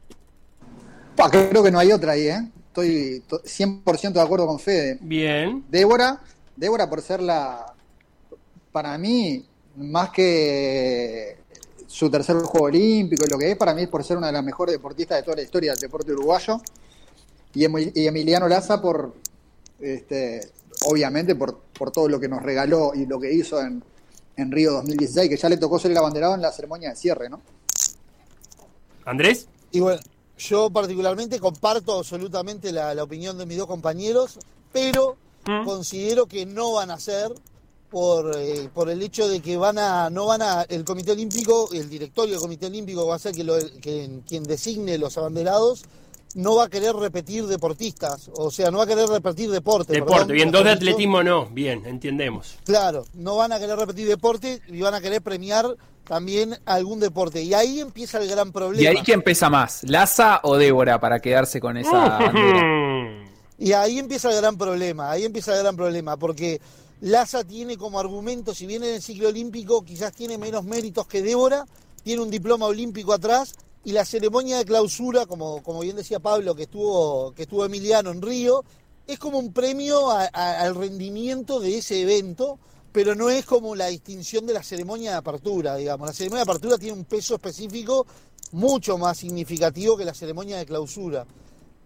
Pa, 1.17 1.29
creo 1.31 1.63
que 1.63 1.71
no 1.71 1.79
hay 1.79 1.93
otra 1.93 2.13
ahí, 2.13 2.29
¿eh? 2.29 2.49
Estoy 2.73 3.23
to- 3.29 3.43
100% 3.45 4.13
de 4.15 4.21
acuerdo 4.23 4.47
con 4.47 4.59
Fede. 4.59 4.97
Bien. 5.03 5.63
Débora, 5.69 6.19
Débora 6.57 6.89
por 6.89 7.03
ser 7.03 7.21
la, 7.21 7.67
para 8.73 8.97
mí, 8.97 9.45
más 9.77 10.09
que 10.09 11.37
su 11.87 12.11
tercer 12.11 12.37
juego 12.37 12.67
olímpico 12.67 13.27
y 13.27 13.29
lo 13.31 13.37
que 13.37 13.51
es, 13.51 13.59
para 13.59 13.75
mí 13.75 13.83
es 13.83 13.89
por 13.89 14.03
ser 14.03 14.17
una 14.17 14.29
de 14.29 14.33
las 14.33 14.43
mejores 14.43 14.73
deportistas 14.75 15.19
de 15.19 15.23
toda 15.23 15.37
la 15.37 15.43
historia 15.43 15.73
del 15.73 15.81
deporte 15.81 16.13
uruguayo. 16.13 16.63
Y 17.55 17.67
Emiliano 18.07 18.49
Laza 18.49 18.81
por, 18.81 19.13
este, 19.79 20.41
obviamente, 20.87 21.35
por, 21.35 21.59
por 21.79 21.91
todo 21.91 22.09
lo 22.09 22.19
que 22.19 22.29
nos 22.29 22.43
regaló 22.43 22.93
y 22.95 23.05
lo 23.05 23.21
que 23.21 23.31
hizo 23.35 23.61
en, 23.61 23.85
en 24.39 24.51
Río 24.51 24.73
2016, 24.73 25.29
que 25.29 25.37
ya 25.37 25.51
le 25.51 25.59
tocó 25.59 25.79
ser 25.79 25.91
el 25.91 25.99
abanderado 25.99 26.35
en 26.35 26.41
la 26.41 26.51
ceremonia 26.51 26.89
de 26.89 26.97
cierre, 26.97 27.29
¿no? 27.29 27.43
Andrés. 29.05 29.47
Y 29.71 29.81
bueno, 29.81 30.01
yo 30.39 30.71
particularmente 30.71 31.39
comparto 31.41 31.99
absolutamente 31.99 32.73
la, 32.73 32.95
la 32.95 33.03
opinión 33.05 33.39
de 33.39 33.47
mis 33.47 33.59
dos 33.59 33.67
compañeros, 33.67 34.39
pero 34.73 35.17
considero 35.65 36.27
que 36.27 36.47
no 36.47 36.73
van 36.73 36.91
a 36.91 36.99
ser 37.01 37.33
por, 37.91 38.37
eh, 38.39 38.71
por 38.73 38.89
el 38.89 39.03
hecho 39.03 39.29
de 39.29 39.41
que 39.41 39.57
van 39.57 39.79
a, 39.79 40.09
no 40.09 40.27
van 40.27 40.41
a, 40.43 40.63
el 40.63 40.85
Comité 40.85 41.13
Olímpico, 41.13 41.69
el 41.73 41.91
directorio 41.91 42.35
del 42.35 42.41
Comité 42.41 42.67
Olímpico 42.67 43.07
va 43.07 43.17
a 43.17 43.19
ser 43.19 43.35
que, 43.35 43.45
lo- 43.45 43.59
que 43.81 44.21
quien 44.27 44.45
designe 44.45 44.97
los 44.99 45.19
abanderados, 45.19 45.83
no 46.35 46.57
va 46.57 46.65
a 46.65 46.69
querer 46.69 46.95
repetir 46.95 47.47
deportistas, 47.47 48.31
o 48.35 48.51
sea, 48.51 48.71
no 48.71 48.79
va 48.79 48.85
a 48.85 48.87
querer 48.87 49.09
repetir 49.09 49.51
deporte. 49.51 49.93
Deporte. 49.93 50.13
perdón, 50.21 50.35
Bien, 50.35 50.51
dos 50.51 50.65
de 50.65 50.71
dicho. 50.71 50.79
atletismo 50.79 51.23
no. 51.23 51.47
Bien, 51.47 51.85
entendemos. 51.87 52.57
Claro, 52.65 53.05
no 53.15 53.37
van 53.37 53.53
a 53.53 53.59
querer 53.59 53.79
repetir 53.79 54.09
deporte 54.09 54.63
y 54.69 54.81
van 54.81 54.95
a 54.95 55.01
querer 55.01 55.21
premiar 55.23 55.77
también 56.05 56.59
algún 56.67 57.01
deporte. 57.01 57.43
Y 57.43 57.55
ahí 57.55 57.81
empieza 57.81 58.19
el 58.19 58.29
gran 58.29 58.53
problema. 58.53 58.83
¿Y 58.83 58.87
ahí 58.87 59.03
quién 59.05 59.23
pesa 59.23 59.51
más? 59.51 59.83
¿Laza 59.85 60.41
o 60.43 60.57
Débora 60.57 61.01
para 61.01 61.21
quedarse 61.21 61.61
con 61.61 61.77
esa 61.77 62.19
bandera? 62.19 63.25
Y 63.59 63.73
ahí 63.73 63.99
empieza 63.99 64.31
el 64.31 64.37
gran 64.37 64.59
problema, 64.59 65.11
ahí 65.11 65.25
empieza 65.25 65.55
el 65.55 65.63
gran 65.63 65.77
problema, 65.77 66.17
porque 66.17 66.61
Laza 67.01 67.45
tiene 67.45 67.77
como 67.77 68.01
argumento, 68.01 68.55
si 68.55 68.67
bien 68.67 68.83
en 68.83 68.95
el 68.95 69.03
ciclo 69.03 69.29
olímpico 69.29 69.85
quizás 69.85 70.13
tiene 70.13 70.37
menos 70.39 70.65
méritos 70.65 71.07
que 71.07 71.23
Débora, 71.23 71.65
tiene 72.03 72.23
un 72.23 72.31
diploma 72.31 72.67
olímpico 72.67 73.13
atrás, 73.13 73.55
y 73.85 73.93
la 73.93 74.05
ceremonia 74.05 74.59
de 74.59 74.65
clausura, 74.65 75.27
como, 75.27 75.63
como 75.63 75.81
bien 75.81 75.97
decía 75.97 76.21
Pablo, 76.21 76.55
que 76.55 76.65
estuvo, 76.65 77.33
que 77.33 77.43
estuvo 77.43 77.65
Emiliano 77.65 78.11
en 78.11 78.23
Río, 78.23 78.65
es 79.07 79.19
como 79.19 79.39
un 79.39 79.53
premio 79.53 80.11
al 80.11 80.75
rendimiento 80.75 81.59
de 81.59 81.79
ese 81.79 82.03
evento, 82.03 82.59
pero 82.93 83.15
no 83.15 83.31
es 83.31 83.45
como 83.45 83.75
la 83.75 83.87
distinción 83.87 84.47
de 84.47 84.53
la 84.53 84.63
ceremonia 84.63 85.13
de 85.13 85.17
apertura, 85.17 85.77
digamos. 85.77 86.07
La 86.07 86.15
ceremonia 86.15 86.45
de 86.45 86.51
apertura 86.51 86.79
tiene 86.79 86.99
un 86.99 87.05
peso 87.05 87.35
específico 87.35 88.07
mucho 88.53 88.99
más 88.99 89.19
significativo 89.19 89.97
que 89.97 90.05
la 90.05 90.15
ceremonia 90.15 90.59
de 90.59 90.67
clausura. 90.67 91.27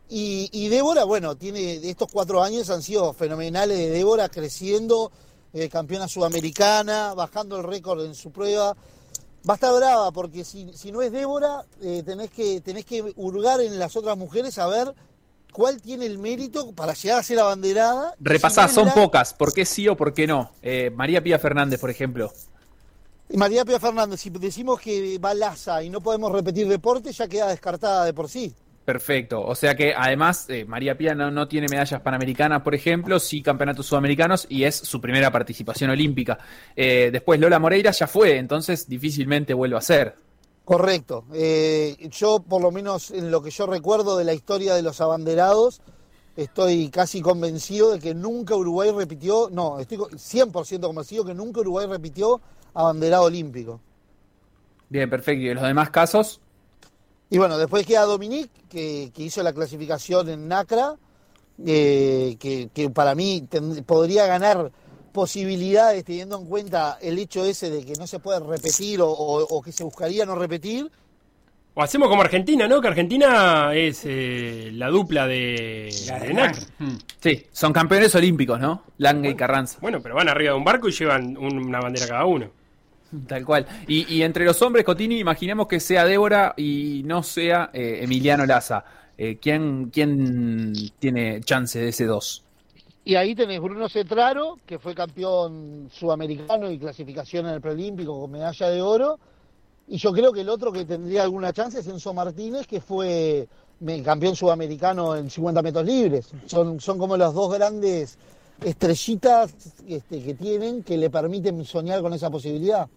Y, 0.09 0.51
y 0.53 0.69
Débora, 0.69 1.05
bueno, 1.05 1.37
tiene 1.37 1.77
estos 1.89 2.09
cuatro 2.13 2.43
años 2.43 2.69
han 2.71 2.83
sido 2.83 3.13
fenomenales 3.13 3.79
de 3.79 3.91
Débora, 3.91 4.29
creciendo, 4.29 5.11
eh, 5.53 5.69
campeona 5.69 6.07
sudamericana, 6.07 7.15
bajando 7.15 7.57
el 7.57 7.65
récord 7.65 8.05
en 8.05 8.15
su 8.15 8.31
prueba. 8.31 8.77
Va 9.49 9.55
a 9.55 9.57
estar 9.57 9.73
brava, 9.75 10.11
porque 10.13 10.45
si, 10.45 10.73
si 10.75 10.91
no 10.91 11.03
es 11.03 11.13
Débora, 11.13 11.65
eh, 11.81 12.03
tenés, 12.05 12.31
que, 12.31 12.61
tenés 12.61 12.85
que 12.85 13.13
hurgar 13.17 13.61
en 13.61 13.79
las 13.79 13.95
otras 13.97 14.17
mujeres 14.19 14.59
a 14.59 14.67
ver 14.67 14.93
cuál 15.53 15.81
tiene 15.81 16.05
el 16.07 16.19
mérito 16.19 16.73
para 16.73 16.95
llegar 16.95 17.21
a 17.21 17.23
ser 17.23 17.39
abanderada. 17.39 18.15
Repasá, 18.19 18.67
Si 18.67 18.75
son 18.75 18.85
no 18.87 18.91
es 18.91 18.97
la- 18.97 19.03
pocas. 19.05 19.35
¿Por 19.35 19.53
qué 19.53 19.65
sí 19.65 19.87
o 19.89 19.97
por 19.97 20.13
qué 20.15 20.27
no? 20.27 20.51
Eh, 20.63 20.91
María 20.95 21.23
Pía 21.23 21.39
Fernández, 21.39 21.81
por 21.81 21.91
ejemplo. 21.91 22.33
María 23.35 23.65
Pía 23.65 23.81
Fernández, 23.81 24.21
si 24.21 24.31
decimos 24.31 24.81
que 24.81 25.19
va 25.19 25.35
Laza 25.35 25.83
y 25.83 25.91
no 25.91 26.01
podemos 26.01 26.31
repetir 26.33 26.69
deporte, 26.69 27.13
ya 27.13 27.27
queda 27.29 27.49
descartada 27.49 28.05
de 28.05 28.15
por 28.15 28.29
sí. 28.29 28.55
Perfecto. 28.87 29.43
O 29.45 29.55
sea 29.57 29.75
que 29.75 29.93
además 29.95 30.49
eh, 30.49 30.65
María 30.65 30.97
Pía 30.97 31.15
no, 31.15 31.31
no 31.31 31.49
tiene 31.49 31.69
medallas 31.69 32.01
panamericanas, 32.01 32.63
por 32.63 32.75
ejemplo, 32.75 33.19
sí 33.19 33.43
campeonatos 33.43 33.85
sudamericanos 33.87 34.47
y 34.49 34.63
es 34.65 34.77
su 34.77 35.01
primera 35.01 35.31
participación 35.33 35.91
olímpica. 35.91 36.39
Eh, 36.77 37.11
después 37.13 37.41
Lola 37.41 37.59
Moreira 37.59 37.91
ya 37.91 38.07
fue, 38.07 38.39
entonces 38.39 38.89
difícilmente 38.89 39.55
vuelve 39.55 39.77
a 39.77 39.81
ser. 39.83 40.15
Correcto. 40.65 41.25
Eh, 41.35 41.97
yo, 42.13 42.41
por 42.41 42.63
lo 42.63 42.71
menos 42.71 43.11
en 43.11 43.31
lo 43.33 43.43
que 43.43 43.51
yo 43.51 43.67
recuerdo 43.67 44.17
de 44.17 44.25
la 44.25 44.35
historia 44.35 44.75
de 44.75 44.83
los 44.83 45.01
abanderados, 45.01 45.83
estoy 46.37 46.89
casi 46.91 47.21
convencido 47.21 47.93
de 47.93 48.01
que 48.01 48.15
nunca 48.15 48.55
Uruguay 48.57 48.93
repitió, 48.93 49.49
no, 49.51 49.81
estoy 49.81 49.99
co- 49.99 50.11
100% 50.11 50.87
convencido 50.89 51.25
que 51.25 51.35
nunca 51.35 51.61
Uruguay 51.61 51.87
repitió 51.89 52.41
abanderado 52.75 53.25
olímpico. 53.25 53.81
Bien, 54.89 55.11
perfecto. 55.11 55.43
¿Y 55.43 55.49
en 55.49 55.55
los 55.57 55.65
demás 55.65 55.91
casos? 55.91 56.41
Y 57.31 57.39
bueno, 57.39 57.59
después 57.59 57.85
queda 57.87 58.03
Dominique, 58.05 58.51
que, 58.69 59.11
que 59.15 59.23
hizo 59.25 59.43
la 59.43 59.53
clasificación 59.53 60.29
en 60.29 60.47
NACRA, 60.49 60.95
eh, 61.67 62.37
que, 62.39 62.69
que 62.73 62.91
para 62.91 63.15
mí 63.15 63.47
ten- 63.49 63.83
podría 63.85 64.27
ganar 64.27 64.71
posibilidades 65.13 66.05
teniendo 66.05 66.39
en 66.39 66.47
cuenta 66.47 66.99
el 67.01 67.19
hecho 67.19 67.45
ese 67.45 67.71
de 67.71 67.85
que 67.85 67.95
no 67.95 68.07
se 68.07 68.19
puede 68.19 68.39
repetir 68.41 69.01
o, 69.01 69.09
o- 69.11 69.43
o 69.43 69.63
que 69.63 69.73
se 69.73 69.83
buscaría 69.83 70.25
no 70.27 70.35
repetir. 70.35 70.91
O 71.75 71.83
hacemos 71.83 72.09
como 72.09 72.23
Argentina, 72.23 72.67
¿no? 72.69 72.81
Que 72.81 72.89
Argentina 72.89 73.75
es 73.75 74.03
eh, 74.05 74.71
la 74.73 74.89
dupla 74.89 75.27
de, 75.27 75.91
de 76.23 76.33
NAC. 76.35 76.57
Sí, 77.21 77.47
son 77.51 77.73
campeones 77.73 78.15
olímpicos, 78.15 78.59
¿no? 78.61 78.83
Lange 78.99 79.31
y 79.31 79.35
Carranza. 79.35 79.79
Bueno, 79.83 80.01
pero 80.03 80.15
van 80.15 80.29
arriba 80.29 80.53
de 80.53 80.59
un 80.59 80.65
barco 80.65 80.89
y 80.89 80.93
llevan 80.93 81.37
un- 81.37 81.59
una 81.67 81.81
bandera 81.81 82.07
cada 82.07 82.25
uno. 82.25 82.51
Tal 83.27 83.45
cual. 83.45 83.67
Y, 83.87 84.23
entre 84.23 84.45
los 84.45 84.61
hombres, 84.63 84.85
Cotini, 84.85 85.19
imaginemos 85.19 85.67
que 85.67 85.81
sea 85.81 86.05
Débora 86.05 86.55
y 86.57 87.03
no 87.05 87.23
sea 87.23 87.71
eh, 87.73 88.01
Emiliano 88.03 88.47
Laza. 88.47 88.85
Eh, 89.19 89.39
¿quién, 89.41 89.91
¿Quién 89.91 90.73
tiene 90.99 91.41
chance 91.41 91.79
de 91.79 91.89
ese 91.89 92.05
dos? 92.05 92.45
Y 93.05 93.15
ahí 93.15 93.35
tenés 93.35 93.61
Bruno 93.61 93.89
Cetraro, 93.89 94.59
que 94.67 94.79
fue 94.79 94.95
campeón 94.95 95.89
sudamericano 95.93 96.71
y 96.71 96.79
clasificación 96.79 97.47
en 97.47 97.55
el 97.55 97.61
preolímpico 97.61 98.21
con 98.21 98.33
medalla 98.33 98.69
de 98.69 98.83
oro. 98.83 99.19
Y 99.89 99.99
yo 99.99 100.13
creo 100.13 100.33
que 100.33 100.41
el 100.41 100.49
otro 100.49 100.73
que 100.73 100.85
tendría 100.85 101.23
alguna 101.23 101.53
chance 101.53 101.79
es 101.79 101.87
Enzo 101.87 102.13
Martínez, 102.13 102.67
que 102.67 102.81
fue 102.81 103.47
campeón 104.05 104.35
sudamericano 104.35 105.15
en 105.15 105.31
50 105.31 105.63
metros 105.63 105.87
libres. 105.87 106.31
Son, 106.47 106.81
son 106.81 106.99
como 106.99 107.17
las 107.17 107.33
dos 107.33 107.55
grandes 107.55 108.19
estrellitas 108.65 109.55
este, 109.87 110.23
que 110.23 110.35
tienen 110.35 110.83
que 110.83 110.97
le 110.97 111.11
permiten 111.11 111.65
soñar 111.65 112.01
con 112.03 112.13
esa 112.13 112.31
posibilidad. 112.31 112.89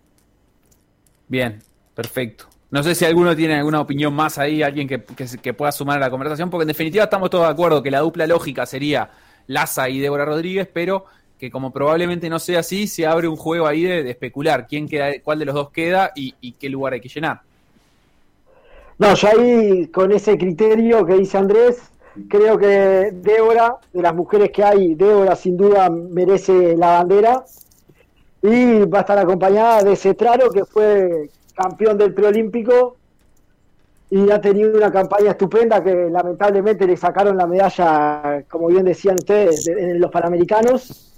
Bien, 1.30 1.60
perfecto. 1.96 2.46
No 2.72 2.84
sé 2.84 2.94
si 2.94 3.06
alguno 3.06 3.36
tiene 3.36 3.56
alguna 3.56 3.80
opinión 3.80 4.14
más 4.14 4.38
ahí, 4.38 4.62
alguien 4.62 4.88
que, 4.88 5.02
que 5.04 5.26
que 5.42 5.54
pueda 5.54 5.72
sumar 5.72 5.98
a 5.98 6.02
la 6.02 6.10
conversación, 6.10 6.50
porque 6.50 6.64
en 6.64 6.68
definitiva 6.68 7.06
estamos 7.06 7.30
todos 7.30 7.46
de 7.46 7.52
acuerdo 7.52 7.82
que 7.82 7.90
la 7.90 8.00
dupla 8.00 8.28
lógica 8.28 8.66
sería 8.66 9.10
Laza 9.48 9.90
y 9.90 10.00
Débora 10.00 10.26
Rodríguez, 10.26 10.68
pero 10.72 11.06
que 11.40 11.50
como 11.50 11.72
probablemente 11.72 12.30
no 12.30 12.38
sea 12.38 12.60
así, 12.60 12.86
se 12.86 13.08
abre 13.08 13.28
un 13.28 13.38
juego 13.38 13.66
ahí 13.66 13.84
de, 13.84 14.04
de 14.04 14.12
especular 14.12 14.68
quién 14.68 14.88
queda, 14.88 15.12
cuál 15.24 15.40
de 15.40 15.46
los 15.46 15.56
dos 15.56 15.72
queda 15.72 16.12
y, 16.14 16.36
y 16.42 16.52
qué 16.52 16.68
lugar 16.70 16.94
hay 16.94 17.00
que 17.00 17.10
llenar. 17.10 17.42
No, 18.98 19.16
yo 19.16 19.28
ahí 19.30 19.88
con 19.88 20.12
ese 20.12 20.38
criterio 20.38 21.06
que 21.06 21.14
dice 21.14 21.38
Andrés, 21.38 21.92
creo 22.28 22.58
que 22.58 23.12
Débora, 23.14 23.78
de 23.94 24.02
las 24.02 24.14
mujeres 24.14 24.52
que 24.52 24.64
hay, 24.64 24.96
Débora 24.96 25.36
sin 25.36 25.56
duda 25.56 25.90
merece 25.90 26.76
la 26.76 27.00
bandera 27.00 27.46
y 28.42 28.86
va 28.86 29.00
a 29.00 29.02
estar 29.02 29.18
acompañada 29.20 29.84
de 29.84 29.96
Cetraro, 29.96 30.50
que 30.50 30.64
fue 30.66 31.30
campeón 31.56 31.98
del 31.98 32.14
preolímpico 32.14 32.96
y 34.10 34.30
ha 34.32 34.40
tenido 34.42 34.76
una 34.76 34.92
campaña 34.92 35.32
estupenda 35.32 35.84
que 35.84 35.94
lamentablemente 36.10 36.88
le 36.88 36.98
sacaron 36.98 37.38
la 37.38 37.46
medalla, 37.46 38.44
como 38.50 38.68
bien 38.68 38.86
decían 38.86 39.16
ustedes, 39.20 39.66
de- 39.66 39.74
en 39.92 40.00
los 40.00 40.10
Panamericanos 40.10 41.14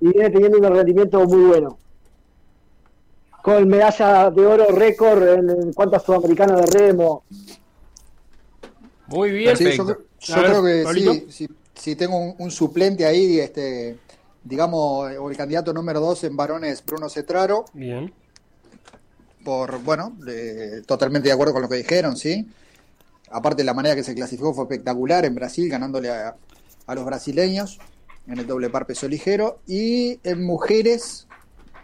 y 0.00 0.08
viene 0.12 0.30
teniendo 0.30 0.58
un 0.58 0.74
rendimiento 0.74 1.24
muy 1.24 1.44
bueno. 1.46 1.78
Con 3.42 3.66
medalla 3.66 4.30
de 4.30 4.46
oro 4.46 4.66
récord 4.70 5.22
en, 5.26 5.50
en 5.50 5.72
cuanto 5.72 5.96
a 5.96 6.00
sudamericano 6.00 6.56
de 6.60 6.66
remo, 6.66 7.24
Muy 9.06 9.30
bien. 9.30 9.56
Sí, 9.56 9.64
yo, 9.76 9.96
creo 10.34 10.62
que 10.62 10.84
sí, 10.94 11.26
si, 11.30 11.48
si 11.74 11.96
tengo 11.96 12.18
un, 12.18 12.34
un 12.38 12.50
suplente 12.50 13.06
ahí, 13.06 13.40
este, 13.40 13.96
digamos, 14.44 15.12
o 15.18 15.30
el 15.30 15.36
candidato 15.36 15.72
número 15.72 16.00
dos 16.00 16.24
en 16.24 16.36
varones, 16.36 16.84
Bruno 16.84 17.08
Cetraro, 17.08 17.64
Bien. 17.72 18.12
por, 19.44 19.82
bueno, 19.82 20.16
totalmente 20.86 21.28
de 21.28 21.32
acuerdo 21.32 21.52
con 21.52 21.62
lo 21.62 21.68
que 21.68 21.76
dijeron, 21.76 22.16
¿sí? 22.16 22.46
Aparte, 23.30 23.62
la 23.62 23.74
manera 23.74 23.94
que 23.94 24.02
se 24.02 24.14
clasificó 24.14 24.54
fue 24.54 24.64
espectacular 24.64 25.24
en 25.24 25.34
Brasil, 25.34 25.68
ganándole 25.68 26.10
a, 26.10 26.34
a 26.86 26.94
los 26.94 27.04
brasileños 27.04 27.78
en 28.26 28.38
el 28.38 28.46
doble 28.46 28.70
par 28.70 28.86
peso 28.86 29.06
ligero. 29.08 29.60
Y 29.66 30.18
en 30.22 30.44
mujeres 30.44 31.26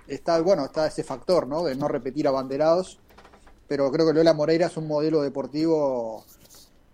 está, 0.08 0.40
bueno, 0.40 0.64
está 0.64 0.86
ese 0.86 1.04
factor, 1.04 1.46
¿no? 1.46 1.64
De 1.64 1.74
no 1.74 1.88
repetir 1.88 2.26
abanderados. 2.26 2.98
Pero 3.68 3.90
creo 3.90 4.06
que 4.06 4.12
Lola 4.14 4.34
Moreira 4.34 4.66
es 4.66 4.76
un 4.76 4.86
modelo 4.86 5.22
deportivo 5.22 6.24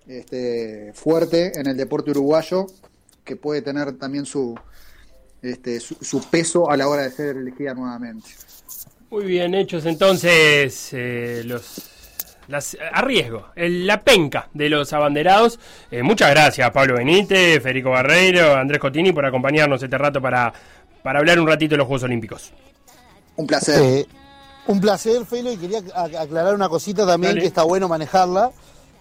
este, 0.07 0.93
fuerte 0.95 1.59
en 1.59 1.67
el 1.67 1.77
deporte 1.77 2.11
uruguayo, 2.11 2.67
que 3.25 3.37
puede 3.37 3.63
tener 3.63 3.99
también 3.99 4.25
su, 4.25 4.55
este, 5.43 5.81
su, 5.81 5.97
su 6.01 6.23
peso 6.29 6.71
a 6.71 6.77
la 6.77 6.89
hora 6.89 7.03
de 7.03 7.11
ser 7.11 7.37
elegida 7.37 7.75
nuevamente. 7.75 8.29
Muy 9.11 9.25
bien 9.25 9.55
hechos 9.55 9.87
entonces 9.87 10.91
eh, 10.93 11.43
los 11.45 11.83
las, 12.49 12.77
a 12.93 13.01
riesgo, 13.03 13.47
el- 13.55 13.87
la 13.87 14.03
penca 14.03 14.49
de 14.55 14.69
los 14.69 14.93
abanderados. 14.93 15.59
Eh, 15.91 16.03
muchas 16.03 16.31
gracias 16.31 16.69
Pablo 16.73 16.97
Benítez, 16.97 17.63
Federico 17.63 17.91
Barreiro, 17.91 18.57
Andrés 18.57 18.81
Cotini 18.81 19.13
por 19.13 19.25
acompañarnos 19.25 19.83
este 19.83 19.97
rato 19.97 20.21
para, 20.21 20.53
para 21.03 21.21
hablar 21.21 21.39
un 21.39 21.47
ratito 21.47 21.75
de 21.75 21.79
los 21.79 21.87
Juegos 21.87 22.03
Olímpicos. 22.05 22.53
Un 23.37 23.47
placer. 23.47 23.81
Eh, 23.83 24.07
un 24.67 24.81
placer, 24.81 25.25
Felo, 25.27 25.53
y 25.53 25.57
quería 25.57 25.79
ac- 25.81 26.17
aclarar 26.19 26.55
una 26.55 26.69
cosita 26.69 27.07
también 27.07 27.33
Dale. 27.33 27.41
que 27.43 27.47
está 27.47 27.63
bueno 27.63 27.89
manejarla, 27.89 28.51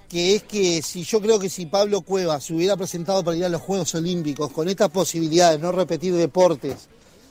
que 0.10 0.36
es 0.36 0.44
que 0.44 0.82
si 0.82 1.04
yo 1.04 1.22
creo 1.22 1.40
que 1.40 1.50
si 1.50 1.68
Pablo 1.68 2.02
Cuevas 2.02 2.44
se 2.44 2.56
hubiera 2.56 2.76
presentado 2.76 3.24
para 3.24 3.38
ir 3.38 3.46
a 3.46 3.50
los 3.50 3.62
Juegos 3.62 3.94
Olímpicos 3.94 4.52
con 4.52 4.68
estas 4.68 4.90
posibilidades 4.90 5.60
de 5.60 5.68
no 5.68 5.72
repetir 5.72 6.16
deportes 6.16 6.90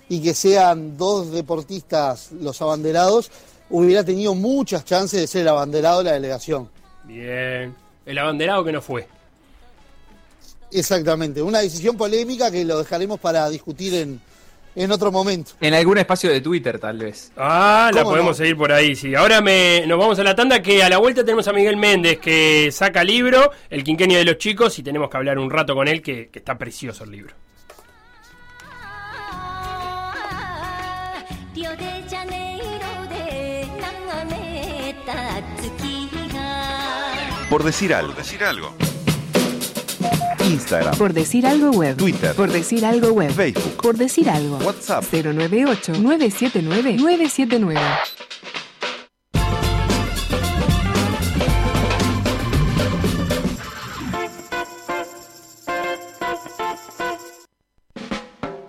y 0.08 0.22
que 0.22 0.32
sean 0.32 0.96
dos 0.96 1.32
deportistas 1.32 2.30
los 2.32 2.62
abanderados, 2.62 3.30
hubiera 3.68 4.04
tenido 4.04 4.34
muchas 4.34 4.84
chances 4.84 5.20
de 5.20 5.26
ser 5.26 5.42
el 5.42 5.48
abanderado 5.48 5.98
de 5.98 6.04
la 6.04 6.12
delegación. 6.12 6.70
Bien. 7.04 7.74
El 8.06 8.18
abanderado 8.18 8.64
que 8.64 8.72
no 8.72 8.80
fue. 8.80 9.06
Exactamente, 10.70 11.42
una 11.42 11.60
decisión 11.60 11.96
polémica 11.96 12.50
que 12.50 12.64
lo 12.64 12.78
dejaremos 12.78 13.18
para 13.18 13.48
discutir 13.50 13.94
en, 13.94 14.20
en 14.78 14.92
otro 14.92 15.10
momento. 15.10 15.52
En 15.60 15.74
algún 15.74 15.98
espacio 15.98 16.30
de 16.30 16.40
Twitter, 16.40 16.78
tal 16.78 16.98
vez. 16.98 17.32
Ah, 17.36 17.90
la 17.92 18.04
podemos 18.04 18.36
seguir 18.36 18.56
por 18.56 18.72
ahí, 18.72 18.94
sí. 18.94 19.14
Ahora 19.14 19.40
me, 19.40 19.84
nos 19.86 19.98
vamos 19.98 20.18
a 20.18 20.24
la 20.24 20.34
tanda 20.34 20.62
que 20.62 20.82
a 20.82 20.88
la 20.88 20.98
vuelta 20.98 21.24
tenemos 21.24 21.48
a 21.48 21.52
Miguel 21.52 21.76
Méndez 21.76 22.18
que 22.18 22.70
saca 22.72 23.02
libro, 23.02 23.50
El 23.70 23.82
quinquenio 23.82 24.18
de 24.18 24.24
los 24.24 24.38
chicos, 24.38 24.78
y 24.78 24.82
tenemos 24.82 25.10
que 25.10 25.16
hablar 25.16 25.38
un 25.38 25.50
rato 25.50 25.74
con 25.74 25.88
él, 25.88 26.00
que, 26.00 26.28
que 26.28 26.38
está 26.38 26.56
precioso 26.56 27.04
el 27.04 27.10
libro. 27.10 27.34
Por 37.50 37.64
decir 37.64 37.94
algo. 37.94 38.12
Por 38.12 38.18
decir 38.18 38.44
algo. 38.44 38.87
Instagram, 40.48 40.96
Por 40.96 41.12
decir 41.12 41.46
algo 41.46 41.70
web. 41.70 41.96
Twitter. 41.96 42.34
Por 42.34 42.50
decir 42.50 42.84
algo 42.84 43.12
web. 43.12 43.30
Facebook, 43.32 43.76
Por 43.82 43.96
decir 43.96 44.28
algo. 44.30 44.56
WhatsApp. 44.58 45.04
098-979-979. 45.12 47.80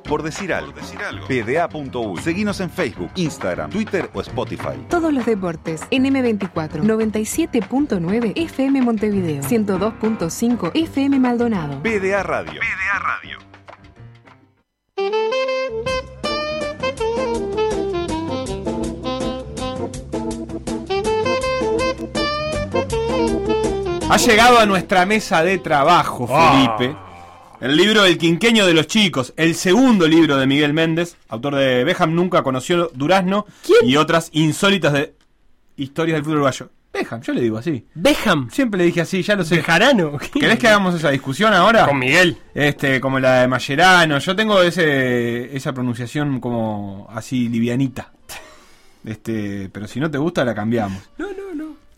Por 0.09 0.23
decir 0.23 0.51
algo. 0.51 0.73
PDA.U. 1.27 2.17
Seguinos 2.17 2.59
en 2.61 2.69
Facebook, 2.71 3.11
Instagram, 3.15 3.69
Twitter 3.69 4.09
o 4.13 4.21
Spotify. 4.21 4.75
Todos 4.89 5.13
los 5.13 5.23
deportes 5.25 5.81
en 5.91 6.05
M24 6.05 6.81
97.9 6.81 8.33
FM 8.35 8.81
Montevideo 8.81 9.43
102.5 9.43 10.71
FM 10.73 11.19
Maldonado. 11.19 11.81
PDA 11.83 12.23
Radio. 12.23 12.59
PDA 12.59 12.99
Radio. 12.99 13.37
Ha 24.09 24.17
llegado 24.17 24.59
a 24.59 24.65
nuestra 24.65 25.05
mesa 25.05 25.43
de 25.43 25.59
trabajo, 25.59 26.27
Ah. 26.29 26.75
Felipe. 26.77 26.97
El 27.61 27.75
libro 27.75 28.05
El 28.05 28.17
Quinqueño 28.17 28.65
de 28.65 28.73
los 28.73 28.87
Chicos, 28.87 29.33
el 29.35 29.53
segundo 29.53 30.07
libro 30.07 30.37
de 30.37 30.47
Miguel 30.47 30.73
Méndez, 30.73 31.17
autor 31.27 31.55
de 31.55 31.83
Beham 31.83 32.15
Nunca 32.15 32.41
conoció 32.41 32.89
Durazno 32.93 33.45
y 33.83 33.97
otras 33.97 34.29
insólitas 34.31 34.93
de 34.93 35.13
historias 35.75 36.15
del 36.15 36.23
fútbol 36.23 36.37
uruguayo. 36.37 36.69
Beham, 36.93 37.21
yo 37.21 37.33
le 37.33 37.41
digo 37.41 37.57
así. 37.57 37.85
Beham. 37.95 38.49
Siempre 38.49 38.77
le 38.77 38.85
dije 38.85 39.01
así, 39.01 39.21
ya 39.23 39.35
lo 39.35 39.43
sé. 39.43 39.57
Bejarano. 39.57 40.17
¿Querés 40.39 40.57
que 40.57 40.69
hagamos 40.69 40.95
esa 40.95 41.09
discusión 41.09 41.53
ahora? 41.53 41.85
Con 41.85 41.99
Miguel. 41.99 42.37
Este, 42.53 43.01
como 43.01 43.19
la 43.19 43.41
de 43.41 43.49
Mascherano. 43.49 44.19
Yo 44.19 44.35
tengo 44.37 44.61
ese, 44.61 45.53
esa 45.53 45.73
pronunciación 45.73 46.39
como 46.39 47.09
así 47.11 47.49
livianita. 47.49 48.13
Este, 49.03 49.69
pero 49.69 49.85
si 49.85 49.99
no 49.99 50.09
te 50.09 50.17
gusta 50.17 50.45
la 50.45 50.55
cambiamos. 50.55 51.09
No, 51.17 51.27
no. 51.27 51.48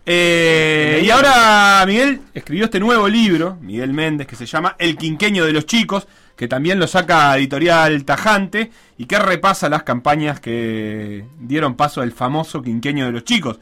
Eh, 0.06 1.04
y 1.06 1.10
ahora 1.12 1.84
Miguel 1.86 2.22
escribió 2.34 2.66
este 2.66 2.80
nuevo 2.80 3.08
libro, 3.08 3.58
Miguel 3.62 3.94
Méndez, 3.94 4.28
que 4.28 4.36
se 4.36 4.46
llama 4.46 4.76
El 4.80 4.98
Quinqueño 4.98 5.46
de 5.46 5.54
los 5.54 5.66
Chicos, 5.66 6.08
que 6.36 6.48
también 6.48 6.80
lo 6.80 6.88
saca 6.88 7.38
editorial 7.38 8.04
Tajante 8.04 8.72
y 8.98 9.06
que 9.06 9.20
repasa 9.20 9.70
las 9.70 9.84
campañas 9.84 10.40
que 10.40 11.26
dieron 11.40 11.76
paso 11.76 12.02
al 12.02 12.12
famoso 12.12 12.62
Quinqueño 12.62 13.06
de 13.06 13.12
los 13.12 13.24
Chicos. 13.24 13.60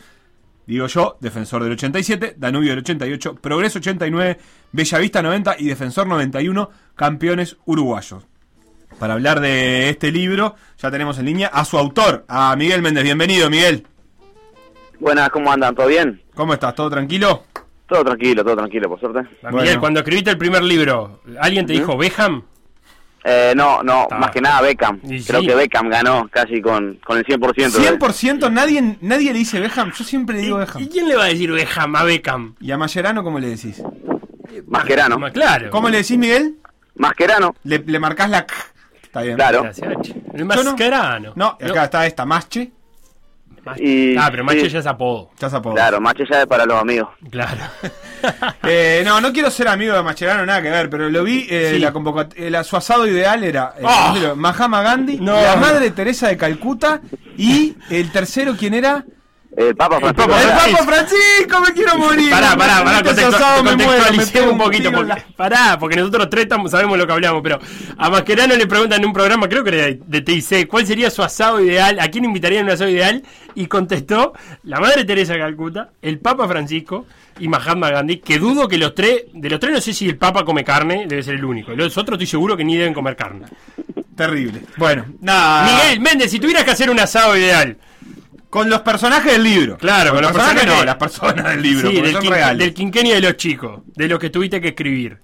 Digo 0.66 0.88
yo, 0.88 1.18
Defensor 1.20 1.64
del 1.64 1.74
87, 1.74 2.36
Danubio 2.38 2.70
del 2.70 2.80
88, 2.80 3.36
Progreso 3.36 3.80
89, 3.80 4.38
Bellavista 4.72 5.22
90 5.22 5.56
y 5.60 5.66
Defensor 5.66 6.08
91, 6.08 6.70
campeones 6.96 7.58
uruguayos. 7.66 8.24
Para 9.00 9.14
hablar 9.14 9.40
de 9.40 9.90
este 9.90 10.12
libro, 10.12 10.56
ya 10.78 10.92
tenemos 10.92 11.18
en 11.18 11.26
línea 11.26 11.48
a 11.48 11.66
su 11.66 11.78
autor, 11.78 12.24
a 12.28 12.56
Miguel 12.56 12.82
Méndez. 12.82 13.04
Bienvenido, 13.04 13.50
Miguel. 13.50 13.88
Buenas, 15.00 15.30
¿cómo 15.30 15.52
andan? 15.52 15.76
¿Todo 15.76 15.88
bien? 15.88 16.22
¿Cómo 16.36 16.54
estás? 16.54 16.76
¿Todo 16.76 16.89
tranquilo? 16.89 17.43
Todo 17.88 18.04
tranquilo, 18.04 18.43
todo 18.43 18.58
tranquilo, 18.58 18.89
por 18.89 19.00
suerte. 19.00 19.28
Bueno. 19.41 19.58
Miguel, 19.58 19.80
cuando 19.80 20.00
escribiste 20.02 20.30
el 20.32 20.38
primer 20.38 20.64
libro, 20.64 21.22
¿alguien 21.39 21.66
te 21.66 21.74
dijo 21.74 21.97
Beham? 21.97 22.43
Eh, 23.24 23.54
no, 23.56 23.82
no, 23.84 24.08
Ah. 24.10 24.18
más 24.18 24.32
que 24.32 24.39
nada 24.39 24.62
Beckham. 24.62 25.00
Y 25.04 25.22
Creo 25.24 25.41
sí. 25.41 25.47
que 25.47 25.56
Beckham 25.56 25.89
ganó 25.89 26.30
casi 26.32 26.62
con, 26.62 27.00
con 27.06 27.18
el 27.18 27.26
100%. 27.26 27.78
de- 27.78 27.84
100% 27.97 28.50
nadie, 28.50 28.97
nadie 29.02 29.34
le 29.34 29.39
dice 29.39 29.60
Beckham. 29.60 29.91
Yo 29.91 30.04
siempre 30.04 30.38
le 30.38 30.43
digo 30.43 30.58
Beckham. 30.58 30.82
¿Y 30.84 30.88
quién 30.88 31.08
le 31.08 31.16
va 31.18 31.26
a 31.26 31.28
decir 31.28 31.52
Beckham 31.52 31.95
a 31.95 32.04
Beckham? 32.04 32.56
¿Y 32.62 32.72
a 32.72 32.78
Mascherano 32.78 33.24
cómo 33.24 33.39
le 33.39 33.50
decís? 33.50 33.82
Mascherano. 34.68 35.18
Claro. 35.34 35.70
¿Cómo 35.70 35.89
le 35.89 35.97
decís, 35.97 36.18
Miguel? 36.18 36.56
Mascherano. 36.95 37.56
Le, 37.64 37.80
le 37.80 38.00
marcás 38.00 38.30
la 38.30 38.45
K. 38.45 38.54
Está 39.04 39.22
bien. 39.22 39.36
Claro. 39.36 39.64
Gracias, 39.64 39.88
H. 39.89 40.16
El 40.34 40.47
Yo 40.47 40.64
no. 40.64 41.34
No, 41.36 41.58
acá 41.60 41.86
está 41.86 42.06
esta, 42.06 42.26
Masche. 42.26 42.72
Y, 43.78 44.15
Ah, 44.17 44.28
pero 44.32 44.43
Mache 44.43 44.61
sí, 44.61 44.70
ya 44.70 44.80
es 44.80 44.86
apodo. 44.88 45.32
Ya 45.39 45.49
se 45.49 45.55
apodo. 45.57 45.76
Claro, 45.76 45.99
Mache 46.01 46.24
ya 46.30 46.41
es 46.41 46.47
para 46.47 46.65
los 46.65 46.80
amigos. 46.82 47.09
Claro. 47.30 47.57
Eh, 48.63 49.01
no, 49.05 49.22
no 49.22 49.32
quiero 49.32 49.49
ser 49.49 49.70
amigo 49.70 49.93
de 49.95 50.03
Mascherano, 50.03 50.45
nada 50.45 50.61
que 50.61 50.70
ver, 50.70 50.89
pero 50.89 51.09
lo 51.09 51.24
vi, 51.24 51.47
eh, 51.49 51.72
Sí. 51.76 51.80
la 51.80 51.93
eh, 52.36 52.49
la- 52.49 52.65
su 52.65 52.76
asado 52.76 53.07
ideal 53.07 53.43
era 53.45 53.74
eh, 53.80 53.84
Ah. 53.86 54.09
primero, 54.11 54.36
Mahatma 54.36 54.82
Gandhi, 54.82 55.17
No. 55.22 55.41
la 55.41 55.55
madre 55.55 55.91
Teresa 55.91 56.28
de 56.28 56.36
Calcuta 56.36 56.99
y 57.38 57.76
el 57.89 58.11
tercero, 58.11 58.55
¿quién 58.59 58.74
era? 58.74 59.05
El 59.60 59.76
Papa 59.76 59.99
Francisco. 59.99 60.30
Papa 60.32 60.41
¡El. 60.41 60.72
Papa 60.72 60.84
Francisco! 60.86 61.62
¡Me 61.68 61.74
quiero 61.74 61.97
morir! 61.97 62.30
Pará, 62.30 62.55
pará, 62.55 62.82
pará, 62.82 63.03
contextualicemos 63.03 64.51
un 64.53 64.57
poquito. 64.57 64.89
Porque, 64.89 65.07
la- 65.10 65.26
Pará, 65.36 65.78
porque 65.78 65.97
nosotros 65.97 66.30
tres 66.30 66.43
estamos- 66.43 66.72
sabemos 66.72 66.97
lo 66.97 67.05
que 67.05 67.12
hablamos, 67.12 67.41
pero 67.43 67.60
a 67.97 68.10
Mascherano 68.10 68.55
le 68.55 68.68
preguntan 68.68 69.01
en 69.01 69.07
un 69.07 69.14
programa, 69.14 69.49
creo 69.49 69.62
que 69.66 69.70
era 69.78 69.97
de, 70.01 70.22
TIC, 70.22 70.66
¿cuál 70.66 70.88
sería 70.88 71.10
su 71.12 71.22
asado 71.24 71.62
ideal? 71.62 71.99
¿A 71.99 72.07
quién 72.10 72.24
invitarían 72.24 72.64
un 72.66 72.72
asado 72.72 72.89
ideal? 72.89 73.22
Y 73.53 73.68
contestó 73.68 74.32
la 74.64 74.80
madre 74.80 75.03
Teresa 75.03 75.34
de 75.34 75.39
Calcuta, 75.39 75.89
el 76.01 76.20
Papa 76.20 76.47
Francisco 76.47 77.05
y 77.38 77.49
Mahatma 77.49 77.89
Gandhi, 77.89 78.20
que 78.20 78.39
dudo 78.39 78.66
que 78.70 78.78
los 78.78 78.95
tres, 78.95 79.24
de 79.34 79.49
los 79.49 79.60
tres 79.60 79.74
no 79.74 79.82
sé 79.82 79.93
si 79.93 80.07
el 80.07 80.16
Papa 80.18 80.45
come 80.45 80.64
carne, 80.64 81.05
debe 81.05 81.22
ser 81.22 81.36
el 81.36 81.43
único. 81.43 81.74
Los 81.74 81.97
otros 81.97 82.16
estoy 82.16 82.28
seguro 82.28 82.55
que 82.55 82.64
ni 82.64 82.78
deben 82.78 82.93
comer 82.93 83.18
carne. 83.18 83.45
Terrible. 84.16 84.62
Bueno, 84.78 85.05
nada. 85.20 85.66
Miguel 85.70 85.99
Méndez, 85.99 86.32
si 86.32 86.39
tuvieras 86.39 86.64
que 86.64 86.72
hacer 86.72 86.89
un 86.89 86.99
asado 86.99 87.36
ideal. 87.38 87.78
Con 88.50 88.70
los 88.70 88.82
personajes 88.82 89.32
del 89.34 89.43
libro. 89.43 89.78
Claro, 89.78 90.12
con 90.14 90.22
los 90.24 90.32
personajes 90.32 90.66
no, 90.66 90.80
de- 90.80 90.86
las 90.86 90.95
personas 90.95 91.45
del 91.52 91.62
libro, 91.62 91.89
Sí, 91.89 91.95
porque 91.97 92.08
del, 92.08 92.16
son 92.16 92.24
quin- 92.24 92.30
reales. 92.34 92.58
del 92.58 92.74
quinquenio 92.74 93.14
de 93.16 93.22
los 93.22 93.38
chicos, 93.38 93.82
de 93.95 94.08
los 94.08 94.18
que 94.20 94.30
tuviste 94.32 94.60
que 94.60 94.70
escribir. 94.70 95.18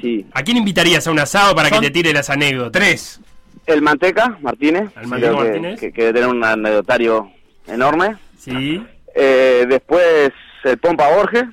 Sí. 0.00 0.24
¿A 0.32 0.42
quién 0.44 0.56
invitarías 0.58 1.06
a 1.06 1.10
un 1.10 1.18
asado 1.18 1.54
para 1.56 1.68
Son 1.70 1.80
que 1.80 1.86
te 1.88 1.90
tire 1.92 2.12
las 2.12 2.30
anécdotas? 2.30 2.70
Tres. 2.72 3.20
El 3.66 3.82
Manteca, 3.82 4.38
Martínez. 4.40 4.90
El 5.00 5.08
Manteca 5.08 5.32
que- 5.32 5.36
Martínez. 5.38 5.80
Que, 5.80 5.92
que 5.92 6.02
debe 6.02 6.12
tener 6.20 6.28
un 6.28 6.44
anecdotario 6.44 7.30
enorme. 7.66 8.16
Sí. 8.38 8.80
Eh, 9.14 9.66
después 9.68 10.32
el 10.62 10.78
Pompa 10.78 11.08
Borges, 11.08 11.44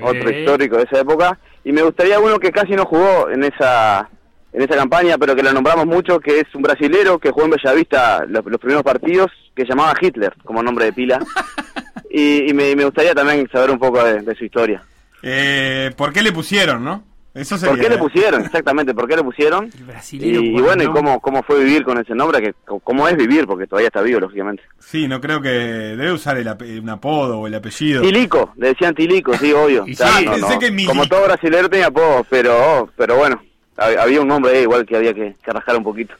otro 0.00 0.30
histórico 0.30 0.76
de 0.76 0.84
esa 0.84 1.00
época. 1.00 1.38
Y 1.64 1.72
me 1.72 1.82
gustaría 1.82 2.20
uno 2.20 2.38
que 2.38 2.52
casi 2.52 2.72
no 2.72 2.84
jugó 2.86 3.28
en 3.30 3.44
esa 3.44 4.08
en 4.52 4.62
esa 4.62 4.76
campaña, 4.76 5.16
pero 5.18 5.34
que 5.34 5.42
lo 5.42 5.52
nombramos 5.52 5.86
mucho, 5.86 6.20
que 6.20 6.40
es 6.40 6.54
un 6.54 6.62
brasilero 6.62 7.18
que 7.18 7.30
jugó 7.30 7.44
en 7.46 7.52
Bellavista 7.52 8.24
los, 8.26 8.44
los 8.44 8.60
primeros 8.60 8.82
partidos, 8.82 9.30
que 9.54 9.64
llamaba 9.64 9.94
Hitler 10.00 10.34
como 10.44 10.62
nombre 10.62 10.86
de 10.86 10.92
pila. 10.92 11.18
y 12.10 12.50
y 12.50 12.54
me, 12.54 12.74
me 12.76 12.84
gustaría 12.84 13.14
también 13.14 13.48
saber 13.50 13.70
un 13.70 13.78
poco 13.78 14.02
de, 14.04 14.20
de 14.20 14.34
su 14.34 14.44
historia. 14.44 14.82
Eh, 15.22 15.90
¿Por 15.96 16.12
qué 16.12 16.22
le 16.22 16.32
pusieron, 16.32 16.84
no? 16.84 17.04
Eso 17.34 17.56
sería. 17.56 17.72
¿Por 17.74 17.80
qué 17.82 17.88
le 17.88 17.94
eh. 17.94 17.98
pusieron? 17.98 18.42
Exactamente, 18.44 18.92
¿por 18.92 19.08
qué 19.08 19.16
le 19.16 19.22
pusieron? 19.22 19.70
brasilero 19.86 20.42
Y, 20.42 20.48
y 20.58 20.60
bueno, 20.60 20.82
y 20.82 20.86
cómo, 20.88 21.18
cómo 21.20 21.42
fue 21.42 21.60
vivir 21.64 21.82
con 21.84 21.96
ese 21.98 22.14
nombre, 22.14 22.42
que 22.42 22.54
cómo 22.84 23.08
es 23.08 23.16
vivir, 23.16 23.46
porque 23.46 23.66
todavía 23.66 23.86
está 23.88 24.02
vivo, 24.02 24.20
lógicamente. 24.20 24.62
Sí, 24.78 25.08
no 25.08 25.20
creo 25.20 25.40
que 25.40 25.48
debe 25.48 26.12
usar 26.12 26.36
el 26.36 26.46
ape- 26.48 26.78
un 26.82 26.90
apodo 26.90 27.38
o 27.38 27.46
el 27.46 27.54
apellido. 27.54 28.02
Tilico, 28.02 28.52
le 28.56 28.68
decían 28.68 28.94
Tilico, 28.94 29.32
sí, 29.38 29.52
obvio. 29.52 29.84
Y 29.86 29.94
O 29.94 29.96
sea, 29.96 30.08
sí, 30.08 30.26
no, 30.26 30.32
pensé 30.32 30.54
no. 30.54 30.58
que. 30.58 30.84
Como 30.86 31.06
todo 31.06 31.24
brasileño 31.24 31.70
tenía 31.70 31.86
apodos, 31.86 32.26
pero, 32.28 32.90
pero 32.96 33.16
bueno, 33.16 33.40
había 33.76 34.20
un 34.20 34.28
nombre 34.28 34.62
igual 34.62 34.84
que 34.86 34.96
había 34.96 35.14
que, 35.14 35.36
que 35.42 35.50
rascar 35.50 35.76
un 35.76 35.84
poquito. 35.84 36.14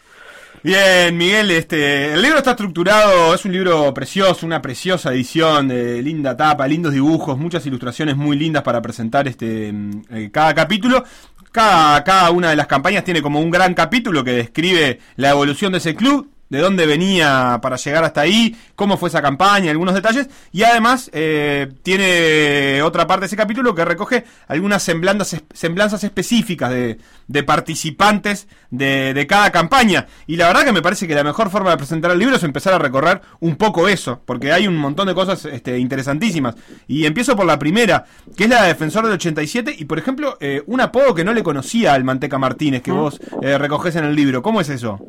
Bien, 0.65 1.17
Miguel, 1.17 1.51
este, 1.51 2.13
el 2.13 2.23
libro 2.23 2.39
está 2.39 2.53
estructurado, 2.53 3.35
es 3.35 3.45
un 3.45 3.51
libro 3.51 3.93
precioso, 3.93 4.47
una 4.47 4.63
preciosa 4.63 5.13
edición, 5.13 5.67
de 5.67 6.01
linda 6.03 6.37
tapa, 6.37 6.69
lindos 6.69 6.93
dibujos, 6.93 7.37
muchas 7.37 7.67
ilustraciones 7.67 8.17
muy 8.17 8.39
lindas 8.39 8.63
para 8.63 8.81
presentar 8.81 9.27
este 9.27 9.73
mm, 9.73 10.03
eh, 10.11 10.31
cada 10.33 10.55
capítulo. 10.55 11.03
Cada, 11.51 12.03
cada 12.05 12.31
una 12.31 12.51
de 12.51 12.57
las 12.57 12.69
campañas 12.69 13.03
tiene 13.03 13.21
como 13.21 13.41
un 13.41 13.51
gran 13.51 13.75
capítulo 13.75 14.23
que 14.23 14.31
describe 14.33 15.01
la 15.17 15.31
evolución 15.31 15.73
de 15.73 15.79
ese 15.79 15.97
club, 15.97 16.31
de 16.53 16.59
dónde 16.59 16.85
venía 16.85 17.59
para 17.63 17.77
llegar 17.77 18.05
hasta 18.05 18.21
ahí, 18.21 18.55
cómo 18.77 18.99
fue 18.99 19.09
esa 19.09 19.23
campaña, 19.23 19.71
algunos 19.71 19.95
detalles, 19.95 20.29
y 20.53 20.65
además 20.65 21.09
eh, 21.15 21.73
tiene 21.83 22.83
otra 22.83 23.07
parte 23.07 23.23
de 23.23 23.27
ese 23.29 23.39
capítulo 23.39 23.75
que 23.75 23.87
recoge 23.87 24.27
algunas 24.49 24.83
semblanzas, 24.83 25.43
semblanzas 25.55 26.05
específicas 26.05 26.69
de, 26.69 26.99
de 27.27 27.43
participantes 27.43 28.49
de, 28.71 29.15
de 29.15 29.27
cada 29.27 29.51
campaña. 29.51 30.07
Y 30.27 30.37
la 30.37 30.49
verdad 30.49 30.67
que 30.67 30.73
me 30.73 30.83
parece 30.83 31.09
que 31.09 31.15
la 31.15 31.25
mejor 31.25 31.49
forma 31.49 31.71
de 31.71 31.79
presentar 31.79 32.11
el 32.11 32.19
libro 32.19 32.37
es 32.37 32.43
empezar 32.43 32.75
a 32.75 32.79
recorrer 32.79 33.23
un 33.41 33.57
poco 33.57 33.89
eso, 33.89 34.21
porque 34.27 34.53
hay 34.53 34.69
un 34.69 34.77
montón 34.77 35.07
de 35.07 35.15
cosas 35.15 35.47
este, 35.47 35.79
interesantísimas. 35.79 36.55
Y 36.87 37.07
empiezo 37.07 37.35
por 37.35 37.47
la 37.47 37.59
primera, 37.59 38.05
que 38.37 38.45
es 38.45 38.51
la 38.51 38.61
de 38.61 38.69
Defensor 38.69 39.05
del 39.05 39.15
87, 39.15 39.75
y 39.79 39.87
por 39.87 39.99
ejemplo, 39.99 40.37
eh, 40.39 40.63
un 40.67 40.83
apodo 40.83 41.15
que 41.15 41.25
no 41.25 41.33
le 41.33 41.43
conocía 41.43 41.95
al 41.95 42.05
Manteca 42.05 42.37
Martínez, 42.37 42.83
que 42.83 42.93
vos 42.93 43.19
eh, 43.41 43.57
recoges 43.57 43.97
en 43.97 44.05
el 44.05 44.15
libro. 44.15 44.43
¿Cómo 44.43 44.61
es 44.61 44.69
eso? 44.69 45.01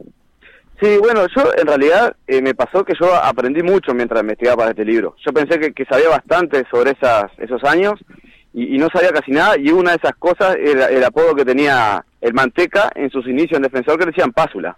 Sí, 0.84 0.98
bueno, 0.98 1.26
yo 1.34 1.44
en 1.58 1.66
realidad 1.66 2.14
eh, 2.28 2.42
me 2.42 2.54
pasó 2.54 2.84
que 2.84 2.94
yo 3.00 3.16
aprendí 3.16 3.64
mucho 3.64 3.94
mientras 3.94 4.22
investigaba 4.22 4.58
para 4.58 4.70
este 4.72 4.84
libro. 4.84 5.16
Yo 5.26 5.32
pensé 5.32 5.58
que, 5.58 5.72
que 5.72 5.86
sabía 5.86 6.10
bastante 6.10 6.66
sobre 6.70 6.92
esas, 6.92 7.24
esos 7.38 7.64
años 7.64 7.94
y, 8.54 8.76
y 8.76 8.78
no 8.78 8.90
sabía 8.92 9.12
casi 9.12 9.32
nada. 9.32 9.56
Y 9.58 9.70
una 9.70 9.92
de 9.92 9.98
esas 9.98 10.16
cosas 10.18 10.58
era 10.58 10.88
el 10.88 11.02
apodo 11.02 11.36
que 11.36 11.46
tenía 11.46 12.04
el 12.20 12.34
Manteca 12.34 12.92
en 12.96 13.10
sus 13.10 13.26
inicios 13.28 13.58
en 13.58 13.64
defensor, 13.64 13.98
que 13.98 14.06
le 14.06 14.12
decían 14.12 14.34
Pásula. 14.34 14.76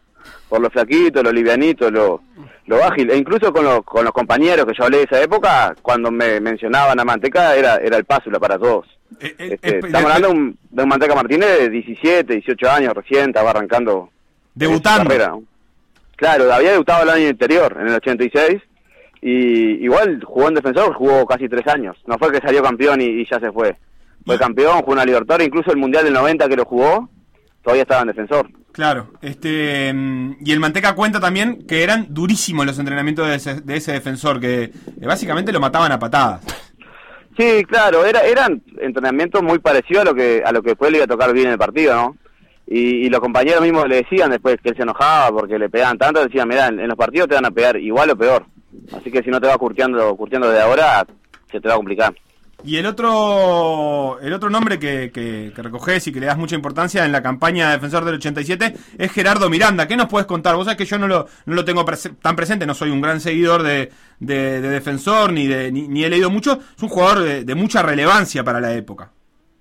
Por 0.48 0.62
lo 0.62 0.70
flaquito, 0.70 1.24
lo 1.24 1.32
livianito, 1.32 1.90
lo, 1.90 2.22
lo 2.68 2.84
ágil. 2.84 3.10
E 3.10 3.18
incluso 3.18 3.52
con, 3.52 3.66
los 3.66 3.84
con 3.84 4.04
los 4.04 4.14
compañeros 4.14 4.68
que 4.68 4.74
yo 4.78 4.84
hablé 4.84 4.98
de 4.98 5.04
esa 5.06 5.24
época, 5.24 5.76
cuando 5.82 6.12
me 6.12 6.40
mencionaban 6.40 7.00
a 7.00 7.04
Manteca, 7.04 7.56
era, 7.56 7.78
era 7.78 7.98
el 7.98 8.06
Pásula 8.06 8.40
para 8.40 8.60
todos. 8.60 8.86
Este, 9.20 9.46
eh, 9.48 9.58
estamos 9.84 10.12
hablando 10.12 10.28
de 10.28 10.34
un, 10.36 10.58
de 10.70 10.84
un 10.84 10.90
Manteca 10.90 11.16
Martínez 11.16 11.60
de 11.62 11.70
17, 11.72 12.32
18 12.32 12.70
años 12.70 12.94
recién, 12.94 13.30
estaba 13.30 13.50
arrancando 13.50 14.12
Debutando. 14.54 15.02
su 15.02 15.08
carrera, 15.08 15.28
¿no? 15.30 15.55
Claro, 16.16 16.52
había 16.52 16.72
debutado 16.72 17.04
el 17.04 17.10
año 17.10 17.30
anterior, 17.30 17.78
en 17.80 17.88
el 17.88 17.96
86, 17.96 18.62
y 19.22 19.84
igual 19.84 20.24
jugó 20.24 20.48
en 20.48 20.56
defensor, 20.56 20.94
jugó 20.94 21.26
casi 21.26 21.50
tres 21.50 21.68
años. 21.68 21.98
No 22.06 22.18
fue 22.18 22.32
que 22.32 22.46
salió 22.46 22.62
campeón 22.62 23.02
y, 23.02 23.06
y 23.06 23.28
ya 23.30 23.40
se 23.40 23.52
fue. 23.52 23.78
Fue 24.26 24.40
campeón, 24.40 24.80
jugó 24.80 24.94
una 24.94 25.06
Libertadores, 25.06 25.48
incluso 25.48 25.72
el 25.72 25.78
Mundial 25.78 26.04
del 26.04 26.14
90 26.14 26.48
que 26.48 26.56
lo 26.56 26.66
jugó, 26.66 27.10
todavía 27.62 27.84
estaba 27.84 28.02
en 28.02 28.08
defensor. 28.08 28.50
Claro, 28.72 29.12
este 29.22 29.94
mm, 29.94 30.38
y 30.44 30.52
el 30.52 30.60
Manteca 30.60 30.96
cuenta 30.96 31.20
también 31.20 31.66
que 31.66 31.82
eran 31.84 32.08
durísimos 32.10 32.66
los 32.66 32.78
entrenamientos 32.78 33.28
de 33.28 33.36
ese, 33.36 33.62
de 33.62 33.78
ese 33.78 33.94
defensor, 33.94 34.40
que 34.40 34.64
eh, 34.64 34.72
básicamente 35.06 35.54
lo 35.54 35.60
mataban 35.60 35.92
a 35.92 36.00
patadas. 36.00 36.42
Sí, 37.38 37.64
claro, 37.66 38.06
era, 38.06 38.22
eran 38.22 38.62
entrenamientos 38.80 39.42
muy 39.44 39.60
parecidos 39.60 40.02
a 40.02 40.06
lo 40.06 40.16
que 40.16 40.42
a 40.46 40.52
lo 40.52 40.62
que 40.62 40.70
después 40.70 40.92
le 40.92 40.98
iba 40.98 41.06
a 41.06 41.08
tocar 41.08 41.34
bien 41.34 41.48
en 41.48 41.54
el 41.54 41.58
partido, 41.58 41.96
¿no? 41.96 42.18
Y, 42.68 43.06
y 43.06 43.10
los 43.10 43.20
compañeros 43.20 43.62
mismos 43.62 43.88
le 43.88 43.98
decían 43.98 44.32
después 44.32 44.58
que 44.62 44.70
él 44.70 44.76
se 44.76 44.84
enojaba 44.84 45.30
porque 45.38 45.60
le 45.60 45.70
pegaban 45.70 45.98
tanto, 45.98 46.24
decían, 46.24 46.48
mira, 46.48 46.68
en, 46.68 46.80
en 46.80 46.88
los 46.88 46.98
partidos 46.98 47.28
te 47.30 47.36
van 47.36 47.46
a 47.46 47.52
pegar 47.52 47.78
igual 47.78 48.10
o 48.10 48.16
peor. 48.18 48.46
Así 48.98 49.12
que 49.12 49.22
si 49.24 49.30
no 49.30 49.40
te 49.40 49.48
vas 49.48 49.58
curtiendo, 49.58 50.16
curtiendo 50.16 50.50
de 50.50 50.60
ahora, 50.62 51.06
se 51.52 51.62
te 51.62 51.68
va 51.68 51.76
a 51.76 51.78
complicar. 51.78 52.14
Y 52.64 52.78
el 52.78 52.86
otro 52.88 54.18
el 54.22 54.34
otro 54.34 54.50
nombre 54.50 54.80
que, 54.80 55.12
que, 55.12 55.52
que 55.56 55.62
recoges 55.62 56.08
y 56.08 56.12
que 56.12 56.20
le 56.20 56.26
das 56.26 56.38
mucha 56.38 56.56
importancia 56.56 57.06
en 57.06 57.12
la 57.12 57.22
campaña 57.22 57.68
de 57.68 57.74
Defensor 57.76 58.06
del 58.06 58.16
87 58.16 58.74
es 58.98 59.12
Gerardo 59.12 59.50
Miranda. 59.50 59.88
¿Qué 59.88 59.96
nos 59.96 60.08
puedes 60.08 60.26
contar? 60.26 60.56
Vos 60.56 60.66
sabés 60.66 60.78
que 60.78 60.86
yo 60.86 60.98
no 60.98 61.08
lo, 61.08 61.28
no 61.46 61.54
lo 61.54 61.64
tengo 61.64 61.86
prese- 61.86 62.16
tan 62.20 62.36
presente, 62.36 62.66
no 62.66 62.74
soy 62.74 62.90
un 62.90 63.02
gran 63.02 63.20
seguidor 63.22 63.62
de, 63.62 63.92
de- 64.20 64.62
de 64.62 64.70
Defensor 64.70 65.32
ni, 65.32 65.46
de, 65.46 65.72
ni, 65.72 65.88
ni 65.88 66.04
he 66.04 66.10
leído 66.10 66.32
mucho. 66.32 66.58
Es 66.76 66.82
un 66.82 66.90
jugador 66.90 67.20
de, 67.24 67.44
de 67.44 67.56
mucha 67.56 67.84
relevancia 67.84 68.44
para 68.44 68.60
la 68.60 68.74
época. 68.74 69.12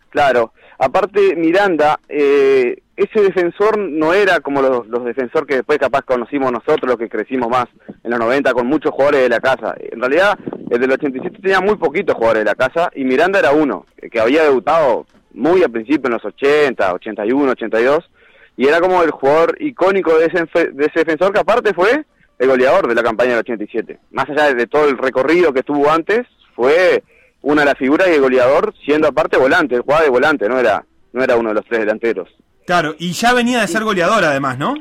Claro, 0.09 0.53
aparte 0.79 1.37
Miranda, 1.37 2.01
eh, 2.09 2.83
ese 2.97 3.21
defensor 3.21 3.79
no 3.79 4.15
era 4.15 4.41
como 4.41 4.63
los, 4.63 4.87
los 4.87 5.05
defensor 5.05 5.47
que 5.47 5.57
después 5.57 5.79
capaz 5.79 6.03
conocimos 6.03 6.53
nosotros, 6.53 6.89
los 6.89 6.97
que 6.97 7.09
crecimos 7.09 7.49
más 7.49 7.67
en 8.03 8.11
los 8.11 8.19
90 8.21 8.53
con 8.53 8.67
muchos 8.67 8.93
jugadores 8.93 9.23
de 9.23 9.29
la 9.29 9.41
casa. 9.41 9.75
En 9.79 10.01
realidad, 10.01 10.39
el 10.71 10.81
del 10.81 10.93
87 10.93 11.39
tenía 11.43 11.61
muy 11.61 11.77
poquitos 11.77 12.15
jugadores 12.15 12.45
de 12.45 12.51
la 12.51 12.55
casa 12.55 12.91
y 12.95 13.05
Miranda 13.05 13.39
era 13.39 13.53
uno, 13.53 13.87
que 14.11 14.21
había 14.21 14.45
debutado 14.45 15.07
muy 15.33 15.63
al 15.63 15.71
principio 15.71 16.07
en 16.07 16.13
los 16.13 16.25
80, 16.25 16.95
81, 16.95 17.53
82, 17.53 18.11
y 18.57 18.69
era 18.69 18.81
como 18.81 19.03
el 19.03 19.11
jugador 19.11 19.57
icónico 19.61 20.17
de 20.17 20.27
ese, 20.27 20.47
de 20.73 20.87
ese 20.87 21.01
defensor 21.01 21.33
que 21.33 21.41
aparte 21.41 21.75
fue 21.75 22.05
el 22.39 22.49
goleador 22.49 22.89
de 22.89 22.95
la 22.95 23.03
campaña 23.03 23.31
del 23.31 23.41
87. 23.41 23.99
Más 24.13 24.29
allá 24.31 24.55
de 24.55 24.67
todo 24.67 24.89
el 24.89 24.99
recorrido 24.99 25.53
que 25.53 25.63
tuvo 25.63 25.91
antes, 25.91 26.27
fue 26.55 27.03
una 27.45 27.63
de 27.63 27.67
las 27.67 27.79
figuras 27.79 28.09
y 28.09 28.13
el 28.15 28.21
goleador 28.21 28.75
siendo 28.85 29.09
aparte 29.09 29.37
volante, 29.39 29.77
él 29.77 29.83
jugaba 29.83 30.03
de 30.03 30.11
volante, 30.11 30.49
no 30.49 30.59
era, 30.59 30.85
no 31.13 31.23
era 31.23 31.37
uno 31.37 31.51
de 31.51 31.55
los 31.57 31.65
tres 31.67 31.81
delanteros. 31.81 32.29
Claro, 32.67 32.95
y 32.99 33.13
ya 33.13 33.33
venía 33.35 33.61
de 33.61 33.69
ser 33.69 33.85
goleador 33.85 34.25
además, 34.25 34.59
¿no? 34.59 34.75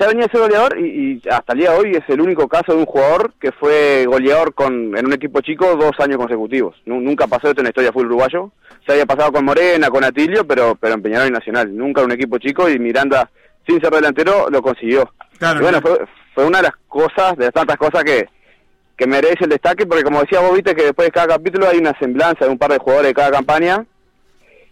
Ya 0.00 0.06
venía 0.06 0.26
a 0.26 0.30
ser 0.30 0.40
goleador 0.40 0.78
y, 0.78 1.20
y 1.24 1.28
hasta 1.28 1.52
el 1.54 1.58
día 1.58 1.72
de 1.72 1.78
hoy 1.78 1.90
es 1.92 2.04
el 2.08 2.20
único 2.20 2.46
caso 2.46 2.72
de 2.72 2.78
un 2.78 2.86
jugador 2.86 3.32
que 3.40 3.50
fue 3.50 4.04
goleador 4.06 4.54
con, 4.54 4.96
en 4.96 5.06
un 5.06 5.12
equipo 5.12 5.40
chico 5.40 5.74
dos 5.74 5.92
años 5.98 6.18
consecutivos. 6.18 6.76
Nu- 6.86 7.00
nunca 7.00 7.26
pasó 7.26 7.48
esto 7.48 7.60
en 7.60 7.64
la 7.64 7.70
historia 7.70 7.92
fútbol 7.92 8.06
uruguayo. 8.06 8.52
Se 8.86 8.92
había 8.92 9.06
pasado 9.06 9.32
con 9.32 9.44
Morena, 9.44 9.88
con 9.90 10.04
Atilio, 10.04 10.46
pero, 10.46 10.76
pero 10.80 10.94
en 10.94 11.02
Peñarol 11.02 11.28
y 11.28 11.32
Nacional. 11.32 11.76
Nunca 11.76 12.02
un 12.02 12.12
equipo 12.12 12.38
chico 12.38 12.68
y 12.68 12.78
Miranda 12.78 13.28
sin 13.66 13.80
ser 13.80 13.90
delantero, 13.92 14.48
lo 14.50 14.62
consiguió. 14.62 15.12
Claro, 15.38 15.58
y 15.58 15.62
bueno, 15.62 15.80
claro. 15.80 15.96
fue, 15.96 16.06
fue 16.34 16.44
una 16.46 16.58
de 16.58 16.64
las 16.64 16.74
cosas, 16.86 17.36
de 17.36 17.46
las 17.46 17.54
tantas 17.54 17.76
cosas 17.76 18.04
que, 18.04 18.28
que 18.98 19.06
merece 19.06 19.44
el 19.44 19.50
destaque, 19.50 19.86
porque 19.86 20.02
como 20.02 20.20
decía 20.20 20.40
vos, 20.40 20.54
viste 20.54 20.74
que 20.74 20.82
después 20.82 21.06
de 21.06 21.12
cada 21.12 21.28
capítulo 21.28 21.68
hay 21.68 21.78
una 21.78 21.96
semblanza 21.98 22.44
de 22.44 22.50
un 22.50 22.58
par 22.58 22.72
de 22.72 22.78
jugadores 22.78 23.10
de 23.10 23.14
cada 23.14 23.30
campaña. 23.30 23.86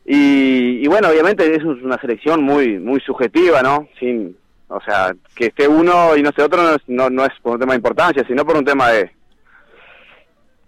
Y, 0.04 0.84
y 0.84 0.86
bueno, 0.88 1.08
obviamente 1.08 1.54
es 1.54 1.62
una 1.62 1.98
selección 2.00 2.42
muy 2.42 2.78
muy 2.78 3.00
subjetiva, 3.00 3.62
¿no? 3.62 3.88
Sin, 3.98 4.36
o 4.68 4.80
sea, 4.80 5.14
que 5.36 5.46
esté 5.46 5.68
uno 5.68 6.16
y 6.16 6.22
no 6.22 6.30
esté 6.30 6.42
otro 6.42 6.62
no 6.62 6.74
es, 6.74 6.82
no, 6.88 7.08
no 7.08 7.24
es 7.24 7.32
por 7.40 7.54
un 7.54 7.60
tema 7.60 7.72
de 7.72 7.78
importancia, 7.78 8.24
sino 8.26 8.44
por 8.44 8.56
un 8.56 8.64
tema 8.64 8.90
de 8.90 9.10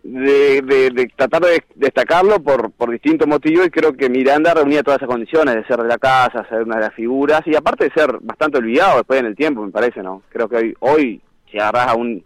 de, 0.04 0.62
de, 0.62 0.90
de 0.90 1.12
tratar 1.16 1.42
de 1.42 1.62
destacarlo 1.74 2.40
por, 2.40 2.70
por 2.70 2.90
distintos 2.90 3.26
motivos 3.26 3.66
y 3.66 3.70
creo 3.70 3.92
que 3.92 4.08
Miranda 4.08 4.54
reunía 4.54 4.84
todas 4.84 4.98
esas 4.98 5.08
condiciones 5.08 5.56
de 5.56 5.64
ser 5.64 5.82
de 5.82 5.88
la 5.88 5.98
casa, 5.98 6.46
ser 6.48 6.62
una 6.62 6.76
de 6.76 6.82
las 6.82 6.94
figuras 6.94 7.42
y 7.44 7.56
aparte 7.56 7.84
de 7.84 7.90
ser 7.90 8.18
bastante 8.20 8.58
olvidado 8.58 8.98
después 8.98 9.18
en 9.18 9.26
el 9.26 9.36
tiempo, 9.36 9.62
me 9.62 9.72
parece, 9.72 10.00
¿no? 10.00 10.22
Creo 10.30 10.48
que 10.48 10.56
hoy, 10.56 10.76
hoy 10.78 11.20
si 11.50 11.58
agarras 11.58 11.88
a 11.88 11.94
un 11.96 12.24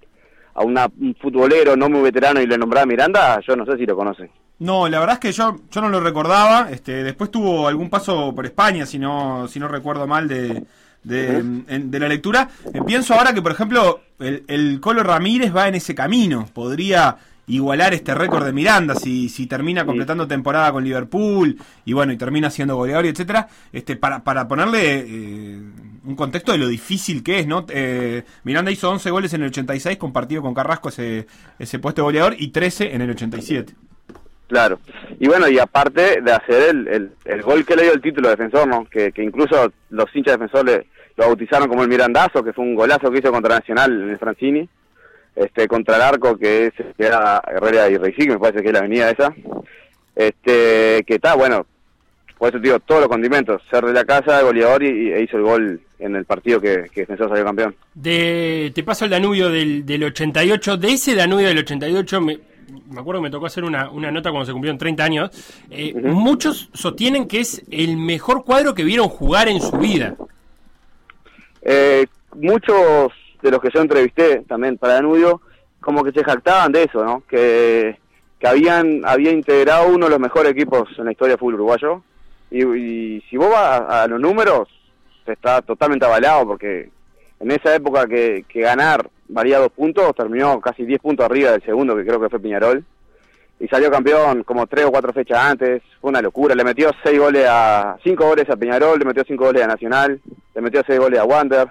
a 0.55 0.63
una, 0.63 0.87
un 1.01 1.15
futbolero 1.15 1.77
no 1.77 1.89
muy 1.89 2.01
veterano 2.03 2.41
y 2.41 2.47
le 2.47 2.59
nombrás 2.59 2.87
Miranda, 2.87 3.41
yo 3.47 3.57
no 3.57 3.65
sé 3.67 3.77
si 3.77 3.87
lo 3.87 3.97
conocen. 3.97 4.31
No, 4.59 4.89
la 4.89 5.01
verdad 5.01 5.15
es 5.15 5.21
que 5.21 5.33
yo, 5.33 5.57
yo 5.71 5.81
no 5.81 5.89
lo 5.89 5.99
recordaba. 6.01 6.71
Este, 6.71 7.03
después 7.03 7.31
tuvo 7.31 7.67
algún 7.67 7.91
paso 7.91 8.33
por 8.35 8.47
España, 8.47 8.87
si 8.87 8.99
no, 8.99 9.49
si 9.49 9.59
no 9.59 9.67
recuerdo 9.67 10.07
mal 10.07 10.29
de, 10.29 10.63
de, 11.03 11.37
en- 11.39 11.91
de 11.91 11.99
la 11.99 12.07
lectura. 12.09 12.49
Eh, 12.73 12.81
pienso 12.87 13.15
ahora 13.15 13.33
que, 13.35 13.43
por 13.43 13.51
ejemplo, 13.53 14.03
el, 14.21 14.45
el 14.47 14.79
Colo 14.81 15.03
Ramírez 15.03 15.55
va 15.55 15.67
en 15.67 15.75
ese 15.75 15.95
camino. 15.97 16.47
Podría 16.55 17.17
igualar 17.49 17.93
este 17.93 18.15
récord 18.15 18.45
de 18.45 18.53
Miranda 18.53 18.95
si, 18.95 19.29
si 19.29 19.47
termina 19.49 19.85
completando 19.85 20.29
temporada 20.29 20.71
con 20.71 20.85
Liverpool 20.85 21.59
y 21.85 21.93
bueno, 21.93 22.13
y 22.13 22.17
termina 22.17 22.49
siendo 22.51 22.77
goleador 22.77 23.07
y 23.07 23.09
etcétera. 23.09 23.49
Este, 23.73 23.97
para, 23.97 24.23
para 24.23 24.47
ponerle 24.47 25.05
eh, 25.09 25.61
un 26.05 26.17
contexto 26.17 26.53
de 26.53 26.59
lo 26.59 26.69
difícil 26.69 27.23
que 27.23 27.39
es, 27.39 27.47
¿no? 27.47 27.65
Eh, 27.69 28.23
Miranda 28.45 28.71
hizo 28.71 28.91
11 28.91 29.11
goles 29.11 29.35
en 29.35 29.43
el 29.43 29.49
86, 29.49 29.99
compartido 29.99 30.43
con 30.43 30.55
Carrasco 30.55 30.89
ese, 30.89 31.27
ese 31.59 31.79
puesto 31.79 32.03
de 32.03 32.05
goleador, 32.05 32.35
y 32.39 32.49
13 32.49 32.95
en 32.95 33.03
el 33.03 33.11
87. 33.11 33.75
Claro. 34.49 34.81
Y 35.19 35.29
bueno, 35.29 35.49
y 35.49 35.59
aparte 35.59 36.21
de 36.21 36.33
hacer 36.33 36.71
el, 36.71 36.89
el, 36.89 37.13
el 37.25 37.43
gol 37.43 37.65
que 37.65 37.77
le 37.77 37.85
dio 37.85 37.95
el 37.95 38.03
título 38.03 38.29
de 38.29 38.37
defensor, 38.37 38.69
¿no? 38.69 38.85
Que, 38.85 39.13
que 39.13 39.23
incluso 39.23 39.73
los 39.91 40.15
hinchas 40.15 40.35
defensores 40.35 40.87
lo 41.17 41.27
bautizaron 41.27 41.69
como 41.69 41.83
el 41.83 41.89
Mirandazo, 41.89 42.43
que 42.43 42.53
fue 42.53 42.65
un 42.65 42.75
golazo 42.75 43.11
que 43.11 43.19
hizo 43.19 43.33
contra 43.33 43.57
Nacional 43.57 43.93
en 43.93 44.11
el 44.11 44.19
Francini, 44.19 44.69
este 45.35 45.67
contra 45.67 45.97
el 45.97 46.03
arco 46.03 46.37
que 46.37 46.67
es 46.67 46.73
que 46.75 47.07
era 47.07 47.43
Herrera 47.47 47.89
y 47.89 47.97
Reisig, 47.97 48.29
me 48.29 48.39
parece 48.39 48.63
que 48.63 48.69
es 48.69 48.73
la 48.73 48.81
avenida 48.81 49.11
esa. 49.11 49.35
Este, 50.15 51.05
que 51.07 51.15
está, 51.15 51.35
bueno, 51.35 51.67
por 52.43 52.49
eso 52.49 52.59
te 52.59 52.67
digo, 52.67 52.81
todos 52.81 53.03
los 53.03 53.09
condimentos, 53.09 53.63
ser 53.71 53.85
de 53.85 53.93
la 53.93 54.05
casa, 54.05 54.43
goleador 54.43 54.83
y, 54.83 55.13
e 55.13 55.23
hizo 55.23 55.37
el 55.37 55.45
gol 55.45 55.81
en 56.01 56.17
el 56.17 56.25
partido 56.25 56.61
que, 56.61 56.91
que 56.93 57.03
Defensor 57.03 57.29
salió 57.29 57.45
campeón. 57.45 57.77
De, 57.95 58.73
te 58.75 58.83
paso 58.83 59.05
el 59.05 59.13
Danubio 59.13 59.49
del, 59.49 59.87
del 59.87 60.03
88. 60.03 60.77
De 60.77 60.89
ese 60.89 61.15
Danubio 61.15 61.47
del 61.47 61.59
88, 61.59 62.21
me, 62.21 62.41
me 62.91 63.01
acuerdo 63.01 63.21
que 63.21 63.29
me 63.29 63.31
tocó 63.31 63.47
hacer 63.47 63.63
una, 63.63 63.89
una 63.91 64.11
nota 64.11 64.31
cuando 64.31 64.47
se 64.47 64.51
cumplieron 64.51 64.77
30 64.77 65.05
años. 65.05 65.31
Eh, 65.71 65.95
Muchos 65.95 66.69
sostienen 66.73 67.29
que 67.29 67.39
es 67.39 67.63
el 67.71 67.97
mejor 67.97 68.45
cuadro 68.45 68.75
que 68.75 68.83
vieron 68.83 69.09
jugar 69.09 69.47
en 69.47 69.61
su 69.61 69.79
vida. 69.79 70.17
Eh, 71.61 72.07
muchos 72.35 73.13
de 73.41 73.51
los 73.53 73.61
que 73.61 73.71
yo 73.73 73.83
entrevisté 73.83 74.43
también 74.49 74.79
para 74.79 74.95
Danubio, 74.95 75.43
como 75.81 76.03
que 76.03 76.11
se 76.11 76.25
jactaban 76.25 76.73
de 76.73 76.83
eso, 76.83 77.05
¿no? 77.05 77.23
Que, 77.29 78.01
que 78.41 78.49
habían 78.49 79.03
había 79.05 79.31
integrado 79.31 79.87
uno 79.87 80.07
de 80.07 80.11
los 80.11 80.19
mejores 80.19 80.51
equipos 80.51 80.89
en 80.99 81.05
la 81.05 81.13
historia 81.13 81.35
del 81.35 81.39
fútbol 81.39 81.55
uruguayo. 81.55 82.03
Y, 82.53 82.63
y 82.65 83.21
si 83.31 83.37
vos 83.39 83.51
vas 83.51 83.83
a, 83.89 84.07
los 84.07 84.21
números, 84.21 84.69
está 85.27 85.63
totalmente 85.63 86.05
avalado, 86.05 86.47
porque 86.47 86.91
en 87.41 87.51
esa 87.51 87.75
época 87.75 88.07
que, 88.07 88.45
que 88.47 88.61
ganar 88.61 89.09
valía 89.29 89.59
dos 89.59 89.73
puntos, 89.73 90.15
terminó 90.15 90.61
casi 90.61 90.85
10 90.85 91.01
puntos 91.01 91.25
arriba 91.25 91.53
del 91.53 91.63
segundo, 91.65 91.97
que 91.97 92.05
creo 92.05 92.21
que 92.21 92.29
fue 92.29 92.41
Piñarol. 92.41 92.85
Y 93.59 93.69
salió 93.69 93.91
campeón 93.91 94.43
como 94.43 94.67
tres 94.67 94.85
o 94.85 94.91
cuatro 94.91 95.13
fechas 95.13 95.39
antes, 95.39 95.83
fue 96.01 96.11
una 96.11 96.21
locura. 96.21 96.55
Le 96.55 96.65
metió 96.65 96.91
seis 97.03 97.19
goles 97.19 97.47
a 97.49 97.97
cinco 98.03 98.27
goles 98.27 98.51
a 98.51 98.57
Peñarol, 98.57 98.99
le 98.99 99.05
metió 99.05 99.25
cinco 99.25 99.45
goles 99.45 99.63
a 99.63 99.69
Nacional, 99.69 100.21
le 100.55 100.61
metió 100.61 100.83
seis 100.87 100.99
goles 100.99 101.21
a 101.21 101.25
Wander. 101.25 101.69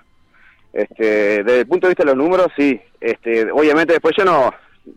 Este, 0.73 1.43
desde 1.43 1.59
el 1.59 1.67
punto 1.67 1.87
de 1.87 1.91
vista 1.91 2.03
de 2.03 2.15
los 2.15 2.17
números, 2.17 2.47
sí. 2.57 2.79
Este, 2.99 3.51
obviamente 3.51 3.93
después 3.93 4.15
ya 4.17 4.23
no, 4.23 4.53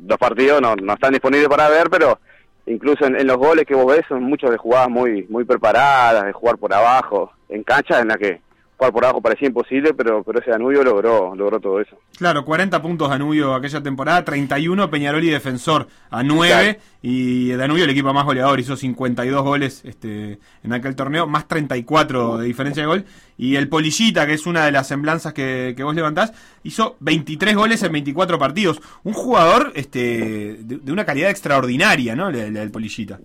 los 0.07 0.19
partidos 0.19 0.63
no, 0.63 0.77
no 0.77 0.95
están 0.95 1.13
disponibles 1.13 1.49
para 1.49 1.69
ver, 1.69 1.91
pero 1.91 2.21
incluso 2.67 3.07
en, 3.07 3.17
en 3.17 3.27
los 3.27 3.37
goles 3.37 3.67
que 3.67 3.75
vos 3.75 3.87
ves 3.87 4.05
son 4.09 4.23
muchos 4.23 4.51
de 4.51 4.57
jugadas 4.57 4.89
muy, 4.89 5.27
muy 5.29 5.45
preparadas, 5.45 6.25
de 6.25 6.33
jugar 6.33 6.59
por 6.59 6.73
abajo, 6.73 7.33
en 7.49 7.63
canchas 7.63 8.03
en 8.03 8.09
la 8.09 8.17
que 8.17 8.41
jugar 8.77 8.93
por 8.93 9.05
abajo 9.05 9.21
parecía 9.23 9.49
imposible, 9.49 9.95
pero, 9.95 10.23
pero 10.23 10.41
ese 10.41 10.51
Danubio 10.51 10.83
logró, 10.83 11.35
logró 11.35 11.61
todo 11.61 11.81
eso. 11.81 11.97
Claro, 12.19 12.45
40 12.45 12.83
puntos 12.83 13.09
Danubio 13.09 13.55
aquella 13.55 13.83
temporada, 13.83 14.25
31 14.25 14.91
Peñarol 14.91 15.23
y 15.25 15.31
Defensor 15.31 15.87
a 16.11 16.23
9 16.23 16.49
Claro. 16.49 16.79
y 17.03 17.51
Danubio 17.53 17.85
el 17.85 17.91
equipo 17.91 18.13
más 18.13 18.25
goleador, 18.25 18.59
hizo 18.61 18.77
52 18.77 19.43
goles 19.43 19.83
este, 19.85 20.39
en 20.63 20.73
aquel 20.73 20.97
torneo, 20.97 21.27
más 21.27 21.47
34 21.49 22.39
de 22.39 22.47
diferencia 22.47 22.83
de 22.83 22.87
gol. 22.87 23.05
Y 23.37 23.57
el 23.57 23.69
Polillita, 23.69 24.27
que 24.27 24.35
es 24.35 24.47
una 24.47 24.65
de 24.65 24.73
las 24.73 24.87
semblanzas 24.89 25.33
que, 25.33 25.75
que 25.77 25.83
vos 25.83 25.95
levantás, 25.95 26.33
hizo 26.63 26.97
23 27.01 27.57
goles 27.57 27.83
en 27.83 27.93
24 27.93 28.39
partidos. 28.39 28.81
Un 29.03 29.13
jugador 29.13 29.73
este, 29.75 30.59
de, 30.63 30.79
de 30.79 30.93
una 30.93 31.05
calidad 31.05 31.31
extraordinaria, 31.31 32.15
¿no? 32.15 32.29
El, 32.29 32.37
el- 32.37 32.57
el 32.57 32.71
Polillita. 32.71 33.19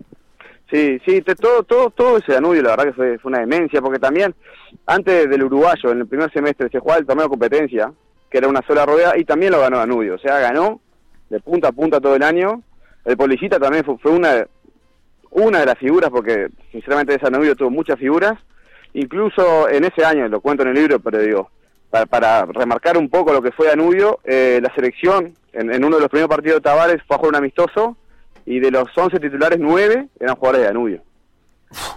Sí, 0.71 0.99
sí, 1.05 1.21
te- 1.21 1.35
todo, 1.35 1.63
todo, 1.63 1.89
todo 1.89 2.17
ese 2.17 2.33
Danubio, 2.33 2.61
la 2.61 2.75
verdad 2.75 2.85
que 2.85 3.17
fue, 3.17 3.17
una 3.23 3.39
demencia, 3.39 3.81
porque 3.81 3.97
también 3.99 4.35
antes 4.85 5.27
del 5.29 5.43
uruguayo, 5.43 5.91
en 5.91 6.01
el 6.01 6.07
primer 6.07 6.31
semestre, 6.31 6.69
se 6.69 6.79
jugaba 6.79 6.99
el 6.99 7.07
torneo 7.07 7.23
de 7.23 7.29
competencia, 7.29 7.91
que 8.29 8.37
era 8.37 8.47
una 8.47 8.61
sola 8.67 8.85
rueda, 8.85 9.17
y 9.17 9.25
también 9.25 9.51
lo 9.51 9.59
ganó 9.61 9.77
Danubio, 9.77 10.15
o 10.15 10.19
sea, 10.19 10.39
ganó 10.39 10.79
de 11.29 11.39
punta 11.39 11.69
a 11.69 11.71
punta 11.71 11.99
todo 11.99 12.15
el 12.15 12.23
año. 12.23 12.61
El 13.03 13.17
Polillita 13.17 13.59
también 13.59 13.83
fue, 13.83 14.11
una, 14.11 14.45
una 15.31 15.59
de 15.59 15.65
las 15.65 15.77
figuras, 15.79 16.11
porque 16.11 16.49
sinceramente 16.71 17.15
ese 17.15 17.25
Danubio 17.31 17.55
tuvo 17.55 17.71
muchas 17.71 17.97
figuras, 17.97 18.37
incluso 18.93 19.67
en 19.69 19.85
ese 19.85 20.05
año, 20.05 20.27
lo 20.27 20.41
cuento 20.41 20.61
en 20.63 20.69
el 20.69 20.75
libro, 20.75 20.99
pero 20.99 21.17
digo, 21.19 21.49
para, 21.89 22.05
para 22.05 22.45
remarcar 22.45 22.95
un 22.95 23.09
poco 23.09 23.33
lo 23.33 23.41
que 23.41 23.51
fue 23.51 23.67
Danubio, 23.67 24.19
eh, 24.23 24.59
la 24.61 24.71
selección, 24.75 25.33
en, 25.51 25.73
en 25.73 25.83
uno 25.83 25.95
de 25.95 26.01
los 26.03 26.09
primeros 26.11 26.29
partidos 26.29 26.57
de 26.57 26.61
Tavares, 26.69 27.01
fue 27.07 27.15
a 27.15 27.19
jugar 27.19 27.31
un 27.31 27.37
amistoso, 27.37 27.97
y 28.49 28.59
de 28.59 28.71
los 28.71 28.89
11 28.97 29.19
titulares, 29.19 29.59
9 29.59 30.07
eran 30.19 30.35
jugadores 30.35 30.61
de 30.61 30.67
Danubio. 30.67 31.01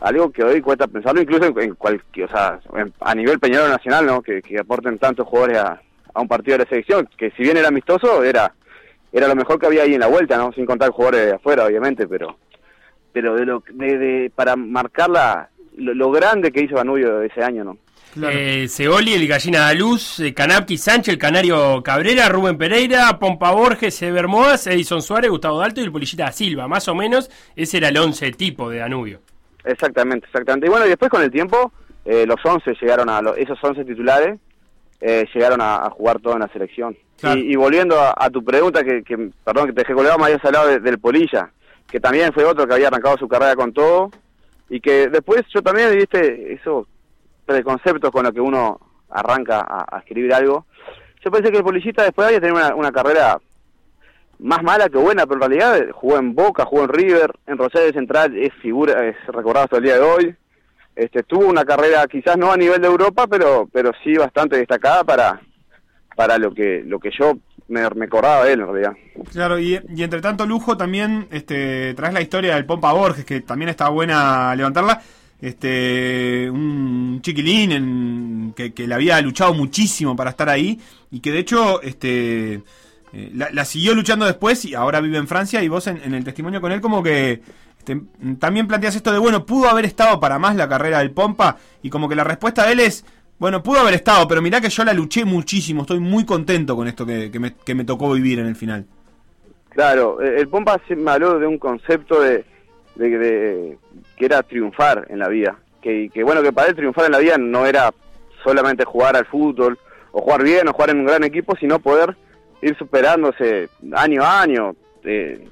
Algo 0.03 0.31
que 0.31 0.43
hoy 0.45 0.61
cuesta 0.61 0.87
pensarlo, 0.87 1.23
incluso 1.23 1.47
en, 1.59 1.75
cualquier, 1.77 2.27
o 2.27 2.31
sea, 2.31 2.61
a 3.01 3.15
nivel 3.15 3.39
Peñarol 3.41 3.71
Nacional, 3.71 4.05
¿no? 4.05 4.21
Que, 4.21 4.43
que 4.43 4.59
aporten 4.59 4.99
tantos 4.99 5.27
jugadores 5.27 5.59
a, 5.59 5.81
a 6.13 6.21
un 6.21 6.29
partido 6.29 6.59
de 6.59 6.65
la 6.65 6.69
selección, 6.69 7.09
que 7.17 7.31
si 7.31 7.43
bien 7.43 7.57
era 7.57 7.69
amistoso, 7.69 8.23
era 8.23 8.53
era 9.15 9.29
lo 9.29 9.35
mejor 9.35 9.59
que 9.59 9.67
había 9.67 9.83
ahí 9.83 9.95
en 9.95 10.01
la 10.01 10.07
vuelta, 10.09 10.37
¿no? 10.37 10.53
Sin 10.53 10.65
contar 10.67 10.91
jugadores 10.91 11.27
de 11.27 11.33
afuera, 11.35 11.65
obviamente, 11.67 12.07
pero 12.07 12.37
pero 13.15 13.35
de 13.35 13.45
lo 13.47 13.63
de, 13.71 13.99
de- 13.99 14.33
para 14.35 14.55
marcar 14.57 15.09
la, 15.11 15.49
lo, 15.77 15.95
lo 15.95 16.11
grande 16.11 16.51
que 16.53 16.63
hizo 16.65 16.77
Danubio 16.77 17.23
ese 17.23 17.43
año, 17.43 17.65
¿no? 17.65 17.79
Eh, 18.31 18.67
Seoli, 18.69 19.15
el 19.15 19.27
Gallina 19.27 19.69
de 19.69 19.75
Luz, 19.77 20.21
eh, 20.21 20.35
Canapki 20.35 20.77
Sánchez, 20.77 21.15
el 21.15 21.19
Canario 21.19 21.83
Cabrera, 21.83 22.29
Rubén 22.29 22.59
Pereira, 22.59 23.19
Pompa 23.19 23.53
Borges, 23.53 24.03
Eber 24.03 24.29
Moas, 24.29 24.67
Edison 24.67 25.01
Suárez, 25.01 25.31
Gustavo 25.31 25.59
Dalto 25.61 25.81
y 25.81 25.85
el 25.85 25.93
Polillita 25.93 26.31
Silva. 26.33 26.69
Más 26.69 26.87
o 26.89 26.95
menos, 26.95 27.31
ese 27.57 27.79
era 27.79 27.89
el 27.89 27.97
11 27.97 28.33
tipo 28.33 28.69
de 28.69 28.79
Danubio. 28.79 29.21
Exactamente, 29.65 30.27
exactamente. 30.27 30.67
Y 30.67 30.71
bueno, 30.71 30.85
y 30.87 30.91
después 30.91 31.11
con 31.11 31.23
el 31.23 31.31
tiempo, 31.31 31.73
eh, 32.05 32.27
los 32.27 32.37
11 32.45 32.75
llegaron 32.81 33.09
a, 33.09 33.23
lo- 33.23 33.35
esos 33.37 33.59
11 33.63 33.85
titulares 33.85 34.39
eh, 35.01 35.27
llegaron 35.35 35.61
a, 35.61 35.87
a 35.87 35.91
jugar 35.91 36.21
todo 36.21 36.35
en 36.35 36.41
la 36.41 36.49
selección. 36.49 36.97
Claro. 37.19 37.39
Y, 37.41 37.53
y 37.53 37.57
volviendo 37.57 37.99
a, 38.01 38.15
a 38.17 38.31
tu 38.31 38.45
pregunta, 38.45 38.85
que, 38.85 39.03
que 39.03 39.31
perdón 39.45 39.67
que 39.69 39.73
te 39.73 39.81
dejé 39.83 39.95
colgado, 39.95 40.19
me 40.19 40.27
habías 40.27 40.45
hablado 40.45 40.69
de- 40.69 40.81
del 40.81 40.99
Polilla, 40.99 41.51
que 41.91 41.99
también 41.99 42.33
fue 42.33 42.45
otro 42.45 42.67
que 42.67 42.75
había 42.75 42.89
arrancado 42.89 43.17
su 43.19 43.27
carrera 43.27 43.57
con 43.57 43.73
todo, 43.73 44.11
y 44.69 44.81
que 44.81 45.09
después 45.09 45.43
yo 45.53 45.61
también, 45.63 45.97
viste, 45.97 46.53
esos 46.53 46.87
preconceptos 47.45 48.11
con 48.11 48.25
los 48.25 48.33
que 48.33 48.41
uno 48.41 48.81
arranca 49.11 49.65
a, 49.69 49.99
escribir 49.99 50.33
algo, 50.33 50.67
yo 51.25 51.31
pensé 51.31 51.51
que 51.51 51.59
el 51.59 51.65
Polillita 51.65 52.03
después 52.03 52.27
había 52.27 52.41
tenido 52.41 52.59
una, 52.59 52.75
una 52.75 52.93
carrera 52.93 53.39
más 54.43 54.63
mala 54.63 54.89
que 54.89 54.99
buena, 54.99 55.25
pero 55.27 55.45
en 55.45 55.51
realidad 55.51 55.91
jugó 55.93 56.19
en 56.19 56.35
Boca, 56.35 56.65
jugó 56.65 56.85
en 56.85 56.89
River, 56.89 57.33
en 57.47 57.59
Rosario 57.59 57.93
Central 57.93 58.37
es 58.37 58.53
figura, 58.55 59.07
es 59.07 59.17
recordado 59.29 59.65
hasta 59.65 59.77
el 59.77 59.85
día 59.85 59.95
de 59.95 60.01
hoy. 60.01 60.35
Este, 60.97 61.23
tuvo 61.23 61.47
una 61.47 61.65
carrera 61.65 62.07
quizás 62.07 62.37
no 62.37 62.53
a 62.53 62.57
nivel 62.57 62.81
de 62.81 62.89
Europa, 62.89 63.27
pero 63.27 63.69
pero 63.73 63.93
sí 64.05 64.15
bastante 64.15 64.59
destacada 64.59 65.05
para 65.05 65.41
para 66.15 66.37
lo 66.39 66.53
que 66.53 66.83
lo 66.85 66.99
que 66.99 67.11
yo 67.19 67.39
me, 67.69 67.89
me 67.91 68.05
acordaba 68.05 68.45
de 68.45 68.53
él 68.53 68.61
en 68.61 68.67
realidad. 68.67 68.93
Claro, 69.31 69.59
y, 69.59 69.81
y 69.89 70.03
entre 70.03 70.21
tanto 70.21 70.45
lujo 70.45 70.77
también 70.77 71.29
este, 71.31 71.95
traes 71.95 72.13
la 72.13 72.21
historia 72.21 72.57
del 72.57 72.67
Pompa 72.67 72.93
Borges, 72.93 73.25
que 73.25 73.41
también 73.41 73.71
está 73.71 73.89
buena 73.89 74.55
levantarla. 74.55 75.01
Este, 75.43 76.49
un 76.51 77.21
chiquilín 77.23 77.73
en- 77.73 78.55
que, 78.57 78.73
que 78.73 78.87
le 78.87 78.95
había 78.95 79.21
luchado 79.21 79.53
muchísimo 79.55 80.17
para 80.17 80.31
estar 80.31 80.49
ahí 80.49 80.81
y 81.11 81.21
que 81.21 81.33
de 81.33 81.41
hecho 81.41 81.83
este, 81.83 82.63
eh, 83.13 83.33
la, 83.35 83.65
siguió 83.65 83.95
luchando 83.95 84.25
después 84.25 84.65
y 84.65 84.75
ahora 84.75 85.01
vive 85.01 85.19
en 85.19 85.29
Francia 85.29 85.63
y 85.63 85.69
vos 85.69 85.87
en, 85.89 85.99
en 86.05 86.15
el 86.15 86.25
testimonio 86.25 86.61
con 86.61 86.73
él 86.73 86.81
como 86.81 87.03
que 87.03 87.43
este, 87.79 88.01
también 88.39 88.69
planteas 88.69 88.95
esto 88.97 89.13
de, 89.13 89.19
bueno, 89.19 89.45
pudo 89.45 89.69
haber 89.69 89.85
estado 89.85 90.21
para 90.21 90.39
más 90.39 90.57
la 90.57 90.69
carrera 90.69 91.01
del 91.01 91.11
Pompa 91.11 91.59
y 91.83 91.91
como 91.91 92.09
que 92.09 92.15
la 92.15 92.25
respuesta 92.25 92.65
de 92.67 92.73
él 92.75 92.81
es, 92.81 93.05
Bueno, 93.39 93.63
pudo 93.63 93.81
haber 93.81 93.95
estado, 93.95 94.29
pero 94.29 94.41
mirá 94.43 94.61
que 94.61 94.71
yo 94.71 94.85
la 94.85 94.93
luché 94.95 95.25
muchísimo. 95.25 95.83
Estoy 95.83 95.99
muy 96.01 96.25
contento 96.25 96.77
con 96.77 96.87
esto 96.87 97.05
que, 97.05 97.31
que 97.33 97.41
me, 97.41 97.55
que 97.55 97.75
me 97.75 97.85
tocó 97.85 98.13
vivir 98.13 98.39
en 98.39 98.47
el 98.47 98.55
final. 98.57 98.87
Claro, 99.71 100.21
el 100.21 100.49
Pompa 100.49 100.81
se 100.87 100.95
me 100.95 101.19
de 101.19 101.47
un 101.47 101.59
concepto 101.59 102.21
de, 102.21 102.45
de- 102.95 103.19
de- 103.19 103.79
que 104.17 104.25
era 104.25 104.43
triunfar 104.43 105.07
en 105.09 105.19
la 105.19 105.29
vida. 105.29 105.57
Que, 105.81 106.09
que 106.13 106.23
bueno, 106.23 106.43
que 106.43 106.53
para 106.53 106.69
él 106.69 106.77
triunfar 106.77 107.07
en 107.07 107.13
la 107.13 107.19
vida 107.19 107.37
no 107.39 107.67
era 107.67 107.93
solamente 108.45 108.85
jugar 108.85 109.17
al 109.17 109.27
fútbol 109.27 109.79
o 110.13 110.21
jugar 110.23 110.43
bien 110.43 110.69
o 110.69 110.73
jugar 110.73 110.91
en 110.91 111.01
un 111.01 111.07
gran 111.07 111.25
equipo, 111.25 111.57
sino 111.57 111.79
poder 111.79 112.17
ir 112.61 112.77
superándose 112.77 113.69
año 113.93 114.23
a 114.23 114.43
año, 114.43 114.77
eh, 115.05 115.49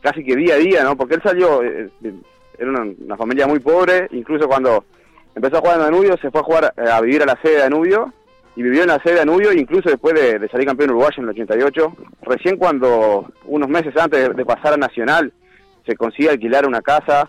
casi 0.00 0.24
que 0.24 0.34
día 0.36 0.54
a 0.54 0.58
día, 0.58 0.82
¿no? 0.84 0.96
Porque 0.96 1.14
él 1.14 1.22
salió, 1.22 1.62
eh, 1.62 1.88
eh, 2.02 2.14
era 2.58 2.70
una, 2.70 3.16
familia 3.16 3.46
muy 3.46 3.58
pobre, 3.60 4.08
incluso 4.12 4.48
cuando 4.48 4.84
empezó 5.34 5.58
a 5.58 5.60
jugar 5.60 5.76
en 5.76 5.82
Danubio, 5.84 6.16
se 6.16 6.30
fue 6.30 6.40
a 6.40 6.44
jugar 6.44 6.74
a 6.76 7.00
vivir 7.00 7.22
a 7.22 7.26
la 7.26 7.38
sede 7.42 7.54
de 7.54 7.60
Danubio 7.60 8.12
y 8.56 8.62
vivió 8.62 8.82
en 8.82 8.88
la 8.88 8.98
sede 9.00 9.12
de 9.14 9.18
Danubio 9.20 9.52
incluso 9.52 9.90
después 9.90 10.14
de, 10.14 10.38
de 10.38 10.48
salir 10.48 10.66
campeón 10.66 10.90
uruguayo 10.90 11.16
en 11.18 11.24
el 11.24 11.30
88. 11.30 11.96
Recién 12.22 12.56
cuando, 12.56 13.30
unos 13.44 13.68
meses 13.68 13.94
antes 13.96 14.34
de 14.34 14.44
pasar 14.44 14.74
a 14.74 14.76
Nacional, 14.78 15.32
se 15.86 15.96
consigue 15.96 16.30
alquilar 16.30 16.66
una 16.66 16.82
casa. 16.82 17.28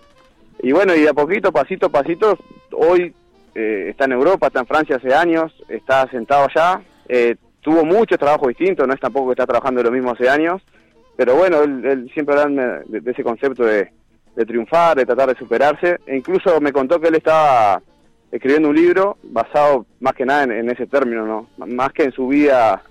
Y 0.64 0.72
bueno, 0.72 0.96
y 0.96 1.02
de 1.02 1.10
a 1.10 1.14
poquito, 1.14 1.52
pasito 1.52 1.86
a 1.86 1.90
pasito, 1.90 2.38
hoy 2.72 3.14
eh, 3.56 3.88
está 3.90 4.06
en 4.06 4.14
Europa, 4.14 4.48
está 4.48 4.60
en 4.62 4.68
Francia 4.68 4.96
hace 4.98 5.14
años, 5.14 5.54
está 5.70 6.10
sentado 6.10 6.48
allá. 6.50 6.82
eh, 7.08 7.36
tuvo 7.62 7.84
muchos 7.84 8.18
trabajos 8.18 8.48
distintos, 8.48 8.88
no 8.88 8.94
es 8.94 9.00
tampoco 9.00 9.28
que 9.28 9.34
está 9.34 9.46
trabajando 9.46 9.84
lo 9.84 9.92
mismo 9.92 10.12
hace 10.12 10.30
años. 10.30 10.62
Pero 11.18 11.36
bueno, 11.36 11.62
él, 11.64 11.84
él 11.86 12.12
siempre 12.14 12.40
habla 12.40 12.82
de, 12.86 13.12
ese 13.12 13.24
concepto 13.24 13.66
de, 13.66 13.92
triunfar, 14.46 14.96
de 14.98 15.06
tratar 15.06 15.30
de 15.30 15.36
superarse. 15.36 15.98
E 16.06 16.16
incluso 16.16 16.62
me 16.62 16.72
contó 16.72 17.00
que 17.02 17.08
él 17.10 17.16
estaba 17.16 17.82
escribiendo 18.32 18.70
un 18.70 18.76
libro 18.76 19.18
basado 19.24 19.86
más 20.00 20.14
que 20.14 20.26
nada 20.26 20.44
en, 20.44 20.52
en 20.52 20.70
ese 20.70 20.86
término, 20.88 21.26
¿no? 21.26 21.48
Más 21.66 21.92
que 21.92 22.04
en 22.04 22.12
su 22.12 22.28
vida 22.28 22.82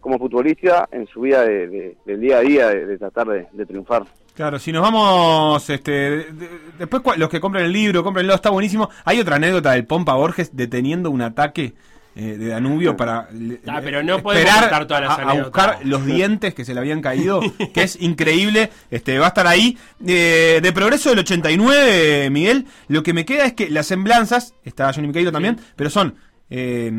como 0.00 0.18
futbolista, 0.18 0.88
en 0.92 1.06
su 1.06 1.20
vida 1.22 1.42
de, 1.44 1.68
de- 1.68 1.96
del 2.04 2.20
día 2.20 2.38
a 2.38 2.40
día, 2.40 2.68
de, 2.68 2.98
tratar 2.98 3.28
de 3.28 3.66
triunfar. 3.66 4.02
Claro, 4.36 4.58
si 4.58 4.70
nos 4.70 4.82
vamos, 4.82 5.68
este, 5.70 5.90
de- 5.90 6.16
de- 6.32 6.50
después 6.78 7.02
los 7.16 7.30
que 7.30 7.40
compren 7.40 7.64
el 7.64 7.72
libro, 7.72 8.04
comprenlo, 8.04 8.34
está 8.34 8.50
buenísimo. 8.50 8.90
Hay 9.06 9.18
otra 9.18 9.36
anécdota 9.36 9.72
del 9.72 9.86
Pompa 9.86 10.12
Borges 10.14 10.50
deteniendo 10.54 11.10
un 11.10 11.22
ataque 11.22 11.72
eh, 12.18 12.36
de 12.38 12.46
Danubio 12.48 12.96
para 12.96 13.28
Ah, 13.66 13.80
pero 13.82 14.02
no 14.02 14.16
esperar 14.16 14.86
todas 14.86 15.02
las 15.02 15.18
a, 15.18 15.22
a 15.30 15.34
buscar 15.34 15.78
los 15.84 16.04
dientes 16.06 16.54
que 16.54 16.64
se 16.64 16.72
le 16.74 16.80
habían 16.80 17.00
caído, 17.02 17.40
que 17.74 17.82
es 17.82 17.96
increíble. 18.00 18.70
Este, 18.90 19.18
va 19.18 19.26
a 19.26 19.28
estar 19.28 19.46
ahí. 19.46 19.76
Eh, 20.06 20.60
de 20.62 20.72
progreso 20.72 21.10
del 21.10 21.18
89, 21.20 22.28
Miguel, 22.30 22.66
lo 22.88 23.02
que 23.02 23.12
me 23.14 23.24
queda 23.24 23.44
es 23.46 23.52
que 23.54 23.68
las 23.70 23.86
semblanzas, 23.86 24.54
está 24.64 24.92
Johnny 24.92 25.08
Micaído 25.08 25.32
también, 25.32 25.58
pero 25.76 25.88
son 25.90 26.14
eh, 26.50 26.92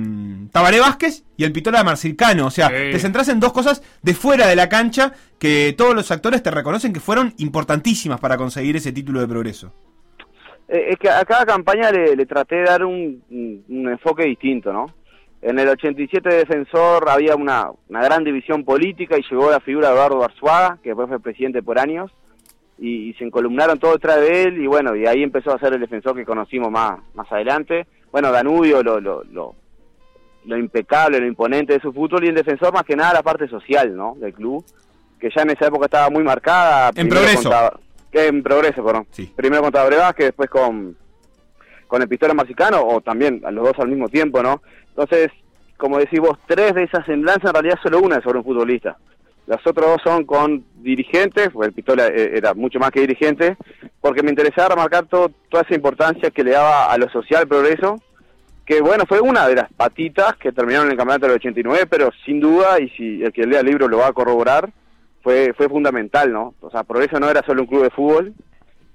Tabaré 0.52 0.80
Vázquez 0.80 1.24
y 1.38 1.44
el 1.44 1.52
Pitola 1.52 1.84
Marcilcano. 1.84 2.48
O 2.48 2.52
sea, 2.52 2.68
Sí. 2.70 2.92
te 2.92 3.00
centrás 3.00 3.30
en 3.30 3.40
dos 3.40 3.54
cosas 3.54 3.82
de 4.02 4.14
fuera 4.14 4.48
de 4.48 4.56
la 4.56 4.68
cancha 4.70 5.14
que 5.40 5.74
todos 5.78 5.96
los 5.96 6.12
actores 6.12 6.44
te 6.44 6.52
reconocen 6.52 6.94
que 6.94 7.00
fueron 7.00 7.34
importantísimas 7.38 8.20
para 8.20 8.38
conseguir 8.38 8.76
ese 8.76 8.92
título 8.92 9.20
de 9.20 9.28
progreso. 9.28 9.74
Eh, 10.68 10.88
es 10.90 10.98
que 10.98 11.10
a 11.10 11.24
cada 11.24 11.46
campaña 11.46 11.92
le, 11.92 12.16
le 12.16 12.26
traté 12.26 12.56
de 12.58 12.64
dar 12.64 12.84
un, 12.84 13.24
un- 13.30 13.64
un 13.70 13.90
enfoque 13.90 14.26
distinto, 14.26 14.74
¿no? 14.74 14.88
En 15.42 15.60
el 15.60 15.70
87 15.70 16.28
de 16.30 16.36
defensor 16.40 17.08
había 17.10 17.36
una, 17.36 17.70
una 17.90 18.02
gran 18.04 18.24
división 18.24 18.66
política 18.66 19.18
y 19.18 19.24
llegó 19.30 19.52
la 19.52 19.60
figura 19.60 19.90
de 19.90 19.94
Eduardo 19.94 20.24
Arzuaga, 20.24 20.80
que 20.82 20.90
después 20.90 21.08
fue 21.08 21.20
presidente 21.20 21.62
por 21.62 21.78
años, 21.80 22.12
y, 22.80 23.10
y 23.10 23.14
se 23.14 23.24
encolumnaron 23.24 23.78
todo 23.80 23.94
detrás 23.94 24.20
de 24.20 24.44
él, 24.44 24.58
y 24.62 24.66
bueno, 24.68 24.96
y 24.96 25.06
ahí 25.06 25.22
empezó 25.24 25.54
a 25.54 25.60
ser 25.60 25.74
el 25.74 25.80
defensor 25.80 26.16
que 26.16 26.26
conocimos 26.26 26.72
más, 26.72 27.00
más 27.14 27.32
adelante. 27.32 27.86
Bueno, 28.12 28.32
Danubio, 28.32 28.82
lo, 28.82 29.00
lo, 29.00 29.24
lo, 29.24 29.56
lo 30.46 30.58
impecable, 30.58 31.20
lo 31.20 31.28
imponente 31.28 31.74
de 31.74 31.82
su 31.82 31.92
fútbol, 31.94 32.24
y 32.24 32.30
el 32.30 32.36
defensor 32.36 32.74
más 32.74 32.84
que 32.84 32.96
nada 32.96 33.14
la 33.14 33.24
parte 33.24 33.48
social, 33.48 33.96
¿no? 33.96 34.16
Del 34.18 34.34
club, 34.34 34.66
que 35.20 35.30
ya 35.36 35.42
en 35.42 35.52
esa 35.52 35.68
época 35.68 35.86
estaba 35.86 36.10
muy 36.10 36.24
marcada. 36.24 36.92
En 36.96 37.10
progreso. 37.10 37.50
con 37.50 37.88
que 38.12 38.28
en 38.28 38.42
progreso, 38.42 38.84
perdón. 38.84 39.06
Sí. 39.12 39.32
Primero 39.36 39.62
con 39.64 39.72
Tabaré 39.72 39.98
Vázquez, 39.98 40.28
después 40.28 40.50
con, 40.50 40.96
con 41.88 42.02
el 42.02 42.08
Pistola 42.08 42.34
Marcicano, 42.34 42.82
o 42.82 43.02
también 43.02 43.42
a 43.46 43.52
los 43.52 43.66
dos 43.66 43.80
al 43.80 43.90
mismo 43.90 44.08
tiempo, 44.08 44.42
¿no? 44.42 44.62
Entonces, 44.90 45.30
como 45.76 45.98
decís 46.00 46.20
vos, 46.20 46.38
tres 46.48 46.74
de 46.74 46.84
esas 46.84 47.06
semblanzas, 47.06 47.50
en 47.50 47.54
realidad 47.54 47.80
solo 47.84 48.00
una 48.00 48.18
es 48.18 48.24
sobre 48.24 48.40
un 48.40 48.46
futbolista. 48.46 48.98
Las 49.48 49.66
otras 49.66 49.88
dos 49.88 50.02
son 50.04 50.26
con 50.26 50.66
dirigentes, 50.76 51.50
porque 51.54 51.68
el 51.68 51.74
Pistola 51.74 52.08
eh, 52.08 52.34
era 52.36 52.54
mucho 52.54 52.80
más 52.80 52.92
que 52.92 53.00
dirigente, 53.00 53.56
porque 54.02 54.22
me 54.22 54.30
interesaba 54.30 54.76
remarcar 54.76 55.06
todo, 55.08 55.32
toda 55.50 55.64
esa 55.64 55.74
importancia 55.74 56.32
que 56.32 56.44
le 56.44 56.52
daba 56.52 56.92
a 56.92 56.98
lo 56.98 57.10
social 57.10 57.48
progreso, 57.48 58.02
que 58.66 58.82
bueno, 58.82 59.06
fue 59.08 59.22
una 59.22 59.48
de 59.48 59.56
las 59.56 59.72
patitas 59.72 60.36
que 60.36 60.52
terminaron 60.52 60.88
en 60.88 60.92
el 60.92 60.98
campeonato 60.98 61.28
del 61.28 61.38
89, 61.38 61.88
pero 61.90 62.10
sin 62.26 62.42
duda, 62.42 62.82
y 62.82 62.90
si 62.90 63.24
el 63.24 63.32
que 63.32 63.48
lea 63.48 63.62
el 63.62 63.68
libro 63.68 63.88
lo 63.88 64.00
va 64.00 64.08
a 64.08 64.14
corroborar, 64.14 64.70
fue, 65.24 65.54
fue 65.56 65.70
fundamental, 65.70 66.34
¿no? 66.34 66.54
O 66.60 66.70
sea, 66.70 66.84
Progreso 66.84 67.18
no 67.18 67.30
era 67.30 67.42
solo 67.46 67.62
un 67.62 67.68
club 67.68 67.84
de 67.84 67.90
fútbol, 67.90 68.34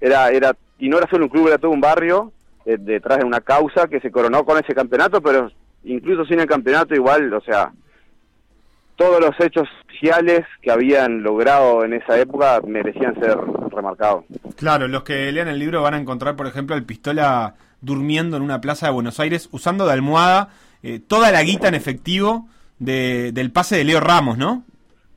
era, 0.02 0.28
era, 0.28 0.54
y 0.78 0.90
no 0.90 0.98
era 0.98 1.08
solo 1.08 1.24
un 1.24 1.30
club, 1.30 1.48
era 1.48 1.56
todo 1.56 1.70
un 1.70 1.80
barrio 1.80 2.30
eh, 2.66 2.76
detrás 2.78 3.20
de 3.20 3.24
una 3.24 3.40
causa 3.40 3.88
que 3.88 4.00
se 4.00 4.10
coronó 4.10 4.44
con 4.44 4.58
ese 4.58 4.74
campeonato, 4.74 5.22
pero 5.22 5.50
incluso 5.84 6.26
sin 6.26 6.40
el 6.40 6.46
campeonato 6.46 6.94
igual, 6.94 7.32
o 7.32 7.40
sea, 7.40 7.72
todos 8.96 9.20
los 9.20 9.38
hechos 9.40 9.68
sociales 9.90 10.40
que 10.60 10.70
habían 10.70 11.22
logrado 11.22 11.84
en 11.84 11.94
esa 11.94 12.18
época 12.18 12.60
merecían 12.66 13.14
ser 13.20 13.36
remarcados. 13.70 14.24
Claro, 14.56 14.88
los 14.88 15.02
que 15.02 15.30
lean 15.32 15.48
el 15.48 15.58
libro 15.58 15.82
van 15.82 15.94
a 15.94 15.98
encontrar, 15.98 16.36
por 16.36 16.46
ejemplo, 16.46 16.74
al 16.76 16.84
Pistola 16.84 17.54
durmiendo 17.80 18.36
en 18.36 18.42
una 18.42 18.60
plaza 18.60 18.86
de 18.86 18.92
Buenos 18.92 19.18
Aires 19.20 19.48
usando 19.52 19.86
de 19.86 19.92
almohada 19.92 20.50
eh, 20.82 21.00
toda 21.06 21.30
la 21.32 21.42
guita 21.42 21.68
en 21.68 21.74
efectivo 21.74 22.46
de- 22.78 23.32
del 23.32 23.50
pase 23.52 23.76
de 23.76 23.84
Leo 23.84 24.00
Ramos, 24.00 24.36
¿no? 24.38 24.64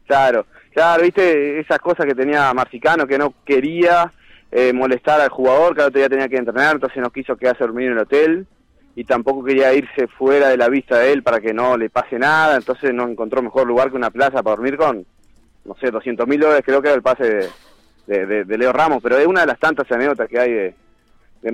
Claro, 0.08 0.46
claro, 0.74 1.04
viste 1.04 1.60
esas 1.60 1.80
cosas 1.80 2.06
que 2.06 2.14
tenía 2.16 2.54
Marcicano 2.54 3.08
que 3.08 3.18
no 3.18 3.34
quería 3.44 4.12
eh, 4.52 4.72
molestar 4.74 5.20
al 5.22 5.30
jugador, 5.30 5.76
que 5.76 5.82
al 5.82 5.88
otro 5.90 6.00
día 6.00 6.10
tenía 6.10 6.30
que 6.30 6.38
entrenar, 6.38 6.76
entonces 6.76 7.02
no 7.02 7.10
quiso 7.12 7.36
quedarse 7.36 7.64
a 7.64 7.68
dormir 7.68 7.88
en 7.88 7.94
el 7.94 8.00
hotel 8.00 8.48
y 8.96 9.04
tampoco 9.04 9.44
quería 9.44 9.74
irse 9.74 10.08
fuera 10.08 10.50
de 10.50 10.58
la 10.58 10.70
vista 10.70 10.98
de 11.00 11.12
él 11.12 11.22
para 11.24 11.42
que 11.42 11.54
no 11.54 11.78
le 11.78 11.90
pase 11.90 12.18
nada, 12.18 12.56
entonces 12.56 12.94
no 12.94 13.08
encontró 13.08 13.42
mejor 13.42 13.68
lugar 13.68 13.90
que 13.90 13.98
una 13.98 14.10
plaza 14.10 14.42
para 14.42 14.56
dormir 14.56 14.78
con, 14.78 15.06
no 15.66 15.76
sé, 15.82 15.92
200 15.92 16.28
mil 16.28 16.40
dólares 16.40 16.64
creo 16.66 16.82
que 16.82 16.88
era 16.88 16.96
el 16.96 17.02
pase 17.02 17.50
de, 18.08 18.26
de- 18.26 18.58
Leo 18.58 18.72
Ramos, 18.72 19.02
pero 19.04 19.18
es 19.18 19.28
una 19.28 19.42
de 19.42 19.48
las 19.48 19.60
tantas 19.60 19.92
anécdotas 19.92 20.30
que 20.30 20.40
hay 20.40 20.52
de, 20.52 20.76
de 21.42 21.52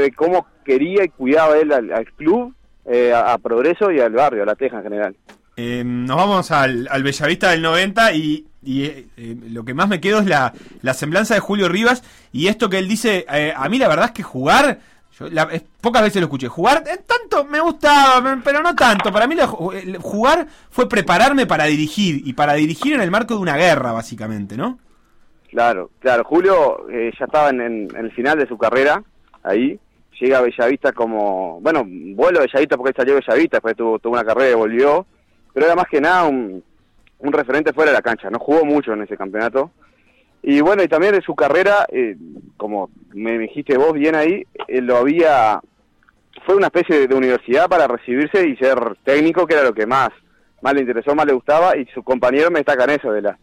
de 0.00 0.12
cómo 0.12 0.46
quería 0.64 1.04
y 1.04 1.08
cuidaba 1.08 1.56
él 1.56 1.72
al, 1.72 1.90
club, 2.16 2.54
eh, 2.84 3.12
a, 3.12 3.32
a 3.32 3.38
Progreso 3.38 3.90
y 3.90 4.00
al 4.00 4.12
barrio, 4.12 4.42
a 4.42 4.46
La 4.46 4.54
Teja 4.54 4.76
en 4.78 4.82
general. 4.82 5.16
Eh, 5.56 5.82
nos 5.86 6.16
vamos 6.16 6.50
al, 6.50 6.88
al 6.90 7.02
Bellavista 7.04 7.50
del 7.52 7.62
90 7.62 8.12
y, 8.12 8.44
y, 8.62 8.84
eh, 8.86 9.06
eh, 9.16 9.36
lo 9.50 9.64
que 9.64 9.72
más 9.72 9.88
me 9.88 10.00
quedo 10.00 10.18
es 10.18 10.26
la, 10.26 10.52
la 10.82 10.94
semblanza 10.94 11.34
de 11.34 11.40
Julio 11.40 11.68
Rivas 11.68 12.02
y 12.32 12.48
esto 12.48 12.68
que 12.68 12.78
él 12.78 12.88
dice, 12.88 13.24
eh, 13.32 13.54
a 13.56 13.68
mí 13.68 13.78
la 13.78 13.86
verdad 13.88 14.06
es 14.06 14.10
que 14.12 14.24
jugar, 14.24 14.80
yo 15.18 15.28
la- 15.28 15.48
es- 15.52 15.64
pocas 15.80 16.02
veces 16.02 16.20
lo 16.20 16.26
escuché, 16.26 16.48
jugar 16.48 16.82
eh, 16.86 17.00
tanto 17.06 17.44
me 17.44 17.60
gustaba, 17.60 18.38
pero 18.44 18.62
no 18.62 18.74
tanto, 18.74 19.12
para 19.12 19.26
mí 19.26 19.34
el 19.38 19.96
jugar 19.98 20.46
fue 20.70 20.88
prepararme 20.88 21.46
para 21.46 21.64
dirigir 21.64 22.22
y 22.26 22.32
para 22.32 22.54
dirigir 22.54 22.94
en 22.94 23.00
el 23.00 23.10
marco 23.10 23.34
de 23.34 23.40
una 23.40 23.56
guerra 23.56 23.92
básicamente, 23.92 24.56
¿no? 24.56 24.78
Claro, 25.50 25.90
claro. 26.00 26.24
Julio 26.24 26.88
eh, 26.90 27.12
ya 27.18 27.26
estaba 27.26 27.50
en, 27.50 27.60
el 27.60 28.10
final 28.12 28.38
de 28.38 28.46
su 28.48 28.58
carrera, 28.58 29.02
ahí. 29.42 29.78
Llega 30.20 30.38
a 30.38 30.42
Bellavista 30.42 30.92
como, 30.92 31.60
bueno, 31.60 31.84
vuelo 31.86 32.38
a 32.38 32.42
Bellavista 32.42 32.76
porque 32.76 32.92
salió 32.96 33.14
Bellavista, 33.14 33.56
después 33.58 33.76
tuvo, 33.76 33.98
tuvo 33.98 34.14
una 34.14 34.24
carrera 34.24 34.50
y 34.50 34.54
volvió. 34.54 35.06
Pero 35.52 35.66
era 35.66 35.76
más 35.76 35.86
que 35.88 36.00
nada 36.00 36.24
un, 36.24 36.62
un 37.18 37.32
referente 37.32 37.72
fuera 37.72 37.90
de 37.92 37.96
la 37.96 38.02
cancha. 38.02 38.30
No 38.30 38.38
jugó 38.40 38.64
mucho 38.64 38.92
en 38.92 39.02
ese 39.02 39.16
campeonato. 39.16 39.70
Y 40.46 40.60
bueno, 40.60 40.82
y 40.82 40.88
también 40.88 41.14
de 41.14 41.22
su 41.22 41.34
carrera, 41.34 41.86
eh, 41.90 42.16
como 42.58 42.90
me 43.14 43.38
dijiste 43.38 43.78
vos 43.78 43.94
bien 43.94 44.14
ahí, 44.14 44.44
eh, 44.68 44.82
lo 44.82 44.98
había... 44.98 45.58
Fue 46.44 46.54
una 46.54 46.66
especie 46.66 47.08
de, 47.08 47.14
universidad 47.14 47.66
para 47.66 47.86
recibirse 47.86 48.46
y 48.46 48.54
ser 48.56 48.76
técnico, 49.04 49.46
que 49.46 49.54
era 49.54 49.62
lo 49.62 49.72
que 49.72 49.86
más, 49.86 50.10
más 50.60 50.74
le 50.74 50.80
interesó, 50.80 51.14
más 51.14 51.24
le 51.24 51.32
gustaba, 51.32 51.78
y 51.78 51.86
sus 51.86 52.04
compañeros 52.04 52.50
me 52.50 52.58
destacan 52.58 52.90
eso, 52.90 53.10
de 53.10 53.22
la, 53.22 53.38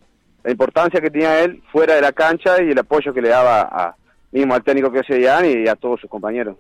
importancia 0.48 1.02
que 1.02 1.10
tenía 1.10 1.42
él 1.44 1.64
fuera 1.72 1.96
de 1.96 2.02
la 2.02 2.12
cancha 2.12 2.62
y 2.62 2.70
el 2.70 2.78
apoyo 2.78 3.12
que 3.12 3.22
le 3.22 3.30
daba 3.30 3.62
a, 3.62 3.96
mismo 4.32 4.54
al 4.54 4.64
técnico 4.64 4.92
que 4.92 5.00
es 5.00 5.08
Ian 5.10 5.46
y 5.46 5.68
a 5.68 5.76
todos 5.76 6.02
sus 6.02 6.10
compañeros. 6.10 6.58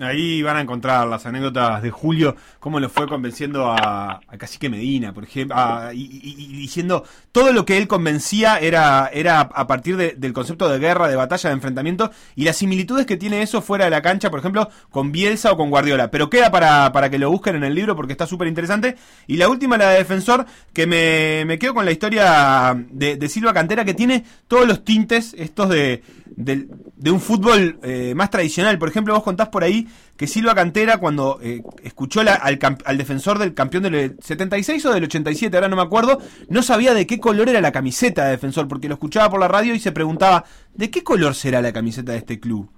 Ahí 0.00 0.42
van 0.42 0.56
a 0.56 0.60
encontrar 0.60 1.08
las 1.08 1.26
anécdotas 1.26 1.82
de 1.82 1.90
Julio, 1.90 2.36
cómo 2.60 2.78
lo 2.78 2.88
fue 2.88 3.08
convenciendo 3.08 3.66
a, 3.68 4.20
a 4.28 4.38
Cacique 4.38 4.68
Medina, 4.68 5.12
por 5.12 5.24
ejemplo, 5.24 5.56
a- 5.58 5.90
y, 5.92 6.06
diciendo 6.56 7.02
todo 7.32 7.52
lo 7.52 7.64
que 7.64 7.78
él 7.78 7.88
convencía 7.88 8.58
era, 8.60 9.10
era 9.12 9.40
a 9.40 9.66
partir 9.66 9.96
de- 9.96 10.14
del 10.16 10.32
concepto 10.32 10.68
de 10.68 10.78
guerra, 10.78 11.08
de 11.08 11.16
batalla, 11.16 11.50
de 11.50 11.54
enfrentamiento, 11.54 12.12
y 12.36 12.44
las 12.44 12.56
similitudes 12.56 13.06
que 13.06 13.16
tiene 13.16 13.42
eso 13.42 13.60
fuera 13.60 13.86
de 13.86 13.90
la 13.90 14.00
cancha, 14.00 14.30
por 14.30 14.38
ejemplo, 14.38 14.68
con 14.90 15.10
Bielsa 15.10 15.50
o 15.50 15.56
con 15.56 15.68
Guardiola. 15.68 16.12
Pero 16.12 16.30
queda 16.30 16.52
para, 16.52 16.92
para 16.92 17.10
que 17.10 17.18
lo 17.18 17.28
busquen 17.30 17.56
en 17.56 17.64
el 17.64 17.74
libro 17.74 17.96
porque 17.96 18.12
está 18.12 18.24
súper 18.26 18.46
interesante. 18.46 18.96
Y 19.26 19.36
la 19.36 19.48
última, 19.48 19.76
la 19.78 19.90
de 19.90 19.98
Defensor, 19.98 20.46
que 20.72 20.86
me, 20.86 21.44
me 21.44 21.58
quedo 21.58 21.74
con 21.74 21.84
la 21.84 21.90
historia 21.90 22.72
de, 22.90 23.16
de 23.16 23.28
Silva 23.28 23.52
Cantera, 23.52 23.84
que 23.84 23.94
tiene 23.94 24.24
todos 24.46 24.68
los 24.68 24.84
tintes 24.84 25.34
estos 25.36 25.68
de, 25.70 26.04
del- 26.38 26.68
de 26.96 27.10
un 27.10 27.20
fútbol 27.20 27.78
eh, 27.82 28.12
más 28.14 28.30
tradicional. 28.30 28.78
Por 28.78 28.88
ejemplo, 28.88 29.12
vos 29.14 29.22
contás 29.24 29.48
por 29.48 29.64
ahí 29.64 29.88
que 30.16 30.26
Silva 30.28 30.54
Cantera, 30.54 30.98
cuando 30.98 31.38
eh, 31.42 31.62
escuchó 31.82 32.22
la- 32.22 32.34
al, 32.34 32.58
al 32.84 32.96
defensor 32.98 33.38
del 33.38 33.54
campeón 33.54 33.82
del 33.82 34.16
76 34.20 34.86
o 34.86 34.94
del 34.94 35.04
87, 35.04 35.56
ahora 35.56 35.68
no 35.68 35.76
me 35.76 35.82
acuerdo, 35.82 36.18
no 36.48 36.62
sabía 36.62 36.94
de 36.94 37.06
qué 37.06 37.18
color 37.18 37.48
era 37.48 37.60
la 37.60 37.72
camiseta 37.72 38.24
de 38.24 38.30
defensor, 38.32 38.68
porque 38.68 38.88
lo 38.88 38.94
escuchaba 38.94 39.28
por 39.30 39.40
la 39.40 39.48
radio 39.48 39.74
y 39.74 39.80
se 39.80 39.92
preguntaba, 39.92 40.44
¿de 40.74 40.90
qué 40.90 41.02
color 41.02 41.34
será 41.34 41.60
la 41.60 41.72
camiseta 41.72 42.12
de 42.12 42.18
este 42.18 42.38
club? 42.38 42.70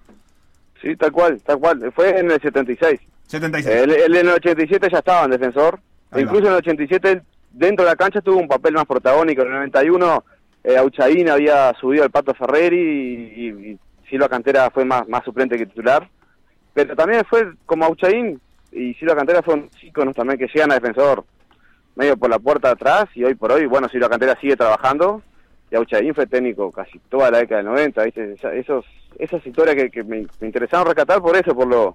Sí, 0.83 0.97
tal 0.97 1.13
cual, 1.13 1.41
tal 1.45 1.59
cual. 1.59 1.93
Fue 1.95 2.19
en 2.19 2.31
el 2.31 2.41
76. 2.41 2.99
76. 3.27 3.77
Él, 3.77 3.91
él 3.91 4.17
en 4.17 4.27
el 4.29 4.35
87 4.35 4.89
ya 4.91 4.99
estaba 4.99 5.25
en 5.27 5.33
defensor. 5.33 5.79
Ahí 6.11 6.25
va. 6.25 6.31
Incluso 6.31 6.47
en 6.47 6.53
el 6.53 6.59
87, 6.59 7.11
él, 7.13 7.23
dentro 7.53 7.85
de 7.85 7.91
la 7.91 7.97
cancha, 7.97 8.21
tuvo 8.23 8.39
un 8.39 8.49
papel 8.49 8.73
más 8.75 8.87
protagónico. 8.87 9.43
En 9.43 9.49
el 9.49 9.55
91, 9.55 10.25
eh, 10.65 10.77
Auchaín 10.77 11.29
había 11.29 11.73
subido 11.81 12.05
al 12.05 12.11
Pato 12.11 12.35
Ferreri 12.35 12.79
y, 12.79 13.49
y- 13.73 13.79
Silva 14.09 14.29
Cantera 14.29 14.71
fue 14.71 14.85
más, 14.85 15.09
más 15.09 15.23
suplente 15.25 15.57
que 15.57 15.67
titular. 15.67 16.09
Pero 16.75 16.97
también 16.97 17.25
fue 17.25 17.53
como 17.65 17.85
Auchaín 17.85 18.41
y 18.73 18.93
Silva 18.95 19.15
Cantera 19.15 19.41
son 19.45 19.69
íconos 19.83 20.17
también 20.17 20.37
que 20.39 20.49
llegan 20.53 20.73
a 20.73 20.75
defensor 20.75 21.25
medio 21.95 22.17
por 22.17 22.29
la 22.31 22.39
puerta 22.41 22.69
de 22.69 22.73
atrás 22.73 23.05
y 23.15 23.23
hoy 23.23 23.35
por 23.37 23.53
hoy, 23.53 23.67
bueno, 23.67 23.89
Silva 23.89 24.09
Cantera 24.09 24.37
sigue 24.41 24.57
trabajando 24.57 25.23
y 25.71 25.77
Auchaín 25.77 26.13
fue 26.15 26.27
técnico 26.27 26.73
casi 26.73 26.99
toda 27.09 27.31
la 27.31 27.39
década 27.39 27.59
del 27.63 27.67
90, 27.67 28.03
¿viste? 28.05 28.35
Esos, 28.55 28.85
esas 29.19 29.47
historias 29.47 29.77
que, 29.77 29.91
que 29.91 30.03
me, 30.03 30.27
me 30.41 30.47
interesaron 30.49 30.87
rescatar 30.87 31.21
por 31.21 31.37
eso, 31.37 31.55
por 31.55 31.69
lo 31.69 31.95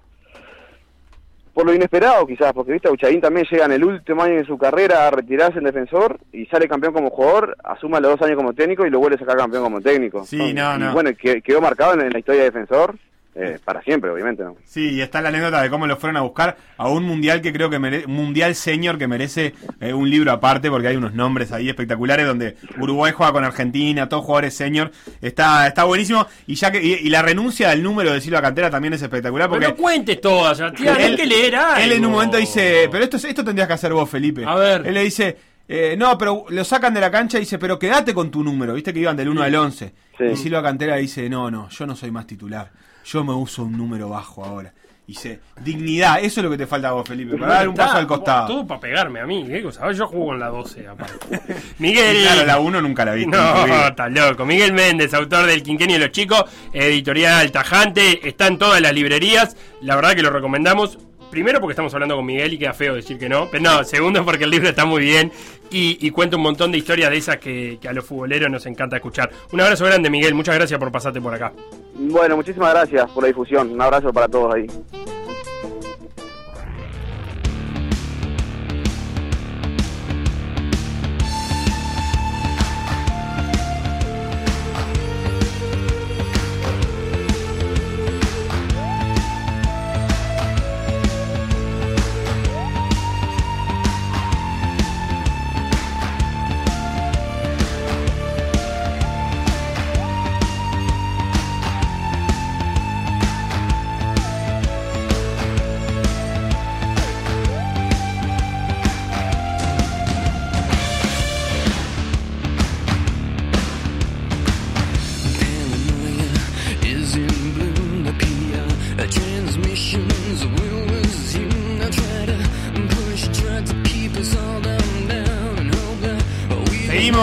por 1.56 1.64
lo 1.64 1.72
inesperado 1.72 2.26
quizás, 2.26 2.52
porque 2.52 2.72
viste, 2.72 2.86
Auchaín 2.88 3.18
también 3.18 3.46
llega 3.50 3.64
en 3.64 3.72
el 3.72 3.82
último 3.82 4.22
año 4.22 4.34
de 4.36 4.44
su 4.44 4.58
carrera 4.58 5.06
a 5.06 5.10
retirarse 5.10 5.56
en 5.56 5.64
defensor 5.64 6.20
y 6.30 6.44
sale 6.46 6.68
campeón 6.68 6.92
como 6.92 7.08
jugador, 7.08 7.56
asuma 7.64 7.98
los 7.98 8.10
dos 8.10 8.22
años 8.28 8.36
como 8.36 8.52
técnico 8.52 8.84
y 8.84 8.90
lo 8.90 8.98
vuelve 8.98 9.16
a 9.16 9.20
sacar 9.20 9.38
campeón 9.38 9.62
como 9.64 9.80
técnico. 9.80 10.22
Sí, 10.26 10.36
Son- 10.36 10.54
no, 10.54 10.76
y 10.76 10.78
no. 10.80 10.92
bueno, 10.92 11.10
que- 11.18 11.40
quedó 11.40 11.62
marcado 11.62 11.94
en, 11.94 12.02
en 12.02 12.10
la 12.12 12.18
historia 12.18 12.42
de 12.42 12.50
defensor 12.50 12.96
eh, 13.38 13.58
para 13.64 13.82
siempre, 13.82 14.08
obviamente, 14.10 14.42
¿no? 14.42 14.56
Sí, 14.64 14.92
y 14.94 15.00
está 15.02 15.20
la 15.20 15.28
anécdota 15.28 15.60
de 15.60 15.68
cómo 15.68 15.86
lo 15.86 15.96
fueron 15.98 16.16
a 16.16 16.22
buscar 16.22 16.56
a 16.78 16.88
un 16.88 17.02
mundial 17.04 17.42
que 17.42 17.52
creo 17.52 17.68
que 17.68 17.78
merece, 17.78 18.06
un 18.06 18.14
mundial 18.14 18.54
senior 18.54 18.96
que 18.96 19.06
merece 19.06 19.54
eh, 19.80 19.92
un 19.92 20.08
libro 20.08 20.32
aparte 20.32 20.70
porque 20.70 20.88
hay 20.88 20.96
unos 20.96 21.12
nombres 21.12 21.52
ahí 21.52 21.68
espectaculares 21.68 22.26
donde 22.26 22.56
Uruguay 22.80 23.12
juega 23.14 23.32
con 23.32 23.44
Argentina, 23.44 24.08
todos 24.08 24.24
jugadores 24.24 24.54
senior, 24.54 24.90
está 25.20 25.66
está 25.66 25.84
buenísimo 25.84 26.26
y 26.46 26.54
ya 26.54 26.70
que 26.72 26.82
y, 26.82 26.94
y 26.94 27.10
la 27.10 27.20
renuncia 27.22 27.70
al 27.70 27.82
número 27.82 28.12
de 28.12 28.20
Silva 28.20 28.40
Cantera 28.40 28.70
también 28.70 28.94
es 28.94 29.02
espectacular 29.02 29.48
porque 29.48 29.66
Pero 29.66 29.76
no 29.76 29.82
cuentes 29.82 30.20
todas, 30.20 30.56
Sebastián, 30.56 30.96
hay 30.98 31.14
que 31.16 31.26
leer 31.26 31.56
algo. 31.56 31.80
él 31.82 31.92
en 31.92 32.06
un 32.06 32.12
momento 32.12 32.38
dice, 32.38 32.88
pero 32.90 33.04
esto 33.04 33.18
es- 33.18 33.24
esto 33.26 33.44
tendrías 33.44 33.68
que 33.68 33.74
hacer 33.74 33.92
vos, 33.92 34.08
Felipe. 34.08 34.44
A 34.46 34.54
ver. 34.54 34.86
Él 34.86 34.94
le 34.94 35.02
dice 35.02 35.36
eh, 35.68 35.96
no, 35.98 36.16
pero 36.16 36.44
lo 36.48 36.64
sacan 36.64 36.94
de 36.94 37.00
la 37.00 37.10
cancha 37.10 37.38
y 37.38 37.40
dice, 37.40 37.58
pero 37.58 37.76
quédate 37.76 38.14
con 38.14 38.30
tu 38.30 38.44
número, 38.44 38.72
viste 38.74 38.92
que 38.92 39.00
iban 39.00 39.16
del 39.16 39.28
1 39.30 39.42
al 39.42 39.54
11. 39.56 39.92
Sí. 40.16 40.24
Y 40.24 40.36
Silva 40.36 40.62
Cantera 40.62 40.94
dice, 40.94 41.28
no, 41.28 41.50
no, 41.50 41.68
yo 41.70 41.86
no 41.86 41.96
soy 41.96 42.12
más 42.12 42.24
titular, 42.24 42.70
yo 43.06 43.24
me 43.24 43.32
uso 43.32 43.62
un 43.62 43.76
número 43.76 44.08
bajo 44.08 44.44
ahora. 44.44 44.72
Y 45.08 45.12
dice, 45.12 45.38
dignidad, 45.62 46.18
eso 46.18 46.40
es 46.40 46.44
lo 46.44 46.50
que 46.50 46.58
te 46.58 46.66
falta 46.66 46.88
a 46.88 46.92
vos, 46.92 47.06
Felipe, 47.06 47.36
para 47.36 47.54
dar 47.54 47.68
un 47.68 47.76
paso 47.76 47.96
al 47.96 48.08
costado. 48.08 48.48
Todo 48.48 48.66
para 48.66 48.80
pegarme 48.80 49.20
a 49.20 49.26
mí, 49.26 49.46
¿qué 49.46 49.62
cosa? 49.62 49.92
Yo 49.92 50.08
juego 50.08 50.34
en 50.34 50.40
la 50.40 50.48
12, 50.48 50.88
aparte. 50.88 51.40
Miguel. 51.78 52.16
Y 52.16 52.22
claro, 52.22 52.44
la 52.44 52.58
1 52.58 52.82
nunca 52.82 53.04
la 53.04 53.12
viste. 53.12 53.30
No, 53.30 53.86
está 53.86 54.08
loco. 54.08 54.44
Miguel 54.44 54.72
Méndez, 54.72 55.14
autor 55.14 55.46
del 55.46 55.62
Quinquenio 55.62 55.94
de 55.94 56.06
los 56.06 56.10
Chicos, 56.10 56.44
editorial 56.72 57.52
tajante, 57.52 58.28
está 58.28 58.48
en 58.48 58.58
todas 58.58 58.80
las 58.80 58.92
librerías. 58.92 59.56
La 59.80 59.94
verdad 59.94 60.16
que 60.16 60.22
lo 60.22 60.30
recomendamos. 60.30 60.98
Primero 61.36 61.60
porque 61.60 61.72
estamos 61.72 61.92
hablando 61.92 62.16
con 62.16 62.24
Miguel 62.24 62.54
y 62.54 62.58
queda 62.58 62.72
feo 62.72 62.94
decir 62.94 63.18
que 63.18 63.28
no. 63.28 63.46
Pero 63.50 63.62
no, 63.62 63.84
segundo 63.84 64.24
porque 64.24 64.44
el 64.44 64.50
libro 64.50 64.70
está 64.70 64.86
muy 64.86 65.02
bien 65.02 65.30
y, 65.70 65.98
y 66.00 66.10
cuenta 66.10 66.38
un 66.38 66.42
montón 66.42 66.72
de 66.72 66.78
historias 66.78 67.10
de 67.10 67.18
esas 67.18 67.36
que, 67.36 67.76
que 67.78 67.88
a 67.88 67.92
los 67.92 68.06
futboleros 68.06 68.50
nos 68.50 68.64
encanta 68.64 68.96
escuchar. 68.96 69.28
Un 69.52 69.60
abrazo 69.60 69.84
grande, 69.84 70.08
Miguel. 70.08 70.32
Muchas 70.32 70.54
gracias 70.54 70.80
por 70.80 70.90
pasarte 70.90 71.20
por 71.20 71.34
acá. 71.34 71.52
Bueno, 71.92 72.36
muchísimas 72.36 72.72
gracias 72.72 73.10
por 73.10 73.22
la 73.22 73.26
difusión. 73.26 73.70
Un 73.70 73.82
abrazo 73.82 74.14
para 74.14 74.28
todos 74.28 74.54
ahí. 74.54 74.66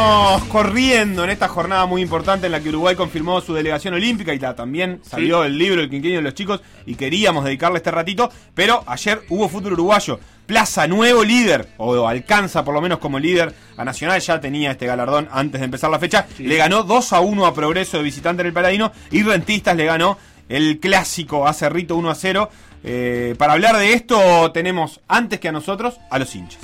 Seguimos 0.03 0.43
corriendo 0.45 1.23
en 1.23 1.29
esta 1.29 1.47
jornada 1.47 1.85
muy 1.85 2.01
importante 2.01 2.47
en 2.47 2.51
la 2.51 2.59
que 2.59 2.67
Uruguay 2.69 2.93
confirmó 2.93 3.39
su 3.39 3.53
delegación 3.53 3.93
olímpica 3.93 4.33
y 4.33 4.39
la, 4.39 4.53
también 4.53 4.99
salió 5.01 5.45
el 5.45 5.57
libro 5.57 5.81
El 5.81 5.89
Quinquenio 5.89 6.17
de 6.17 6.23
los 6.23 6.33
Chicos 6.33 6.61
y 6.85 6.95
queríamos 6.95 7.45
dedicarle 7.45 7.77
este 7.77 7.89
ratito, 7.89 8.29
pero 8.53 8.83
ayer 8.85 9.21
hubo 9.29 9.47
fútbol 9.47 9.73
uruguayo. 9.73 10.19
Plaza 10.45 10.87
nuevo 10.87 11.23
líder, 11.23 11.69
o 11.77 12.05
alcanza 12.05 12.65
por 12.65 12.73
lo 12.73 12.81
menos 12.81 12.99
como 12.99 13.17
líder 13.17 13.55
a 13.77 13.85
Nacional, 13.85 14.19
ya 14.19 14.41
tenía 14.41 14.71
este 14.71 14.87
galardón 14.87 15.29
antes 15.31 15.61
de 15.61 15.65
empezar 15.65 15.89
la 15.89 15.99
fecha. 15.99 16.27
Le 16.37 16.57
ganó 16.57 16.83
2 16.83 17.13
a 17.13 17.21
1 17.21 17.45
a 17.45 17.53
Progreso 17.53 17.97
de 17.97 18.03
visitante 18.03 18.41
en 18.41 18.47
el 18.47 18.53
Paladino 18.53 18.91
y 19.09 19.23
Rentistas 19.23 19.77
le 19.77 19.85
ganó 19.85 20.17
el 20.49 20.81
clásico 20.81 21.47
a 21.47 21.53
Cerrito 21.53 21.95
1 21.95 22.09
a 22.09 22.15
0. 22.15 22.49
Eh, 22.83 23.35
para 23.37 23.53
hablar 23.53 23.77
de 23.77 23.93
esto 23.93 24.51
tenemos 24.51 24.99
antes 25.07 25.39
que 25.39 25.47
a 25.47 25.53
nosotros 25.53 25.95
a 26.09 26.19
los 26.19 26.35
hinchas. 26.35 26.59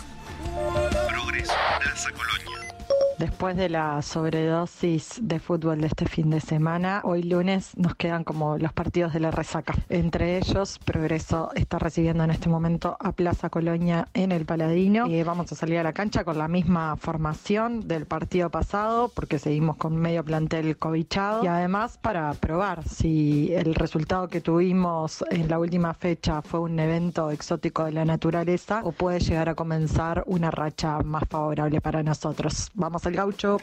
Después 3.19 3.57
de 3.57 3.67
la 3.67 4.01
sobredosis 4.01 5.19
de 5.21 5.41
fútbol 5.41 5.81
de 5.81 5.87
este 5.87 6.05
fin 6.05 6.29
de 6.29 6.39
semana, 6.39 7.01
hoy 7.03 7.23
lunes 7.23 7.75
nos 7.75 7.95
quedan 7.95 8.23
como 8.23 8.57
los 8.57 8.71
partidos 8.71 9.11
de 9.11 9.19
la 9.19 9.29
resaca. 9.29 9.75
Entre 9.89 10.37
ellos, 10.37 10.79
Progreso 10.79 11.51
está 11.53 11.79
recibiendo 11.79 12.23
en 12.23 12.31
este 12.31 12.47
momento 12.47 12.95
a 12.97 13.11
Plaza 13.11 13.49
Colonia 13.49 14.07
en 14.13 14.31
el 14.31 14.45
Paladino. 14.45 15.05
Y 15.05 15.21
vamos 15.23 15.51
a 15.51 15.55
salir 15.55 15.79
a 15.79 15.83
la 15.83 15.91
cancha 15.91 16.23
con 16.23 16.37
la 16.37 16.47
misma 16.47 16.95
formación 16.95 17.89
del 17.89 18.05
partido 18.05 18.49
pasado, 18.51 19.11
porque 19.13 19.37
seguimos 19.37 19.75
con 19.75 19.97
medio 19.97 20.23
plantel 20.23 20.77
cobichado. 20.77 21.43
Y 21.43 21.47
además 21.47 21.97
para 21.97 22.33
probar 22.35 22.87
si 22.87 23.53
el 23.53 23.75
resultado 23.75 24.29
que 24.29 24.39
tuvimos 24.39 25.25
en 25.29 25.49
la 25.49 25.59
última 25.59 25.93
fecha 25.93 26.41
fue 26.41 26.61
un 26.61 26.79
evento 26.79 27.31
exótico 27.31 27.83
de 27.83 27.91
la 27.91 28.05
naturaleza 28.05 28.79
o 28.85 28.93
puede 28.93 29.19
llegar 29.19 29.49
a 29.49 29.55
comenzar 29.55 30.23
una 30.25 30.51
racha 30.51 30.99
más 30.99 31.23
favorable 31.27 31.81
para 31.81 32.01
nosotros. 32.01 32.71
Vamos 32.75 33.05
al 33.09 33.15
gaucho. 33.15 33.57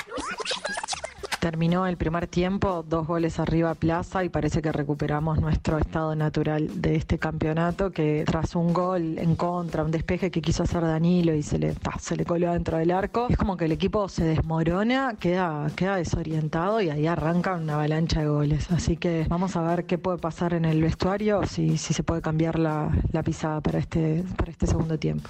Terminó 1.40 1.86
el 1.86 1.96
primer 1.96 2.26
tiempo, 2.26 2.84
dos 2.88 3.06
goles 3.06 3.38
arriba 3.38 3.74
Plaza 3.74 4.24
y 4.24 4.28
parece 4.28 4.60
que 4.60 4.72
recuperamos 4.72 5.38
nuestro 5.40 5.78
estado 5.78 6.16
natural 6.16 6.82
de 6.82 6.96
este 6.96 7.18
campeonato 7.20 7.92
que 7.92 8.24
tras 8.26 8.56
un 8.56 8.72
gol 8.72 9.16
en 9.18 9.36
contra, 9.36 9.84
un 9.84 9.92
despeje 9.92 10.32
que 10.32 10.42
quiso 10.42 10.64
hacer 10.64 10.82
Danilo 10.82 11.34
y 11.34 11.44
se 11.44 11.60
le, 11.60 11.74
se 12.00 12.16
le 12.16 12.24
coló 12.24 12.52
dentro 12.52 12.78
del 12.78 12.90
arco, 12.90 13.28
es 13.28 13.36
como 13.36 13.56
que 13.56 13.66
el 13.66 13.72
equipo 13.72 14.08
se 14.08 14.24
desmorona, 14.24 15.14
queda, 15.20 15.70
queda 15.76 15.96
desorientado 15.96 16.80
y 16.80 16.90
ahí 16.90 17.06
arranca 17.06 17.54
una 17.54 17.74
avalancha 17.74 18.22
de 18.22 18.28
goles. 18.28 18.68
Así 18.72 18.96
que 18.96 19.26
vamos 19.28 19.54
a 19.54 19.62
ver 19.62 19.86
qué 19.86 19.98
puede 19.98 20.18
pasar 20.18 20.52
en 20.52 20.64
el 20.64 20.82
vestuario, 20.82 21.46
si, 21.46 21.78
si 21.78 21.94
se 21.94 22.02
puede 22.02 22.22
cambiar 22.22 22.58
la, 22.58 22.90
la 23.12 23.22
pisada 23.22 23.60
para 23.60 23.78
este, 23.78 24.24
para 24.36 24.50
este 24.50 24.66
segundo 24.66 24.98
tiempo 24.98 25.28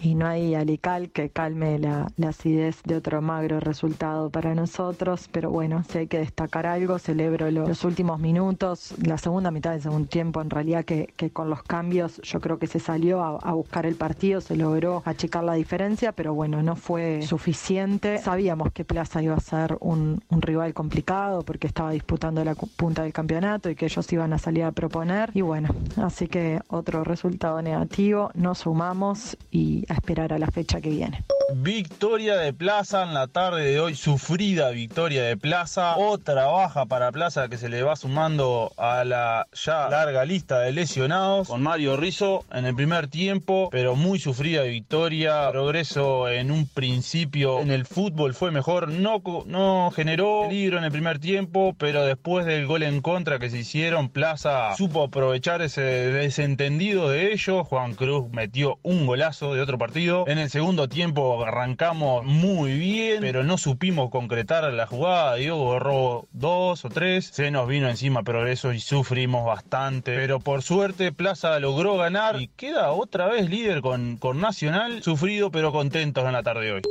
y 0.00 0.14
no 0.14 0.26
hay 0.26 0.54
alical 0.54 1.10
que 1.10 1.30
calme 1.30 1.78
la, 1.78 2.06
la 2.16 2.28
acidez 2.30 2.82
de 2.84 2.96
otro 2.96 3.20
magro 3.22 3.60
resultado 3.60 4.30
para 4.30 4.54
nosotros, 4.54 5.28
pero 5.32 5.50
bueno, 5.50 5.82
si 5.88 5.98
hay 5.98 6.06
que 6.06 6.18
destacar 6.18 6.66
algo, 6.66 6.98
celebro 6.98 7.50
lo- 7.50 7.66
los 7.68 7.84
últimos 7.84 8.20
minutos, 8.20 8.94
la 9.04 9.18
segunda 9.18 9.50
mitad 9.50 9.72
del 9.72 9.82
segundo 9.82 10.08
tiempo, 10.08 10.40
en 10.40 10.50
realidad 10.50 10.84
que, 10.84 11.12
que 11.16 11.30
con 11.30 11.50
los 11.50 11.62
cambios 11.62 12.20
yo 12.22 12.40
creo 12.40 12.58
que 12.58 12.66
se 12.66 12.78
salió 12.80 13.22
a, 13.22 13.52
buscar 13.52 13.86
el 13.86 13.96
partido, 13.96 14.40
se 14.40 14.56
logró 14.56 15.02
achicar 15.04 15.42
la 15.44 15.54
diferencia, 15.54 16.12
pero 16.12 16.32
bueno, 16.34 16.62
no 16.62 16.76
fue 16.76 17.22
suficiente. 17.22 18.18
Sabíamos 18.18 18.72
que 18.72 18.84
Plaza 18.84 19.22
iba 19.22 19.34
a 19.34 19.40
ser 19.40 19.76
un, 19.80 20.22
un 20.28 20.42
rival 20.42 20.74
complicado 20.74 21.42
porque 21.42 21.66
estaba 21.66 21.90
disputando 21.90 22.44
la 22.44 22.54
punta 22.54 23.02
del 23.02 23.12
campeonato 23.12 23.68
y 23.70 23.74
que 23.74 23.86
ellos 23.86 24.12
iban 24.12 24.32
a 24.32 24.38
salir 24.38 24.64
a 24.64 24.72
proponer, 24.72 25.30
y 25.34 25.40
bueno, 25.40 25.68
así 25.96 26.28
que 26.28 26.60
otro 26.68 27.04
resultado 27.04 27.60
negativo, 27.62 28.30
no 28.34 28.54
sumamos 28.54 29.36
y 29.50 29.84
a 29.88 29.94
esperar 29.94 30.32
a 30.32 30.38
la 30.38 30.48
fecha 30.48 30.80
que 30.80 30.90
viene. 30.90 31.24
Victoria 31.54 32.36
de 32.36 32.52
Plaza 32.52 33.04
en 33.04 33.14
la 33.14 33.26
tarde 33.26 33.64
de 33.64 33.80
hoy, 33.80 33.94
sufrida 33.94 34.68
victoria 34.68 35.22
de 35.22 35.38
Plaza. 35.38 35.96
Otra 35.96 36.44
baja 36.44 36.84
para 36.84 37.10
Plaza 37.10 37.48
que 37.48 37.56
se 37.56 37.70
le 37.70 37.82
va 37.82 37.96
sumando 37.96 38.72
a 38.76 39.02
la 39.04 39.46
ya 39.54 39.88
larga 39.88 40.26
lista 40.26 40.60
de 40.60 40.72
lesionados. 40.72 41.48
Con 41.48 41.62
Mario 41.62 41.96
Rizzo 41.96 42.44
en 42.52 42.66
el 42.66 42.74
primer 42.74 43.08
tiempo, 43.08 43.70
pero 43.70 43.96
muy 43.96 44.18
sufrida 44.18 44.62
victoria. 44.64 45.50
Progreso 45.50 46.28
en 46.28 46.50
un 46.50 46.66
principio 46.66 47.60
en 47.60 47.70
el 47.70 47.86
fútbol 47.86 48.34
fue 48.34 48.50
mejor. 48.50 48.88
No, 48.88 49.22
no 49.46 49.90
generó 49.90 50.42
peligro 50.48 50.76
en 50.76 50.84
el 50.84 50.92
primer 50.92 51.18
tiempo, 51.18 51.74
pero 51.78 52.04
después 52.04 52.44
del 52.44 52.66
gol 52.66 52.82
en 52.82 53.00
contra 53.00 53.38
que 53.38 53.48
se 53.48 53.58
hicieron, 53.58 54.10
Plaza 54.10 54.76
supo 54.76 55.04
aprovechar 55.04 55.62
ese 55.62 55.80
desentendido 55.80 57.08
de 57.08 57.32
ellos. 57.32 57.66
Juan 57.66 57.94
Cruz 57.94 58.28
metió 58.30 58.78
un 58.82 59.06
golazo 59.06 59.54
de 59.54 59.62
otro 59.62 59.77
partido. 59.78 60.24
En 60.28 60.38
el 60.38 60.50
segundo 60.50 60.88
tiempo 60.88 61.44
arrancamos 61.44 62.24
muy 62.24 62.78
bien, 62.78 63.20
pero 63.20 63.44
no 63.44 63.58
supimos 63.58 64.10
concretar 64.10 64.64
la 64.72 64.86
jugada. 64.86 65.36
Diego 65.36 65.56
borró 65.58 66.28
dos 66.32 66.84
o 66.84 66.88
tres. 66.88 67.26
Se 67.26 67.50
nos 67.50 67.68
vino 67.68 67.88
encima 67.88 68.22
progreso 68.22 68.72
y 68.72 68.80
sufrimos 68.80 69.46
bastante. 69.46 70.14
Pero 70.16 70.40
por 70.40 70.62
suerte 70.62 71.12
Plaza 71.12 71.58
logró 71.60 71.96
ganar 71.96 72.40
y 72.40 72.48
queda 72.48 72.92
otra 72.92 73.26
vez 73.26 73.48
líder 73.48 73.80
con, 73.80 74.16
con 74.16 74.40
Nacional. 74.40 75.02
Sufrido 75.02 75.50
pero 75.50 75.72
contentos 75.72 76.24
en 76.24 76.32
la 76.32 76.42
tarde 76.42 76.66
de 76.66 76.72
hoy. 76.72 76.82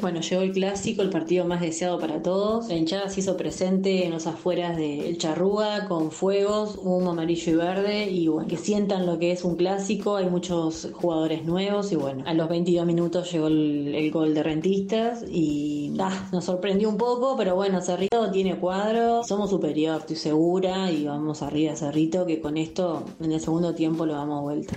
Bueno, 0.00 0.20
llegó 0.20 0.42
el 0.42 0.52
clásico, 0.52 1.02
el 1.02 1.10
partido 1.10 1.46
más 1.46 1.60
deseado 1.60 1.98
para 1.98 2.22
todos. 2.22 2.68
La 2.68 2.76
hinchada 2.76 3.08
se 3.08 3.20
hizo 3.20 3.36
presente 3.36 4.04
en 4.04 4.12
los 4.12 4.26
afueras 4.26 4.76
del 4.76 5.16
Charrúa 5.16 5.86
con 5.88 6.10
fuegos, 6.10 6.78
humo 6.82 7.10
amarillo 7.10 7.52
y 7.52 7.56
verde 7.56 8.10
y 8.10 8.28
bueno, 8.28 8.46
que 8.46 8.58
sientan 8.58 9.06
lo 9.06 9.18
que 9.18 9.32
es 9.32 9.42
un 9.42 9.56
clásico. 9.56 10.16
Hay 10.16 10.26
muchos 10.26 10.90
jugadores 10.92 11.44
nuevos 11.44 11.92
y 11.92 11.96
bueno, 11.96 12.24
a 12.26 12.34
los 12.34 12.48
22 12.48 12.84
minutos 12.86 13.32
llegó 13.32 13.46
el, 13.46 13.94
el 13.94 14.10
gol 14.10 14.34
de 14.34 14.42
Rentistas 14.42 15.24
y 15.28 15.94
ah, 15.98 16.28
nos 16.30 16.44
sorprendió 16.44 16.90
un 16.90 16.98
poco, 16.98 17.34
pero 17.36 17.54
bueno, 17.54 17.80
Cerrito 17.80 18.30
tiene 18.30 18.56
cuadro, 18.56 19.24
somos 19.24 19.48
superior, 19.50 20.00
estoy 20.00 20.16
segura 20.16 20.90
y 20.90 21.06
vamos 21.06 21.42
arriba 21.42 21.74
Cerrito 21.74 22.26
que 22.26 22.40
con 22.40 22.58
esto 22.58 23.02
en 23.20 23.32
el 23.32 23.40
segundo 23.40 23.74
tiempo 23.74 24.04
lo 24.04 24.12
damos 24.12 24.42
vuelta. 24.42 24.74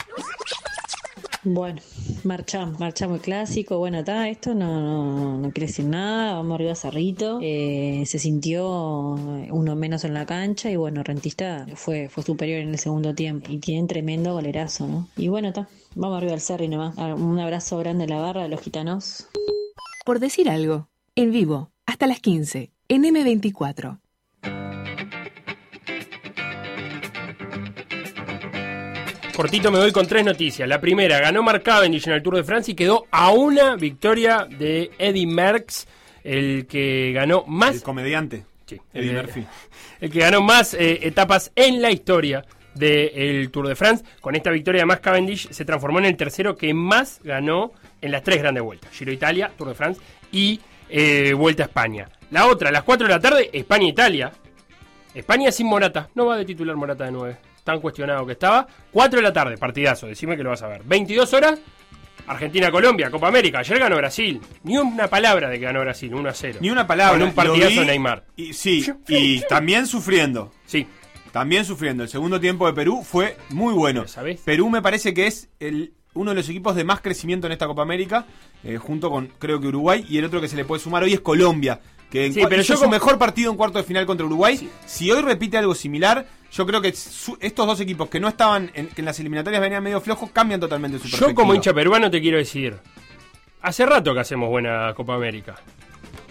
Bueno, 1.44 1.82
marchamos, 2.26 2.80
marchamos 2.80 3.18
el 3.18 3.22
clásico. 3.22 3.78
Bueno, 3.78 3.99
está, 3.99 4.28
esto 4.28 4.53
no, 4.53 4.82
no, 4.82 5.38
no 5.38 5.52
quiere 5.52 5.68
decir 5.68 5.86
nada. 5.86 6.34
Vamos 6.34 6.56
arriba 6.56 6.74
a 6.74 6.76
Cerrito. 6.76 7.40
Eh, 7.41 8.03
se 8.06 8.20
sintió 8.20 8.68
uno 8.70 9.76
menos 9.76 10.03
en 10.03 10.14
la 10.14 10.26
cancha 10.26 10.70
y 10.70 10.76
bueno, 10.76 11.02
Rentista 11.02 11.66
fue, 11.76 12.10
fue 12.10 12.24
superior 12.24 12.60
en 12.60 12.70
el 12.70 12.80
segundo 12.80 13.16
tiempo 13.16 13.49
y 13.52 13.60
tienen 13.60 13.88
tremendo 13.88 14.34
golerazo, 14.34 14.88
¿no? 14.88 15.07
Y 15.16 15.30
bueno, 15.30 15.48
está, 15.49 15.70
vamos 15.95 16.18
arriba 16.18 16.34
al 16.34 16.41
Cerri 16.41 16.68
nomás. 16.68 16.95
Ah, 16.98 17.16
Un 17.16 17.40
abrazo 17.40 17.78
grande 17.78 18.03
a 18.03 18.07
la 18.07 18.20
barra 18.20 18.44
de 18.44 18.49
los 18.49 18.61
gitanos. 18.61 19.28
Por 20.06 20.20
decir 20.20 20.49
algo, 20.49 20.90
en 21.16 21.32
vivo, 21.32 21.72
hasta 21.86 22.06
las 22.07 22.20
15, 22.20 22.74
en 22.90 23.03
M24. 23.03 23.99
Cortito 29.40 29.72
me 29.72 29.80
voy 29.80 29.94
con 29.94 30.06
tres 30.06 30.26
noticias. 30.26 30.68
La 30.68 30.82
primera, 30.82 31.18
ganó 31.22 31.41
Mark 31.41 31.64
Cavendish 31.64 32.06
en 32.10 32.14
el 32.14 32.22
Tour 32.22 32.36
de 32.36 32.44
Francia 32.44 32.74
y 32.74 32.76
quedó 32.76 33.06
a 33.10 33.32
una 33.32 33.78
victoria 33.78 34.45
de 34.45 34.91
Eddie 34.99 35.28
Merckx, 35.28 35.88
el 36.26 36.68
que 36.68 37.14
ganó 37.14 37.45
más... 37.48 37.76
El 37.76 37.82
comediante. 37.82 38.44
Sí, 38.66 38.82
Eddie 38.94 39.11
el, 39.11 39.16
Murphy. 39.16 39.45
el 40.02 40.11
que 40.11 40.20
ganó 40.20 40.41
más 40.41 40.74
eh, 40.74 41.07
etapas 41.07 41.53
en 41.56 41.82
la 41.82 41.90
historia 41.90 42.44
del 42.76 43.49
Tour 43.49 43.70
de 43.70 43.78
France. 43.78 44.03
Con 44.20 44.36
esta 44.36 44.52
victoria 44.52 44.82
además 44.82 44.99
Cavendish 44.99 45.49
se 45.52 45.64
transformó 45.64 45.99
en 45.99 46.07
el 46.07 46.18
tercero 46.18 46.57
que 46.57 46.74
más 46.74 47.22
ganó 47.24 47.72
en 48.02 48.11
las 48.11 48.24
tres 48.24 48.40
grandes 48.40 48.61
vueltas. 48.61 48.91
Giro 48.91 49.14
Italia, 49.14 49.53
Tour 49.57 49.70
de 49.70 49.76
France 49.76 50.02
y 50.34 50.60
eh, 50.90 51.32
Vuelta 51.32 51.64
a 51.64 51.68
España. 51.68 52.10
La 52.32 52.45
otra, 52.45 52.68
a 52.68 52.72
las 52.74 52.84
4 52.84 53.07
de 53.07 53.14
la 53.14 53.22
tarde, 53.22 53.49
España-Italia. 53.53 54.34
España 55.14 55.49
sin 55.49 55.68
Morata. 55.68 56.10
No 56.14 56.26
va 56.26 56.36
de 56.36 56.44
titular 56.44 56.76
Morata 56.76 57.06
de 57.06 57.11
9. 57.14 57.49
Tan 57.70 57.82
cuestionado 57.82 58.26
que 58.26 58.32
estaba. 58.32 58.66
4 58.91 59.18
de 59.18 59.22
la 59.22 59.32
tarde, 59.32 59.56
partidazo. 59.56 60.08
Decime 60.08 60.36
que 60.36 60.41
lo 60.41 60.50
vas 60.50 60.64
a 60.64 60.68
ver. 60.68 60.82
22 60.86 61.32
horas, 61.34 61.60
Argentina-Colombia, 62.26 63.12
Copa 63.12 63.28
América. 63.28 63.60
Ayer 63.60 63.78
ganó 63.78 63.96
Brasil. 63.96 64.41
Ni 64.64 64.76
una 64.80 65.08
palabra 65.08 65.50
de 65.50 65.60
que 65.60 65.66
ganó 65.66 65.82
Brasil, 65.82 66.12
1 66.12 66.30
a 66.30 66.34
0. 66.34 66.58
Ni 66.62 66.72
una 66.72 66.88
palabra. 66.88 67.20
Con 67.20 67.28
un 67.28 67.36
partidazo 67.36 67.82
vi 67.82 67.86
Neymar. 67.86 68.24
Y, 68.36 68.54
sí, 68.54 68.84
y 69.08 69.41
también 69.41 69.86
sufriendo. 69.86 70.52
Sí. 70.66 70.88
También 71.32 71.64
sufriendo. 71.64 72.02
El 72.02 72.10
segundo 72.10 72.40
tiempo 72.40 72.66
de 72.66 72.74
Perú 72.74 73.04
fue 73.04 73.38
muy 73.50 73.76
bueno. 73.76 74.04
Perú 74.44 74.72
me 74.72 74.82
parece 74.82 75.14
que 75.14 75.28
es 75.28 75.48
el, 75.60 75.94
uno 76.16 76.32
de 76.32 76.38
los 76.38 76.50
equipos 76.50 76.76
de 76.76 76.84
más 76.84 77.02
crecimiento 77.02 77.46
en 77.46 77.54
esta 77.54 77.68
Copa 77.68 77.84
América, 77.84 78.26
eh, 78.64 78.78
junto 78.78 79.12
con 79.12 79.28
creo 79.38 79.62
que 79.62 79.68
Uruguay, 79.68 80.04
y 80.10 80.18
el 80.18 80.26
otro 80.26 80.41
que 80.41 80.48
se 80.48 80.56
le 80.56 80.66
puede 80.66 80.82
sumar 80.82 81.04
hoy 81.04 81.14
es 81.14 81.20
Colombia. 81.20 81.82
Que 82.10 82.26
en 82.26 82.34
Sí, 82.34 82.41
pero 82.50 82.64
hizo 82.64 82.74
yo 82.74 82.80
su 82.80 82.90
mejor 82.90 83.20
partido 83.20 83.52
en 83.52 83.58
cuarto 83.58 83.78
de 83.78 83.84
final 83.84 84.08
contra 84.08 84.26
Uruguay. 84.26 84.68
Si 84.88 85.12
hoy 85.12 85.22
repite 85.22 85.60
algo 85.60 85.76
similar, 85.76 86.26
yo 86.52 86.66
creo 86.66 86.82
que 86.82 86.92
su- 86.94 87.38
estos 87.40 87.66
dos 87.68 87.80
equipos 87.80 88.10
que 88.10 88.20
no 88.20 88.28
estaban 88.28 88.72
en, 88.74 88.88
que 88.88 89.02
en 89.02 89.06
las 89.06 89.20
eliminatorias 89.20 89.62
venían 89.62 89.84
medio 89.84 90.02
flojos 90.02 90.32
cambian 90.32 90.60
totalmente 90.60 90.98
su 90.98 91.06
Yo 91.06 91.12
perspectiva. 91.12 91.36
como 91.42 91.54
hincha 91.56 91.74
peruano 91.74 92.10
te 92.10 92.22
quiero 92.22 92.38
decir, 92.38 92.76
hace 93.62 93.86
rato 93.86 94.14
que 94.14 94.20
hacemos 94.22 94.50
buena 94.50 94.94
Copa 94.96 95.16
América. 95.16 95.56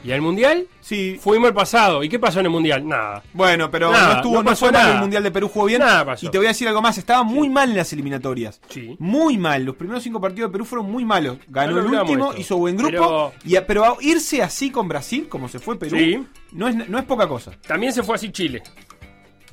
¿Y 0.05 0.13
al 0.13 0.21
Mundial? 0.21 0.69
Sí. 0.81 1.19
Fuimos 1.21 1.49
el 1.49 1.55
pasado. 1.55 2.05
¿Y 2.05 2.09
qué 2.09 2.21
pasó 2.21 2.39
en 2.39 2.47
el 2.47 2.53
Mundial? 2.53 2.87
Nada. 2.87 3.21
Bueno, 3.33 3.69
pero 3.69 3.91
Nada, 3.91 4.07
no 4.07 4.17
estuvo, 4.19 4.37
no, 4.37 4.45
pasó 4.45 4.67
mal 4.67 4.75
nada. 4.75 4.95
el 4.95 5.01
Mundial 5.01 5.25
de 5.25 5.31
Perú, 5.33 5.49
jugó 5.53 5.67
bien. 5.67 5.81
Nada 5.81 6.05
pasó. 6.05 6.25
Y 6.25 6.31
te 6.31 6.39
voy 6.39 6.47
a 6.47 6.51
decir 6.51 6.69
algo 6.69 6.81
más, 6.81 6.99
estaba 6.99 7.25
muy 7.25 7.49
mal 7.49 7.71
en 7.71 7.77
las 7.77 7.93
eliminatorias. 7.93 8.61
Sí. 8.69 8.95
Muy 9.01 9.39
mal. 9.39 9.65
Los 9.65 9.75
primeros 9.75 10.05
cinco 10.05 10.21
partidos 10.21 10.51
de 10.51 10.53
Perú 10.53 10.65
fueron 10.65 10.89
muy 10.91 11.05
malos. 11.05 11.39
Ganó 11.49 11.73
No 11.73 11.79
el 11.81 11.87
último, 12.01 12.29
esto. 12.31 12.41
hizo 12.41 12.57
buen 12.59 12.77
grupo. 12.77 12.93
Pero- 12.93 13.33
y 13.45 13.57
a- 13.57 13.67
pero 13.67 13.85
a- 13.85 13.97
irse 14.01 14.41
así 14.41 14.71
con 14.71 14.87
Brasil, 14.87 15.27
como 15.29 15.49
se 15.49 15.59
fue 15.59 15.77
Perú, 15.77 15.97
Sí. 15.99 16.25
no, 16.53 16.69
es, 16.69 16.89
no 16.89 16.97
es 16.97 17.05
poca 17.05 17.27
cosa. 17.27 17.51
También 17.67 17.93
se 17.93 18.05
fue 18.05 18.15
así 18.15 18.31
Chile. 18.31 18.63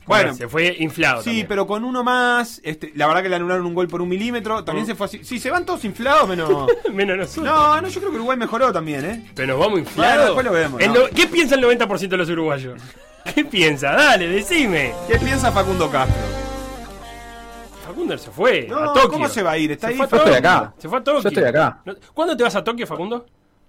Bueno, 0.08 0.34
se 0.36 0.48
fue 0.48 0.76
inflado. 0.80 1.22
Sí, 1.22 1.26
también. 1.30 1.48
pero 1.48 1.66
con 1.68 1.84
uno 1.84 2.04
más, 2.04 2.62
este, 2.64 2.92
la 2.96 3.08
verdad 3.08 3.24
que 3.24 3.30
le 3.30 3.36
anularon 3.38 3.66
un 3.66 3.74
gol 3.74 3.88
por 3.88 4.02
un 4.02 4.10
milímetro. 4.10 4.64
También 4.64 4.86
Mm. 4.86 4.88
se 4.90 4.96
fue 4.96 5.06
así. 5.08 5.24
Sí, 5.24 5.40
se 5.40 5.50
van 5.50 5.66
todos 5.66 5.84
inflados, 5.86 6.28
menos. 6.30 6.68
Menos 6.94 7.18
nosotros. 7.18 7.46
no, 7.46 7.82
no, 7.82 7.88
yo 7.88 8.00
creo 8.00 8.12
que 8.12 8.18
Uruguay 8.18 8.38
mejoró 8.38 8.72
también, 8.72 9.04
¿eh? 9.06 9.26
Pero 9.36 9.48
nos 9.50 9.60
vamos 9.60 9.72
Bueno, 9.74 9.88
inflados. 9.90 10.26
después 10.26 10.46
lo 10.46 10.52
vemos, 10.52 10.82
¿Qué 11.16 11.28
piensa 11.28 11.56
el 11.56 11.62
90% 11.62 12.08
de 12.10 12.18
los 12.18 12.30
uruguayos? 12.30 12.82
¿Qué 13.36 13.44
piensa? 13.46 13.92
Dale, 13.94 14.28
decime. 14.28 14.94
¿Qué 15.10 15.18
piensa 15.18 15.52
Facundo 15.52 15.90
Castro? 15.90 16.16
Facundo 17.88 18.18
se 18.18 18.32
fue 18.32 18.68
No, 18.70 18.78
a 18.78 18.94
Tokio. 18.94 19.10
¿cómo 19.12 19.28
se 19.30 19.44
va 19.44 19.52
a 19.52 19.58
ir? 19.58 19.72
Está 19.72 19.88
ahí 19.88 19.96
fue 19.96 20.06
a 20.06 20.10
Yo 20.10 20.18
estoy 20.18 20.34
Tokio. 20.36 20.50
acá. 20.50 20.74
Se 20.78 20.90
fue 20.90 20.98
a 20.98 21.04
Tokio. 21.04 21.22
Yo 21.22 21.30
estoy 21.30 21.44
acá. 21.44 21.82
¿Cuándo 22.14 22.38
te 22.38 22.44
vas 22.44 22.56
a 22.56 22.64
Tokio, 22.64 22.86
Facundo? 22.88 23.26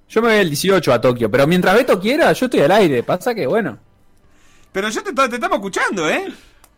Yo 0.08 0.22
me 0.22 0.28
voy 0.28 0.36
el 0.38 0.48
18 0.50 0.92
a 0.92 1.00
Tokio, 1.00 1.30
pero 1.30 1.46
mientras 1.46 1.74
Beto 1.74 1.98
quiera, 2.00 2.32
yo 2.32 2.46
estoy 2.46 2.60
al 2.60 2.70
aire. 2.72 3.02
Pasa 3.02 3.34
que, 3.34 3.46
bueno. 3.46 3.78
Pero 4.76 4.90
yo 4.90 5.02
te, 5.02 5.08
estamos 5.08 5.56
escuchando, 5.56 6.06
¿eh? 6.06 6.30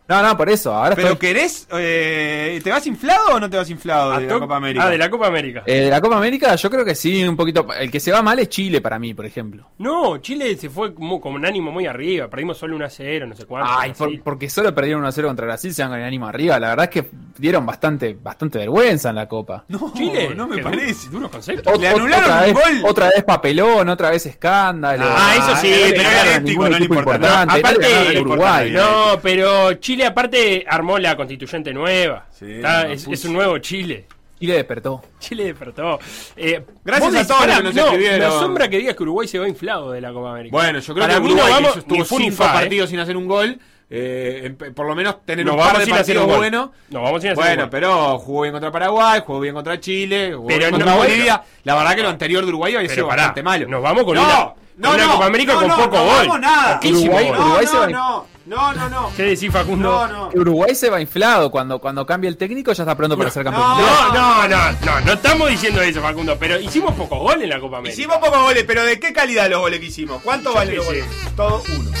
No, 0.09 0.23
no, 0.23 0.35
por 0.35 0.49
eso. 0.49 0.73
Ahora 0.73 0.95
¿Pero 0.95 1.09
estoy- 1.09 1.19
querés? 1.29 1.67
eh, 1.71 2.59
¿Te 2.63 2.71
vas 2.71 2.85
inflado 2.87 3.35
o 3.35 3.39
no 3.39 3.49
te 3.49 3.57
vas 3.57 3.69
inflado 3.69 4.17
de 4.19 4.25
la 4.27 4.39
Copa 4.39 4.55
América? 4.57 4.85
Ah, 4.85 4.89
de 4.89 4.97
la 4.97 5.09
Copa 5.09 5.27
América. 5.27 5.63
Eh, 5.65 5.81
de 5.81 5.89
la 5.91 6.01
Copa 6.01 6.17
América, 6.17 6.55
yo 6.55 6.69
creo 6.69 6.83
que 6.83 6.95
sí, 6.95 7.23
un 7.23 7.37
poquito. 7.37 7.67
El 7.79 7.91
que 7.91 7.99
se 7.99 8.11
va 8.11 8.21
mal 8.23 8.39
es 8.39 8.49
Chile 8.49 8.81
para 8.81 8.97
mí, 8.97 9.13
por 9.13 9.25
ejemplo. 9.25 9.69
No, 9.77 10.17
Chile 10.17 10.57
se 10.57 10.69
fue 10.69 10.93
como, 10.95 11.21
con 11.21 11.33
un 11.33 11.45
ánimo 11.45 11.71
muy 11.71 11.85
arriba. 11.85 12.27
Perdimos 12.27 12.57
solo 12.57 12.75
1 12.75 12.85
a 12.85 12.89
0, 12.89 13.27
no 13.27 13.35
sé 13.35 13.45
cuánto. 13.45 13.69
Ay, 13.71 13.93
por- 13.95 14.19
porque 14.23 14.49
solo 14.49 14.73
perdieron 14.73 15.03
1-0 15.03 15.27
contra 15.27 15.45
Brasil, 15.45 15.73
se 15.73 15.83
van 15.83 15.91
con 15.91 15.99
el 15.99 16.05
ánimo 16.05 16.27
arriba. 16.27 16.59
La 16.59 16.69
verdad 16.69 16.85
es 16.85 16.89
que 17.03 17.09
dieron 17.37 17.65
bastante, 17.65 18.17
bastante 18.21 18.57
vergüenza 18.57 19.09
en 19.09 19.15
la 19.15 19.27
Copa. 19.27 19.63
No, 19.67 19.93
Chile, 19.95 20.31
no 20.35 20.47
me 20.47 20.57
parece. 20.63 21.05
du- 21.07 21.19
Duros 21.19 21.31
conceptos. 21.31 21.71
Ot- 21.73 21.79
Le 21.79 21.91
ot- 21.91 21.95
anularon 21.95 22.23
otra 22.23 22.37
un 22.39 22.41
vez, 22.45 22.53
gol. 22.53 22.89
Otra 22.89 23.05
vez 23.13 23.23
papelón, 23.23 23.89
otra 23.89 24.09
vez 24.09 24.25
escándalo. 24.25 25.03
Ah, 25.07 25.35
eso 25.37 25.55
sí, 25.61 25.71
pero 25.91 26.03
ganaron 26.03 26.33
a 26.33 26.35
ético, 26.37 26.69
no 26.69 26.79
le 26.79 26.85
importa. 26.85 27.17
no 27.45 27.51
Aparte, 27.53 28.17
a 28.17 28.21
Uruguay. 28.21 28.71
no, 28.71 29.19
pero 29.21 29.73
Chile 29.75 29.98
aparte 30.05 30.65
armó 30.67 30.97
la 30.99 31.15
constituyente 31.15 31.73
nueva. 31.73 32.25
Está- 32.41 32.83
no, 32.85 32.89
es, 32.93 33.25
un 33.25 33.33
nuevo 33.33 33.57
Chile. 33.59 34.05
Chile 34.39 34.53
despertó. 34.53 35.01
Chile 35.19 35.43
despertó. 35.45 35.99
Eh, 36.37 36.63
Gracias 36.83 37.11
vos 37.13 37.21
a 37.21 37.27
todos 37.27 37.45
los 37.47 37.57
que 37.57 37.63
nos 37.63 37.75
no, 37.75 37.83
escribieron. 37.85 38.19
Me 38.19 38.25
asombra 38.25 38.69
que 38.69 38.77
digas 38.77 38.95
que 38.95 39.03
Uruguay 39.03 39.27
se 39.27 39.37
va 39.37 39.47
inflado 39.49 39.91
de 39.91 39.99
la 40.01 40.13
Copa 40.13 40.31
América. 40.31 40.55
Bueno, 40.55 40.79
yo 40.79 40.93
creo 40.93 41.03
Para 41.05 41.15
que 41.15 41.19
mí 41.21 41.25
Uruguay 41.33 41.49
no 41.49 41.55
vamos 41.61 41.77
estuvo 41.77 41.97
ni 41.97 42.05
cinco 42.05 42.43
¿eh? 42.43 42.47
partidos 42.53 42.89
sin 42.89 42.99
hacer 42.99 43.17
un 43.17 43.27
gol. 43.27 43.59
eh, 43.91 44.41
en- 44.59 44.73
por 44.75 44.85
lo 44.85 44.93
menos 44.95 45.25
tener 45.25 45.43
Nos 45.45 45.53
un 45.55 45.59
par 45.59 45.67
vamos 45.69 45.79
de 45.79 45.85
sin 45.85 45.93
hacer 45.95 46.03
partidos 46.15 46.23
un 46.23 46.29
gol. 46.29 46.37
buenos. 46.37 46.69
Nos 46.89 47.01
vamos 47.03 47.21
sin 47.21 47.31
hacer 47.31 47.39
un 47.43 47.47
Bueno, 47.47 47.61
gol. 47.63 47.69
pero 47.71 48.19
jugó 48.19 48.41
bien 48.43 48.51
contra 48.53 48.71
Paraguay, 48.71 49.21
jugó 49.25 49.39
bien 49.39 49.53
contra 49.55 49.79
Chile, 49.79 50.33
jugó 50.35 50.47
Pero 50.47 50.59
bien 50.59 50.69
no- 50.71 50.77
contra 50.77 50.95
bueno. 50.95 51.09
Bolivia. 51.11 51.43
La 51.63 51.75
verdad 51.75 51.95
que 51.95 52.03
lo 52.03 52.09
anterior 52.09 52.43
de 52.43 52.49
Uruguay 52.49 52.75
había 52.75 52.87
Pero 52.87 52.93
sido 52.95 53.07
pará, 53.07 53.21
bastante 53.23 53.41
malo. 53.43 53.67
nos 53.67 53.81
vamos 53.81 54.03
con 54.03 54.13
no, 54.15 54.21
una- 54.21 54.31
no, 54.37 54.55
con 54.89 54.93
una 54.95 55.05
no, 55.05 55.11
Copa 55.13 55.25
América 55.25 55.53
no, 55.53 55.59
con 55.59 55.67
no, 55.69 55.75
poco 55.75 55.95
no 55.97 56.03
gol. 56.05 56.13
vamos 56.27 56.39
nada. 56.39 56.75
Poquísimo 56.75 57.01
Uruguay- 57.01 57.27
gol. 57.29 57.35
No, 57.37 57.43
Uruguay 57.45 57.65
se 57.67 57.73
no, 57.73 57.79
va- 57.79 57.87
no, 57.87 57.97
no, 57.99 58.25
no, 58.73 58.89
no. 58.89 59.11
¿Qué 59.15 59.23
decís, 59.23 59.51
Facundo? 59.51 60.07
No, 60.07 60.29
no. 60.29 60.29
Uruguay 60.33 60.73
se 60.73 60.89
va 60.89 60.99
inflado. 60.99 61.51
Cuando, 61.51 61.79
cuando 61.79 62.05
cambia 62.05 62.27
el 62.27 62.35
técnico 62.35 62.73
ya 62.73 62.83
está 62.83 62.97
pronto 62.97 63.15
para 63.15 63.29
ser 63.29 63.43
campeón. 63.43 63.63
No, 63.63 64.13
no, 64.13 64.47
no, 64.47 64.71
no, 64.71 65.01
no 65.01 65.13
estamos 65.13 65.49
diciendo 65.49 65.81
eso, 65.81 66.01
Facundo, 66.01 66.35
pero 66.39 66.59
hicimos 66.59 66.95
pocos 66.95 67.19
goles 67.19 67.43
en 67.43 67.49
la 67.49 67.59
Copa 67.59 67.77
América. 67.77 68.01
Hicimos 68.01 68.17
pocos 68.17 68.41
goles, 68.41 68.63
pero 68.65 68.83
¿de 68.83 68.99
qué 68.99 69.13
calidad 69.13 69.49
los 69.49 69.59
goles 69.59 69.79
que 69.79 69.85
hicimos? 69.85 70.21
¿Cuánto 70.23 70.53
valen 70.53 70.77
los 70.77 70.85
goles? 70.85 71.05
Todo 71.35 71.63
uno. 71.77 71.91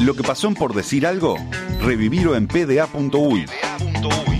Lo 0.00 0.14
que 0.14 0.22
pasó 0.22 0.46
en 0.46 0.54
por 0.54 0.72
decir 0.72 1.06
algo, 1.06 1.36
revivirlo 1.82 2.36
en 2.36 2.46
pda.uy 2.46 3.44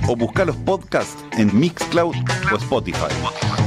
o 0.08 0.16
buscar 0.16 0.46
los 0.46 0.56
podcasts 0.56 1.24
en 1.38 1.58
Mixcloud 1.58 2.14
o 2.52 2.56
Spotify. 2.56 3.65